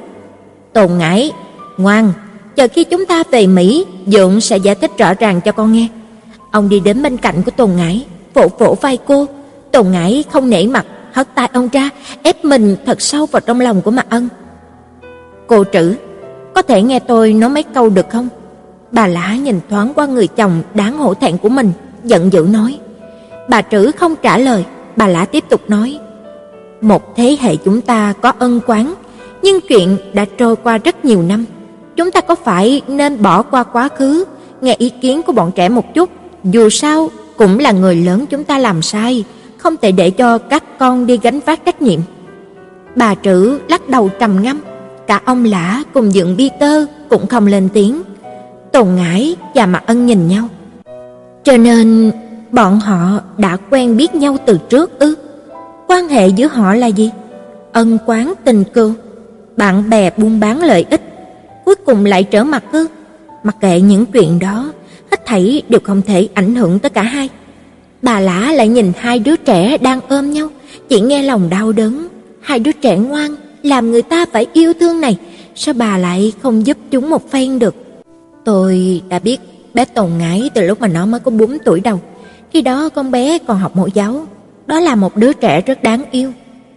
Tồn 0.73 0.97
Ngải, 0.97 1.31
ngoan, 1.77 2.13
chờ 2.55 2.67
khi 2.73 2.83
chúng 2.83 3.05
ta 3.05 3.23
về 3.31 3.47
Mỹ, 3.47 3.85
Dượng 4.07 4.41
sẽ 4.41 4.57
giải 4.57 4.75
thích 4.75 4.91
rõ 4.97 5.13
ràng 5.13 5.41
cho 5.41 5.51
con 5.51 5.73
nghe. 5.73 5.87
Ông 6.51 6.69
đi 6.69 6.79
đến 6.79 7.03
bên 7.03 7.17
cạnh 7.17 7.43
của 7.43 7.51
Tồn 7.51 7.75
Ngải, 7.75 8.05
vỗ 8.33 8.47
vỗ 8.59 8.75
vai 8.81 8.97
cô. 9.07 9.27
Tồn 9.73 9.91
Ngải 9.91 10.23
không 10.31 10.49
nể 10.49 10.67
mặt, 10.67 10.85
hất 11.13 11.35
tay 11.35 11.49
ông 11.53 11.69
ra, 11.73 11.89
ép 12.23 12.45
mình 12.45 12.75
thật 12.85 13.01
sâu 13.01 13.25
vào 13.25 13.39
trong 13.39 13.59
lòng 13.59 13.81
của 13.81 13.91
Mạc 13.91 14.05
Ân. 14.09 14.29
"Cô 15.47 15.63
trữ 15.73 15.95
có 16.53 16.61
thể 16.61 16.81
nghe 16.81 16.99
tôi 16.99 17.33
nói 17.33 17.49
mấy 17.49 17.63
câu 17.63 17.89
được 17.89 18.09
không?" 18.09 18.27
Bà 18.91 19.07
Lã 19.07 19.35
nhìn 19.35 19.59
thoáng 19.69 19.93
qua 19.95 20.05
người 20.05 20.27
chồng 20.27 20.61
đáng 20.73 20.97
hổ 20.97 21.13
thẹn 21.13 21.37
của 21.37 21.49
mình, 21.49 21.71
giận 22.03 22.33
dữ 22.33 22.47
nói. 22.51 22.79
Bà 23.49 23.61
trữ 23.61 23.91
không 23.91 24.15
trả 24.21 24.37
lời, 24.37 24.65
bà 24.95 25.07
Lã 25.07 25.25
tiếp 25.25 25.43
tục 25.49 25.61
nói: 25.67 25.99
"Một 26.81 27.15
thế 27.15 27.37
hệ 27.39 27.55
chúng 27.55 27.81
ta 27.81 28.13
có 28.21 28.33
ân 28.39 28.59
quán, 28.67 28.93
nhưng 29.41 29.59
chuyện 29.61 29.97
đã 30.13 30.25
trôi 30.37 30.55
qua 30.55 30.77
rất 30.77 31.05
nhiều 31.05 31.21
năm, 31.21 31.45
chúng 31.95 32.11
ta 32.11 32.21
có 32.21 32.35
phải 32.35 32.81
nên 32.87 33.21
bỏ 33.21 33.41
qua 33.41 33.63
quá 33.63 33.89
khứ, 33.97 34.25
nghe 34.61 34.75
ý 34.77 34.89
kiến 34.89 35.21
của 35.21 35.33
bọn 35.33 35.51
trẻ 35.55 35.69
một 35.69 35.93
chút, 35.93 36.09
dù 36.43 36.69
sao 36.69 37.09
cũng 37.37 37.59
là 37.59 37.71
người 37.71 37.95
lớn 37.95 38.25
chúng 38.25 38.43
ta 38.43 38.57
làm 38.57 38.81
sai." 38.81 39.23
Không 39.63 39.77
thể 39.81 39.91
để 39.91 40.09
cho 40.09 40.37
các 40.37 40.63
con 40.79 41.05
đi 41.05 41.19
gánh 41.23 41.39
vác 41.45 41.65
trách 41.65 41.81
nhiệm. 41.81 41.99
Bà 42.95 43.15
Trữ 43.15 43.59
lắc 43.69 43.89
đầu 43.89 44.09
trầm 44.19 44.43
ngâm, 44.43 44.61
cả 45.07 45.21
ông 45.25 45.45
Lã 45.45 45.83
cùng 45.93 46.13
dựng 46.13 46.37
tơ 46.59 46.85
cũng 47.09 47.27
không 47.27 47.47
lên 47.47 47.69
tiếng. 47.73 48.01
Tồn 48.71 48.87
ngãi 48.95 49.35
và 49.55 49.65
Mạc 49.65 49.83
Ân 49.85 50.05
nhìn 50.05 50.27
nhau. 50.27 50.47
Cho 51.43 51.57
nên 51.57 52.11
bọn 52.51 52.79
họ 52.79 53.19
đã 53.37 53.57
quen 53.69 53.97
biết 53.97 54.15
nhau 54.15 54.37
từ 54.45 54.59
trước 54.69 54.99
ư? 54.99 55.15
Quan 55.87 56.07
hệ 56.07 56.27
giữa 56.27 56.47
họ 56.47 56.75
là 56.75 56.87
gì? 56.87 57.11
Ân 57.71 57.97
quán 58.05 58.33
tình 58.43 58.63
cừu, 58.63 58.93
bạn 59.57 59.89
bè 59.89 60.09
buôn 60.17 60.39
bán 60.39 60.63
lợi 60.63 60.85
ích, 60.89 61.01
cuối 61.65 61.75
cùng 61.75 62.05
lại 62.05 62.23
trở 62.23 62.43
mặt 62.43 62.63
ư? 62.71 62.87
Mặc 63.43 63.55
kệ 63.61 63.81
những 63.81 64.05
chuyện 64.05 64.39
đó, 64.39 64.71
hết 65.11 65.25
thảy 65.25 65.61
đều 65.69 65.81
không 65.83 66.01
thể 66.01 66.27
ảnh 66.33 66.55
hưởng 66.55 66.79
tới 66.79 66.89
cả 66.89 67.01
hai. 67.01 67.29
Bà 68.03 68.19
Lã 68.19 68.51
lại 68.51 68.67
nhìn 68.67 68.91
hai 68.97 69.19
đứa 69.19 69.35
trẻ 69.35 69.77
đang 69.77 69.99
ôm 70.09 70.31
nhau, 70.31 70.49
chỉ 70.89 71.01
nghe 71.01 71.23
lòng 71.23 71.49
đau 71.49 71.71
đớn. 71.71 72.07
Hai 72.41 72.59
đứa 72.59 72.71
trẻ 72.71 72.97
ngoan, 72.97 73.35
làm 73.61 73.91
người 73.91 74.01
ta 74.01 74.25
phải 74.31 74.47
yêu 74.53 74.73
thương 74.79 75.01
này, 75.01 75.17
sao 75.55 75.73
bà 75.73 75.97
lại 75.97 76.33
không 76.41 76.67
giúp 76.67 76.77
chúng 76.91 77.09
một 77.09 77.31
phen 77.31 77.59
được? 77.59 77.75
Tôi 78.45 79.01
đã 79.09 79.19
biết 79.19 79.37
bé 79.73 79.85
Tồn 79.85 80.09
ngãi 80.17 80.49
từ 80.53 80.61
lúc 80.61 80.81
mà 80.81 80.87
nó 80.87 81.05
mới 81.05 81.19
có 81.19 81.31
4 81.31 81.57
tuổi 81.65 81.79
đầu. 81.79 81.99
Khi 82.51 82.61
đó 82.61 82.89
con 82.89 83.11
bé 83.11 83.37
còn 83.37 83.57
học 83.59 83.75
mẫu 83.75 83.87
giáo. 83.87 84.27
Đó 84.67 84.79
là 84.79 84.95
một 84.95 85.17
đứa 85.17 85.33
trẻ 85.33 85.61
rất 85.61 85.83
đáng 85.83 86.03
yêu. 86.11 86.31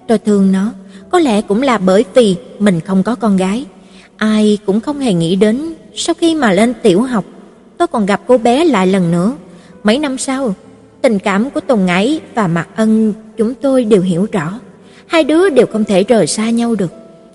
Tôi 0.08 0.18
thương 0.18 0.52
nó, 0.52 0.72
có 1.10 1.18
lẽ 1.18 1.40
cũng 1.40 1.62
là 1.62 1.78
bởi 1.78 2.04
vì 2.14 2.36
mình 2.58 2.80
không 2.80 3.02
có 3.02 3.14
con 3.14 3.36
gái. 3.36 3.64
Ai 4.16 4.58
cũng 4.66 4.80
không 4.80 4.98
hề 4.98 5.12
nghĩ 5.12 5.36
đến 5.36 5.74
sau 5.94 6.14
khi 6.14 6.34
mà 6.34 6.52
lên 6.52 6.74
tiểu 6.82 7.02
học, 7.02 7.24
tôi 7.78 7.88
còn 7.88 8.06
gặp 8.06 8.20
cô 8.26 8.38
bé 8.38 8.64
lại 8.64 8.86
lần 8.86 9.10
nữa. 9.10 9.32
Mấy 9.84 9.98
năm 9.98 10.18
sau, 10.18 10.54
Tình 11.02 11.18
cảm 11.18 11.50
của 11.50 11.60
Tùng 11.60 11.86
Ngải 11.86 12.20
và 12.34 12.46
Mạc 12.46 12.68
Ân 12.76 13.14
chúng 13.36 13.54
tôi 13.54 13.84
đều 13.84 14.02
hiểu 14.02 14.26
rõ. 14.32 14.60
Hai 15.06 15.24
đứa 15.24 15.50
đều 15.50 15.66
không 15.66 15.84
thể 15.84 16.02
rời 16.02 16.26
xa 16.26 16.50
nhau 16.50 16.74
được. 16.74 16.92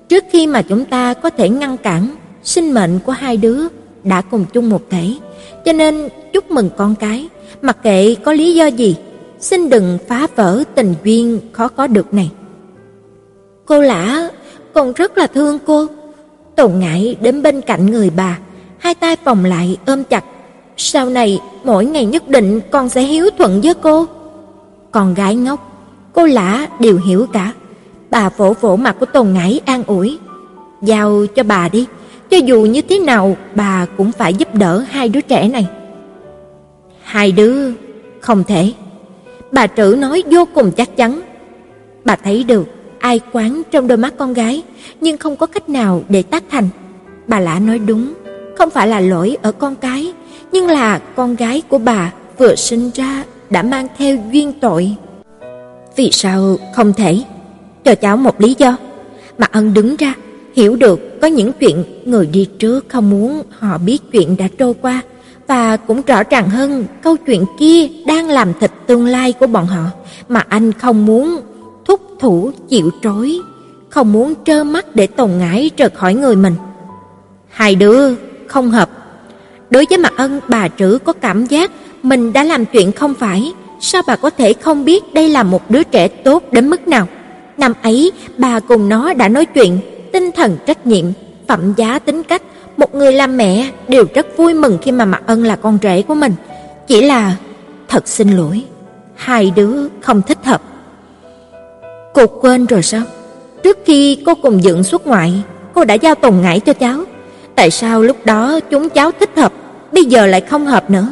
Trước 0.10 0.24
khi 0.32 0.48
mà 0.48 0.62
chúng 0.62 0.86
ta 0.86 1.14
có 1.14 1.30
thể 1.30 1.50
ngăn 1.50 1.78
cản, 1.78 2.16
sinh 2.44 2.74
mệnh 2.74 3.00
của 3.06 3.12
hai 3.12 3.38
đứa 3.38 3.68
đã 4.04 4.22
cùng 4.22 4.46
chung 4.54 4.70
một 4.70 4.82
thể. 4.90 5.14
Cho 5.66 5.74
nên 5.74 6.08
chúc 6.34 6.52
mừng 6.52 6.70
con 6.78 6.96
cái, 6.96 7.30
mặc 7.62 7.78
kệ 7.84 8.16
có 8.16 8.34
lý 8.34 8.54
do 8.54 8.66
gì, 8.66 8.96
xin 9.40 9.70
đừng 9.70 9.98
phá 10.08 10.28
vỡ 10.36 10.64
tình 10.76 10.96
duyên 11.04 11.40
khó 11.52 11.68
có 11.68 11.88
được 11.88 12.14
này. 12.14 12.32
Cô 13.66 13.82
Lã, 13.82 14.30
con 14.74 14.94
rất 14.94 15.18
là 15.18 15.28
thương 15.28 15.60
cô. 15.66 15.88
Tùng 16.56 16.80
Ngải 16.80 17.16
đến 17.22 17.42
bên 17.42 17.62
cạnh 17.62 17.86
người 17.86 18.10
bà, 18.16 18.38
hai 18.78 18.96
tay 18.96 19.16
vòng 19.26 19.46
lại 19.46 19.78
ôm 19.86 20.04
chặt 20.04 20.24
sau 20.78 21.10
này 21.10 21.40
mỗi 21.64 21.86
ngày 21.86 22.06
nhất 22.06 22.28
định 22.28 22.62
con 22.72 22.90
sẽ 22.90 23.02
hiếu 23.02 23.30
thuận 23.38 23.62
với 23.62 23.74
cô. 23.74 24.06
Con 24.92 25.14
gái 25.14 25.36
ngốc, 25.36 25.72
cô 26.14 26.26
lã 26.26 26.68
đều 26.80 26.98
hiểu 26.98 27.28
cả. 27.34 27.52
Bà 28.10 28.30
vỗ 28.30 28.54
vỗ 28.62 28.76
mặt 28.76 28.96
của 29.00 29.06
Tôn 29.06 29.34
Ngải 29.34 29.60
an 29.66 29.84
ủi. 29.88 30.20
Giao 30.82 31.26
cho 31.36 31.44
bà 31.44 31.70
đi, 31.70 31.86
cho 32.30 32.38
dù 32.38 32.62
như 32.62 32.82
thế 32.82 33.00
nào 33.00 33.38
bà 33.56 33.86
cũng 33.98 34.12
phải 34.12 34.34
giúp 34.34 34.56
đỡ 34.56 34.86
hai 34.90 35.10
đứa 35.10 35.22
trẻ 35.22 35.48
này. 35.48 35.68
Hai 37.02 37.32
đứa 37.32 37.72
không 38.20 38.44
thể. 38.44 38.74
Bà 39.52 39.68
trữ 39.68 39.96
nói 40.00 40.24
vô 40.32 40.48
cùng 40.54 40.72
chắc 40.72 40.98
chắn. 40.98 41.22
Bà 42.06 42.16
thấy 42.16 42.44
được 42.44 42.68
ai 43.00 43.20
quán 43.32 43.62
trong 43.72 43.88
đôi 43.88 43.98
mắt 43.98 44.14
con 44.18 44.34
gái, 44.34 44.64
nhưng 45.02 45.18
không 45.18 45.36
có 45.36 45.46
cách 45.46 45.70
nào 45.70 46.04
để 46.10 46.24
tác 46.24 46.44
thành. 46.52 46.70
Bà 47.28 47.40
lã 47.40 47.60
nói 47.60 47.80
đúng, 47.80 48.14
không 48.58 48.70
phải 48.70 48.88
là 48.88 49.00
lỗi 49.00 49.38
ở 49.42 49.52
con 49.52 49.76
cái, 49.76 50.14
nhưng 50.52 50.68
là 50.68 51.00
con 51.16 51.36
gái 51.36 51.62
của 51.70 51.78
bà 51.78 52.14
vừa 52.38 52.56
sinh 52.56 52.92
ra 52.94 53.24
đã 53.50 53.64
mang 53.64 53.88
theo 53.98 54.18
duyên 54.32 54.54
tội. 54.60 54.96
Vì 55.96 56.10
sao 56.12 56.58
không 56.76 56.94
thể? 56.94 57.22
Cho 57.84 57.96
cháu 57.96 58.18
một 58.18 58.42
lý 58.42 58.56
do. 58.58 58.78
mà 59.38 59.48
Ân 59.52 59.74
đứng 59.74 59.96
ra, 59.96 60.14
hiểu 60.56 60.76
được 60.76 61.22
có 61.22 61.28
những 61.28 61.52
chuyện 61.60 61.84
người 62.06 62.26
đi 62.26 62.50
trước 62.60 62.86
không 62.90 63.10
muốn 63.10 63.42
họ 63.60 63.78
biết 63.78 64.00
chuyện 64.12 64.38
đã 64.38 64.48
trôi 64.58 64.74
qua 64.82 65.02
và 65.48 65.78
cũng 65.78 66.02
rõ 66.02 66.24
ràng 66.24 66.50
hơn 66.50 66.86
câu 67.02 67.16
chuyện 67.18 67.46
kia 67.60 67.88
đang 68.08 68.30
làm 68.30 68.54
thịt 68.60 68.72
tương 68.88 69.06
lai 69.06 69.34
của 69.34 69.48
bọn 69.48 69.68
họ 69.68 69.84
mà 70.30 70.40
anh 70.50 70.72
không 70.72 71.06
muốn 71.06 71.42
thúc 71.86 72.02
thủ 72.20 72.52
chịu 72.70 72.90
trói, 73.04 73.40
không 73.90 74.14
muốn 74.14 74.34
trơ 74.46 74.64
mắt 74.64 74.96
để 74.96 75.08
tồn 75.08 75.32
ngải 75.38 75.72
rời 75.78 75.90
khỏi 75.90 76.14
người 76.14 76.36
mình. 76.36 76.56
Hai 77.50 77.76
đứa 77.76 78.16
không 78.48 78.72
hợp 78.72 78.90
Đối 79.72 79.86
với 79.90 79.98
mặt 79.98 80.14
Ân, 80.18 80.40
bà 80.48 80.68
trữ 80.68 80.98
có 80.98 81.14
cảm 81.14 81.46
giác 81.46 81.72
mình 82.04 82.34
đã 82.34 82.44
làm 82.44 82.66
chuyện 82.66 82.92
không 82.92 83.14
phải, 83.14 83.54
sao 83.80 84.02
bà 84.08 84.16
có 84.16 84.30
thể 84.30 84.54
không 84.54 84.86
biết 84.86 85.14
đây 85.14 85.30
là 85.30 85.44
một 85.44 85.72
đứa 85.72 85.84
trẻ 85.84 86.08
tốt 86.08 86.44
đến 86.52 86.70
mức 86.70 86.88
nào? 86.88 87.08
Năm 87.58 87.74
ấy, 87.82 88.12
bà 88.38 88.60
cùng 88.60 88.90
nó 88.90 89.14
đã 89.14 89.28
nói 89.28 89.46
chuyện, 89.46 89.80
tinh 90.14 90.32
thần 90.32 90.58
trách 90.66 90.88
nhiệm, 90.88 91.06
phẩm 91.48 91.74
giá 91.78 92.00
tính 92.00 92.24
cách, 92.24 92.42
một 92.78 92.96
người 92.96 93.14
làm 93.14 93.38
mẹ 93.38 93.72
đều 93.88 94.06
rất 94.16 94.38
vui 94.38 94.54
mừng 94.54 94.78
khi 94.82 94.92
mà 94.92 95.06
Mạc 95.06 95.22
Ân 95.26 95.44
là 95.44 95.56
con 95.56 95.78
rể 95.82 96.02
của 96.02 96.16
mình. 96.16 96.34
Chỉ 96.88 97.02
là 97.02 97.36
thật 97.88 98.08
xin 98.08 98.32
lỗi, 98.38 98.64
hai 99.16 99.52
đứa 99.56 99.88
không 100.02 100.22
thích 100.22 100.38
hợp. 100.44 100.62
Cô 102.14 102.28
quên 102.28 102.66
rồi 102.66 102.84
sao? 102.84 103.02
Trước 103.64 103.78
khi 103.86 104.18
cô 104.26 104.36
cùng 104.36 104.64
dựng 104.64 104.84
xuất 104.84 105.08
ngoại, 105.08 105.34
cô 105.74 105.86
đã 105.86 105.94
giao 105.94 106.16
tồn 106.16 106.42
ngải 106.42 106.60
cho 106.60 106.74
cháu. 106.74 107.04
Tại 107.56 107.72
sao 107.72 108.02
lúc 108.02 108.18
đó 108.26 108.60
chúng 108.70 108.90
cháu 108.90 109.12
thích 109.20 109.30
hợp, 109.36 109.54
bây 109.92 110.06
giờ 110.06 110.28
lại 110.28 110.42
không 110.42 110.66
hợp 110.66 110.90
nữa? 110.90 111.08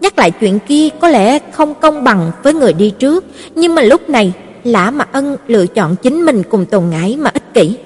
Nhắc 0.00 0.18
lại 0.18 0.30
chuyện 0.30 0.58
kia 0.68 0.88
có 1.00 1.08
lẽ 1.08 1.38
không 1.52 1.74
công 1.74 2.04
bằng 2.04 2.30
với 2.42 2.54
người 2.54 2.72
đi 2.72 2.90
trước, 2.90 3.24
nhưng 3.54 3.74
mà 3.74 3.82
lúc 3.82 4.10
này 4.10 4.32
Lã 4.64 4.90
Mạc 4.90 5.12
Ân 5.12 5.36
lựa 5.46 5.66
chọn 5.66 5.96
chính 5.96 6.26
mình 6.26 6.42
cùng 6.50 6.66
Tồn 6.66 6.84
Ngải 6.90 7.16
mà 7.16 7.30
ích 7.34 7.54
kỷ. 7.54 7.76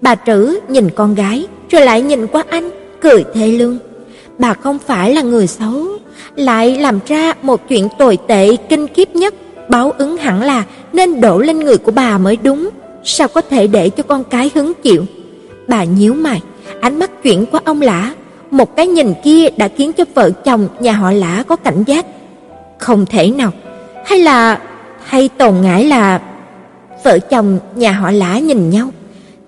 Bà 0.00 0.14
Trử 0.14 0.60
nhìn 0.68 0.90
con 0.90 1.14
gái, 1.14 1.46
rồi 1.70 1.82
lại 1.82 2.02
nhìn 2.02 2.26
qua 2.26 2.44
anh, 2.48 2.70
cười 3.00 3.24
thê 3.34 3.48
lương. 3.48 3.78
Bà 4.38 4.54
không 4.54 4.78
phải 4.78 5.14
là 5.14 5.22
người 5.22 5.46
xấu, 5.46 5.86
lại 6.36 6.78
làm 6.78 6.98
ra 7.06 7.32
một 7.42 7.68
chuyện 7.68 7.88
tồi 7.98 8.18
tệ 8.26 8.56
kinh 8.56 8.86
khiếp 8.88 9.16
nhất, 9.16 9.34
báo 9.68 9.92
ứng 9.98 10.16
hẳn 10.16 10.42
là 10.42 10.64
nên 10.92 11.20
đổ 11.20 11.38
lên 11.38 11.60
người 11.60 11.76
của 11.76 11.92
bà 11.92 12.18
mới 12.18 12.36
đúng, 12.42 12.68
sao 13.04 13.28
có 13.28 13.40
thể 13.40 13.66
để 13.66 13.90
cho 13.90 14.02
con 14.02 14.24
cái 14.24 14.50
hứng 14.54 14.72
chịu. 14.82 15.04
Bà 15.68 15.84
nhíu 15.84 16.14
mày, 16.14 16.40
ánh 16.80 16.98
mắt 16.98 17.22
chuyển 17.22 17.46
qua 17.46 17.60
ông 17.64 17.82
Lã, 17.82 18.14
một 18.52 18.76
cái 18.76 18.86
nhìn 18.86 19.14
kia 19.22 19.48
đã 19.56 19.68
khiến 19.68 19.92
cho 19.92 20.04
vợ 20.14 20.30
chồng 20.30 20.68
nhà 20.80 20.92
họ 20.92 21.12
Lã 21.12 21.42
có 21.48 21.56
cảnh 21.56 21.84
giác. 21.86 22.06
Không 22.78 23.06
thể 23.06 23.30
nào, 23.30 23.50
hay 24.06 24.18
là 24.18 24.60
hay 25.04 25.28
tồn 25.28 25.54
ngãi 25.62 25.84
là 25.84 26.20
vợ 27.04 27.18
chồng 27.18 27.58
nhà 27.74 27.92
họ 27.92 28.10
Lã 28.10 28.38
nhìn 28.38 28.70
nhau, 28.70 28.88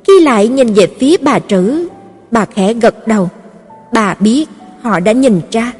khi 0.07 0.21
lại 0.21 0.49
nhìn 0.49 0.75
về 0.75 0.87
phía 1.01 1.17
bà 1.21 1.39
Trử, 1.39 1.89
bà 2.31 2.45
khẽ 2.45 2.75
gật 2.75 3.09
đầu. 3.09 3.29
Bà 3.93 4.15
biết 4.21 4.47
họ 4.83 5.01
đã 5.01 5.13
nhìn 5.13 5.41
ra. 5.51 5.73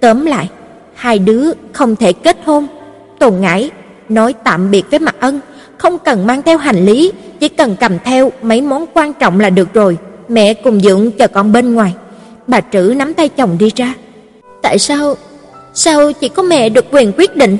Tóm 0.00 0.26
lại, 0.26 0.48
hai 0.94 1.18
đứa 1.18 1.50
không 1.72 1.96
thể 1.96 2.12
kết 2.12 2.36
hôn. 2.44 2.66
Tồn 3.18 3.40
Ngãi 3.40 3.70
nói 4.08 4.34
tạm 4.44 4.70
biệt 4.70 4.84
với 4.90 4.98
Mạc 4.98 5.16
Ân, 5.20 5.40
không 5.78 5.98
cần 5.98 6.26
mang 6.26 6.42
theo 6.42 6.58
hành 6.58 6.86
lý, 6.86 7.12
chỉ 7.40 7.48
cần 7.48 7.76
cầm 7.80 7.92
theo 8.04 8.32
mấy 8.42 8.60
món 8.60 8.86
quan 8.94 9.12
trọng 9.12 9.40
là 9.40 9.50
được 9.50 9.74
rồi. 9.74 9.98
Mẹ 10.28 10.54
cùng 10.54 10.80
dưỡng 10.80 11.10
chờ 11.10 11.28
con 11.28 11.52
bên 11.52 11.74
ngoài. 11.74 11.94
Bà 12.48 12.60
Trử 12.60 12.94
nắm 12.96 13.14
tay 13.14 13.28
chồng 13.28 13.58
đi 13.58 13.70
ra. 13.76 13.94
Tại 14.62 14.78
sao? 14.78 15.16
Sao 15.74 16.12
chỉ 16.12 16.28
có 16.28 16.42
mẹ 16.42 16.68
được 16.68 16.84
quyền 16.90 17.12
quyết 17.18 17.36
định? 17.36 17.58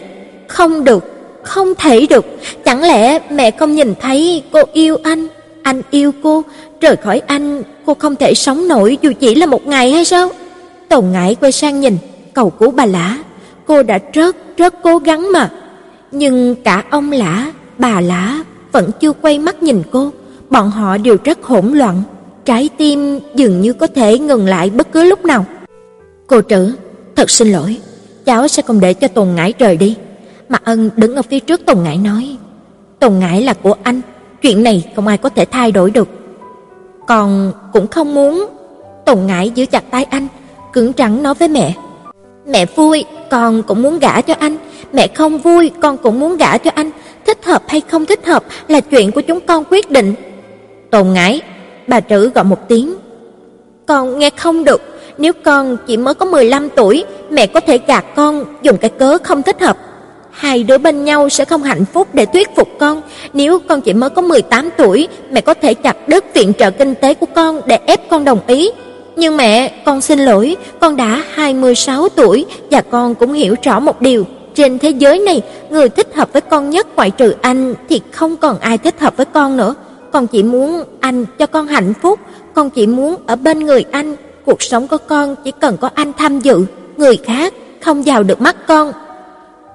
Không 0.48 0.84
được, 0.84 1.04
không 1.42 1.74
thể 1.74 2.06
được. 2.10 2.26
Chẳng 2.64 2.82
lẽ 2.82 3.18
mẹ 3.30 3.50
không 3.50 3.74
nhìn 3.74 3.94
thấy 4.00 4.42
cô 4.52 4.62
yêu 4.72 4.96
anh, 5.02 5.28
anh 5.62 5.82
yêu 5.90 6.12
cô, 6.22 6.42
rời 6.80 6.96
khỏi 6.96 7.22
anh 7.26 7.62
cô 7.86 7.94
không 7.94 8.16
thể 8.16 8.34
sống 8.34 8.68
nổi 8.68 8.98
dù 9.02 9.12
chỉ 9.20 9.34
là 9.34 9.46
một 9.46 9.66
ngày 9.66 9.92
hay 9.92 10.04
sao? 10.04 10.30
Tồn 10.88 11.04
Ngải 11.12 11.34
quay 11.34 11.52
sang 11.52 11.80
nhìn, 11.80 11.98
cầu 12.34 12.50
cứu 12.50 12.70
bà 12.70 12.86
Lã, 12.86 13.18
cô 13.66 13.82
đã 13.82 13.98
rất 14.12 14.36
rất 14.56 14.74
cố 14.82 14.98
gắng 14.98 15.32
mà. 15.32 15.50
Nhưng 16.10 16.54
cả 16.54 16.84
ông 16.90 17.12
Lã, 17.12 17.52
bà 17.78 18.00
Lã 18.00 18.42
vẫn 18.72 18.90
chưa 19.00 19.12
quay 19.12 19.38
mắt 19.38 19.62
nhìn 19.62 19.82
cô, 19.90 20.10
bọn 20.50 20.70
họ 20.70 20.96
đều 20.98 21.16
rất 21.24 21.42
hỗn 21.42 21.72
loạn, 21.72 22.02
trái 22.48 22.68
tim 22.76 23.20
dường 23.34 23.60
như 23.60 23.72
có 23.72 23.86
thể 23.86 24.18
ngừng 24.18 24.46
lại 24.46 24.70
bất 24.70 24.92
cứ 24.92 25.04
lúc 25.04 25.24
nào. 25.24 25.44
Cô 26.26 26.40
trở 26.40 26.70
thật 27.16 27.30
xin 27.30 27.48
lỗi, 27.52 27.76
cháu 28.24 28.48
sẽ 28.48 28.62
không 28.62 28.80
để 28.80 28.94
cho 28.94 29.08
Tồn 29.08 29.28
Ngải 29.34 29.54
rời 29.58 29.76
đi. 29.76 29.96
Mạc 30.48 30.64
Ân 30.64 30.90
đứng 30.96 31.16
ở 31.16 31.22
phía 31.22 31.40
trước 31.40 31.66
Tồn 31.66 31.82
Ngải 31.82 31.96
nói, 31.96 32.36
Tồn 32.98 33.18
Ngải 33.18 33.42
là 33.42 33.54
của 33.54 33.74
anh, 33.82 34.00
chuyện 34.42 34.62
này 34.62 34.92
không 34.96 35.06
ai 35.06 35.18
có 35.18 35.28
thể 35.28 35.44
thay 35.44 35.72
đổi 35.72 35.90
được. 35.90 36.08
Còn 37.06 37.52
cũng 37.72 37.86
không 37.86 38.14
muốn. 38.14 38.46
Tồn 39.06 39.26
Ngải 39.26 39.50
giữ 39.50 39.66
chặt 39.66 39.90
tay 39.90 40.04
anh, 40.04 40.28
cứng 40.72 40.92
rắn 40.98 41.22
nói 41.22 41.34
với 41.34 41.48
mẹ. 41.48 41.74
Mẹ 42.46 42.66
vui, 42.66 43.04
con 43.30 43.62
cũng 43.62 43.82
muốn 43.82 43.98
gả 43.98 44.20
cho 44.20 44.34
anh. 44.38 44.56
Mẹ 44.92 45.06
không 45.08 45.38
vui, 45.38 45.70
con 45.82 45.96
cũng 45.96 46.20
muốn 46.20 46.36
gả 46.36 46.58
cho 46.58 46.70
anh. 46.74 46.90
Thích 47.26 47.44
hợp 47.44 47.62
hay 47.68 47.80
không 47.80 48.06
thích 48.06 48.26
hợp 48.26 48.44
là 48.68 48.80
chuyện 48.80 49.12
của 49.12 49.20
chúng 49.20 49.40
con 49.40 49.64
quyết 49.70 49.90
định. 49.90 50.14
Tồn 50.90 51.12
Ngải, 51.12 51.40
bà 51.88 52.00
Trữ 52.00 52.30
gọi 52.34 52.44
một 52.44 52.68
tiếng. 52.68 52.94
Con 53.86 54.18
nghe 54.18 54.30
không 54.30 54.64
được, 54.64 54.80
nếu 55.18 55.32
con 55.44 55.76
chỉ 55.86 55.96
mới 55.96 56.14
có 56.14 56.26
15 56.26 56.68
tuổi, 56.68 57.04
mẹ 57.30 57.46
có 57.46 57.60
thể 57.60 57.78
gạt 57.86 58.04
con 58.16 58.44
dùng 58.62 58.76
cái 58.76 58.90
cớ 58.90 59.18
không 59.24 59.42
thích 59.42 59.60
hợp 59.60 59.76
hai 60.38 60.62
đứa 60.62 60.78
bên 60.78 61.04
nhau 61.04 61.28
sẽ 61.28 61.44
không 61.44 61.62
hạnh 61.62 61.84
phúc 61.92 62.08
để 62.12 62.26
thuyết 62.26 62.56
phục 62.56 62.68
con. 62.78 63.02
Nếu 63.32 63.58
con 63.68 63.80
chỉ 63.80 63.92
mới 63.92 64.10
có 64.10 64.22
18 64.22 64.70
tuổi, 64.76 65.08
mẹ 65.30 65.40
có 65.40 65.54
thể 65.54 65.74
chặt 65.74 66.08
đứt 66.08 66.24
viện 66.34 66.52
trợ 66.58 66.70
kinh 66.70 66.94
tế 66.94 67.14
của 67.14 67.26
con 67.34 67.60
để 67.66 67.78
ép 67.86 68.10
con 68.10 68.24
đồng 68.24 68.40
ý. 68.46 68.70
Nhưng 69.16 69.36
mẹ, 69.36 69.82
con 69.84 70.00
xin 70.00 70.18
lỗi, 70.18 70.56
con 70.80 70.96
đã 70.96 71.22
26 71.32 72.08
tuổi 72.08 72.46
và 72.70 72.80
con 72.80 73.14
cũng 73.14 73.32
hiểu 73.32 73.54
rõ 73.62 73.80
một 73.80 74.02
điều, 74.02 74.24
trên 74.54 74.78
thế 74.78 74.90
giới 74.90 75.18
này, 75.18 75.42
người 75.70 75.88
thích 75.88 76.14
hợp 76.14 76.32
với 76.32 76.42
con 76.42 76.70
nhất 76.70 76.96
ngoại 76.96 77.10
trừ 77.10 77.34
anh 77.40 77.74
thì 77.88 78.00
không 78.10 78.36
còn 78.36 78.58
ai 78.58 78.78
thích 78.78 79.00
hợp 79.00 79.16
với 79.16 79.26
con 79.26 79.56
nữa. 79.56 79.74
Con 80.12 80.26
chỉ 80.26 80.42
muốn 80.42 80.84
anh 81.00 81.26
cho 81.38 81.46
con 81.46 81.66
hạnh 81.66 81.94
phúc, 82.02 82.20
con 82.54 82.70
chỉ 82.70 82.86
muốn 82.86 83.16
ở 83.26 83.36
bên 83.36 83.58
người 83.58 83.84
anh, 83.90 84.16
cuộc 84.44 84.62
sống 84.62 84.88
của 84.88 84.98
con 85.08 85.36
chỉ 85.44 85.52
cần 85.60 85.76
có 85.76 85.90
anh 85.94 86.12
tham 86.12 86.40
dự, 86.40 86.64
người 86.96 87.16
khác 87.16 87.54
không 87.80 88.02
vào 88.02 88.22
được 88.22 88.40
mắt 88.40 88.56
con. 88.66 88.92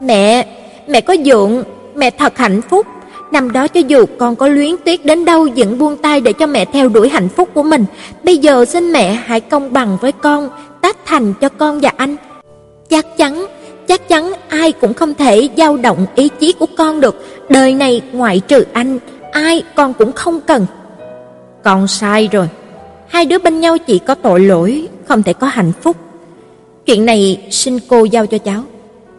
Mẹ, 0.02 0.48
mẹ 0.88 1.02
có 1.02 1.14
dụng 1.14 1.64
mẹ 1.96 2.10
thật 2.10 2.38
hạnh 2.38 2.62
phúc. 2.70 2.88
Năm 3.32 3.52
đó 3.52 3.68
cho 3.68 3.80
dù 3.80 4.06
con 4.18 4.36
có 4.36 4.48
luyến 4.48 4.78
tiếc 4.78 5.06
đến 5.06 5.26
đâu 5.26 5.48
vẫn 5.56 5.78
buông 5.78 5.98
tay 5.98 6.22
để 6.22 6.34
cho 6.34 6.48
mẹ 6.48 6.66
theo 6.66 6.90
đuổi 6.90 7.10
hạnh 7.10 7.30
phúc 7.30 7.50
của 7.54 7.64
mình. 7.64 7.86
Bây 8.24 8.38
giờ 8.38 8.66
xin 8.66 8.92
mẹ 8.92 9.14
hãy 9.14 9.40
công 9.40 9.74
bằng 9.74 9.98
với 10.02 10.12
con, 10.12 10.50
tác 10.82 10.98
thành 11.06 11.34
cho 11.42 11.50
con 11.50 11.80
và 11.80 11.92
anh. 11.98 12.16
Chắc 12.90 13.18
chắn, 13.18 13.46
chắc 13.88 14.10
chắn 14.10 14.34
ai 14.50 14.72
cũng 14.72 14.94
không 14.94 15.14
thể 15.14 15.50
dao 15.58 15.78
động 15.78 16.06
ý 16.16 16.30
chí 16.40 16.54
của 16.54 16.66
con 16.78 17.02
được. 17.02 17.16
Đời 17.50 17.74
này 17.74 18.02
ngoại 18.12 18.40
trừ 18.40 18.66
anh, 18.74 19.00
ai 19.34 19.64
con 19.76 19.94
cũng 19.94 20.12
không 20.12 20.42
cần. 20.42 20.66
Con 21.64 21.88
sai 21.88 22.30
rồi. 22.32 22.48
Hai 23.08 23.26
đứa 23.26 23.38
bên 23.40 23.60
nhau 23.60 23.78
chỉ 23.78 24.00
có 24.00 24.16
tội 24.16 24.40
lỗi, 24.40 24.88
không 25.08 25.24
thể 25.24 25.34
có 25.34 25.48
hạnh 25.48 25.72
phúc. 25.82 25.98
Chuyện 26.86 27.06
này 27.06 27.48
xin 27.52 27.80
cô 27.88 28.04
giao 28.04 28.26
cho 28.26 28.38
cháu. 28.38 28.64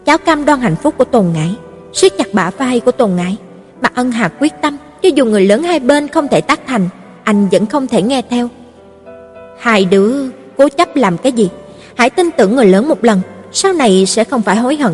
Cháu 0.05 0.19
cam 0.19 0.45
đoan 0.45 0.61
hạnh 0.61 0.77
phúc 0.83 0.95
của 0.99 1.05
Tồn 1.05 1.27
Ngải, 1.35 1.55
siết 1.93 2.19
chặt 2.19 2.35
bả 2.35 2.51
vai 2.51 2.81
của 2.81 2.93
Tồn 2.93 3.17
Ngải. 3.17 3.37
mà 3.81 3.89
Ân 3.95 4.11
Hà 4.11 4.29
quyết 4.29 4.53
tâm, 4.63 4.77
cho 5.03 5.09
dù 5.15 5.25
người 5.25 5.47
lớn 5.47 5.63
hai 5.63 5.81
bên 5.81 6.09
không 6.09 6.29
thể 6.29 6.41
tác 6.41 6.61
thành, 6.67 6.89
anh 7.25 7.49
vẫn 7.49 7.67
không 7.67 7.87
thể 7.87 8.03
nghe 8.03 8.23
theo. 8.31 8.49
Hai 9.59 9.85
đứa 9.85 10.31
cố 10.57 10.69
chấp 10.69 10.97
làm 10.97 11.19
cái 11.19 11.33
gì? 11.33 11.49
Hãy 11.95 12.11
tin 12.11 12.31
tưởng 12.31 12.57
người 12.57 12.67
lớn 12.67 12.89
một 12.89 13.05
lần, 13.05 13.21
sau 13.53 13.73
này 13.73 14.07
sẽ 14.07 14.25
không 14.25 14.43
phải 14.43 14.57
hối 14.57 14.77
hận. 14.77 14.93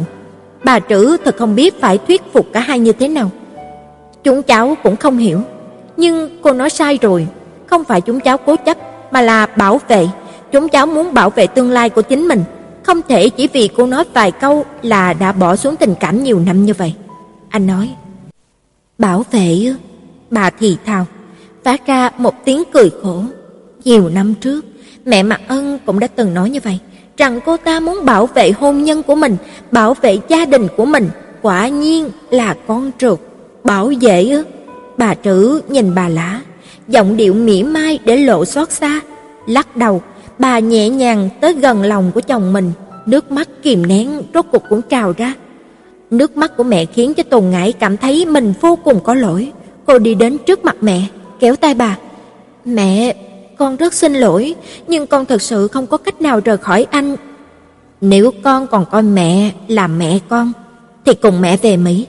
Bà 0.65 0.81
Trữ 0.81 1.17
thật 1.25 1.37
không 1.39 1.55
biết 1.55 1.81
phải 1.81 1.99
thuyết 1.99 2.23
phục 2.33 2.47
cả 2.53 2.61
hai 2.61 2.79
như 2.79 2.93
thế 2.93 3.09
nào. 3.09 3.31
Chúng 4.25 4.43
cháu 4.43 4.77
cũng 4.83 4.97
không 4.97 5.19
hiểu, 5.19 5.41
nhưng 5.97 6.39
cô 6.43 6.53
nói 6.53 6.71
sai 6.71 6.99
rồi, 7.03 7.27
không 7.67 7.85
phải 7.85 8.01
chúng 8.01 8.21
cháu 8.21 8.39
cố 8.39 8.57
chấp 8.57 8.77
mà 9.11 9.21
là 9.21 9.47
bảo 9.47 9.81
vệ, 9.89 10.09
chúng 10.53 10.69
cháu 10.69 10.87
muốn 10.87 11.15
bảo 11.15 11.31
vệ 11.31 11.47
tương 11.47 11.71
lai 11.71 11.91
của 11.91 12.03
chính 12.03 12.29
mình 12.29 12.45
không 12.83 13.01
thể 13.09 13.29
chỉ 13.29 13.49
vì 13.53 13.69
cô 13.77 13.87
nói 13.87 14.05
vài 14.15 14.33
câu 14.33 14.65
là 14.83 15.13
đã 15.13 15.33
bỏ 15.33 15.57
xuống 15.57 15.77
tình 15.77 15.95
cảm 16.01 16.25
nhiều 16.25 16.41
năm 16.41 16.65
như 16.65 16.75
vậy. 16.75 16.95
Anh 17.49 17.67
nói, 17.67 17.91
bảo 18.99 19.25
vệ 19.31 19.75
Bà 20.31 20.51
thì 20.51 20.77
thào, 20.85 21.07
phát 21.65 21.87
ra 21.87 22.11
một 22.19 22.35
tiếng 22.45 22.63
cười 22.73 22.91
khổ. 23.03 23.23
Nhiều 23.85 24.09
năm 24.09 24.35
trước, 24.35 24.65
mẹ 25.05 25.23
Mạc 25.23 25.41
Ân 25.49 25.79
cũng 25.87 26.01
đã 26.01 26.07
từng 26.07 26.35
nói 26.35 26.51
như 26.51 26.61
vậy, 26.65 26.79
rằng 27.17 27.41
cô 27.47 27.57
ta 27.57 27.81
muốn 27.81 28.05
bảo 28.05 28.27
vệ 28.27 28.51
hôn 28.51 28.85
nhân 28.85 29.03
của 29.03 29.15
mình, 29.15 29.37
bảo 29.71 29.95
vệ 29.95 30.19
gia 30.29 30.45
đình 30.45 30.67
của 30.77 30.85
mình, 30.85 31.11
quả 31.43 31.69
nhiên 31.69 32.11
là 32.31 32.55
con 32.67 32.91
trượt. 32.99 33.19
Bảo 33.65 33.93
vệ 34.01 34.25
ư? 34.25 34.45
Bà 34.97 35.15
Trữ 35.15 35.61
nhìn 35.69 35.95
bà 35.95 36.09
Lã, 36.09 36.41
giọng 36.89 37.17
điệu 37.17 37.35
mỉa 37.35 37.63
mai 37.63 37.99
để 38.05 38.17
lộ 38.17 38.45
xót 38.45 38.71
xa, 38.71 39.01
lắc 39.47 39.77
đầu, 39.77 40.03
Bà 40.41 40.59
nhẹ 40.59 40.89
nhàng 40.89 41.29
tới 41.41 41.53
gần 41.53 41.83
lòng 41.83 42.11
của 42.15 42.21
chồng 42.21 42.53
mình, 42.53 42.73
nước 43.07 43.33
mắt 43.33 43.49
kìm 43.63 43.87
nén 43.87 44.23
rốt 44.35 44.45
cuộc 44.53 44.63
cũng 44.69 44.83
trào 44.83 45.13
ra. 45.17 45.35
Nước 46.11 46.37
mắt 46.37 46.57
của 46.57 46.63
mẹ 46.63 46.85
khiến 46.85 47.15
cho 47.15 47.23
Tồn 47.23 47.51
Ngải 47.51 47.73
cảm 47.73 47.97
thấy 47.97 48.27
mình 48.27 48.53
vô 48.61 48.79
cùng 48.85 49.01
có 49.01 49.15
lỗi. 49.15 49.53
Cô 49.87 49.99
đi 49.99 50.15
đến 50.15 50.39
trước 50.39 50.65
mặt 50.65 50.77
mẹ, 50.81 51.03
kéo 51.41 51.57
tay 51.57 51.75
bà. 51.75 51.99
"Mẹ, 52.65 53.15
con 53.59 53.77
rất 53.77 53.95
xin 53.95 54.15
lỗi, 54.15 54.55
nhưng 54.87 55.07
con 55.07 55.27
thật 55.27 55.43
sự 55.43 55.69
không 55.69 55.87
có 55.87 55.97
cách 55.97 56.21
nào 56.21 56.41
rời 56.45 56.57
khỏi 56.57 56.87
anh. 56.91 57.17
Nếu 58.01 58.31
con 58.43 58.67
còn 58.67 58.85
coi 58.91 59.03
mẹ 59.03 59.53
là 59.69 59.87
mẹ 59.87 60.19
con 60.29 60.53
thì 61.05 61.15
cùng 61.15 61.41
mẹ 61.41 61.57
về 61.57 61.77
Mỹ." 61.77 62.07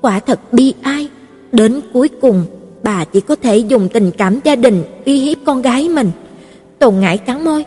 Quả 0.00 0.20
thật 0.20 0.52
bi 0.52 0.74
ai, 0.82 1.08
đến 1.52 1.80
cuối 1.92 2.08
cùng 2.20 2.44
bà 2.82 3.04
chỉ 3.04 3.20
có 3.20 3.36
thể 3.42 3.56
dùng 3.56 3.88
tình 3.88 4.10
cảm 4.18 4.40
gia 4.44 4.56
đình 4.56 4.84
uy 5.06 5.18
hiếp 5.18 5.38
con 5.46 5.62
gái 5.62 5.88
mình. 5.88 6.10
Tồn 6.78 7.00
Ngải 7.00 7.18
cắn 7.18 7.44
môi. 7.44 7.64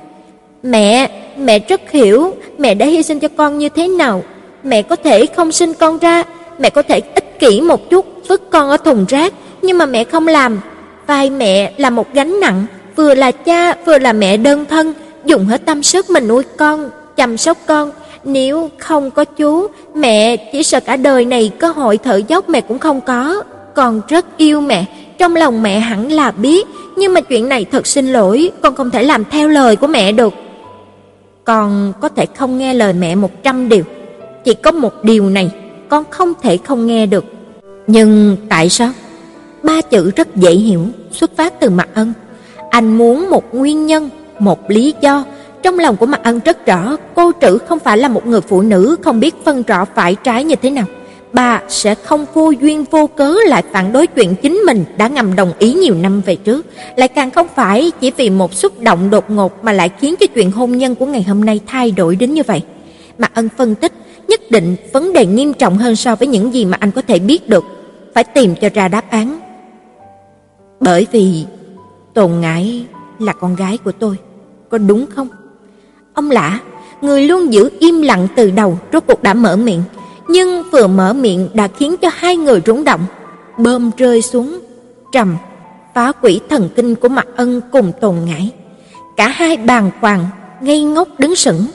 "Mẹ, 0.64 1.10
mẹ 1.38 1.60
rất 1.60 1.92
hiểu 1.92 2.34
mẹ 2.58 2.74
đã 2.74 2.86
hy 2.86 3.04
sinh 3.04 3.20
cho 3.20 3.28
con 3.28 3.58
như 3.58 3.70
thế 3.70 3.88
nào. 3.88 4.24
Mẹ 4.64 4.82
có 4.82 4.96
thể 4.96 5.26
không 5.26 5.52
sinh 5.52 5.74
con 5.74 5.98
ra, 5.98 6.24
mẹ 6.60 6.70
có 6.70 6.82
thể 6.82 7.02
ích 7.16 7.40
kỷ 7.40 7.62
một 7.62 7.90
chút, 7.90 8.06
vứt 8.28 8.50
con 8.50 8.70
ở 8.70 8.78
thùng 8.78 9.06
rác, 9.08 9.34
nhưng 9.62 9.78
mà 9.78 9.86
mẹ 9.86 10.04
không 10.04 10.28
làm. 10.28 10.60
Vai 11.08 11.30
mẹ 11.30 11.74
là 11.78 11.90
một 11.90 12.14
gánh 12.14 12.40
nặng, 12.40 12.66
vừa 12.96 13.14
là 13.16 13.32
cha 13.32 13.76
vừa 13.86 13.98
là 13.98 14.14
mẹ 14.14 14.38
đơn 14.38 14.66
thân, 14.66 14.94
dùng 15.26 15.46
hết 15.46 15.66
tâm 15.66 15.84
sức 15.84 16.10
mình 16.10 16.28
nuôi 16.28 16.44
con, 16.58 16.90
chăm 17.16 17.38
sóc 17.38 17.58
con. 17.66 17.92
Nếu 18.24 18.70
không 18.78 19.12
có 19.12 19.26
chú, 19.26 19.68
mẹ 19.96 20.38
chỉ 20.52 20.64
sợ 20.64 20.80
cả 20.80 20.96
đời 20.96 21.26
này 21.26 21.52
cơ 21.60 21.72
hội 21.72 21.98
thở 21.98 22.22
dốc 22.28 22.50
mẹ 22.50 22.62
cũng 22.62 22.80
không 22.80 23.02
có. 23.02 23.44
Con 23.76 24.02
rất 24.08 24.38
yêu 24.38 24.62
mẹ, 24.62 24.86
trong 25.18 25.36
lòng 25.36 25.64
mẹ 25.64 25.80
hẳn 25.80 26.12
là 26.12 26.32
biết, 26.32 26.68
nhưng 26.98 27.14
mà 27.14 27.22
chuyện 27.22 27.50
này 27.50 27.66
thật 27.72 27.88
xin 27.88 28.14
lỗi, 28.14 28.52
con 28.62 28.76
không 28.76 28.90
thể 28.90 29.04
làm 29.04 29.26
theo 29.26 29.48
lời 29.48 29.76
của 29.76 29.88
mẹ 29.88 30.12
được. 30.12 30.34
Con 31.44 31.94
có 32.02 32.10
thể 32.10 32.26
không 32.38 32.58
nghe 32.58 32.74
lời 32.74 32.94
mẹ 32.94 33.16
một 33.16 33.44
trăm 33.44 33.70
điều, 33.70 33.84
chỉ 34.44 34.54
có 34.54 34.72
một 34.72 35.04
điều 35.04 35.30
này 35.30 35.52
con 35.92 36.04
không 36.10 36.34
thể 36.42 36.58
không 36.58 36.88
nghe 36.88 37.06
được. 37.06 37.26
Nhưng 37.88 38.38
tại 38.50 38.70
sao? 38.70 38.92
Ba 39.64 39.82
chữ 39.82 40.12
rất 40.16 40.36
dễ 40.36 40.52
hiểu, 40.52 40.86
xuất 41.12 41.38
phát 41.38 41.60
từ 41.60 41.70
mặt 41.70 41.90
Ân. 41.94 42.14
Anh 42.70 42.98
muốn 42.98 43.30
một 43.30 43.56
nguyên 43.56 43.86
nhân, 43.86 44.10
một 44.40 44.70
lý 44.72 44.94
do. 45.02 45.24
Trong 45.64 45.80
lòng 45.80 45.98
của 45.98 46.06
Mạc 46.06 46.24
Ân 46.24 46.40
rất 46.46 46.66
rõ, 46.66 46.98
cô 47.16 47.32
Trử 47.42 47.58
không 47.58 47.80
phải 47.80 47.98
là 47.98 48.08
một 48.08 48.28
người 48.28 48.42
phụ 48.42 48.62
nữ 48.62 48.96
không 49.02 49.20
biết 49.20 49.36
phân 49.46 49.64
rõ 49.64 49.86
phải 49.86 50.16
trái 50.16 50.44
như 50.44 50.56
thế 50.56 50.70
nào. 50.70 50.86
Bà 51.34 51.62
sẽ 51.68 51.96
không 51.96 52.26
vô 52.34 52.50
duyên 52.50 52.86
vô 52.92 53.08
cớ 53.08 53.36
lại 53.48 53.64
phản 53.72 53.92
đối 53.94 54.08
chuyện 54.08 54.36
chính 54.42 54.56
mình 54.66 54.86
đã 54.98 55.08
ngầm 55.08 55.36
đồng 55.36 55.54
ý 55.60 55.74
nhiều 55.74 55.96
năm 55.96 56.22
về 56.26 56.36
trước, 56.36 56.66
lại 56.96 57.08
càng 57.08 57.32
không 57.32 57.48
phải 57.56 57.92
chỉ 58.00 58.12
vì 58.18 58.30
một 58.30 58.54
xúc 58.54 58.80
động 58.80 59.10
đột 59.10 59.30
ngột 59.30 59.64
mà 59.64 59.72
lại 59.72 59.90
khiến 60.00 60.16
cho 60.20 60.26
chuyện 60.28 60.52
hôn 60.52 60.78
nhân 60.78 60.96
của 60.96 61.06
ngày 61.06 61.24
hôm 61.24 61.46
nay 61.46 61.60
thay 61.68 61.92
đổi 61.92 62.16
đến 62.16 62.34
như 62.34 62.44
vậy. 62.48 62.64
Mạc 63.18 63.34
Ân 63.34 63.50
phân 63.58 63.76
tích, 63.76 63.94
nhất 64.28 64.40
định 64.50 64.76
vấn 64.94 65.14
đề 65.14 65.26
nghiêm 65.26 65.54
trọng 65.54 65.78
hơn 65.78 65.96
so 65.96 66.16
với 66.16 66.28
những 66.28 66.54
gì 66.54 66.66
mà 66.66 66.78
anh 66.80 66.92
có 66.92 67.02
thể 67.02 67.20
biết 67.20 67.50
được, 67.50 67.64
phải 68.14 68.24
tìm 68.24 68.56
cho 68.62 68.70
ra 68.74 68.88
đáp 68.88 69.10
án. 69.10 69.40
Bởi 70.80 71.08
vì 71.12 71.46
Tồn 72.14 72.32
Ngải 72.40 72.86
là 73.20 73.34
con 73.34 73.56
gái 73.56 73.78
của 73.78 73.92
tôi, 73.92 74.16
có 74.70 74.78
đúng 74.78 75.06
không? 75.16 75.28
Ông 76.14 76.32
lạ, 76.32 76.60
người 77.02 77.22
luôn 77.28 77.54
giữ 77.54 77.70
im 77.80 78.02
lặng 78.02 78.28
từ 78.36 78.52
đầu 78.52 78.80
rốt 78.94 79.04
cuộc 79.08 79.24
đã 79.24 79.34
mở 79.34 79.56
miệng, 79.56 79.84
nhưng 80.28 80.64
vừa 80.72 80.88
mở 80.88 81.14
miệng 81.14 81.50
đã 81.54 81.68
khiến 81.68 81.96
cho 81.98 82.10
hai 82.14 82.38
người 82.38 82.62
rung 82.66 82.84
động, 82.84 83.02
bơm 83.58 83.92
rơi 83.98 84.22
xuống, 84.22 84.60
trầm, 85.12 85.38
phá 85.94 86.12
quỷ 86.12 86.40
thần 86.50 86.70
kinh 86.76 86.96
của 86.96 87.10
Mạc 87.10 87.28
Ân 87.36 87.62
cùng 87.72 87.92
Tồn 88.02 88.16
ngãi. 88.26 88.50
Cả 89.18 89.28
hai 89.28 89.58
bàng 89.58 89.92
hoàng, 90.00 90.26
ngây 90.62 90.84
ngốc 90.84 91.08
đứng 91.20 91.36
sững, 91.36 91.66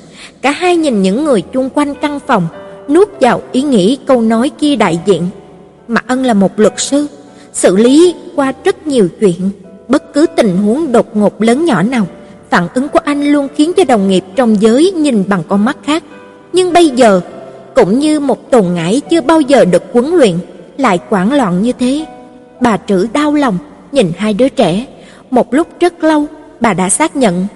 cả 0.42 0.50
hai 0.50 0.76
nhìn 0.76 1.02
những 1.02 1.24
người 1.24 1.42
chung 1.42 1.70
quanh 1.70 1.94
căn 1.94 2.20
phòng, 2.26 2.48
nuốt 2.88 3.08
vào 3.20 3.42
ý 3.52 3.62
nghĩ 3.62 3.98
câu 4.06 4.20
nói 4.20 4.50
kia 4.58 4.76
đại 4.76 5.00
diện. 5.06 5.22
Mạc 5.88 6.04
Ân 6.06 6.24
là 6.24 6.34
một 6.34 6.60
luật 6.60 6.74
sư, 6.76 7.06
xử 7.52 7.76
lý 7.76 8.14
qua 8.36 8.52
rất 8.64 8.86
nhiều 8.86 9.08
chuyện, 9.20 9.50
bất 9.88 10.12
cứ 10.14 10.26
tình 10.36 10.56
huống 10.56 10.92
đột 10.92 11.16
ngột 11.16 11.42
lớn 11.42 11.64
nhỏ 11.64 11.82
nào, 11.82 12.06
phản 12.50 12.68
ứng 12.74 12.88
của 12.88 12.98
anh 13.04 13.32
luôn 13.32 13.48
khiến 13.56 13.72
cho 13.76 13.84
đồng 13.84 14.08
nghiệp 14.08 14.24
trong 14.36 14.62
giới 14.62 14.92
nhìn 14.96 15.24
bằng 15.28 15.42
con 15.48 15.64
mắt 15.64 15.76
khác. 15.84 16.02
Nhưng 16.52 16.72
bây 16.72 16.88
giờ, 16.88 17.20
cũng 17.74 17.98
như 17.98 18.20
một 18.20 18.50
tồn 18.50 18.74
ngải 18.74 19.00
chưa 19.10 19.20
bao 19.20 19.40
giờ 19.40 19.64
được 19.64 19.82
huấn 19.92 20.06
luyện, 20.06 20.38
lại 20.78 20.98
quảng 21.10 21.32
loạn 21.32 21.62
như 21.62 21.72
thế. 21.72 22.06
Bà 22.60 22.76
trữ 22.88 23.06
đau 23.12 23.34
lòng 23.34 23.58
nhìn 23.92 24.12
hai 24.16 24.34
đứa 24.34 24.48
trẻ, 24.48 24.86
một 25.30 25.54
lúc 25.54 25.66
rất 25.80 26.04
lâu 26.04 26.26
bà 26.60 26.74
đã 26.74 26.88
xác 26.88 27.16
nhận, 27.16 27.46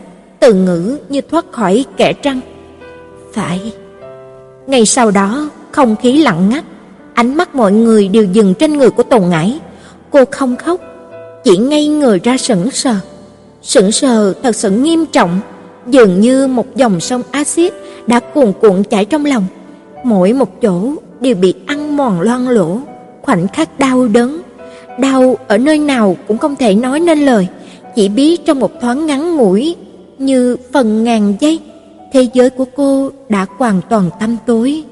từ 0.40 0.54
ngữ 0.54 0.98
như 1.08 1.20
thoát 1.20 1.44
khỏi 1.52 1.84
kẻ 1.96 2.12
trăng. 2.12 2.40
Phải. 3.32 3.72
Ngày 4.66 4.86
sau 4.86 5.10
đó, 5.10 5.50
không 5.70 5.96
khí 5.96 6.18
lặng 6.22 6.48
ngắt, 6.48 6.64
ánh 7.14 7.34
mắt 7.34 7.54
mọi 7.54 7.72
người 7.72 8.08
đều 8.08 8.24
dừng 8.24 8.54
trên 8.54 8.78
người 8.78 8.90
của 8.90 9.02
Tồn 9.02 9.22
Ngải. 9.28 9.60
Cô 10.10 10.24
không 10.30 10.56
khóc, 10.56 10.80
chỉ 11.44 11.56
ngây 11.56 11.86
người 11.86 12.20
ra 12.24 12.36
sững 12.36 12.70
sờ. 12.70 12.94
Sững 13.62 13.92
sờ 13.92 14.32
thật 14.32 14.56
sự 14.56 14.70
nghiêm 14.70 15.06
trọng, 15.06 15.40
dường 15.86 16.20
như 16.20 16.46
một 16.46 16.76
dòng 16.76 17.00
sông 17.00 17.22
axit 17.30 17.72
đã 18.06 18.20
cuồn 18.20 18.52
cuộn 18.60 18.82
chảy 18.82 19.04
trong 19.04 19.24
lòng. 19.24 19.44
Mỗi 20.04 20.32
một 20.32 20.60
chỗ 20.60 20.94
đều 21.20 21.34
bị 21.34 21.54
ăn 21.66 21.96
mòn 21.96 22.20
loang 22.20 22.48
lỗ, 22.48 22.78
khoảnh 23.22 23.48
khắc 23.48 23.78
đau 23.78 24.08
đớn. 24.08 24.40
Đau 24.98 25.36
ở 25.48 25.58
nơi 25.58 25.78
nào 25.78 26.16
cũng 26.28 26.38
không 26.38 26.56
thể 26.56 26.74
nói 26.74 27.00
nên 27.00 27.20
lời, 27.20 27.46
chỉ 27.96 28.08
biết 28.08 28.46
trong 28.46 28.60
một 28.60 28.70
thoáng 28.80 29.06
ngắn 29.06 29.36
ngủi 29.36 29.76
như 30.18 30.56
phần 30.72 31.04
ngàn 31.04 31.34
giây, 31.40 31.58
thế 32.12 32.26
giới 32.32 32.50
của 32.50 32.64
cô 32.76 33.10
đã 33.28 33.46
hoàn 33.58 33.80
toàn 33.90 34.10
tăm 34.20 34.36
tối. 34.46 34.84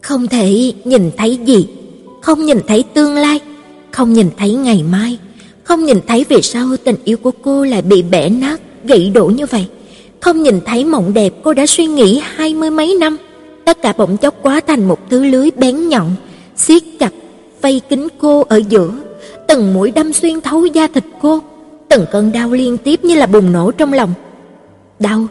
Không 0.00 0.28
thể 0.28 0.72
nhìn 0.84 1.10
thấy 1.16 1.38
gì, 1.44 1.68
không 2.20 2.46
nhìn 2.46 2.58
thấy 2.66 2.84
tương 2.94 3.14
lai, 3.14 3.40
không 3.90 4.12
nhìn 4.12 4.30
thấy 4.38 4.54
ngày 4.54 4.82
mai, 4.90 5.18
không 5.70 5.84
nhìn 5.84 6.00
thấy 6.06 6.26
vì 6.28 6.42
sao 6.42 6.66
tình 6.84 6.96
yêu 7.04 7.16
của 7.16 7.30
cô 7.42 7.64
lại 7.64 7.82
bị 7.82 8.02
bẻ 8.02 8.28
nát, 8.28 8.60
gãy 8.84 9.10
đổ 9.14 9.26
như 9.26 9.46
vậy, 9.46 9.66
không 10.20 10.42
nhìn 10.42 10.60
thấy 10.66 10.84
mộng 10.84 11.14
đẹp 11.14 11.32
cô 11.42 11.54
đã 11.54 11.66
suy 11.66 11.86
nghĩ 11.86 12.22
hai 12.34 12.54
mươi 12.54 12.70
mấy 12.70 12.96
năm, 13.00 13.16
tất 13.64 13.82
cả 13.82 13.92
bỗng 13.98 14.16
chốc 14.16 14.34
quá 14.42 14.60
thành 14.66 14.84
một 14.84 15.10
thứ 15.10 15.24
lưới 15.24 15.50
bén 15.56 15.88
nhọn, 15.88 16.10
siết 16.56 16.82
chặt 16.98 17.12
vây 17.60 17.80
kín 17.88 18.08
cô 18.18 18.44
ở 18.48 18.62
giữa, 18.68 18.92
từng 19.48 19.74
mũi 19.74 19.90
đâm 19.90 20.12
xuyên 20.12 20.40
thấu 20.40 20.66
da 20.66 20.86
thịt 20.86 21.04
cô, 21.22 21.40
từng 21.88 22.06
cơn 22.12 22.32
đau 22.32 22.50
liên 22.52 22.76
tiếp 22.78 23.04
như 23.04 23.14
là 23.14 23.26
bùng 23.26 23.52
nổ 23.52 23.70
trong 23.70 23.92
lòng. 23.92 24.14
Đau, 24.98 25.26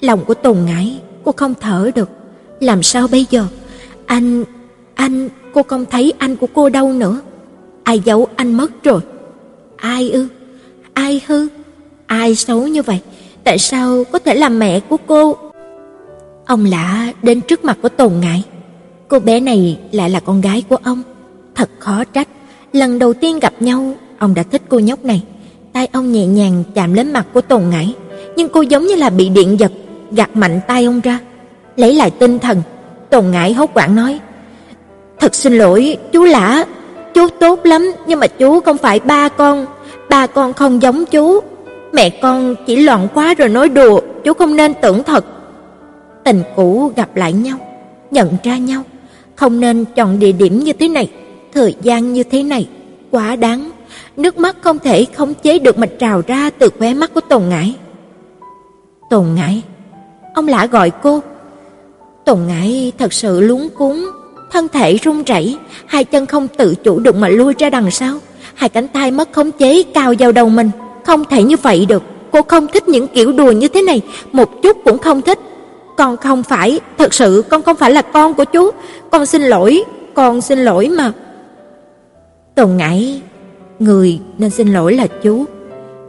lòng 0.00 0.24
của 0.24 0.34
Tùng 0.34 0.66
Ngải, 0.66 1.00
cô 1.24 1.32
không 1.36 1.54
thở 1.60 1.90
được, 1.94 2.08
làm 2.60 2.82
sao 2.82 3.08
bây 3.08 3.26
giờ? 3.30 3.46
Anh, 4.06 4.44
anh, 4.94 5.28
cô 5.54 5.62
không 5.62 5.84
thấy 5.90 6.12
anh 6.18 6.36
của 6.36 6.48
cô 6.54 6.68
đâu 6.68 6.92
nữa. 6.92 7.20
Ai 7.82 8.00
giấu 8.04 8.28
anh 8.36 8.52
mất 8.52 8.84
rồi? 8.84 9.00
Ai 9.80 10.10
ư? 10.10 10.28
Ai 10.94 11.20
hư? 11.26 11.48
Ai 12.06 12.34
xấu 12.34 12.66
như 12.66 12.82
vậy? 12.82 13.00
Tại 13.44 13.58
sao 13.58 14.04
có 14.12 14.18
thể 14.18 14.34
là 14.34 14.48
mẹ 14.48 14.80
của 14.80 14.96
cô? 15.06 15.36
Ông 16.46 16.64
lạ 16.64 17.12
đến 17.22 17.40
trước 17.40 17.64
mặt 17.64 17.78
của 17.82 17.88
Tồn 17.88 18.12
Ngải. 18.20 18.42
Cô 19.08 19.18
bé 19.18 19.40
này 19.40 19.78
lại 19.92 20.10
là 20.10 20.20
con 20.20 20.40
gái 20.40 20.62
của 20.68 20.76
ông. 20.82 21.02
Thật 21.54 21.70
khó 21.78 22.04
trách. 22.04 22.28
Lần 22.72 22.98
đầu 22.98 23.12
tiên 23.12 23.40
gặp 23.40 23.52
nhau, 23.60 23.94
ông 24.18 24.34
đã 24.34 24.42
thích 24.42 24.62
cô 24.68 24.78
nhóc 24.78 25.04
này. 25.04 25.22
Tay 25.72 25.88
ông 25.92 26.12
nhẹ 26.12 26.26
nhàng 26.26 26.64
chạm 26.74 26.94
lên 26.94 27.12
mặt 27.12 27.26
của 27.32 27.40
Tồn 27.40 27.62
Ngải, 27.70 27.94
nhưng 28.36 28.48
cô 28.48 28.62
giống 28.62 28.86
như 28.86 28.94
là 28.94 29.10
bị 29.10 29.28
điện 29.28 29.60
giật, 29.60 29.72
gạt 30.12 30.36
mạnh 30.36 30.60
tay 30.66 30.84
ông 30.84 31.00
ra. 31.00 31.18
Lấy 31.76 31.94
lại 31.94 32.10
tinh 32.10 32.38
thần, 32.38 32.62
Tồn 33.10 33.30
Ngải 33.30 33.52
hốt 33.52 33.70
hoảng 33.74 33.94
nói: 33.94 34.20
"Thật 35.20 35.34
xin 35.34 35.52
lỗi, 35.52 35.96
chú 36.12 36.24
Lã, 36.24 36.64
chú 37.18 37.28
tốt 37.40 37.66
lắm, 37.66 37.92
nhưng 38.06 38.20
mà 38.20 38.26
chú 38.26 38.60
không 38.60 38.78
phải 38.78 39.00
ba 39.00 39.28
con, 39.28 39.66
ba 40.08 40.26
con 40.26 40.52
không 40.52 40.82
giống 40.82 41.04
chú. 41.04 41.40
Mẹ 41.92 42.10
con 42.10 42.54
chỉ 42.66 42.76
loạn 42.76 43.08
quá 43.14 43.34
rồi 43.34 43.48
nói 43.48 43.68
đùa, 43.68 44.00
chú 44.24 44.32
không 44.34 44.56
nên 44.56 44.74
tưởng 44.82 45.02
thật." 45.02 45.24
Tình 46.24 46.42
cũ 46.56 46.92
gặp 46.96 47.16
lại 47.16 47.32
nhau, 47.32 47.58
nhận 48.10 48.36
ra 48.42 48.56
nhau, 48.56 48.82
không 49.36 49.60
nên 49.60 49.84
chọn 49.84 50.18
địa 50.18 50.32
điểm 50.32 50.58
như 50.58 50.72
thế 50.72 50.88
này, 50.88 51.10
thời 51.52 51.74
gian 51.82 52.12
như 52.12 52.22
thế 52.22 52.42
này, 52.42 52.68
quá 53.10 53.36
đáng. 53.36 53.70
Nước 54.16 54.38
mắt 54.38 54.56
không 54.60 54.78
thể 54.78 55.06
khống 55.16 55.34
chế 55.34 55.58
được 55.58 55.78
mà 55.78 55.86
trào 55.86 56.22
ra 56.26 56.50
từ 56.58 56.68
khóe 56.78 56.94
mắt 56.94 57.14
của 57.14 57.20
Tồn 57.20 57.42
Ngải. 57.48 57.74
Tồn 59.10 59.26
Ngải, 59.34 59.62
ông 60.34 60.48
lã 60.48 60.66
gọi 60.66 60.90
cô. 61.02 61.20
Tồn 62.24 62.38
Ngải 62.46 62.92
thật 62.98 63.12
sự 63.12 63.40
luống 63.40 63.68
cuống, 63.78 64.06
thân 64.50 64.68
thể 64.68 64.96
run 64.96 65.22
rẩy, 65.22 65.56
hai 65.86 66.04
chân 66.04 66.26
không 66.26 66.48
tự 66.48 66.74
chủ 66.74 66.98
được 66.98 67.16
mà 67.16 67.28
lui 67.28 67.54
ra 67.58 67.70
đằng 67.70 67.90
sau, 67.90 68.18
hai 68.54 68.68
cánh 68.68 68.88
tay 68.88 69.10
mất 69.10 69.32
khống 69.32 69.50
chế 69.50 69.82
cao 69.82 70.14
vào 70.18 70.32
đầu 70.32 70.48
mình, 70.48 70.70
không 71.06 71.24
thể 71.24 71.42
như 71.42 71.56
vậy 71.62 71.86
được. 71.86 72.02
Cô 72.32 72.42
không 72.42 72.66
thích 72.66 72.88
những 72.88 73.08
kiểu 73.08 73.32
đùa 73.32 73.50
như 73.50 73.68
thế 73.68 73.82
này, 73.82 74.02
một 74.32 74.62
chút 74.62 74.76
cũng 74.84 74.98
không 74.98 75.22
thích. 75.22 75.38
Con 75.96 76.16
không 76.16 76.42
phải, 76.42 76.80
thật 76.98 77.14
sự 77.14 77.44
con 77.48 77.62
không 77.62 77.76
phải 77.76 77.90
là 77.90 78.02
con 78.02 78.34
của 78.34 78.44
chú, 78.44 78.70
con 79.10 79.26
xin 79.26 79.42
lỗi, 79.42 79.84
con 80.14 80.40
xin 80.40 80.58
lỗi 80.58 80.88
mà. 80.88 81.12
tùng 82.54 82.76
Ngải, 82.76 83.22
người 83.78 84.20
nên 84.38 84.50
xin 84.50 84.72
lỗi 84.72 84.94
là 84.94 85.06
chú. 85.22 85.44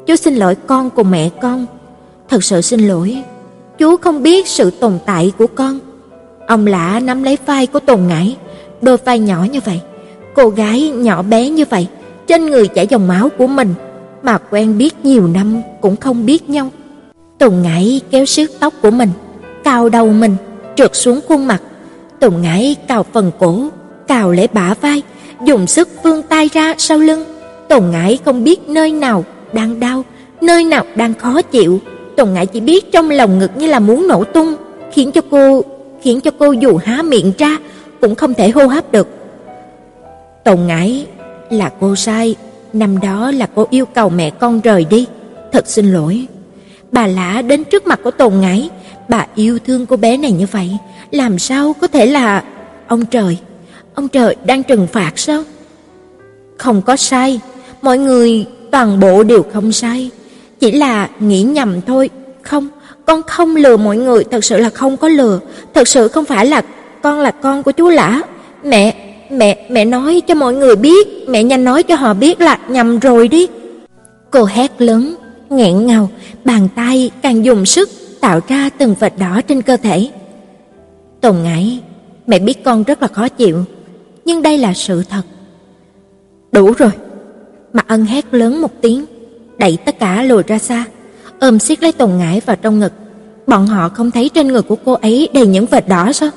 Chú 0.05 0.15
xin 0.15 0.35
lỗi 0.35 0.55
con 0.67 0.89
cùng 0.89 1.11
mẹ 1.11 1.29
con. 1.41 1.65
Thật 2.29 2.43
sự 2.43 2.61
xin 2.61 2.87
lỗi, 2.87 3.23
chú 3.77 3.97
không 3.97 4.23
biết 4.23 4.47
sự 4.47 4.71
tồn 4.71 4.99
tại 5.05 5.31
của 5.37 5.47
con. 5.47 5.79
Ông 6.49 6.67
lã 6.67 6.99
nắm 7.03 7.23
lấy 7.23 7.37
vai 7.45 7.67
của 7.67 7.79
Tồn 7.79 7.99
Ngải, 8.07 8.37
đôi 8.81 8.97
vai 8.97 9.19
nhỏ 9.19 9.45
như 9.51 9.59
vậy, 9.65 9.81
cô 10.33 10.49
gái 10.49 10.89
nhỏ 10.89 11.21
bé 11.21 11.49
như 11.49 11.65
vậy, 11.69 11.87
trên 12.27 12.45
người 12.45 12.67
chảy 12.67 12.87
dòng 12.87 13.07
máu 13.07 13.29
của 13.37 13.47
mình 13.47 13.73
mà 14.23 14.37
quen 14.37 14.77
biết 14.77 15.05
nhiều 15.05 15.27
năm 15.27 15.61
cũng 15.81 15.95
không 15.95 16.25
biết 16.25 16.49
nhau. 16.49 16.69
Tồn 17.37 17.53
Ngải 17.61 18.01
kéo 18.11 18.25
siết 18.25 18.49
tóc 18.59 18.73
của 18.81 18.91
mình, 18.91 19.09
cào 19.63 19.89
đầu 19.89 20.09
mình, 20.09 20.35
trượt 20.75 20.95
xuống 20.95 21.19
khuôn 21.27 21.47
mặt. 21.47 21.61
Tùng 22.19 22.41
Ngải 22.41 22.75
cào 22.87 23.05
phần 23.13 23.31
cổ, 23.39 23.63
cào 24.07 24.31
lấy 24.31 24.47
bả 24.53 24.73
vai, 24.81 25.01
dùng 25.45 25.67
sức 25.67 25.89
vươn 26.03 26.21
tay 26.21 26.49
ra 26.53 26.75
sau 26.77 26.97
lưng. 26.97 27.23
Tùng 27.69 27.91
Ngải 27.91 28.17
không 28.25 28.43
biết 28.43 28.69
nơi 28.69 28.91
nào 28.91 29.25
đang 29.53 29.79
đau, 29.79 30.03
nơi 30.41 30.63
nào 30.63 30.85
đang 30.95 31.13
khó 31.13 31.41
chịu. 31.41 31.79
Tùng 32.17 32.33
Ngải 32.33 32.45
chỉ 32.45 32.59
biết 32.59 32.91
trong 32.91 33.09
lòng 33.09 33.39
ngực 33.39 33.51
như 33.57 33.67
là 33.67 33.79
muốn 33.79 34.07
nổ 34.07 34.23
tung, 34.23 34.55
khiến 34.91 35.11
cho 35.11 35.21
cô 35.31 35.63
khiến 36.01 36.21
cho 36.21 36.31
cô 36.39 36.51
dù 36.51 36.77
há 36.77 37.01
miệng 37.01 37.33
ra 37.37 37.57
cũng 38.01 38.15
không 38.15 38.33
thể 38.33 38.49
hô 38.49 38.67
hấp 38.67 38.91
được. 38.91 39.07
Tồn 40.43 40.67
Ngải 40.67 41.05
là 41.49 41.71
cô 41.79 41.95
sai, 41.95 42.35
năm 42.73 42.99
đó 42.99 43.31
là 43.31 43.47
cô 43.55 43.67
yêu 43.69 43.85
cầu 43.85 44.09
mẹ 44.09 44.29
con 44.29 44.61
rời 44.61 44.85
đi, 44.89 45.07
thật 45.51 45.67
xin 45.67 45.93
lỗi. 45.93 46.27
Bà 46.91 47.07
Lã 47.07 47.41
đến 47.41 47.63
trước 47.63 47.87
mặt 47.87 47.99
của 48.03 48.11
Tồn 48.11 48.39
Ngải, 48.39 48.69
bà 49.09 49.25
yêu 49.35 49.59
thương 49.59 49.85
cô 49.85 49.97
bé 49.97 50.17
này 50.17 50.31
như 50.31 50.45
vậy, 50.51 50.77
làm 51.11 51.39
sao 51.39 51.75
có 51.81 51.87
thể 51.87 52.05
là 52.05 52.43
ông 52.87 53.05
trời, 53.05 53.37
ông 53.93 54.07
trời 54.07 54.35
đang 54.45 54.63
trừng 54.63 54.87
phạt 54.87 55.19
sao? 55.19 55.43
Không 56.57 56.81
có 56.81 56.95
sai, 56.95 57.39
mọi 57.81 57.97
người 57.97 58.45
toàn 58.71 58.99
bộ 58.99 59.23
đều 59.23 59.43
không 59.53 59.71
sai, 59.71 60.09
chỉ 60.59 60.71
là 60.71 61.09
nghĩ 61.19 61.43
nhầm 61.43 61.81
thôi. 61.81 62.09
Không, 62.41 62.67
con 63.09 63.23
không 63.23 63.55
lừa 63.55 63.77
mọi 63.77 63.97
người, 63.97 64.23
thật 64.23 64.43
sự 64.43 64.57
là 64.57 64.69
không 64.69 64.97
có 64.97 65.07
lừa, 65.07 65.39
thật 65.73 65.87
sự 65.87 66.07
không 66.07 66.25
phải 66.25 66.45
là 66.45 66.61
con 67.01 67.19
là 67.19 67.31
con 67.31 67.63
của 67.63 67.71
chú 67.71 67.89
Lã. 67.89 68.21
Mẹ, 68.63 68.95
mẹ, 69.31 69.65
mẹ 69.69 69.85
nói 69.85 70.21
cho 70.27 70.35
mọi 70.35 70.53
người 70.53 70.75
biết, 70.75 71.07
mẹ 71.27 71.43
nhanh 71.43 71.63
nói 71.63 71.83
cho 71.83 71.95
họ 71.95 72.13
biết 72.13 72.41
là 72.41 72.59
nhầm 72.67 72.99
rồi 72.99 73.27
đi. 73.27 73.47
Cô 74.31 74.43
hét 74.43 74.81
lớn, 74.81 75.15
nghẹn 75.49 75.85
ngào, 75.85 76.09
bàn 76.45 76.67
tay 76.75 77.11
càng 77.21 77.45
dùng 77.45 77.65
sức 77.65 77.89
tạo 78.21 78.39
ra 78.47 78.69
từng 78.77 78.95
vệt 78.99 79.13
đỏ 79.19 79.41
trên 79.47 79.61
cơ 79.61 79.77
thể. 79.77 80.09
Tồn 81.21 81.35
Ngải, 81.43 81.79
mẹ 82.27 82.39
biết 82.39 82.63
con 82.63 82.83
rất 82.83 83.01
là 83.01 83.07
khó 83.07 83.29
chịu, 83.29 83.63
nhưng 84.25 84.41
đây 84.41 84.57
là 84.57 84.73
sự 84.73 85.03
thật. 85.09 85.23
Đủ 86.51 86.73
rồi. 86.77 86.91
Mạc 87.73 87.87
Ân 87.87 88.05
hét 88.05 88.33
lớn 88.33 88.61
một 88.61 88.71
tiếng, 88.81 89.05
đẩy 89.57 89.77
tất 89.85 89.99
cả 89.99 90.23
lùi 90.23 90.43
ra 90.43 90.59
xa, 90.59 90.85
ôm 91.39 91.59
siết 91.59 91.81
lấy 91.81 91.91
Tùng 91.91 92.17
Ngải 92.17 92.41
vào 92.45 92.55
trong 92.55 92.79
ngực. 92.79 92.93
Bọn 93.47 93.67
họ 93.67 93.89
không 93.89 94.11
thấy 94.11 94.29
trên 94.29 94.47
người 94.47 94.61
của 94.61 94.75
cô 94.85 94.93
ấy 94.93 95.29
đầy 95.33 95.47
những 95.47 95.65
vệt 95.65 95.87
đỏ 95.87 96.11
sao? 96.11 96.29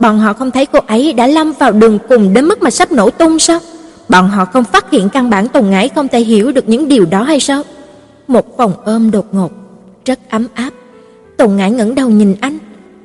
Bọn 0.00 0.18
họ 0.18 0.32
không 0.32 0.50
thấy 0.50 0.66
cô 0.66 0.78
ấy 0.86 1.12
đã 1.12 1.26
lâm 1.26 1.52
vào 1.52 1.72
đường 1.72 1.98
cùng 2.08 2.34
đến 2.34 2.48
mức 2.48 2.62
mà 2.62 2.70
sắp 2.70 2.92
nổ 2.92 3.10
tung 3.10 3.38
sao? 3.38 3.58
Bọn 4.08 4.28
họ 4.28 4.44
không 4.44 4.64
phát 4.64 4.90
hiện 4.90 5.08
căn 5.08 5.30
bản 5.30 5.48
Tùng 5.48 5.70
Ngải 5.70 5.88
không 5.88 6.08
thể 6.08 6.20
hiểu 6.20 6.52
được 6.52 6.68
những 6.68 6.88
điều 6.88 7.06
đó 7.06 7.22
hay 7.22 7.40
sao? 7.40 7.62
Một 8.28 8.56
vòng 8.56 8.72
ôm 8.84 9.10
đột 9.10 9.34
ngột, 9.34 9.52
rất 10.04 10.18
ấm 10.30 10.46
áp. 10.54 10.70
Tùng 11.36 11.56
Ngải 11.56 11.70
ngẩng 11.70 11.94
đầu 11.94 12.08
nhìn 12.08 12.36
anh, 12.40 12.58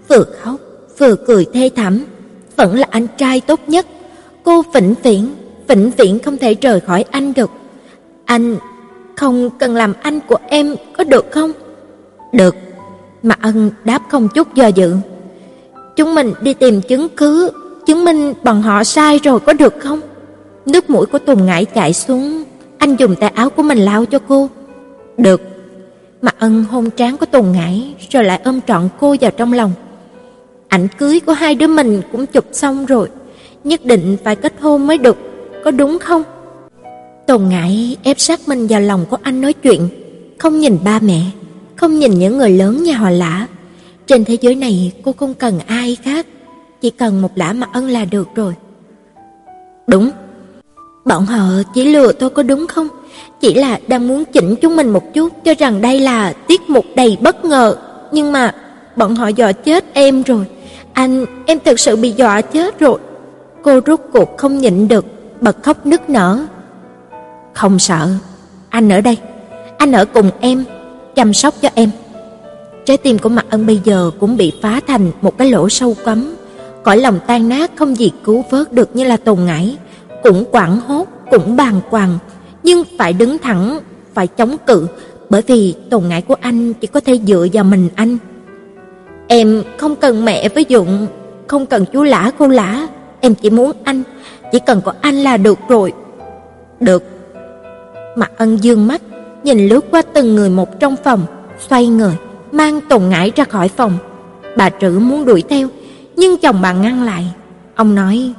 vừa 0.08 0.24
khóc 0.42 0.56
vừa 0.98 1.16
cười 1.16 1.46
thê 1.54 1.70
thảm, 1.76 2.06
vẫn 2.56 2.80
là 2.80 2.88
anh 2.90 3.08
trai 3.18 3.42
tốt 3.42 3.60
nhất. 3.68 3.86
Cô 4.44 4.64
vĩnh 4.74 4.94
viễn, 5.04 5.36
vĩnh 5.68 5.92
viễn 5.98 6.20
không 6.20 6.38
thể 6.38 6.56
rời 6.62 6.80
khỏi 6.80 7.06
anh 7.12 7.34
được. 7.34 7.52
Anh 8.26 8.58
không 9.16 9.50
cần 9.60 9.76
làm 9.76 9.94
anh 10.02 10.20
của 10.28 10.38
em 10.48 10.76
có 10.98 11.04
được 11.04 11.26
không? 11.32 11.52
Được. 12.34 12.56
Mà 13.24 13.36
Ân 13.42 13.72
đáp 13.84 14.02
không 14.10 14.28
chút 14.36 14.54
do 14.56 14.68
dự. 14.68 14.96
Chúng 15.96 16.16
mình 16.16 16.34
đi 16.42 16.54
tìm 16.54 16.82
chứng 16.82 17.10
cứ, 17.10 17.52
chứng 17.86 18.06
minh 18.06 18.34
bọn 18.44 18.62
họ 18.62 18.84
sai 18.84 19.20
rồi 19.24 19.40
có 19.40 19.54
được 19.54 19.74
không? 19.80 20.02
Nước 20.66 20.90
mũi 20.90 21.06
của 21.06 21.20
Tùng 21.20 21.46
Ngải 21.46 21.66
chảy 21.66 21.94
xuống, 21.94 22.44
anh 22.78 22.96
dùng 22.96 23.16
tay 23.16 23.32
áo 23.36 23.50
của 23.50 23.64
mình 23.64 23.78
lau 23.78 24.06
cho 24.06 24.20
cô. 24.28 24.50
Được. 25.18 25.42
Mà 26.22 26.32
Ân 26.40 26.64
hôn 26.64 26.90
trán 26.90 27.18
của 27.18 27.26
Tùng 27.26 27.52
Ngải 27.52 27.96
rồi 28.10 28.24
lại 28.24 28.42
ôm 28.44 28.60
trọn 28.68 28.90
cô 29.00 29.16
vào 29.22 29.32
trong 29.32 29.54
lòng. 29.54 29.72
Ảnh 30.68 30.88
cưới 30.98 31.20
của 31.20 31.34
hai 31.34 31.56
đứa 31.56 31.68
mình 31.68 32.02
cũng 32.12 32.26
chụp 32.26 32.46
xong 32.52 32.86
rồi, 32.86 33.10
nhất 33.64 33.86
định 33.86 34.18
phải 34.24 34.36
kết 34.36 34.54
hôn 34.60 34.88
mới 34.88 34.98
được, 34.98 35.18
có 35.64 35.72
đúng 35.72 36.00
không? 36.00 36.24
Tồn 37.28 37.50
ngại 37.50 37.98
ép 38.04 38.20
sát 38.20 38.40
mình 38.48 38.68
vào 38.68 38.82
lòng 38.82 39.06
của 39.10 39.18
anh 39.24 39.42
nói 39.42 39.54
chuyện, 39.54 39.90
không 40.38 40.60
nhìn 40.60 40.78
ba 40.84 41.00
mẹ, 41.00 41.22
không 41.76 42.00
nhìn 42.00 42.20
những 42.20 42.38
người 42.38 42.50
lớn 42.50 42.84
nhà 42.84 42.98
họ 42.98 43.10
Lã. 43.10 43.48
Trên 44.08 44.26
thế 44.26 44.38
giới 44.42 44.56
này 44.56 44.92
cô 45.04 45.12
không 45.12 45.34
cần 45.34 45.60
ai 45.68 45.98
khác, 46.04 46.28
chỉ 46.82 46.90
cần 46.90 47.22
một 47.22 47.32
Lã 47.36 47.54
mà 47.54 47.68
Ân 47.74 47.88
là 47.88 48.06
được 48.06 48.28
rồi. 48.36 48.54
Đúng. 49.88 50.12
Bọn 51.06 51.26
họ 51.26 51.44
chỉ 51.74 51.86
lừa 51.86 52.12
tôi 52.12 52.30
có 52.30 52.44
đúng 52.44 52.68
không? 52.68 52.88
Chỉ 53.42 53.54
là 53.54 53.80
đang 53.88 54.08
muốn 54.08 54.26
chỉnh 54.26 54.56
chúng 54.62 54.76
mình 54.76 54.90
một 54.90 55.14
chút 55.14 55.34
cho 55.44 55.54
rằng 55.60 55.82
đây 55.82 56.00
là 56.00 56.34
tiết 56.34 56.62
mục 56.70 56.86
đầy 56.96 57.18
bất 57.22 57.46
ngờ, 57.46 57.76
nhưng 58.12 58.32
mà 58.32 58.56
bọn 58.96 59.16
họ 59.16 59.28
dọa 59.28 59.52
chết 59.52 59.86
em 59.94 60.24
rồi. 60.24 60.46
Anh, 60.94 61.26
em 61.46 61.60
thực 61.66 61.80
sự 61.80 61.96
bị 61.96 62.12
dọa 62.12 62.42
chết 62.42 62.80
rồi. 62.80 63.00
Cô 63.62 63.80
rốt 63.88 64.00
cuộc 64.14 64.38
không 64.38 64.58
nhịn 64.58 64.88
được, 64.88 65.06
bật 65.42 65.64
khóc 65.64 65.86
nức 65.86 66.10
nở. 66.10 66.46
Không 67.56 67.80
sợ, 67.80 68.10
anh 68.70 68.90
ở 68.90 69.02
đây, 69.02 69.18
anh 69.78 69.92
ở 69.92 70.06
cùng 70.06 70.32
em, 70.40 70.66
chăm 71.16 71.34
sóc 71.34 71.54
cho 71.62 71.70
em. 71.76 71.90
Trái 72.86 72.98
tim 72.98 73.18
của 73.18 73.30
Mạc 73.30 73.46
Ân 73.50 73.66
bây 73.66 73.82
giờ 73.84 74.12
cũng 74.20 74.38
bị 74.38 74.54
phá 74.62 74.80
thành 74.88 75.12
một 75.22 75.38
cái 75.38 75.52
lỗ 75.52 75.70
sâu 75.70 75.96
quắm, 76.04 76.36
cõi 76.84 76.98
lòng 76.98 77.20
tan 77.28 77.50
nát 77.50 77.72
không 77.76 77.96
gì 77.96 78.12
cứu 78.24 78.46
vớt 78.50 78.74
được 78.74 78.96
như 78.96 79.04
là 79.04 79.18
tồn 79.18 79.46
ngải, 79.46 79.78
cũng 80.24 80.46
quảng 80.52 80.80
hốt, 80.80 81.08
cũng 81.32 81.56
bàng 81.56 81.82
hoàng, 81.90 82.18
nhưng 82.64 82.84
phải 82.98 83.14
đứng 83.14 83.38
thẳng, 83.38 83.80
phải 84.14 84.28
chống 84.28 84.56
cự, 84.68 84.88
bởi 85.30 85.42
vì 85.48 85.76
tồn 85.90 86.08
ngải 86.08 86.22
của 86.22 86.36
anh 86.42 86.74
chỉ 86.74 86.88
có 86.88 87.00
thể 87.00 87.20
dựa 87.28 87.48
vào 87.54 87.64
mình 87.64 87.90
anh. 87.96 88.18
Em 89.28 89.64
không 89.78 89.96
cần 89.96 90.26
mẹ 90.26 90.50
với 90.50 90.66
Dụng, 90.68 91.08
không 91.48 91.66
cần 91.66 91.86
chú 91.94 92.04
Lã 92.04 92.32
cô 92.38 92.48
Lã, 92.48 92.88
em 93.22 93.36
chỉ 93.36 93.50
muốn 93.50 93.72
anh, 93.84 94.04
chỉ 94.52 94.60
cần 94.60 94.82
có 94.86 94.94
anh 95.02 95.16
là 95.16 95.38
được 95.38 95.60
rồi. 95.70 95.94
Được. 96.80 97.15
Mặt 98.16 98.32
Ân 98.38 98.64
dương 98.64 98.88
mắt, 98.88 99.02
nhìn 99.44 99.68
lướt 99.68 99.86
qua 99.92 100.02
từng 100.02 100.36
người 100.36 100.50
một 100.50 100.80
trong 100.80 100.96
phòng, 101.04 101.26
xoay 101.68 101.88
người, 101.88 102.18
mang 102.52 102.82
Tùng 102.90 103.10
Ngải 103.10 103.32
ra 103.36 103.44
khỏi 103.44 103.68
phòng. 103.68 103.98
Bà 104.58 104.70
Trữ 104.70 105.00
muốn 105.00 105.26
đuổi 105.26 105.44
theo, 105.50 105.68
nhưng 106.16 106.38
chồng 106.38 106.62
bà 106.62 106.74
ngăn 106.74 107.04
lại. 107.04 107.26
Ông 107.76 107.96
nói: 107.96 108.34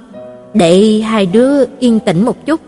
"Để 0.55 1.01
hai 1.01 1.27
đứa 1.27 1.65
yên 1.79 2.01
tĩnh 2.01 2.25
một 2.25 2.47
chút, 2.47 2.61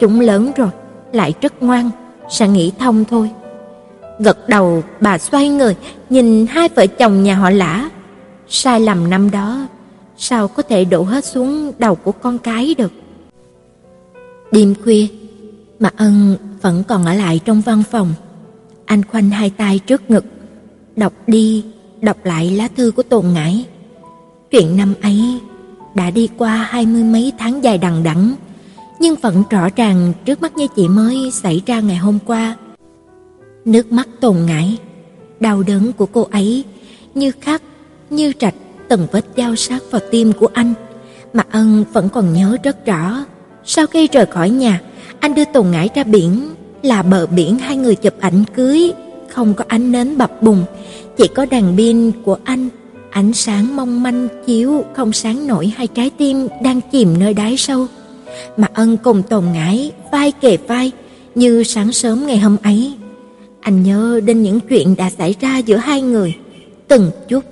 chúng 0.00 0.20
lớn 0.20 0.50
rồi, 0.56 0.68
lại 1.12 1.34
rất 1.40 1.62
ngoan, 1.62 1.90
sẽ 2.30 2.48
nghĩ 2.48 2.72
thông 2.78 3.04
thôi." 3.04 3.30
Gật 4.18 4.48
đầu, 4.48 4.82
bà 5.00 5.18
xoay 5.18 5.48
người, 5.48 5.76
nhìn 6.10 6.46
hai 6.46 6.68
vợ 6.74 6.86
chồng 6.86 7.22
nhà 7.22 7.34
họ 7.34 7.50
Lã. 7.50 7.88
Sai 8.48 8.80
lầm 8.80 9.10
năm 9.10 9.30
đó, 9.30 9.66
sao 10.16 10.48
có 10.48 10.62
thể 10.62 10.84
đổ 10.84 11.02
hết 11.02 11.24
xuống 11.24 11.72
đầu 11.78 11.94
của 11.94 12.12
con 12.12 12.38
cái 12.38 12.74
được. 12.78 12.92
Đêm 14.52 14.74
khuya, 14.84 15.06
Mạc 15.80 15.94
Ân 15.96 16.36
vẫn 16.62 16.82
còn 16.88 17.04
ở 17.04 17.14
lại 17.14 17.40
trong 17.44 17.60
văn 17.60 17.82
phòng. 17.90 18.14
Anh 18.86 19.02
khoanh 19.04 19.30
hai 19.30 19.50
tay 19.50 19.78
trước 19.78 20.10
ngực, 20.10 20.24
đọc 20.96 21.12
đi, 21.26 21.64
đọc 22.00 22.16
lại 22.24 22.50
lá 22.50 22.68
thư 22.76 22.90
của 22.90 23.02
Tôn 23.02 23.26
ngãi 23.32 23.66
Chuyện 24.50 24.76
năm 24.76 24.94
ấy 25.02 25.40
đã 25.94 26.10
đi 26.10 26.28
qua 26.38 26.56
hai 26.56 26.86
mươi 26.86 27.04
mấy 27.04 27.32
tháng 27.38 27.64
dài 27.64 27.78
đằng 27.78 28.02
đẵng, 28.02 28.34
nhưng 29.00 29.14
vẫn 29.16 29.42
rõ 29.50 29.68
ràng 29.76 30.12
trước 30.24 30.42
mắt 30.42 30.56
như 30.56 30.66
chị 30.76 30.88
mới 30.88 31.30
xảy 31.30 31.62
ra 31.66 31.80
ngày 31.80 31.96
hôm 31.96 32.18
qua. 32.26 32.56
Nước 33.64 33.92
mắt 33.92 34.08
tồn 34.20 34.36
ngãi 34.46 34.78
đau 35.40 35.62
đớn 35.62 35.92
của 35.92 36.06
cô 36.06 36.28
ấy 36.30 36.64
như 37.14 37.32
khắc, 37.40 37.62
như 38.10 38.32
rạch 38.40 38.54
từng 38.88 39.06
vết 39.12 39.24
dao 39.36 39.56
sát 39.56 39.82
vào 39.90 40.00
tim 40.10 40.32
của 40.32 40.48
anh. 40.52 40.74
Mà 41.32 41.42
Ân 41.50 41.84
vẫn 41.92 42.08
còn 42.08 42.32
nhớ 42.32 42.56
rất 42.62 42.86
rõ. 42.86 43.24
Sau 43.64 43.86
khi 43.86 44.08
rời 44.12 44.26
khỏi 44.26 44.50
nhà, 44.50 44.80
anh 45.20 45.34
đưa 45.34 45.44
Tồn 45.44 45.70
Ngải 45.70 45.88
ra 45.94 46.04
biển, 46.04 46.48
là 46.82 47.02
bờ 47.02 47.26
biển 47.26 47.58
hai 47.58 47.76
người 47.76 47.96
chụp 47.96 48.14
ảnh 48.20 48.44
cưới, 48.54 48.92
không 49.28 49.54
có 49.54 49.64
ánh 49.68 49.92
nến 49.92 50.18
bập 50.18 50.42
bùng, 50.42 50.64
chỉ 51.16 51.28
có 51.28 51.46
đèn 51.46 51.76
pin 51.76 52.12
của 52.24 52.38
anh, 52.44 52.68
ánh 53.10 53.32
sáng 53.32 53.76
mong 53.76 54.02
manh 54.02 54.28
chiếu 54.46 54.84
không 54.92 55.12
sáng 55.12 55.46
nổi 55.46 55.72
hai 55.76 55.86
trái 55.86 56.10
tim 56.10 56.48
đang 56.62 56.80
chìm 56.92 57.18
nơi 57.18 57.34
đáy 57.34 57.56
sâu. 57.56 57.86
Mà 58.56 58.68
Ân 58.74 58.96
cùng 58.96 59.22
Tồn 59.22 59.44
ngãi 59.52 59.92
vai 60.12 60.32
kề 60.32 60.56
vai 60.56 60.90
như 61.34 61.62
sáng 61.62 61.92
sớm 61.92 62.26
ngày 62.26 62.38
hôm 62.38 62.56
ấy. 62.62 62.94
Anh 63.60 63.82
nhớ 63.82 64.20
đến 64.24 64.42
những 64.42 64.60
chuyện 64.60 64.96
đã 64.96 65.10
xảy 65.10 65.34
ra 65.40 65.58
giữa 65.58 65.76
hai 65.76 66.02
người, 66.02 66.34
từng 66.88 67.10
chút, 67.28 67.44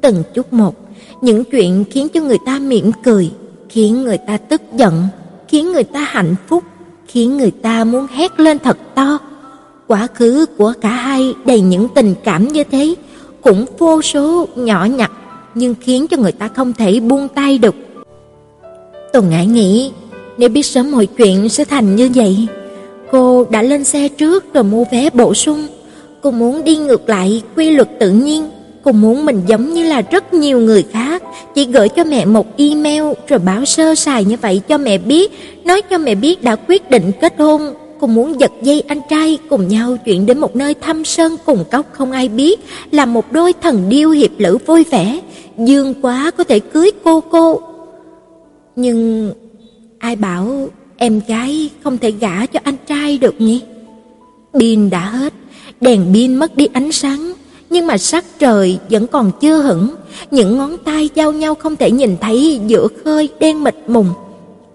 từng 0.00 0.22
chút 0.34 0.52
một, 0.52 0.74
những 1.20 1.44
chuyện 1.44 1.84
khiến 1.90 2.08
cho 2.08 2.20
người 2.20 2.38
ta 2.46 2.58
mỉm 2.58 2.90
cười, 3.02 3.30
khiến 3.68 4.02
người 4.02 4.18
ta 4.18 4.36
tức 4.36 4.62
giận, 4.76 5.04
khiến 5.48 5.72
người 5.72 5.84
ta 5.84 6.00
hạnh 6.00 6.34
phúc, 6.48 6.64
khiến 7.12 7.36
người 7.36 7.50
ta 7.50 7.84
muốn 7.84 8.06
hét 8.06 8.40
lên 8.40 8.58
thật 8.58 8.78
to. 8.94 9.18
Quá 9.86 10.06
khứ 10.14 10.46
của 10.58 10.72
cả 10.80 10.88
hai 10.88 11.34
đầy 11.46 11.60
những 11.60 11.88
tình 11.94 12.14
cảm 12.24 12.48
như 12.48 12.64
thế, 12.64 12.94
cũng 13.42 13.64
vô 13.78 14.02
số 14.02 14.48
nhỏ 14.56 14.84
nhặt 14.84 15.12
nhưng 15.54 15.74
khiến 15.80 16.06
cho 16.06 16.16
người 16.16 16.32
ta 16.32 16.48
không 16.48 16.72
thể 16.72 17.00
buông 17.00 17.28
tay 17.28 17.58
được. 17.58 17.74
Tôi 19.12 19.22
ngại 19.22 19.46
nghĩ, 19.46 19.92
nếu 20.38 20.48
biết 20.48 20.66
sớm 20.66 20.90
mọi 20.90 21.06
chuyện 21.06 21.48
sẽ 21.48 21.64
thành 21.64 21.96
như 21.96 22.10
vậy, 22.14 22.48
Cô 23.12 23.44
đã 23.50 23.62
lên 23.62 23.84
xe 23.84 24.08
trước 24.08 24.54
rồi 24.54 24.64
mua 24.64 24.84
vé 24.92 25.10
bổ 25.10 25.34
sung. 25.34 25.66
Cô 26.20 26.30
muốn 26.30 26.64
đi 26.64 26.76
ngược 26.76 27.08
lại 27.08 27.42
quy 27.56 27.70
luật 27.70 27.88
tự 28.00 28.10
nhiên. 28.10 28.50
Cô 28.84 28.92
muốn 28.92 29.26
mình 29.26 29.42
giống 29.46 29.74
như 29.74 29.84
là 29.84 30.00
rất 30.00 30.34
nhiều 30.34 30.60
người 30.60 30.84
khác, 30.92 31.22
chỉ 31.54 31.64
gửi 31.64 31.88
cho 31.88 32.04
mẹ 32.04 32.24
một 32.24 32.46
email 32.56 33.02
rồi 33.28 33.38
báo 33.38 33.64
sơ 33.64 33.94
sài 33.94 34.24
như 34.24 34.36
vậy 34.42 34.60
cho 34.68 34.78
mẹ 34.78 34.98
biết, 34.98 35.32
nói 35.64 35.82
cho 35.82 35.98
mẹ 35.98 36.14
biết 36.14 36.42
đã 36.42 36.56
quyết 36.56 36.90
định 36.90 37.12
kết 37.20 37.34
hôn. 37.38 37.74
Cô 38.00 38.06
muốn 38.06 38.40
giật 38.40 38.52
dây 38.62 38.80
anh 38.80 39.00
trai 39.10 39.38
cùng 39.48 39.68
nhau 39.68 39.96
chuyển 40.04 40.26
đến 40.26 40.38
một 40.38 40.56
nơi 40.56 40.74
thăm 40.74 41.04
sơn 41.04 41.36
cùng 41.46 41.64
cốc 41.70 41.86
không 41.92 42.12
ai 42.12 42.28
biết, 42.28 42.60
là 42.90 43.06
một 43.06 43.32
đôi 43.32 43.52
thần 43.62 43.88
điêu 43.88 44.10
hiệp 44.10 44.30
lữ 44.38 44.58
vui 44.66 44.84
vẻ, 44.84 45.20
dương 45.58 45.94
quá 46.02 46.30
có 46.30 46.44
thể 46.44 46.60
cưới 46.60 46.90
cô 47.04 47.20
cô. 47.20 47.60
Nhưng 48.76 49.32
ai 49.98 50.16
bảo 50.16 50.68
em 50.96 51.20
gái 51.28 51.70
không 51.84 51.98
thể 51.98 52.10
gả 52.10 52.46
cho 52.46 52.60
anh 52.64 52.76
trai 52.86 53.18
được 53.18 53.40
nhỉ? 53.40 53.62
Pin 54.60 54.90
đã 54.90 55.00
hết, 55.00 55.32
đèn 55.80 56.06
pin 56.14 56.34
mất 56.34 56.56
đi 56.56 56.68
ánh 56.72 56.92
sáng, 56.92 57.32
nhưng 57.72 57.86
mà 57.86 57.98
sắc 57.98 58.24
trời 58.38 58.78
vẫn 58.90 59.06
còn 59.06 59.32
chưa 59.40 59.62
hửng, 59.62 59.88
những 60.30 60.56
ngón 60.56 60.78
tay 60.78 61.10
giao 61.14 61.32
nhau 61.32 61.54
không 61.54 61.76
thể 61.76 61.90
nhìn 61.90 62.16
thấy 62.20 62.60
giữa 62.66 62.88
khơi 63.04 63.28
đen 63.40 63.64
mịt 63.64 63.74
mùng. 63.86 64.08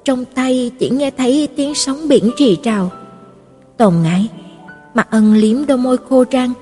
Trong 0.05 0.25
tay 0.25 0.71
chỉ 0.79 0.89
nghe 0.89 1.11
thấy 1.11 1.47
tiếng 1.55 1.75
sóng 1.75 2.07
biển 2.07 2.31
rì 2.37 2.57
rào. 2.63 2.91
Tồn 3.77 3.93
ngại, 4.03 4.27
Mặt 4.93 5.07
Ân 5.11 5.33
liếm 5.33 5.65
đôi 5.65 5.77
môi 5.77 5.97
khô 6.09 6.23
răng. 6.31 6.53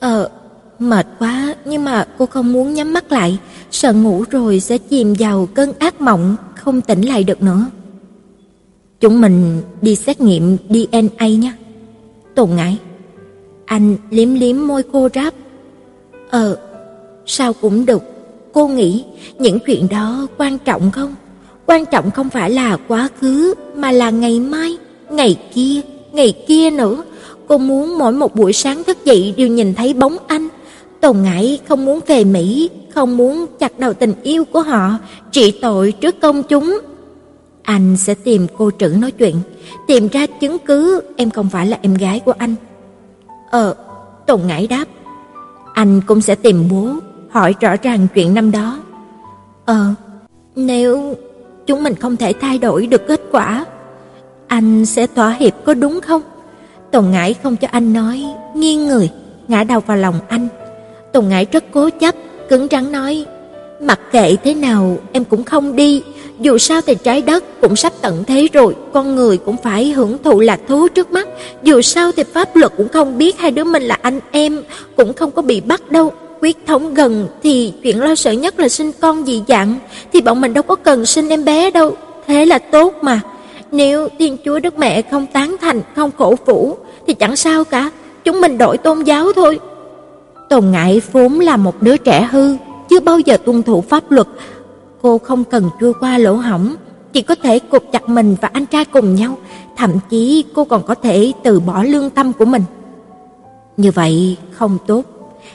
Ờ, 0.00 0.30
mệt 0.78 1.06
quá, 1.18 1.54
nhưng 1.64 1.84
mà 1.84 2.06
cô 2.18 2.26
không 2.26 2.52
muốn 2.52 2.74
nhắm 2.74 2.92
mắt 2.92 3.12
lại, 3.12 3.38
sợ 3.70 3.92
ngủ 3.92 4.24
rồi 4.30 4.60
sẽ 4.60 4.78
chìm 4.78 5.14
vào 5.18 5.48
cơn 5.54 5.72
ác 5.78 6.00
mộng, 6.00 6.36
không 6.54 6.80
tỉnh 6.80 7.02
lại 7.02 7.24
được 7.24 7.42
nữa. 7.42 7.66
Chúng 9.00 9.20
mình 9.20 9.62
đi 9.82 9.96
xét 9.96 10.20
nghiệm 10.20 10.56
DNA 10.68 11.28
nhé. 11.28 11.52
Tồn 12.34 12.50
ngại. 12.50 12.78
Anh 13.66 13.96
liếm 14.10 14.34
liếm 14.34 14.66
môi 14.66 14.82
khô 14.92 15.08
ráp. 15.14 15.34
Ờ, 16.30 16.58
sao 17.26 17.52
cũng 17.52 17.86
được. 17.86 18.02
Cô 18.52 18.68
nghĩ 18.68 19.04
những 19.38 19.58
chuyện 19.66 19.88
đó 19.90 20.26
quan 20.38 20.58
trọng 20.58 20.90
không? 20.90 21.14
Quan 21.66 21.86
trọng 21.86 22.10
không 22.10 22.30
phải 22.30 22.50
là 22.50 22.76
quá 22.88 23.08
khứ 23.20 23.54
mà 23.74 23.92
là 23.92 24.10
ngày 24.10 24.40
mai, 24.40 24.76
ngày 25.10 25.38
kia, 25.54 25.80
ngày 26.12 26.44
kia 26.48 26.70
nữa. 26.70 27.04
Cô 27.48 27.58
muốn 27.58 27.98
mỗi 27.98 28.12
một 28.12 28.34
buổi 28.34 28.52
sáng 28.52 28.84
thức 28.84 29.04
dậy 29.04 29.34
đều 29.36 29.48
nhìn 29.48 29.74
thấy 29.74 29.94
bóng 29.94 30.16
anh. 30.26 30.48
Tồn 31.00 31.22
ngại 31.22 31.60
không 31.68 31.84
muốn 31.84 32.00
về 32.06 32.24
Mỹ, 32.24 32.70
không 32.94 33.16
muốn 33.16 33.46
chặt 33.58 33.78
đầu 33.78 33.92
tình 33.92 34.14
yêu 34.22 34.44
của 34.44 34.60
họ, 34.60 34.98
trị 35.32 35.58
tội 35.62 35.92
trước 35.92 36.20
công 36.20 36.42
chúng. 36.42 36.78
Anh 37.62 37.96
sẽ 37.96 38.14
tìm 38.14 38.46
cô 38.58 38.70
trữ 38.78 38.88
nói 38.88 39.10
chuyện, 39.10 39.36
tìm 39.86 40.08
ra 40.08 40.26
chứng 40.26 40.58
cứ 40.58 41.02
em 41.16 41.30
không 41.30 41.48
phải 41.50 41.66
là 41.66 41.78
em 41.82 41.94
gái 41.94 42.20
của 42.20 42.34
anh. 42.38 42.54
Ờ, 43.50 43.74
Tồn 44.26 44.40
ngại 44.46 44.66
đáp. 44.66 44.84
Anh 45.76 46.00
cũng 46.06 46.20
sẽ 46.20 46.34
tìm 46.34 46.68
bố, 46.70 46.88
hỏi 47.30 47.54
rõ 47.60 47.76
ràng 47.82 48.06
chuyện 48.14 48.34
năm 48.34 48.50
đó. 48.50 48.78
Ờ, 49.64 49.94
nếu 50.56 51.14
chúng 51.66 51.82
mình 51.82 51.94
không 51.94 52.16
thể 52.16 52.32
thay 52.40 52.58
đổi 52.58 52.86
được 52.86 53.06
kết 53.08 53.20
quả, 53.32 53.64
anh 54.46 54.86
sẽ 54.86 55.06
thỏa 55.06 55.30
hiệp 55.30 55.52
có 55.64 55.74
đúng 55.74 56.00
không? 56.00 56.22
Tùng 56.90 57.10
Ngải 57.10 57.34
không 57.34 57.56
cho 57.56 57.68
anh 57.70 57.92
nói, 57.92 58.24
nghiêng 58.54 58.86
người, 58.86 59.10
ngã 59.48 59.64
đầu 59.64 59.80
vào 59.80 59.96
lòng 59.96 60.20
anh. 60.28 60.48
Tùng 61.12 61.28
Ngải 61.28 61.46
rất 61.52 61.64
cố 61.72 61.90
chấp, 61.90 62.14
cứng 62.48 62.66
rắn 62.70 62.92
nói, 62.92 63.26
mặc 63.80 64.00
kệ 64.12 64.36
thế 64.44 64.54
nào 64.54 64.98
em 65.12 65.24
cũng 65.24 65.44
không 65.44 65.76
đi, 65.76 66.02
dù 66.40 66.58
sao 66.58 66.80
thì 66.80 66.94
trái 66.94 67.22
đất 67.22 67.60
cũng 67.60 67.76
sắp 67.76 67.92
tận 68.00 68.24
thế 68.26 68.48
rồi, 68.52 68.76
con 68.92 69.16
người 69.16 69.38
cũng 69.38 69.56
phải 69.62 69.90
hưởng 69.90 70.18
thụ 70.24 70.40
lạc 70.40 70.60
thú 70.68 70.88
trước 70.88 71.12
mắt, 71.12 71.28
dù 71.62 71.82
sao 71.82 72.12
thì 72.12 72.22
pháp 72.32 72.56
luật 72.56 72.72
cũng 72.76 72.88
không 72.88 73.18
biết 73.18 73.38
hai 73.38 73.50
đứa 73.50 73.64
mình 73.64 73.82
là 73.82 73.98
anh 74.02 74.20
em, 74.30 74.62
cũng 74.96 75.12
không 75.12 75.30
có 75.30 75.42
bị 75.42 75.60
bắt 75.60 75.90
đâu. 75.90 76.12
Quyết 76.40 76.56
thống 76.66 76.94
gần 76.94 77.28
thì 77.42 77.72
chuyện 77.82 78.00
lo 78.00 78.14
sợ 78.14 78.30
nhất 78.32 78.60
là 78.60 78.68
sinh 78.68 78.92
con 79.00 79.26
dị 79.26 79.42
dạng, 79.48 79.74
thì 80.12 80.20
bọn 80.20 80.40
mình 80.40 80.54
đâu 80.54 80.62
có 80.62 80.74
cần 80.74 81.06
sinh 81.06 81.28
em 81.28 81.44
bé 81.44 81.70
đâu, 81.70 81.96
thế 82.26 82.44
là 82.44 82.58
tốt 82.58 82.94
mà. 83.02 83.20
Nếu 83.72 84.08
Thiên 84.18 84.36
Chúa 84.44 84.58
Đức 84.58 84.78
Mẹ 84.78 85.02
không 85.02 85.26
tán 85.26 85.56
thành, 85.60 85.82
không 85.96 86.10
khổ 86.18 86.34
phủ 86.46 86.76
thì 87.06 87.14
chẳng 87.14 87.36
sao 87.36 87.64
cả, 87.64 87.90
chúng 88.24 88.40
mình 88.40 88.58
đổi 88.58 88.78
tôn 88.78 89.02
giáo 89.02 89.32
thôi. 89.32 89.58
Tồn 90.48 90.70
Ngại 90.70 91.00
vốn 91.12 91.40
là 91.40 91.56
một 91.56 91.82
đứa 91.82 91.96
trẻ 91.96 92.28
hư, 92.32 92.56
chưa 92.88 93.00
bao 93.00 93.18
giờ 93.18 93.36
tuân 93.36 93.62
thủ 93.62 93.80
pháp 93.80 94.10
luật. 94.10 94.26
Cô 95.02 95.18
không 95.18 95.44
cần 95.44 95.70
chui 95.80 95.92
qua 96.00 96.18
lỗ 96.18 96.34
hỏng 96.34 96.74
chỉ 97.12 97.22
có 97.22 97.34
thể 97.34 97.58
cột 97.58 97.84
chặt 97.92 98.08
mình 98.08 98.36
và 98.40 98.50
anh 98.52 98.66
trai 98.66 98.84
cùng 98.84 99.14
nhau, 99.14 99.38
thậm 99.76 99.90
chí 100.10 100.44
cô 100.54 100.64
còn 100.64 100.82
có 100.86 100.94
thể 100.94 101.32
từ 101.44 101.60
bỏ 101.60 101.82
lương 101.82 102.10
tâm 102.10 102.32
của 102.32 102.44
mình. 102.44 102.62
Như 103.76 103.90
vậy 103.90 104.36
không 104.50 104.78
tốt. 104.86 105.02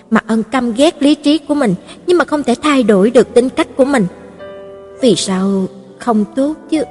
Mạc 0.10 0.28
Ân 0.28 0.44
căm 0.44 0.74
ghét 0.74 1.04
lý 1.04 1.16
trí 1.16 1.38
của 1.38 1.56
mình, 1.56 1.76
nhưng 2.08 2.18
mà 2.18 2.26
không 2.26 2.44
thể 2.44 2.56
thay 2.62 2.84
đổi 2.84 3.10
được 3.10 3.34
tính 3.34 3.50
cách 3.50 3.68
của 3.76 3.86
mình. 3.86 4.06
Vì 5.02 5.16
sao 5.16 5.66
không 6.00 6.26
tốt 6.36 6.54
chứ? 6.70 6.84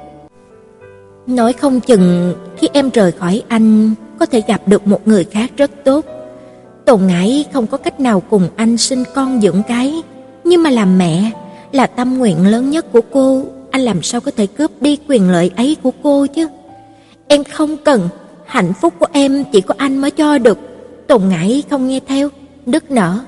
Nói 1.27 1.53
không 1.53 1.79
chừng 1.79 2.33
khi 2.57 2.69
em 2.73 2.89
rời 2.89 3.11
khỏi 3.11 3.43
anh 3.47 3.93
có 4.19 4.25
thể 4.25 4.41
gặp 4.47 4.61
được 4.65 4.87
một 4.87 5.07
người 5.07 5.23
khác 5.23 5.51
rất 5.57 5.71
tốt. 5.83 6.05
Tồn 6.85 7.07
ngãi 7.07 7.45
không 7.53 7.67
có 7.67 7.77
cách 7.77 7.99
nào 7.99 8.23
cùng 8.29 8.47
anh 8.55 8.77
sinh 8.77 9.03
con 9.15 9.41
dưỡng 9.41 9.61
cái, 9.67 10.01
nhưng 10.43 10.63
mà 10.63 10.69
làm 10.69 10.97
mẹ 10.97 11.31
là 11.71 11.87
tâm 11.87 12.17
nguyện 12.17 12.47
lớn 12.47 12.69
nhất 12.69 12.91
của 12.91 13.01
cô, 13.11 13.45
anh 13.71 13.81
làm 13.81 14.03
sao 14.03 14.21
có 14.21 14.31
thể 14.37 14.47
cướp 14.47 14.81
đi 14.81 14.97
quyền 15.07 15.29
lợi 15.29 15.51
ấy 15.55 15.77
của 15.83 15.91
cô 16.03 16.25
chứ? 16.25 16.47
Em 17.27 17.43
không 17.43 17.77
cần, 17.77 18.09
hạnh 18.45 18.73
phúc 18.81 18.93
của 18.99 19.07
em 19.11 19.43
chỉ 19.51 19.61
có 19.61 19.73
anh 19.77 19.97
mới 19.97 20.11
cho 20.11 20.37
được. 20.37 20.59
tùng 21.07 21.29
Ngải 21.29 21.63
không 21.69 21.87
nghe 21.87 21.99
theo, 22.07 22.29
đứt 22.65 22.91
nở. 22.91 23.19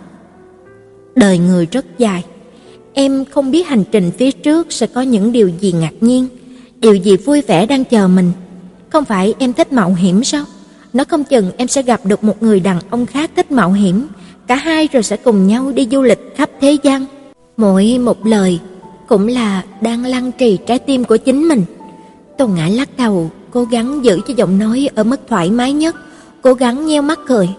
Đời 1.16 1.38
người 1.38 1.68
rất 1.72 1.86
dài, 1.98 2.24
em 2.94 3.26
không 3.26 3.52
biết 3.52 3.68
hành 3.68 3.84
trình 3.92 4.12
phía 4.18 4.32
trước 4.32 4.72
sẽ 4.72 4.88
có 4.88 5.02
những 5.02 5.32
điều 5.32 5.48
gì 5.48 5.72
ngạc 5.72 5.94
nhiên 6.02 6.28
điều 6.84 6.96
gì 6.96 7.18
vui 7.18 7.42
vẻ 7.42 7.66
đang 7.66 7.84
chờ 7.84 8.08
mình. 8.08 8.32
Không 8.90 9.06
phải 9.06 9.34
em 9.40 9.54
thích 9.54 9.74
mạo 9.74 9.94
hiểm 9.94 10.24
sao? 10.24 10.46
Nó 10.94 11.04
không 11.04 11.24
chừng 11.24 11.52
em 11.58 11.68
sẽ 11.68 11.82
gặp 11.82 12.06
được 12.06 12.24
một 12.24 12.44
người 12.44 12.60
đàn 12.60 12.80
ông 12.90 13.06
khác 13.06 13.32
thích 13.36 13.52
mạo 13.52 13.72
hiểm, 13.72 14.08
cả 14.48 14.56
hai 14.56 14.90
rồi 14.92 15.04
sẽ 15.04 15.18
cùng 15.18 15.48
nhau 15.48 15.72
đi 15.76 15.88
du 15.92 16.02
lịch 16.02 16.34
khắp 16.36 16.50
thế 16.62 16.78
gian. 16.84 17.06
Mỗi 17.58 17.98
một 17.98 18.26
lời 18.26 18.60
cũng 19.08 19.28
là 19.28 19.64
đang 19.82 20.06
lăn 20.06 20.32
trì 20.32 20.58
trái 20.68 20.80
tim 20.80 21.04
của 21.04 21.18
chính 21.18 21.48
mình. 21.48 21.64
Tôn 22.38 22.50
Ngã 22.56 22.68
lắc 22.68 22.90
đầu, 22.98 23.32
cố 23.52 23.64
gắng 23.64 24.06
giữ 24.06 24.22
cho 24.28 24.34
giọng 24.38 24.60
nói 24.60 24.90
ở 24.96 25.04
mức 25.04 25.20
thoải 25.30 25.52
mái 25.52 25.74
nhất, 25.74 25.96
cố 26.42 26.54
gắng 26.54 26.88
nheo 26.88 27.02
mắt 27.02 27.20
cười. 27.28 27.50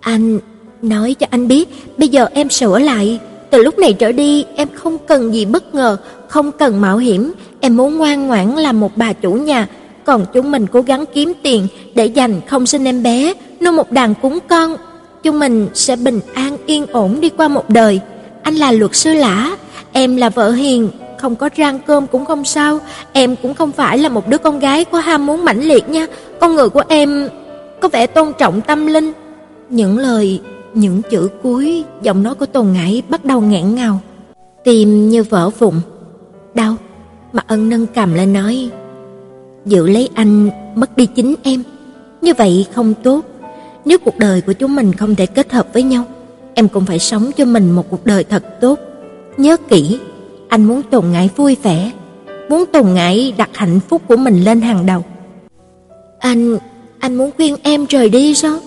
Anh 0.00 0.38
nói 0.82 1.14
cho 1.14 1.26
anh 1.30 1.48
biết, 1.48 1.68
bây 1.98 2.08
giờ 2.08 2.26
em 2.32 2.50
sửa 2.50 2.78
lại, 2.78 3.20
từ 3.50 3.62
lúc 3.62 3.78
này 3.78 3.92
trở 3.92 4.12
đi 4.12 4.44
em 4.56 4.68
không 4.74 4.98
cần 4.98 5.34
gì 5.34 5.44
bất 5.44 5.74
ngờ, 5.74 5.96
không 6.28 6.52
cần 6.52 6.80
mạo 6.80 6.98
hiểm, 6.98 7.32
em 7.60 7.76
muốn 7.76 7.98
ngoan 7.98 8.26
ngoãn 8.26 8.56
làm 8.56 8.80
một 8.80 8.96
bà 8.96 9.12
chủ 9.12 9.32
nhà, 9.32 9.68
còn 10.04 10.26
chúng 10.32 10.50
mình 10.50 10.66
cố 10.66 10.80
gắng 10.80 11.04
kiếm 11.14 11.32
tiền 11.42 11.66
để 11.94 12.06
dành 12.06 12.40
không 12.46 12.66
sinh 12.66 12.84
em 12.84 13.02
bé, 13.02 13.34
nuôi 13.60 13.72
một 13.72 13.92
đàn 13.92 14.14
cúng 14.14 14.38
con, 14.48 14.76
chúng 15.22 15.38
mình 15.38 15.68
sẽ 15.74 15.96
bình 15.96 16.20
an 16.34 16.56
yên 16.66 16.86
ổn 16.86 17.20
đi 17.20 17.28
qua 17.28 17.48
một 17.48 17.70
đời. 17.70 18.00
Anh 18.42 18.54
là 18.54 18.72
luật 18.72 18.94
sư 18.94 19.12
lã, 19.12 19.56
em 19.92 20.16
là 20.16 20.28
vợ 20.28 20.50
hiền, 20.50 20.88
không 21.18 21.36
có 21.36 21.50
rang 21.58 21.78
cơm 21.86 22.06
cũng 22.06 22.24
không 22.24 22.44
sao, 22.44 22.78
em 23.12 23.36
cũng 23.42 23.54
không 23.54 23.72
phải 23.72 23.98
là 23.98 24.08
một 24.08 24.28
đứa 24.28 24.38
con 24.38 24.58
gái 24.58 24.84
có 24.84 24.98
ham 24.98 25.26
muốn 25.26 25.44
mãnh 25.44 25.60
liệt 25.60 25.88
nha, 25.88 26.06
con 26.40 26.56
người 26.56 26.68
của 26.68 26.82
em 26.88 27.28
có 27.80 27.88
vẻ 27.88 28.06
tôn 28.06 28.32
trọng 28.38 28.60
tâm 28.60 28.86
linh. 28.86 29.12
Những 29.70 29.98
lời, 29.98 30.40
những 30.74 31.02
chữ 31.10 31.28
cuối, 31.42 31.84
giọng 32.02 32.22
nói 32.22 32.34
của 32.34 32.46
Tôn 32.46 32.72
Ngải 32.72 33.02
bắt 33.08 33.24
đầu 33.24 33.40
nghẹn 33.40 33.74
ngào, 33.74 34.00
tim 34.64 35.08
như 35.08 35.22
vỡ 35.22 35.50
vụn. 35.50 35.74
Đau, 36.54 36.76
mà 37.32 37.42
ân 37.46 37.68
nâng 37.68 37.86
cầm 37.86 38.14
lên 38.14 38.32
nói, 38.32 38.70
giữ 39.64 39.86
lấy 39.88 40.08
anh 40.14 40.50
mất 40.74 40.96
đi 40.96 41.06
chính 41.06 41.34
em, 41.42 41.62
như 42.20 42.34
vậy 42.34 42.66
không 42.74 42.94
tốt. 43.02 43.20
Nếu 43.88 43.98
cuộc 43.98 44.18
đời 44.18 44.40
của 44.40 44.52
chúng 44.52 44.76
mình 44.76 44.92
không 44.92 45.14
thể 45.14 45.26
kết 45.26 45.52
hợp 45.52 45.68
với 45.72 45.82
nhau, 45.82 46.04
em 46.54 46.68
cũng 46.68 46.84
phải 46.86 46.98
sống 46.98 47.30
cho 47.36 47.44
mình 47.44 47.70
một 47.70 47.90
cuộc 47.90 48.06
đời 48.06 48.24
thật 48.24 48.44
tốt. 48.60 48.78
Nhớ 49.36 49.56
kỹ, 49.68 49.98
anh 50.48 50.64
muốn 50.64 50.82
Tùng 50.82 51.12
Ngải 51.12 51.30
vui 51.36 51.56
vẻ, 51.62 51.92
muốn 52.48 52.64
Tùng 52.72 52.94
Ngải 52.94 53.34
đặt 53.36 53.50
hạnh 53.54 53.80
phúc 53.88 54.02
của 54.08 54.16
mình 54.16 54.44
lên 54.44 54.60
hàng 54.60 54.86
đầu. 54.86 55.04
Anh, 56.18 56.58
anh 56.98 57.14
muốn 57.14 57.30
khuyên 57.36 57.56
em 57.62 57.86
rời 57.88 58.08
đi 58.08 58.34
sao? 58.34 58.58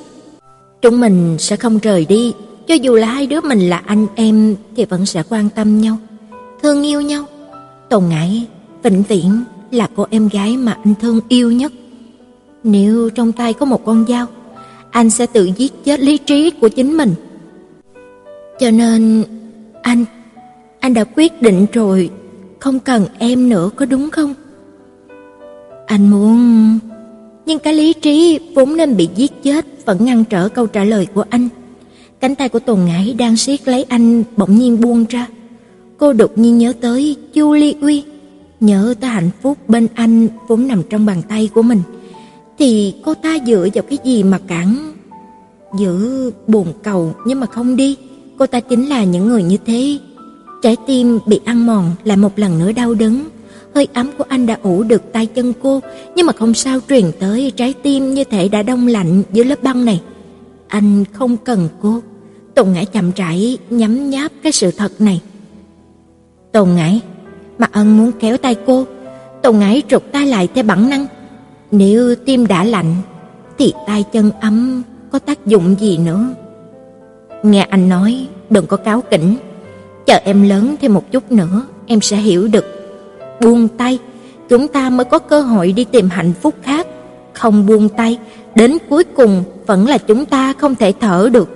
Chúng 0.81 0.99
mình 0.99 1.35
sẽ 1.39 1.56
không 1.56 1.77
rời 1.77 2.06
đi, 2.06 2.34
cho 2.68 2.76
dù 2.76 2.95
là 2.95 3.07
hai 3.07 3.27
đứa 3.27 3.41
mình 3.41 3.69
là 3.69 3.81
anh 3.85 4.07
em 4.15 4.56
thì 4.76 4.85
vẫn 4.85 5.06
sẽ 5.06 5.23
quan 5.30 5.49
tâm 5.49 5.81
nhau, 5.81 5.98
thương 6.61 6.84
yêu 6.84 7.02
nhau. 7.02 7.26
Tồn 7.89 8.03
Ngải 8.10 8.45
vĩnh 8.84 9.03
viễn 9.03 9.43
là 9.72 9.88
cô 9.95 10.07
em 10.10 10.27
gái 10.27 10.57
mà 10.57 10.77
anh 10.84 10.93
thương 11.02 11.19
yêu 11.30 11.52
nhất. 11.52 11.72
Nếu 12.64 13.10
trong 13.10 13.31
tay 13.31 13.53
có 13.53 13.65
một 13.65 13.85
con 13.85 14.06
dao, 14.10 14.27
anh 14.91 15.09
sẽ 15.09 15.26
tự 15.26 15.49
giết 15.57 15.73
chết 15.84 15.99
lý 15.99 16.18
trí 16.18 16.49
của 16.49 16.69
chính 16.69 16.97
mình. 16.97 17.13
Cho 18.59 18.72
nên 18.72 19.23
anh 19.81 20.05
anh 20.80 20.93
đã 20.93 21.03
quyết 21.03 21.41
định 21.41 21.65
rồi, 21.73 22.09
không 22.59 22.80
cần 22.80 23.05
em 23.19 23.49
nữa 23.49 23.69
có 23.76 23.85
đúng 23.85 24.09
không? 24.09 24.34
Anh 25.85 26.09
muốn 26.09 26.80
nhưng 27.45 27.59
cái 27.59 27.73
lý 27.73 27.93
trí 27.93 28.39
vốn 28.55 28.77
nên 28.77 28.97
bị 28.97 29.09
giết 29.15 29.31
chết 29.43 29.65
vẫn 29.85 30.05
ngăn 30.05 30.23
trở 30.23 30.49
câu 30.49 30.68
trả 30.68 30.84
lời 30.84 31.07
của 31.13 31.23
anh. 31.30 31.49
Cánh 32.19 32.35
tay 32.35 32.49
của 32.49 32.59
Tồn 32.59 32.80
Ngải 32.85 33.13
đang 33.13 33.38
siết 33.38 33.68
lấy 33.68 33.84
anh 33.84 34.23
bỗng 34.38 34.55
nhiên 34.55 34.81
buông 34.81 35.05
ra. 35.09 35.27
Cô 35.97 36.13
đột 36.13 36.38
nhiên 36.38 36.57
nhớ 36.57 36.73
tới 36.81 37.15
Chu 37.34 37.53
Ly 37.53 37.76
Uy, 37.81 38.03
nhớ 38.59 38.93
tới 38.99 39.09
hạnh 39.09 39.30
phúc 39.41 39.57
bên 39.68 39.88
anh 39.95 40.27
vốn 40.47 40.68
nằm 40.68 40.84
trong 40.89 41.05
bàn 41.05 41.22
tay 41.30 41.49
của 41.53 41.61
mình. 41.61 41.81
Thì 42.61 42.93
cô 43.05 43.13
ta 43.13 43.38
dựa 43.45 43.67
vào 43.73 43.83
cái 43.89 43.97
gì 44.03 44.23
mà 44.23 44.39
cản? 44.47 44.93
Giữ 45.77 46.31
bồn 46.47 46.67
cầu 46.83 47.13
nhưng 47.25 47.39
mà 47.39 47.47
không 47.47 47.75
đi. 47.75 47.97
Cô 48.38 48.45
ta 48.45 48.59
chính 48.59 48.89
là 48.89 49.03
những 49.03 49.27
người 49.27 49.43
như 49.43 49.57
thế. 49.65 49.97
Trái 50.61 50.77
tim 50.88 51.19
bị 51.25 51.39
ăn 51.45 51.65
mòn 51.65 51.91
lại 52.03 52.17
một 52.17 52.39
lần 52.39 52.59
nữa 52.59 52.71
đau 52.71 52.93
đớn. 52.93 53.23
Hơi 53.75 53.88
ấm 53.93 54.09
của 54.17 54.23
anh 54.27 54.45
đã 54.45 54.57
ủ 54.63 54.83
được 54.83 55.01
tay 55.13 55.25
chân 55.25 55.53
cô, 55.61 55.79
nhưng 56.15 56.25
mà 56.25 56.33
không 56.33 56.53
sao 56.53 56.79
truyền 56.89 57.11
tới 57.19 57.51
trái 57.55 57.73
tim 57.83 58.13
như 58.13 58.23
thể 58.23 58.47
đã 58.47 58.63
đông 58.63 58.88
lạnh 58.88 59.23
dưới 59.33 59.45
lớp 59.45 59.63
băng 59.63 59.85
này. 59.85 60.01
Anh 60.67 61.03
không 61.13 61.38
cần 61.38 61.69
cô. 61.81 61.99
Tùng 62.55 62.73
Ngải 62.73 62.85
chậm 62.85 63.11
rãi 63.15 63.57
nhấm 63.69 64.09
nháp 64.09 64.31
cái 64.43 64.51
sự 64.51 64.71
thật 64.71 64.91
này. 65.01 65.21
Tùng 66.51 66.75
Ngải, 66.75 67.01
mà 67.57 67.67
Ân 67.71 67.97
muốn 67.97 68.11
kéo 68.19 68.38
tay 68.38 68.55
cô, 68.65 68.85
Tùng 69.43 69.59
Ngải 69.59 69.81
trục 69.88 70.11
tay 70.11 70.27
lại 70.27 70.47
theo 70.53 70.63
bản 70.63 70.89
năng. 70.89 71.07
Nếu 71.72 72.15
tim 72.26 72.48
đã 72.48 72.64
lạnh 72.64 72.95
thì 73.57 73.73
tay 73.88 74.03
chân 74.11 74.31
ấm 74.41 74.84
có 75.11 75.19
tác 75.19 75.45
dụng 75.45 75.76
gì 75.80 75.98
nữa. 75.98 76.26
Nghe 77.43 77.61
anh 77.61 77.89
nói, 77.89 78.27
đừng 78.49 78.68
có 78.68 78.77
cáo 78.77 79.02
kỉnh. 79.02 79.35
Chờ 80.06 80.15
em 80.23 80.49
lớn 80.49 80.76
thêm 80.81 80.93
một 80.93 81.11
chút 81.11 81.31
nữa, 81.31 81.65
em 81.85 82.02
sẽ 82.02 82.18
hiểu 82.18 82.48
được. 82.48 82.65
Buông 83.41 83.68
tay, 83.68 83.99
chúng 84.49 84.68
ta 84.68 84.89
mới 84.89 85.06
có 85.06 85.19
cơ 85.19 85.41
hội 85.41 85.72
đi 85.72 85.84
tìm 85.84 86.10
hạnh 86.10 86.34
phúc 86.41 86.56
khác. 86.61 86.88
Không 87.34 87.65
buông 87.65 87.89
tay, 87.89 88.19
đến 88.56 88.77
cuối 88.89 89.03
cùng 89.03 89.43
vẫn 89.68 89.88
là 89.88 89.98
chúng 89.98 90.26
ta 90.26 90.53
không 90.53 90.76
thể 90.76 90.93
thở 90.99 91.30
được. 91.34 91.49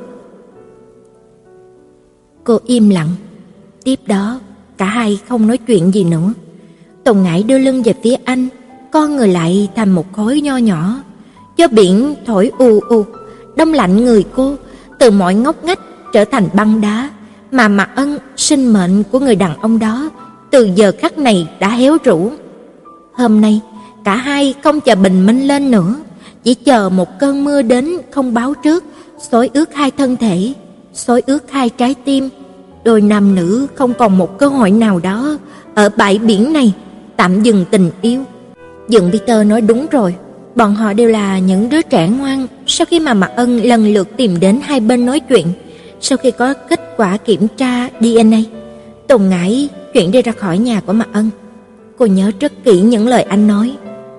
Cô 2.44 2.60
im 2.66 2.90
lặng. 2.90 3.10
Tiếp 3.84 4.00
đó, 4.06 4.40
cả 4.78 4.86
hai 4.86 5.20
không 5.28 5.48
nói 5.48 5.58
chuyện 5.58 5.92
gì 5.94 6.04
nữa. 6.04 6.34
Tùng 7.04 7.24
Ngải 7.24 7.44
đưa 7.44 7.58
lưng 7.58 7.84
về 7.84 7.94
phía 8.04 8.16
anh, 8.26 8.48
con 8.95 9.15
người 9.15 9.27
lại 9.27 9.69
thành 9.76 9.91
một 9.91 10.13
khối 10.13 10.41
nho 10.41 10.57
nhỏ. 10.57 10.95
Gió 11.57 11.67
biển 11.67 12.15
thổi 12.26 12.51
u 12.57 12.80
u, 12.89 13.05
đông 13.55 13.73
lạnh 13.73 14.05
người 14.05 14.26
cô, 14.35 14.55
từ 14.99 15.11
mọi 15.11 15.35
ngóc 15.35 15.63
ngách 15.63 15.80
trở 16.13 16.26
thành 16.26 16.47
băng 16.53 16.81
đá, 16.81 17.09
mà 17.51 17.67
mặt 17.67 17.89
Ân, 17.95 18.17
sinh 18.38 18.73
mệnh 18.73 19.03
của 19.11 19.19
người 19.19 19.35
đàn 19.35 19.59
ông 19.59 19.80
đó, 19.80 20.09
từ 20.51 20.69
giờ 20.76 20.91
khắc 20.99 21.17
này 21.17 21.47
đã 21.59 21.69
héo 21.69 21.97
rũ. 22.03 22.31
Hôm 23.13 23.41
nay, 23.41 23.59
cả 24.03 24.15
hai 24.15 24.53
không 24.63 24.81
chờ 24.81 24.95
bình 24.95 25.26
minh 25.26 25.47
lên 25.47 25.72
nữa, 25.72 25.95
chỉ 26.43 26.53
chờ 26.53 26.89
một 26.89 27.19
cơn 27.19 27.43
mưa 27.43 27.61
đến 27.61 27.97
không 28.11 28.34
báo 28.34 28.53
trước, 28.53 28.84
xối 29.31 29.49
ướt 29.53 29.73
hai 29.73 29.91
thân 29.91 30.17
thể, 30.17 30.53
xối 30.93 31.22
ướt 31.26 31.51
hai 31.51 31.69
trái 31.69 31.95
tim. 32.05 32.30
Đôi 32.84 33.01
nam 33.01 33.35
nữ 33.35 33.67
không 33.76 33.93
còn 33.93 34.17
một 34.17 34.39
cơ 34.39 34.47
hội 34.47 34.72
nào 34.72 34.99
đó 34.99 35.38
ở 35.76 35.89
bãi 35.97 36.17
biển 36.17 36.53
này 36.53 36.73
tạm 37.17 37.43
dừng 37.43 37.65
tình 37.72 37.91
yêu. 38.01 38.23
Dượng 38.88 39.12
Peter 39.12 39.48
nói 39.48 39.62
đúng 39.62 39.86
rồi, 39.91 40.16
bọn 40.56 40.76
họ 40.76 40.94
đều 40.94 41.10
là 41.10 41.40
những 41.40 41.70
đứa 41.70 41.82
trẻ 41.82 42.07
ngoan. 42.07 42.48
Sau 42.68 42.86
khi 42.86 42.99
mà 42.99 43.14
Mạc 43.14 43.32
Ân 43.36 43.64
lần 43.64 43.94
lượt 43.94 44.07
tìm 44.18 44.40
đến 44.40 44.60
hai 44.64 44.80
bên 44.80 45.06
nói 45.06 45.20
chuyện, 45.20 45.48
sau 46.02 46.18
khi 46.18 46.32
có 46.32 46.53
kết 46.53 46.80
quả 46.98 47.18
kiểm 47.18 47.48
tra 47.57 47.90
DNA, 47.99 48.38
Tùng 49.07 49.30
Ngải 49.30 49.70
chuyển 49.94 50.12
đi 50.12 50.22
ra 50.22 50.32
khỏi 50.32 50.57
nhà 50.57 50.82
của 50.86 50.94
Mạc 50.94 51.07
Ân. 51.14 51.30
Cô 51.98 52.06
nhớ 52.06 52.32
rất 52.40 52.64
kỹ 52.64 52.82
những 52.82 53.07
lời 53.07 53.24
anh 53.24 53.48
nói, 53.48 53.72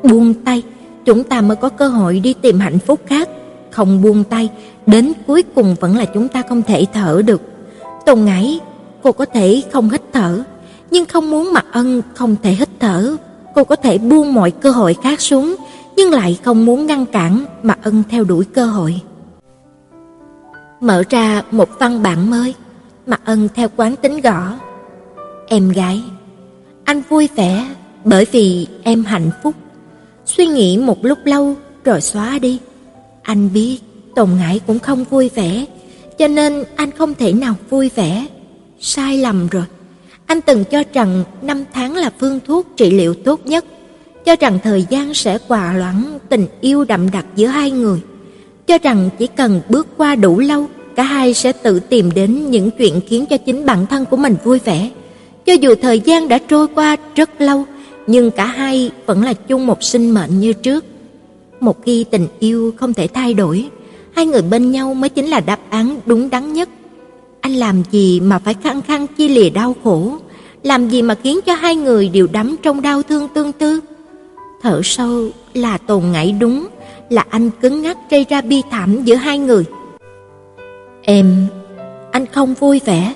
buông 0.02 0.34
tay, 0.34 0.62
chúng 1.04 1.24
ta 1.24 1.40
mới 1.40 1.56
có 1.56 1.68
cơ 1.68 1.88
hội 1.88 2.20
đi 2.20 2.34
tìm 2.34 2.58
hạnh 2.58 2.78
phúc 2.78 3.00
khác, 3.06 3.28
không 3.70 4.02
buông 4.02 4.24
tay, 4.24 4.48
đến 4.86 5.12
cuối 5.26 5.42
cùng 5.54 5.74
vẫn 5.80 5.96
là 5.96 6.04
chúng 6.04 6.28
ta 6.28 6.42
không 6.48 6.62
thể 6.62 6.84
thở 6.92 7.22
được. 7.26 7.42
Tùng 8.06 8.24
Ngải, 8.24 8.60
cô 9.02 9.12
có 9.12 9.24
thể 9.24 9.62
không 9.72 9.90
hít 9.90 10.00
thở, 10.12 10.42
nhưng 10.90 11.06
không 11.06 11.30
muốn 11.30 11.52
Mạc 11.52 11.64
Ân 11.72 12.02
không 12.14 12.36
thể 12.42 12.50
hít 12.50 12.68
thở, 12.80 13.16
cô 13.56 13.64
có 13.64 13.76
thể 13.76 13.98
buông 13.98 14.34
mọi 14.34 14.50
cơ 14.50 14.70
hội 14.70 14.96
khác 15.02 15.20
xuống, 15.20 15.56
nhưng 15.96 16.10
lại 16.10 16.38
không 16.44 16.66
muốn 16.66 16.86
ngăn 16.86 17.06
cản 17.06 17.44
mà 17.62 17.76
Ân 17.82 18.02
theo 18.10 18.24
đuổi 18.24 18.44
cơ 18.44 18.66
hội. 18.66 19.00
Mở 20.80 21.02
ra 21.10 21.42
một 21.50 21.68
văn 21.78 22.02
bản 22.02 22.30
mới, 22.30 22.54
mà 23.06 23.16
Ân 23.24 23.48
theo 23.54 23.68
quán 23.76 23.96
tính 23.96 24.20
gõ. 24.20 24.54
Em 25.48 25.68
gái, 25.68 26.02
anh 26.84 27.02
vui 27.08 27.28
vẻ 27.36 27.68
bởi 28.04 28.26
vì 28.32 28.66
em 28.82 29.04
hạnh 29.04 29.30
phúc. 29.42 29.54
Suy 30.26 30.46
nghĩ 30.46 30.78
một 30.78 31.04
lúc 31.04 31.18
lâu 31.24 31.54
rồi 31.84 32.00
xóa 32.00 32.38
đi. 32.38 32.58
Anh 33.22 33.52
biết 33.52 33.78
Tồn 34.14 34.30
Ngãi 34.38 34.60
cũng 34.66 34.78
không 34.78 35.04
vui 35.04 35.30
vẻ, 35.34 35.64
cho 36.18 36.28
nên 36.28 36.64
anh 36.76 36.90
không 36.90 37.14
thể 37.14 37.32
nào 37.32 37.54
vui 37.70 37.90
vẻ. 37.94 38.26
Sai 38.80 39.18
lầm 39.18 39.48
rồi. 39.48 39.64
Anh 40.26 40.40
từng 40.40 40.64
cho 40.64 40.82
rằng 40.92 41.24
năm 41.42 41.64
tháng 41.72 41.96
là 41.96 42.10
phương 42.20 42.40
thuốc 42.46 42.66
trị 42.76 42.90
liệu 42.90 43.14
tốt 43.14 43.40
nhất, 43.46 43.64
cho 44.24 44.36
rằng 44.40 44.58
thời 44.62 44.86
gian 44.90 45.14
sẽ 45.14 45.38
hòa 45.48 45.72
loãng 45.72 46.18
tình 46.28 46.46
yêu 46.60 46.84
đậm 46.84 47.10
đặc 47.10 47.26
giữa 47.36 47.46
hai 47.46 47.70
người, 47.70 48.00
cho 48.66 48.78
rằng 48.78 49.10
chỉ 49.18 49.26
cần 49.26 49.60
bước 49.68 49.86
qua 49.96 50.14
đủ 50.14 50.38
lâu, 50.38 50.66
cả 50.96 51.02
hai 51.02 51.34
sẽ 51.34 51.52
tự 51.52 51.80
tìm 51.80 52.10
đến 52.14 52.50
những 52.50 52.70
chuyện 52.70 53.00
khiến 53.06 53.26
cho 53.26 53.36
chính 53.36 53.66
bản 53.66 53.86
thân 53.86 54.04
của 54.04 54.16
mình 54.16 54.36
vui 54.44 54.58
vẻ. 54.64 54.90
Cho 55.46 55.52
dù 55.52 55.74
thời 55.82 56.00
gian 56.00 56.28
đã 56.28 56.38
trôi 56.38 56.68
qua 56.68 56.96
rất 57.14 57.40
lâu, 57.40 57.64
nhưng 58.06 58.30
cả 58.30 58.46
hai 58.46 58.90
vẫn 59.06 59.22
là 59.22 59.32
chung 59.32 59.66
một 59.66 59.82
sinh 59.82 60.10
mệnh 60.10 60.40
như 60.40 60.52
trước. 60.52 60.84
Một 61.60 61.84
khi 61.84 62.04
tình 62.04 62.26
yêu 62.38 62.74
không 62.76 62.94
thể 62.94 63.06
thay 63.06 63.34
đổi, 63.34 63.68
hai 64.12 64.26
người 64.26 64.42
bên 64.42 64.70
nhau 64.70 64.94
mới 64.94 65.08
chính 65.08 65.26
là 65.26 65.40
đáp 65.40 65.58
án 65.70 66.00
đúng 66.06 66.30
đắn 66.30 66.52
nhất. 66.52 66.68
Anh 67.46 67.54
làm 67.54 67.82
gì 67.90 68.20
mà 68.20 68.38
phải 68.38 68.54
khăng 68.54 68.82
khăng 68.82 69.06
chia 69.06 69.28
lìa 69.28 69.50
đau 69.50 69.76
khổ, 69.84 70.12
làm 70.62 70.88
gì 70.88 71.02
mà 71.02 71.14
khiến 71.14 71.40
cho 71.46 71.54
hai 71.54 71.76
người 71.76 72.08
đều 72.08 72.26
đắm 72.32 72.56
trong 72.62 72.82
đau 72.82 73.02
thương 73.02 73.28
tương 73.34 73.52
tư. 73.52 73.80
Thở 74.62 74.80
sâu 74.84 75.28
là 75.54 75.78
tồn 75.78 76.02
ngại 76.12 76.32
đúng, 76.40 76.66
là 77.10 77.24
anh 77.30 77.50
cứng 77.60 77.82
ngắc 77.82 77.98
gây 78.10 78.26
ra 78.28 78.40
bi 78.40 78.62
thảm 78.70 79.04
giữa 79.04 79.14
hai 79.14 79.38
người. 79.38 79.64
Em, 81.02 81.46
anh 82.12 82.26
không 82.26 82.54
vui 82.54 82.80
vẻ, 82.84 83.14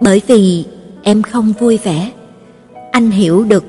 bởi 0.00 0.22
vì 0.26 0.64
em 1.02 1.22
không 1.22 1.52
vui 1.60 1.78
vẻ. 1.84 2.10
Anh 2.92 3.10
hiểu 3.10 3.44
được, 3.44 3.64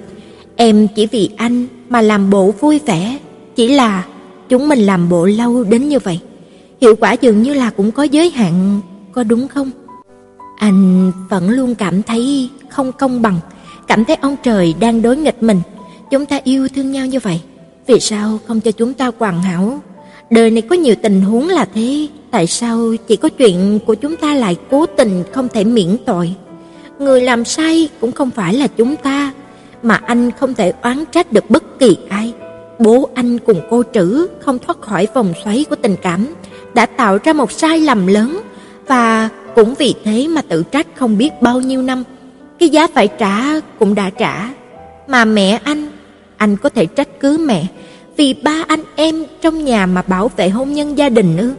em 0.56 0.88
chỉ 0.96 1.08
vì 1.08 1.30
anh 1.38 1.68
mà 1.90 2.02
làm 2.02 2.30
bộ 2.30 2.52
vui 2.60 2.80
vẻ, 2.86 3.20
chỉ 3.56 3.68
là 3.68 4.06
chúng 4.50 4.70
mình 4.70 4.80
làm 4.80 5.10
bộ 5.10 5.26
lâu 5.26 5.64
đến 5.64 5.90
như 5.90 6.00
vậy. 6.00 6.20
Hiệu 6.82 6.96
quả 6.96 7.14
dường 7.14 7.42
như 7.42 7.54
là 7.54 7.70
cũng 7.70 7.92
có 7.92 8.04
giới 8.04 8.30
hạn, 8.30 8.82
có 9.12 9.24
đúng 9.24 9.48
không? 9.48 9.72
Anh 10.62 11.12
vẫn 11.30 11.50
luôn 11.50 11.76
cảm 11.76 12.04
thấy 12.04 12.50
không 12.70 12.92
công 12.92 13.22
bằng, 13.22 13.40
cảm 13.88 14.06
thấy 14.06 14.16
ông 14.22 14.36
trời 14.44 14.76
đang 14.80 15.02
đối 15.02 15.18
nghịch 15.18 15.44
mình. 15.44 15.62
Chúng 16.12 16.26
ta 16.26 16.40
yêu 16.44 16.68
thương 16.76 16.92
nhau 16.92 17.06
như 17.06 17.20
vậy, 17.20 17.42
vì 17.88 18.00
sao 18.00 18.40
không 18.48 18.60
cho 18.60 18.72
chúng 18.72 18.94
ta 18.94 19.12
hoàn 19.20 19.42
hảo? 19.42 19.80
Đời 20.30 20.52
này 20.52 20.62
có 20.62 20.76
nhiều 20.76 20.96
tình 21.02 21.22
huống 21.22 21.48
là 21.48 21.66
thế, 21.74 22.08
tại 22.32 22.48
sao 22.48 22.96
chỉ 23.08 23.16
có 23.16 23.30
chuyện 23.30 23.80
của 23.86 23.96
chúng 23.96 24.16
ta 24.16 24.36
lại 24.36 24.58
cố 24.72 24.86
tình 24.86 25.24
không 25.32 25.48
thể 25.50 25.64
miễn 25.64 25.98
tội? 26.06 26.36
Người 27.00 27.22
làm 27.22 27.46
sai 27.46 27.90
cũng 28.02 28.12
không 28.12 28.32
phải 28.32 28.54
là 28.54 28.68
chúng 28.68 28.96
ta, 28.96 29.34
mà 29.84 29.96
anh 29.96 30.32
không 30.32 30.54
thể 30.54 30.74
oán 30.82 31.04
trách 31.12 31.32
được 31.32 31.50
bất 31.50 31.80
kỳ 31.80 31.98
ai. 32.10 32.34
Bố 32.80 33.10
anh 33.14 33.38
cùng 33.38 33.62
cô 33.70 33.84
Trữ 33.94 34.28
không 34.40 34.60
thoát 34.60 34.82
khỏi 34.82 35.08
vòng 35.14 35.34
xoáy 35.44 35.66
của 35.70 35.76
tình 35.76 35.96
cảm, 36.02 36.28
đã 36.74 36.86
tạo 36.86 37.18
ra 37.24 37.34
một 37.34 37.52
sai 37.52 37.80
lầm 37.80 38.08
lớn 38.08 38.42
và 38.88 39.30
cũng 39.56 39.74
vì 39.78 39.94
thế 40.04 40.28
mà 40.28 40.42
tự 40.42 40.64
trách 40.72 40.88
không 40.96 41.18
biết 41.18 41.30
bao 41.42 41.62
nhiêu 41.62 41.82
năm. 41.82 42.04
Cái 42.60 42.70
giá 42.70 42.88
phải 42.88 43.08
trả 43.08 43.60
cũng 43.80 43.96
đã 43.96 44.10
trả. 44.10 44.50
Mà 45.08 45.26
mẹ 45.26 45.60
anh, 45.64 45.88
anh 46.38 46.58
có 46.58 46.70
thể 46.70 46.86
trách 46.86 47.20
cứ 47.20 47.38
mẹ 47.38 47.66
vì 48.18 48.34
ba 48.34 48.64
anh 48.68 48.84
em 48.96 49.26
trong 49.42 49.66
nhà 49.66 49.86
mà 49.86 50.02
bảo 50.02 50.32
vệ 50.38 50.50
hôn 50.50 50.74
nhân 50.74 50.98
gia 50.98 51.10
đình 51.10 51.38
ư? 51.38 51.54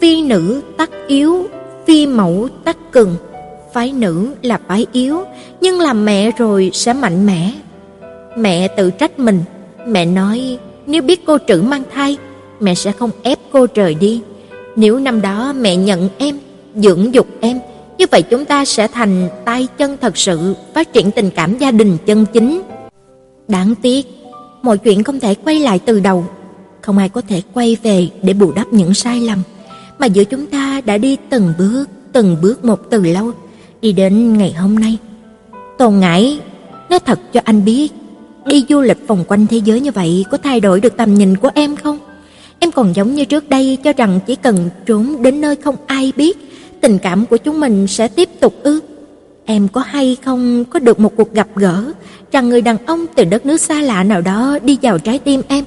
Phi 0.00 0.22
nữ 0.22 0.62
tắc 0.76 0.90
yếu, 1.06 1.46
phi 1.86 2.06
mẫu 2.06 2.48
tắc 2.64 2.76
cường. 2.90 3.16
Phái 3.74 3.92
nữ 3.92 4.34
là 4.42 4.58
phái 4.68 4.86
yếu, 4.92 5.24
nhưng 5.60 5.80
làm 5.80 6.04
mẹ 6.04 6.30
rồi 6.38 6.70
sẽ 6.72 6.92
mạnh 6.92 7.26
mẽ. 7.26 7.52
Mẹ 8.36 8.68
tự 8.68 8.90
trách 8.90 9.18
mình, 9.18 9.40
mẹ 9.86 10.04
nói 10.06 10.58
nếu 10.86 11.02
biết 11.02 11.26
cô 11.26 11.38
trữ 11.48 11.62
mang 11.62 11.82
thai, 11.94 12.16
mẹ 12.60 12.74
sẽ 12.74 12.92
không 12.92 13.10
ép 13.22 13.38
cô 13.52 13.66
rời 13.74 13.94
đi. 13.94 14.20
Nếu 14.76 14.98
năm 14.98 15.20
đó 15.20 15.52
mẹ 15.56 15.76
nhận 15.76 16.08
em, 16.18 16.38
dưỡng 16.82 17.14
dục 17.14 17.26
em, 17.40 17.60
như 17.98 18.06
vậy 18.10 18.22
chúng 18.22 18.44
ta 18.44 18.64
sẽ 18.64 18.88
thành 18.88 19.28
tay 19.44 19.68
chân 19.78 19.96
thật 20.00 20.16
sự, 20.16 20.54
phát 20.74 20.92
triển 20.92 21.10
tình 21.10 21.30
cảm 21.30 21.58
gia 21.58 21.70
đình 21.70 21.96
chân 22.06 22.26
chính. 22.32 22.62
Đáng 23.48 23.74
tiếc, 23.82 24.06
mọi 24.62 24.78
chuyện 24.78 25.04
không 25.04 25.20
thể 25.20 25.34
quay 25.34 25.60
lại 25.60 25.78
từ 25.78 26.00
đầu, 26.00 26.24
không 26.80 26.98
ai 26.98 27.08
có 27.08 27.20
thể 27.28 27.42
quay 27.54 27.76
về 27.82 28.08
để 28.22 28.32
bù 28.32 28.52
đắp 28.52 28.72
những 28.72 28.94
sai 28.94 29.20
lầm 29.20 29.42
mà 29.98 30.06
giữa 30.06 30.24
chúng 30.24 30.46
ta 30.46 30.80
đã 30.84 30.98
đi 30.98 31.16
từng 31.30 31.52
bước, 31.58 31.84
từng 32.12 32.36
bước 32.42 32.64
một 32.64 32.80
từ 32.90 33.02
lâu, 33.02 33.32
đi 33.80 33.92
đến 33.92 34.38
ngày 34.38 34.52
hôm 34.52 34.74
nay. 34.74 34.98
Tôn 35.78 35.94
Ngải, 36.00 36.40
nói 36.90 36.98
thật 36.98 37.20
cho 37.32 37.40
anh 37.44 37.64
biết, 37.64 37.92
đi 38.46 38.64
du 38.68 38.80
lịch 38.80 39.06
vòng 39.06 39.24
quanh 39.28 39.46
thế 39.46 39.56
giới 39.64 39.80
như 39.80 39.90
vậy 39.90 40.24
có 40.30 40.38
thay 40.38 40.60
đổi 40.60 40.80
được 40.80 40.96
tầm 40.96 41.14
nhìn 41.14 41.36
của 41.36 41.50
em 41.54 41.76
không? 41.76 41.98
Em 42.58 42.72
còn 42.72 42.92
giống 42.96 43.14
như 43.14 43.24
trước 43.24 43.48
đây 43.48 43.78
cho 43.84 43.92
rằng 43.92 44.20
chỉ 44.26 44.36
cần 44.36 44.70
trốn 44.86 45.22
đến 45.22 45.40
nơi 45.40 45.56
không 45.56 45.76
ai 45.86 46.12
biết, 46.16 46.38
tình 46.80 46.98
cảm 46.98 47.26
của 47.26 47.36
chúng 47.36 47.60
mình 47.60 47.86
sẽ 47.86 48.08
tiếp 48.08 48.28
tục 48.40 48.54
ư? 48.62 48.80
Em 49.44 49.68
có 49.68 49.80
hay 49.80 50.16
không 50.24 50.64
có 50.64 50.78
được 50.78 51.00
một 51.00 51.12
cuộc 51.16 51.34
gặp 51.34 51.48
gỡ 51.54 51.92
rằng 52.32 52.48
người 52.48 52.62
đàn 52.62 52.86
ông 52.86 53.06
từ 53.14 53.24
đất 53.24 53.46
nước 53.46 53.60
xa 53.60 53.80
lạ 53.80 54.04
nào 54.04 54.20
đó 54.20 54.58
đi 54.62 54.78
vào 54.82 54.98
trái 54.98 55.18
tim 55.18 55.42
em? 55.48 55.64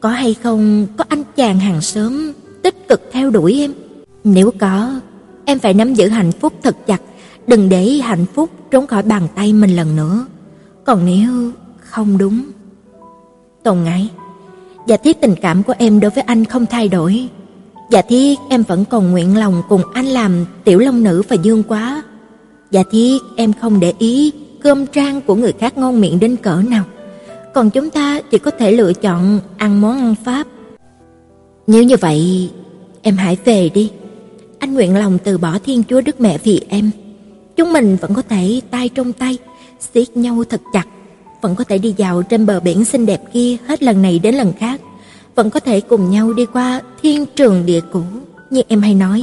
Có 0.00 0.08
hay 0.08 0.34
không 0.34 0.86
có 0.96 1.04
anh 1.08 1.22
chàng 1.36 1.58
hàng 1.58 1.80
xóm 1.80 2.32
tích 2.62 2.88
cực 2.88 3.02
theo 3.12 3.30
đuổi 3.30 3.60
em? 3.60 3.72
Nếu 4.24 4.50
có, 4.58 5.00
em 5.44 5.58
phải 5.58 5.74
nắm 5.74 5.94
giữ 5.94 6.08
hạnh 6.08 6.32
phúc 6.32 6.52
thật 6.62 6.76
chặt, 6.86 7.00
đừng 7.46 7.68
để 7.68 7.84
hạnh 7.84 8.26
phúc 8.34 8.50
trốn 8.70 8.86
khỏi 8.86 9.02
bàn 9.02 9.28
tay 9.34 9.52
mình 9.52 9.76
lần 9.76 9.96
nữa. 9.96 10.26
Còn 10.84 11.06
nếu 11.06 11.50
không 11.80 12.18
đúng, 12.18 12.42
Tồn 13.62 13.82
ngại, 13.84 14.10
giả 14.86 14.96
thiết 14.96 15.20
tình 15.20 15.34
cảm 15.42 15.62
của 15.62 15.74
em 15.78 16.00
đối 16.00 16.10
với 16.10 16.24
anh 16.24 16.44
không 16.44 16.66
thay 16.66 16.88
đổi, 16.88 17.28
Dạ 17.90 18.02
thiết 18.02 18.38
em 18.50 18.62
vẫn 18.62 18.84
còn 18.84 19.10
nguyện 19.10 19.36
lòng 19.36 19.62
cùng 19.68 19.82
anh 19.94 20.06
làm 20.06 20.44
tiểu 20.64 20.78
long 20.78 21.02
nữ 21.02 21.22
và 21.28 21.36
dương 21.42 21.62
quá, 21.62 22.02
Dạ 22.70 22.82
thiết 22.90 23.18
em 23.36 23.52
không 23.52 23.80
để 23.80 23.92
ý 23.98 24.32
cơm 24.62 24.86
trang 24.86 25.20
của 25.20 25.34
người 25.34 25.52
khác 25.52 25.78
ngon 25.78 26.00
miệng 26.00 26.20
đến 26.20 26.36
cỡ 26.36 26.62
nào, 26.68 26.84
còn 27.54 27.70
chúng 27.70 27.90
ta 27.90 28.20
chỉ 28.30 28.38
có 28.38 28.50
thể 28.50 28.72
lựa 28.72 28.92
chọn 28.92 29.40
ăn 29.56 29.80
món 29.80 29.98
ăn 29.98 30.14
Pháp. 30.24 30.46
Nếu 31.66 31.82
như 31.82 31.96
vậy, 32.00 32.50
em 33.02 33.16
hãy 33.16 33.36
về 33.44 33.68
đi. 33.68 33.90
Anh 34.58 34.74
nguyện 34.74 34.96
lòng 34.96 35.18
từ 35.24 35.38
bỏ 35.38 35.58
Thiên 35.64 35.82
Chúa 35.88 36.00
Đức 36.00 36.20
Mẹ 36.20 36.38
vì 36.38 36.60
em. 36.68 36.90
Chúng 37.56 37.72
mình 37.72 37.96
vẫn 38.00 38.14
có 38.14 38.22
thể 38.22 38.60
tay 38.70 38.88
trong 38.88 39.12
tay, 39.12 39.38
siết 39.94 40.16
nhau 40.16 40.44
thật 40.48 40.60
chặt, 40.72 40.84
vẫn 41.42 41.54
có 41.54 41.64
thể 41.64 41.78
đi 41.78 41.94
dạo 41.96 42.22
trên 42.22 42.46
bờ 42.46 42.60
biển 42.60 42.84
xinh 42.84 43.06
đẹp 43.06 43.22
kia 43.32 43.56
hết 43.66 43.82
lần 43.82 44.02
này 44.02 44.18
đến 44.18 44.34
lần 44.34 44.52
khác, 44.52 44.80
vẫn 45.38 45.50
có 45.50 45.60
thể 45.60 45.80
cùng 45.80 46.10
nhau 46.10 46.32
đi 46.32 46.46
qua 46.52 46.80
thiên 47.02 47.26
trường 47.36 47.66
địa 47.66 47.80
cũ, 47.92 48.02
như 48.50 48.62
em 48.68 48.82
hay 48.82 48.94
nói. 48.94 49.22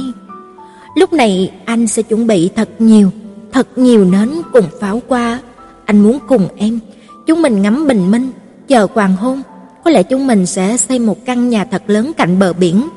Lúc 0.94 1.12
này 1.12 1.52
anh 1.64 1.86
sẽ 1.86 2.02
chuẩn 2.02 2.26
bị 2.26 2.50
thật 2.56 2.68
nhiều, 2.78 3.10
thật 3.52 3.68
nhiều 3.76 4.04
nến 4.04 4.30
cùng 4.52 4.64
pháo 4.80 5.02
qua. 5.08 5.40
Anh 5.84 6.00
muốn 6.00 6.18
cùng 6.28 6.48
em, 6.56 6.78
chúng 7.26 7.42
mình 7.42 7.62
ngắm 7.62 7.86
bình 7.86 8.10
minh, 8.10 8.30
chờ 8.68 8.86
hoàng 8.94 9.16
hôn. 9.16 9.42
Có 9.84 9.90
lẽ 9.90 10.02
chúng 10.02 10.26
mình 10.26 10.46
sẽ 10.46 10.76
xây 10.76 10.98
một 10.98 11.24
căn 11.24 11.48
nhà 11.48 11.64
thật 11.64 11.82
lớn 11.86 12.12
cạnh 12.16 12.38
bờ 12.38 12.52
biển, 12.52 12.88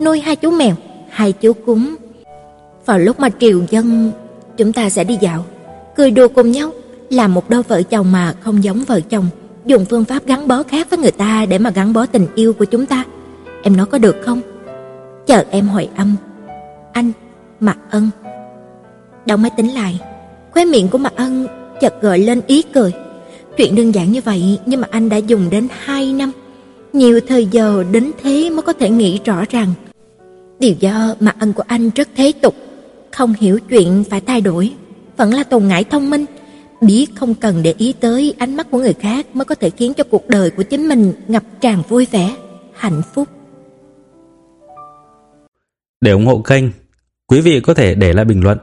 nuôi 0.00 0.20
hai 0.20 0.36
chú 0.36 0.50
mèo, 0.50 0.74
hai 1.10 1.32
chú 1.32 1.52
cún. 1.52 1.96
Vào 2.86 2.98
lúc 2.98 3.20
mà 3.20 3.28
triều 3.40 3.62
dân, 3.70 4.12
chúng 4.56 4.72
ta 4.72 4.90
sẽ 4.90 5.04
đi 5.04 5.18
dạo, 5.20 5.44
cười 5.96 6.10
đùa 6.10 6.28
cùng 6.28 6.50
nhau, 6.50 6.70
làm 7.10 7.34
một 7.34 7.50
đôi 7.50 7.62
vợ 7.62 7.82
chồng 7.82 8.12
mà 8.12 8.34
không 8.40 8.64
giống 8.64 8.84
vợ 8.84 9.00
chồng, 9.00 9.26
dùng 9.68 9.84
phương 9.84 10.04
pháp 10.04 10.26
gắn 10.26 10.48
bó 10.48 10.62
khác 10.62 10.90
với 10.90 10.98
người 10.98 11.10
ta 11.10 11.46
để 11.48 11.58
mà 11.58 11.70
gắn 11.70 11.92
bó 11.92 12.06
tình 12.06 12.26
yêu 12.34 12.52
của 12.52 12.64
chúng 12.64 12.86
ta. 12.86 13.04
Em 13.62 13.76
nói 13.76 13.86
có 13.86 13.98
được 13.98 14.16
không? 14.22 14.40
Chờ 15.26 15.44
em 15.50 15.68
hồi 15.68 15.88
âm. 15.96 16.16
Anh, 16.92 17.12
Mạc 17.60 17.78
Ân. 17.90 18.10
Đóng 19.26 19.42
máy 19.42 19.50
tính 19.56 19.68
lại, 19.68 20.00
khóe 20.50 20.64
miệng 20.64 20.88
của 20.88 20.98
Mạc 20.98 21.16
Ân 21.16 21.46
chợt 21.80 22.02
gợi 22.02 22.18
lên 22.18 22.40
ý 22.46 22.62
cười. 22.62 22.92
Chuyện 23.56 23.74
đơn 23.74 23.94
giản 23.94 24.12
như 24.12 24.20
vậy 24.24 24.58
nhưng 24.66 24.80
mà 24.80 24.88
anh 24.90 25.08
đã 25.08 25.16
dùng 25.16 25.50
đến 25.50 25.68
2 25.84 26.12
năm, 26.12 26.32
nhiều 26.92 27.20
thời 27.28 27.46
giờ 27.46 27.84
đến 27.92 28.10
thế 28.22 28.50
mới 28.50 28.62
có 28.62 28.72
thể 28.72 28.90
nghĩ 28.90 29.20
rõ 29.24 29.44
ràng. 29.50 29.68
Điều 30.58 30.74
do 30.80 31.14
Mạc 31.20 31.36
Ân 31.40 31.52
của 31.52 31.64
anh 31.66 31.90
rất 31.94 32.08
thế 32.16 32.32
tục, 32.40 32.54
không 33.12 33.34
hiểu 33.40 33.58
chuyện 33.68 34.04
phải 34.10 34.20
thay 34.20 34.40
đổi, 34.40 34.72
vẫn 35.16 35.34
là 35.34 35.42
tồn 35.42 35.68
ngại 35.68 35.84
thông 35.84 36.10
minh, 36.10 36.24
biết 36.80 37.06
không 37.16 37.34
cần 37.34 37.62
để 37.62 37.74
ý 37.78 37.94
tới 38.00 38.34
ánh 38.38 38.56
mắt 38.56 38.66
của 38.70 38.78
người 38.78 38.94
khác 38.94 39.26
mới 39.36 39.44
có 39.44 39.54
thể 39.54 39.70
khiến 39.70 39.94
cho 39.94 40.04
cuộc 40.04 40.28
đời 40.28 40.50
của 40.50 40.62
chính 40.62 40.88
mình 40.88 41.12
ngập 41.28 41.42
tràn 41.60 41.82
vui 41.88 42.06
vẻ, 42.10 42.36
hạnh 42.74 43.02
phúc. 43.14 43.28
Để 46.00 46.10
ủng 46.10 46.26
hộ 46.26 46.38
kênh, 46.38 46.64
quý 47.26 47.40
vị 47.40 47.60
có 47.60 47.74
thể 47.74 47.94
để 47.94 48.12
lại 48.12 48.24
bình 48.24 48.44
luận 48.44 48.58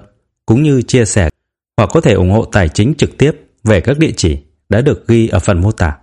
cũng 0.45 0.63
như 0.63 0.81
chia 0.81 1.05
sẻ 1.05 1.29
hoặc 1.77 1.89
có 1.93 2.01
thể 2.01 2.13
ủng 2.13 2.31
hộ 2.31 2.45
tài 2.45 2.69
chính 2.69 2.93
trực 2.97 3.17
tiếp 3.17 3.31
về 3.63 3.81
các 3.81 3.99
địa 3.99 4.11
chỉ 4.17 4.37
đã 4.69 4.81
được 4.81 5.07
ghi 5.07 5.27
ở 5.27 5.39
phần 5.39 5.61
mô 5.61 5.71
tả. 5.71 5.97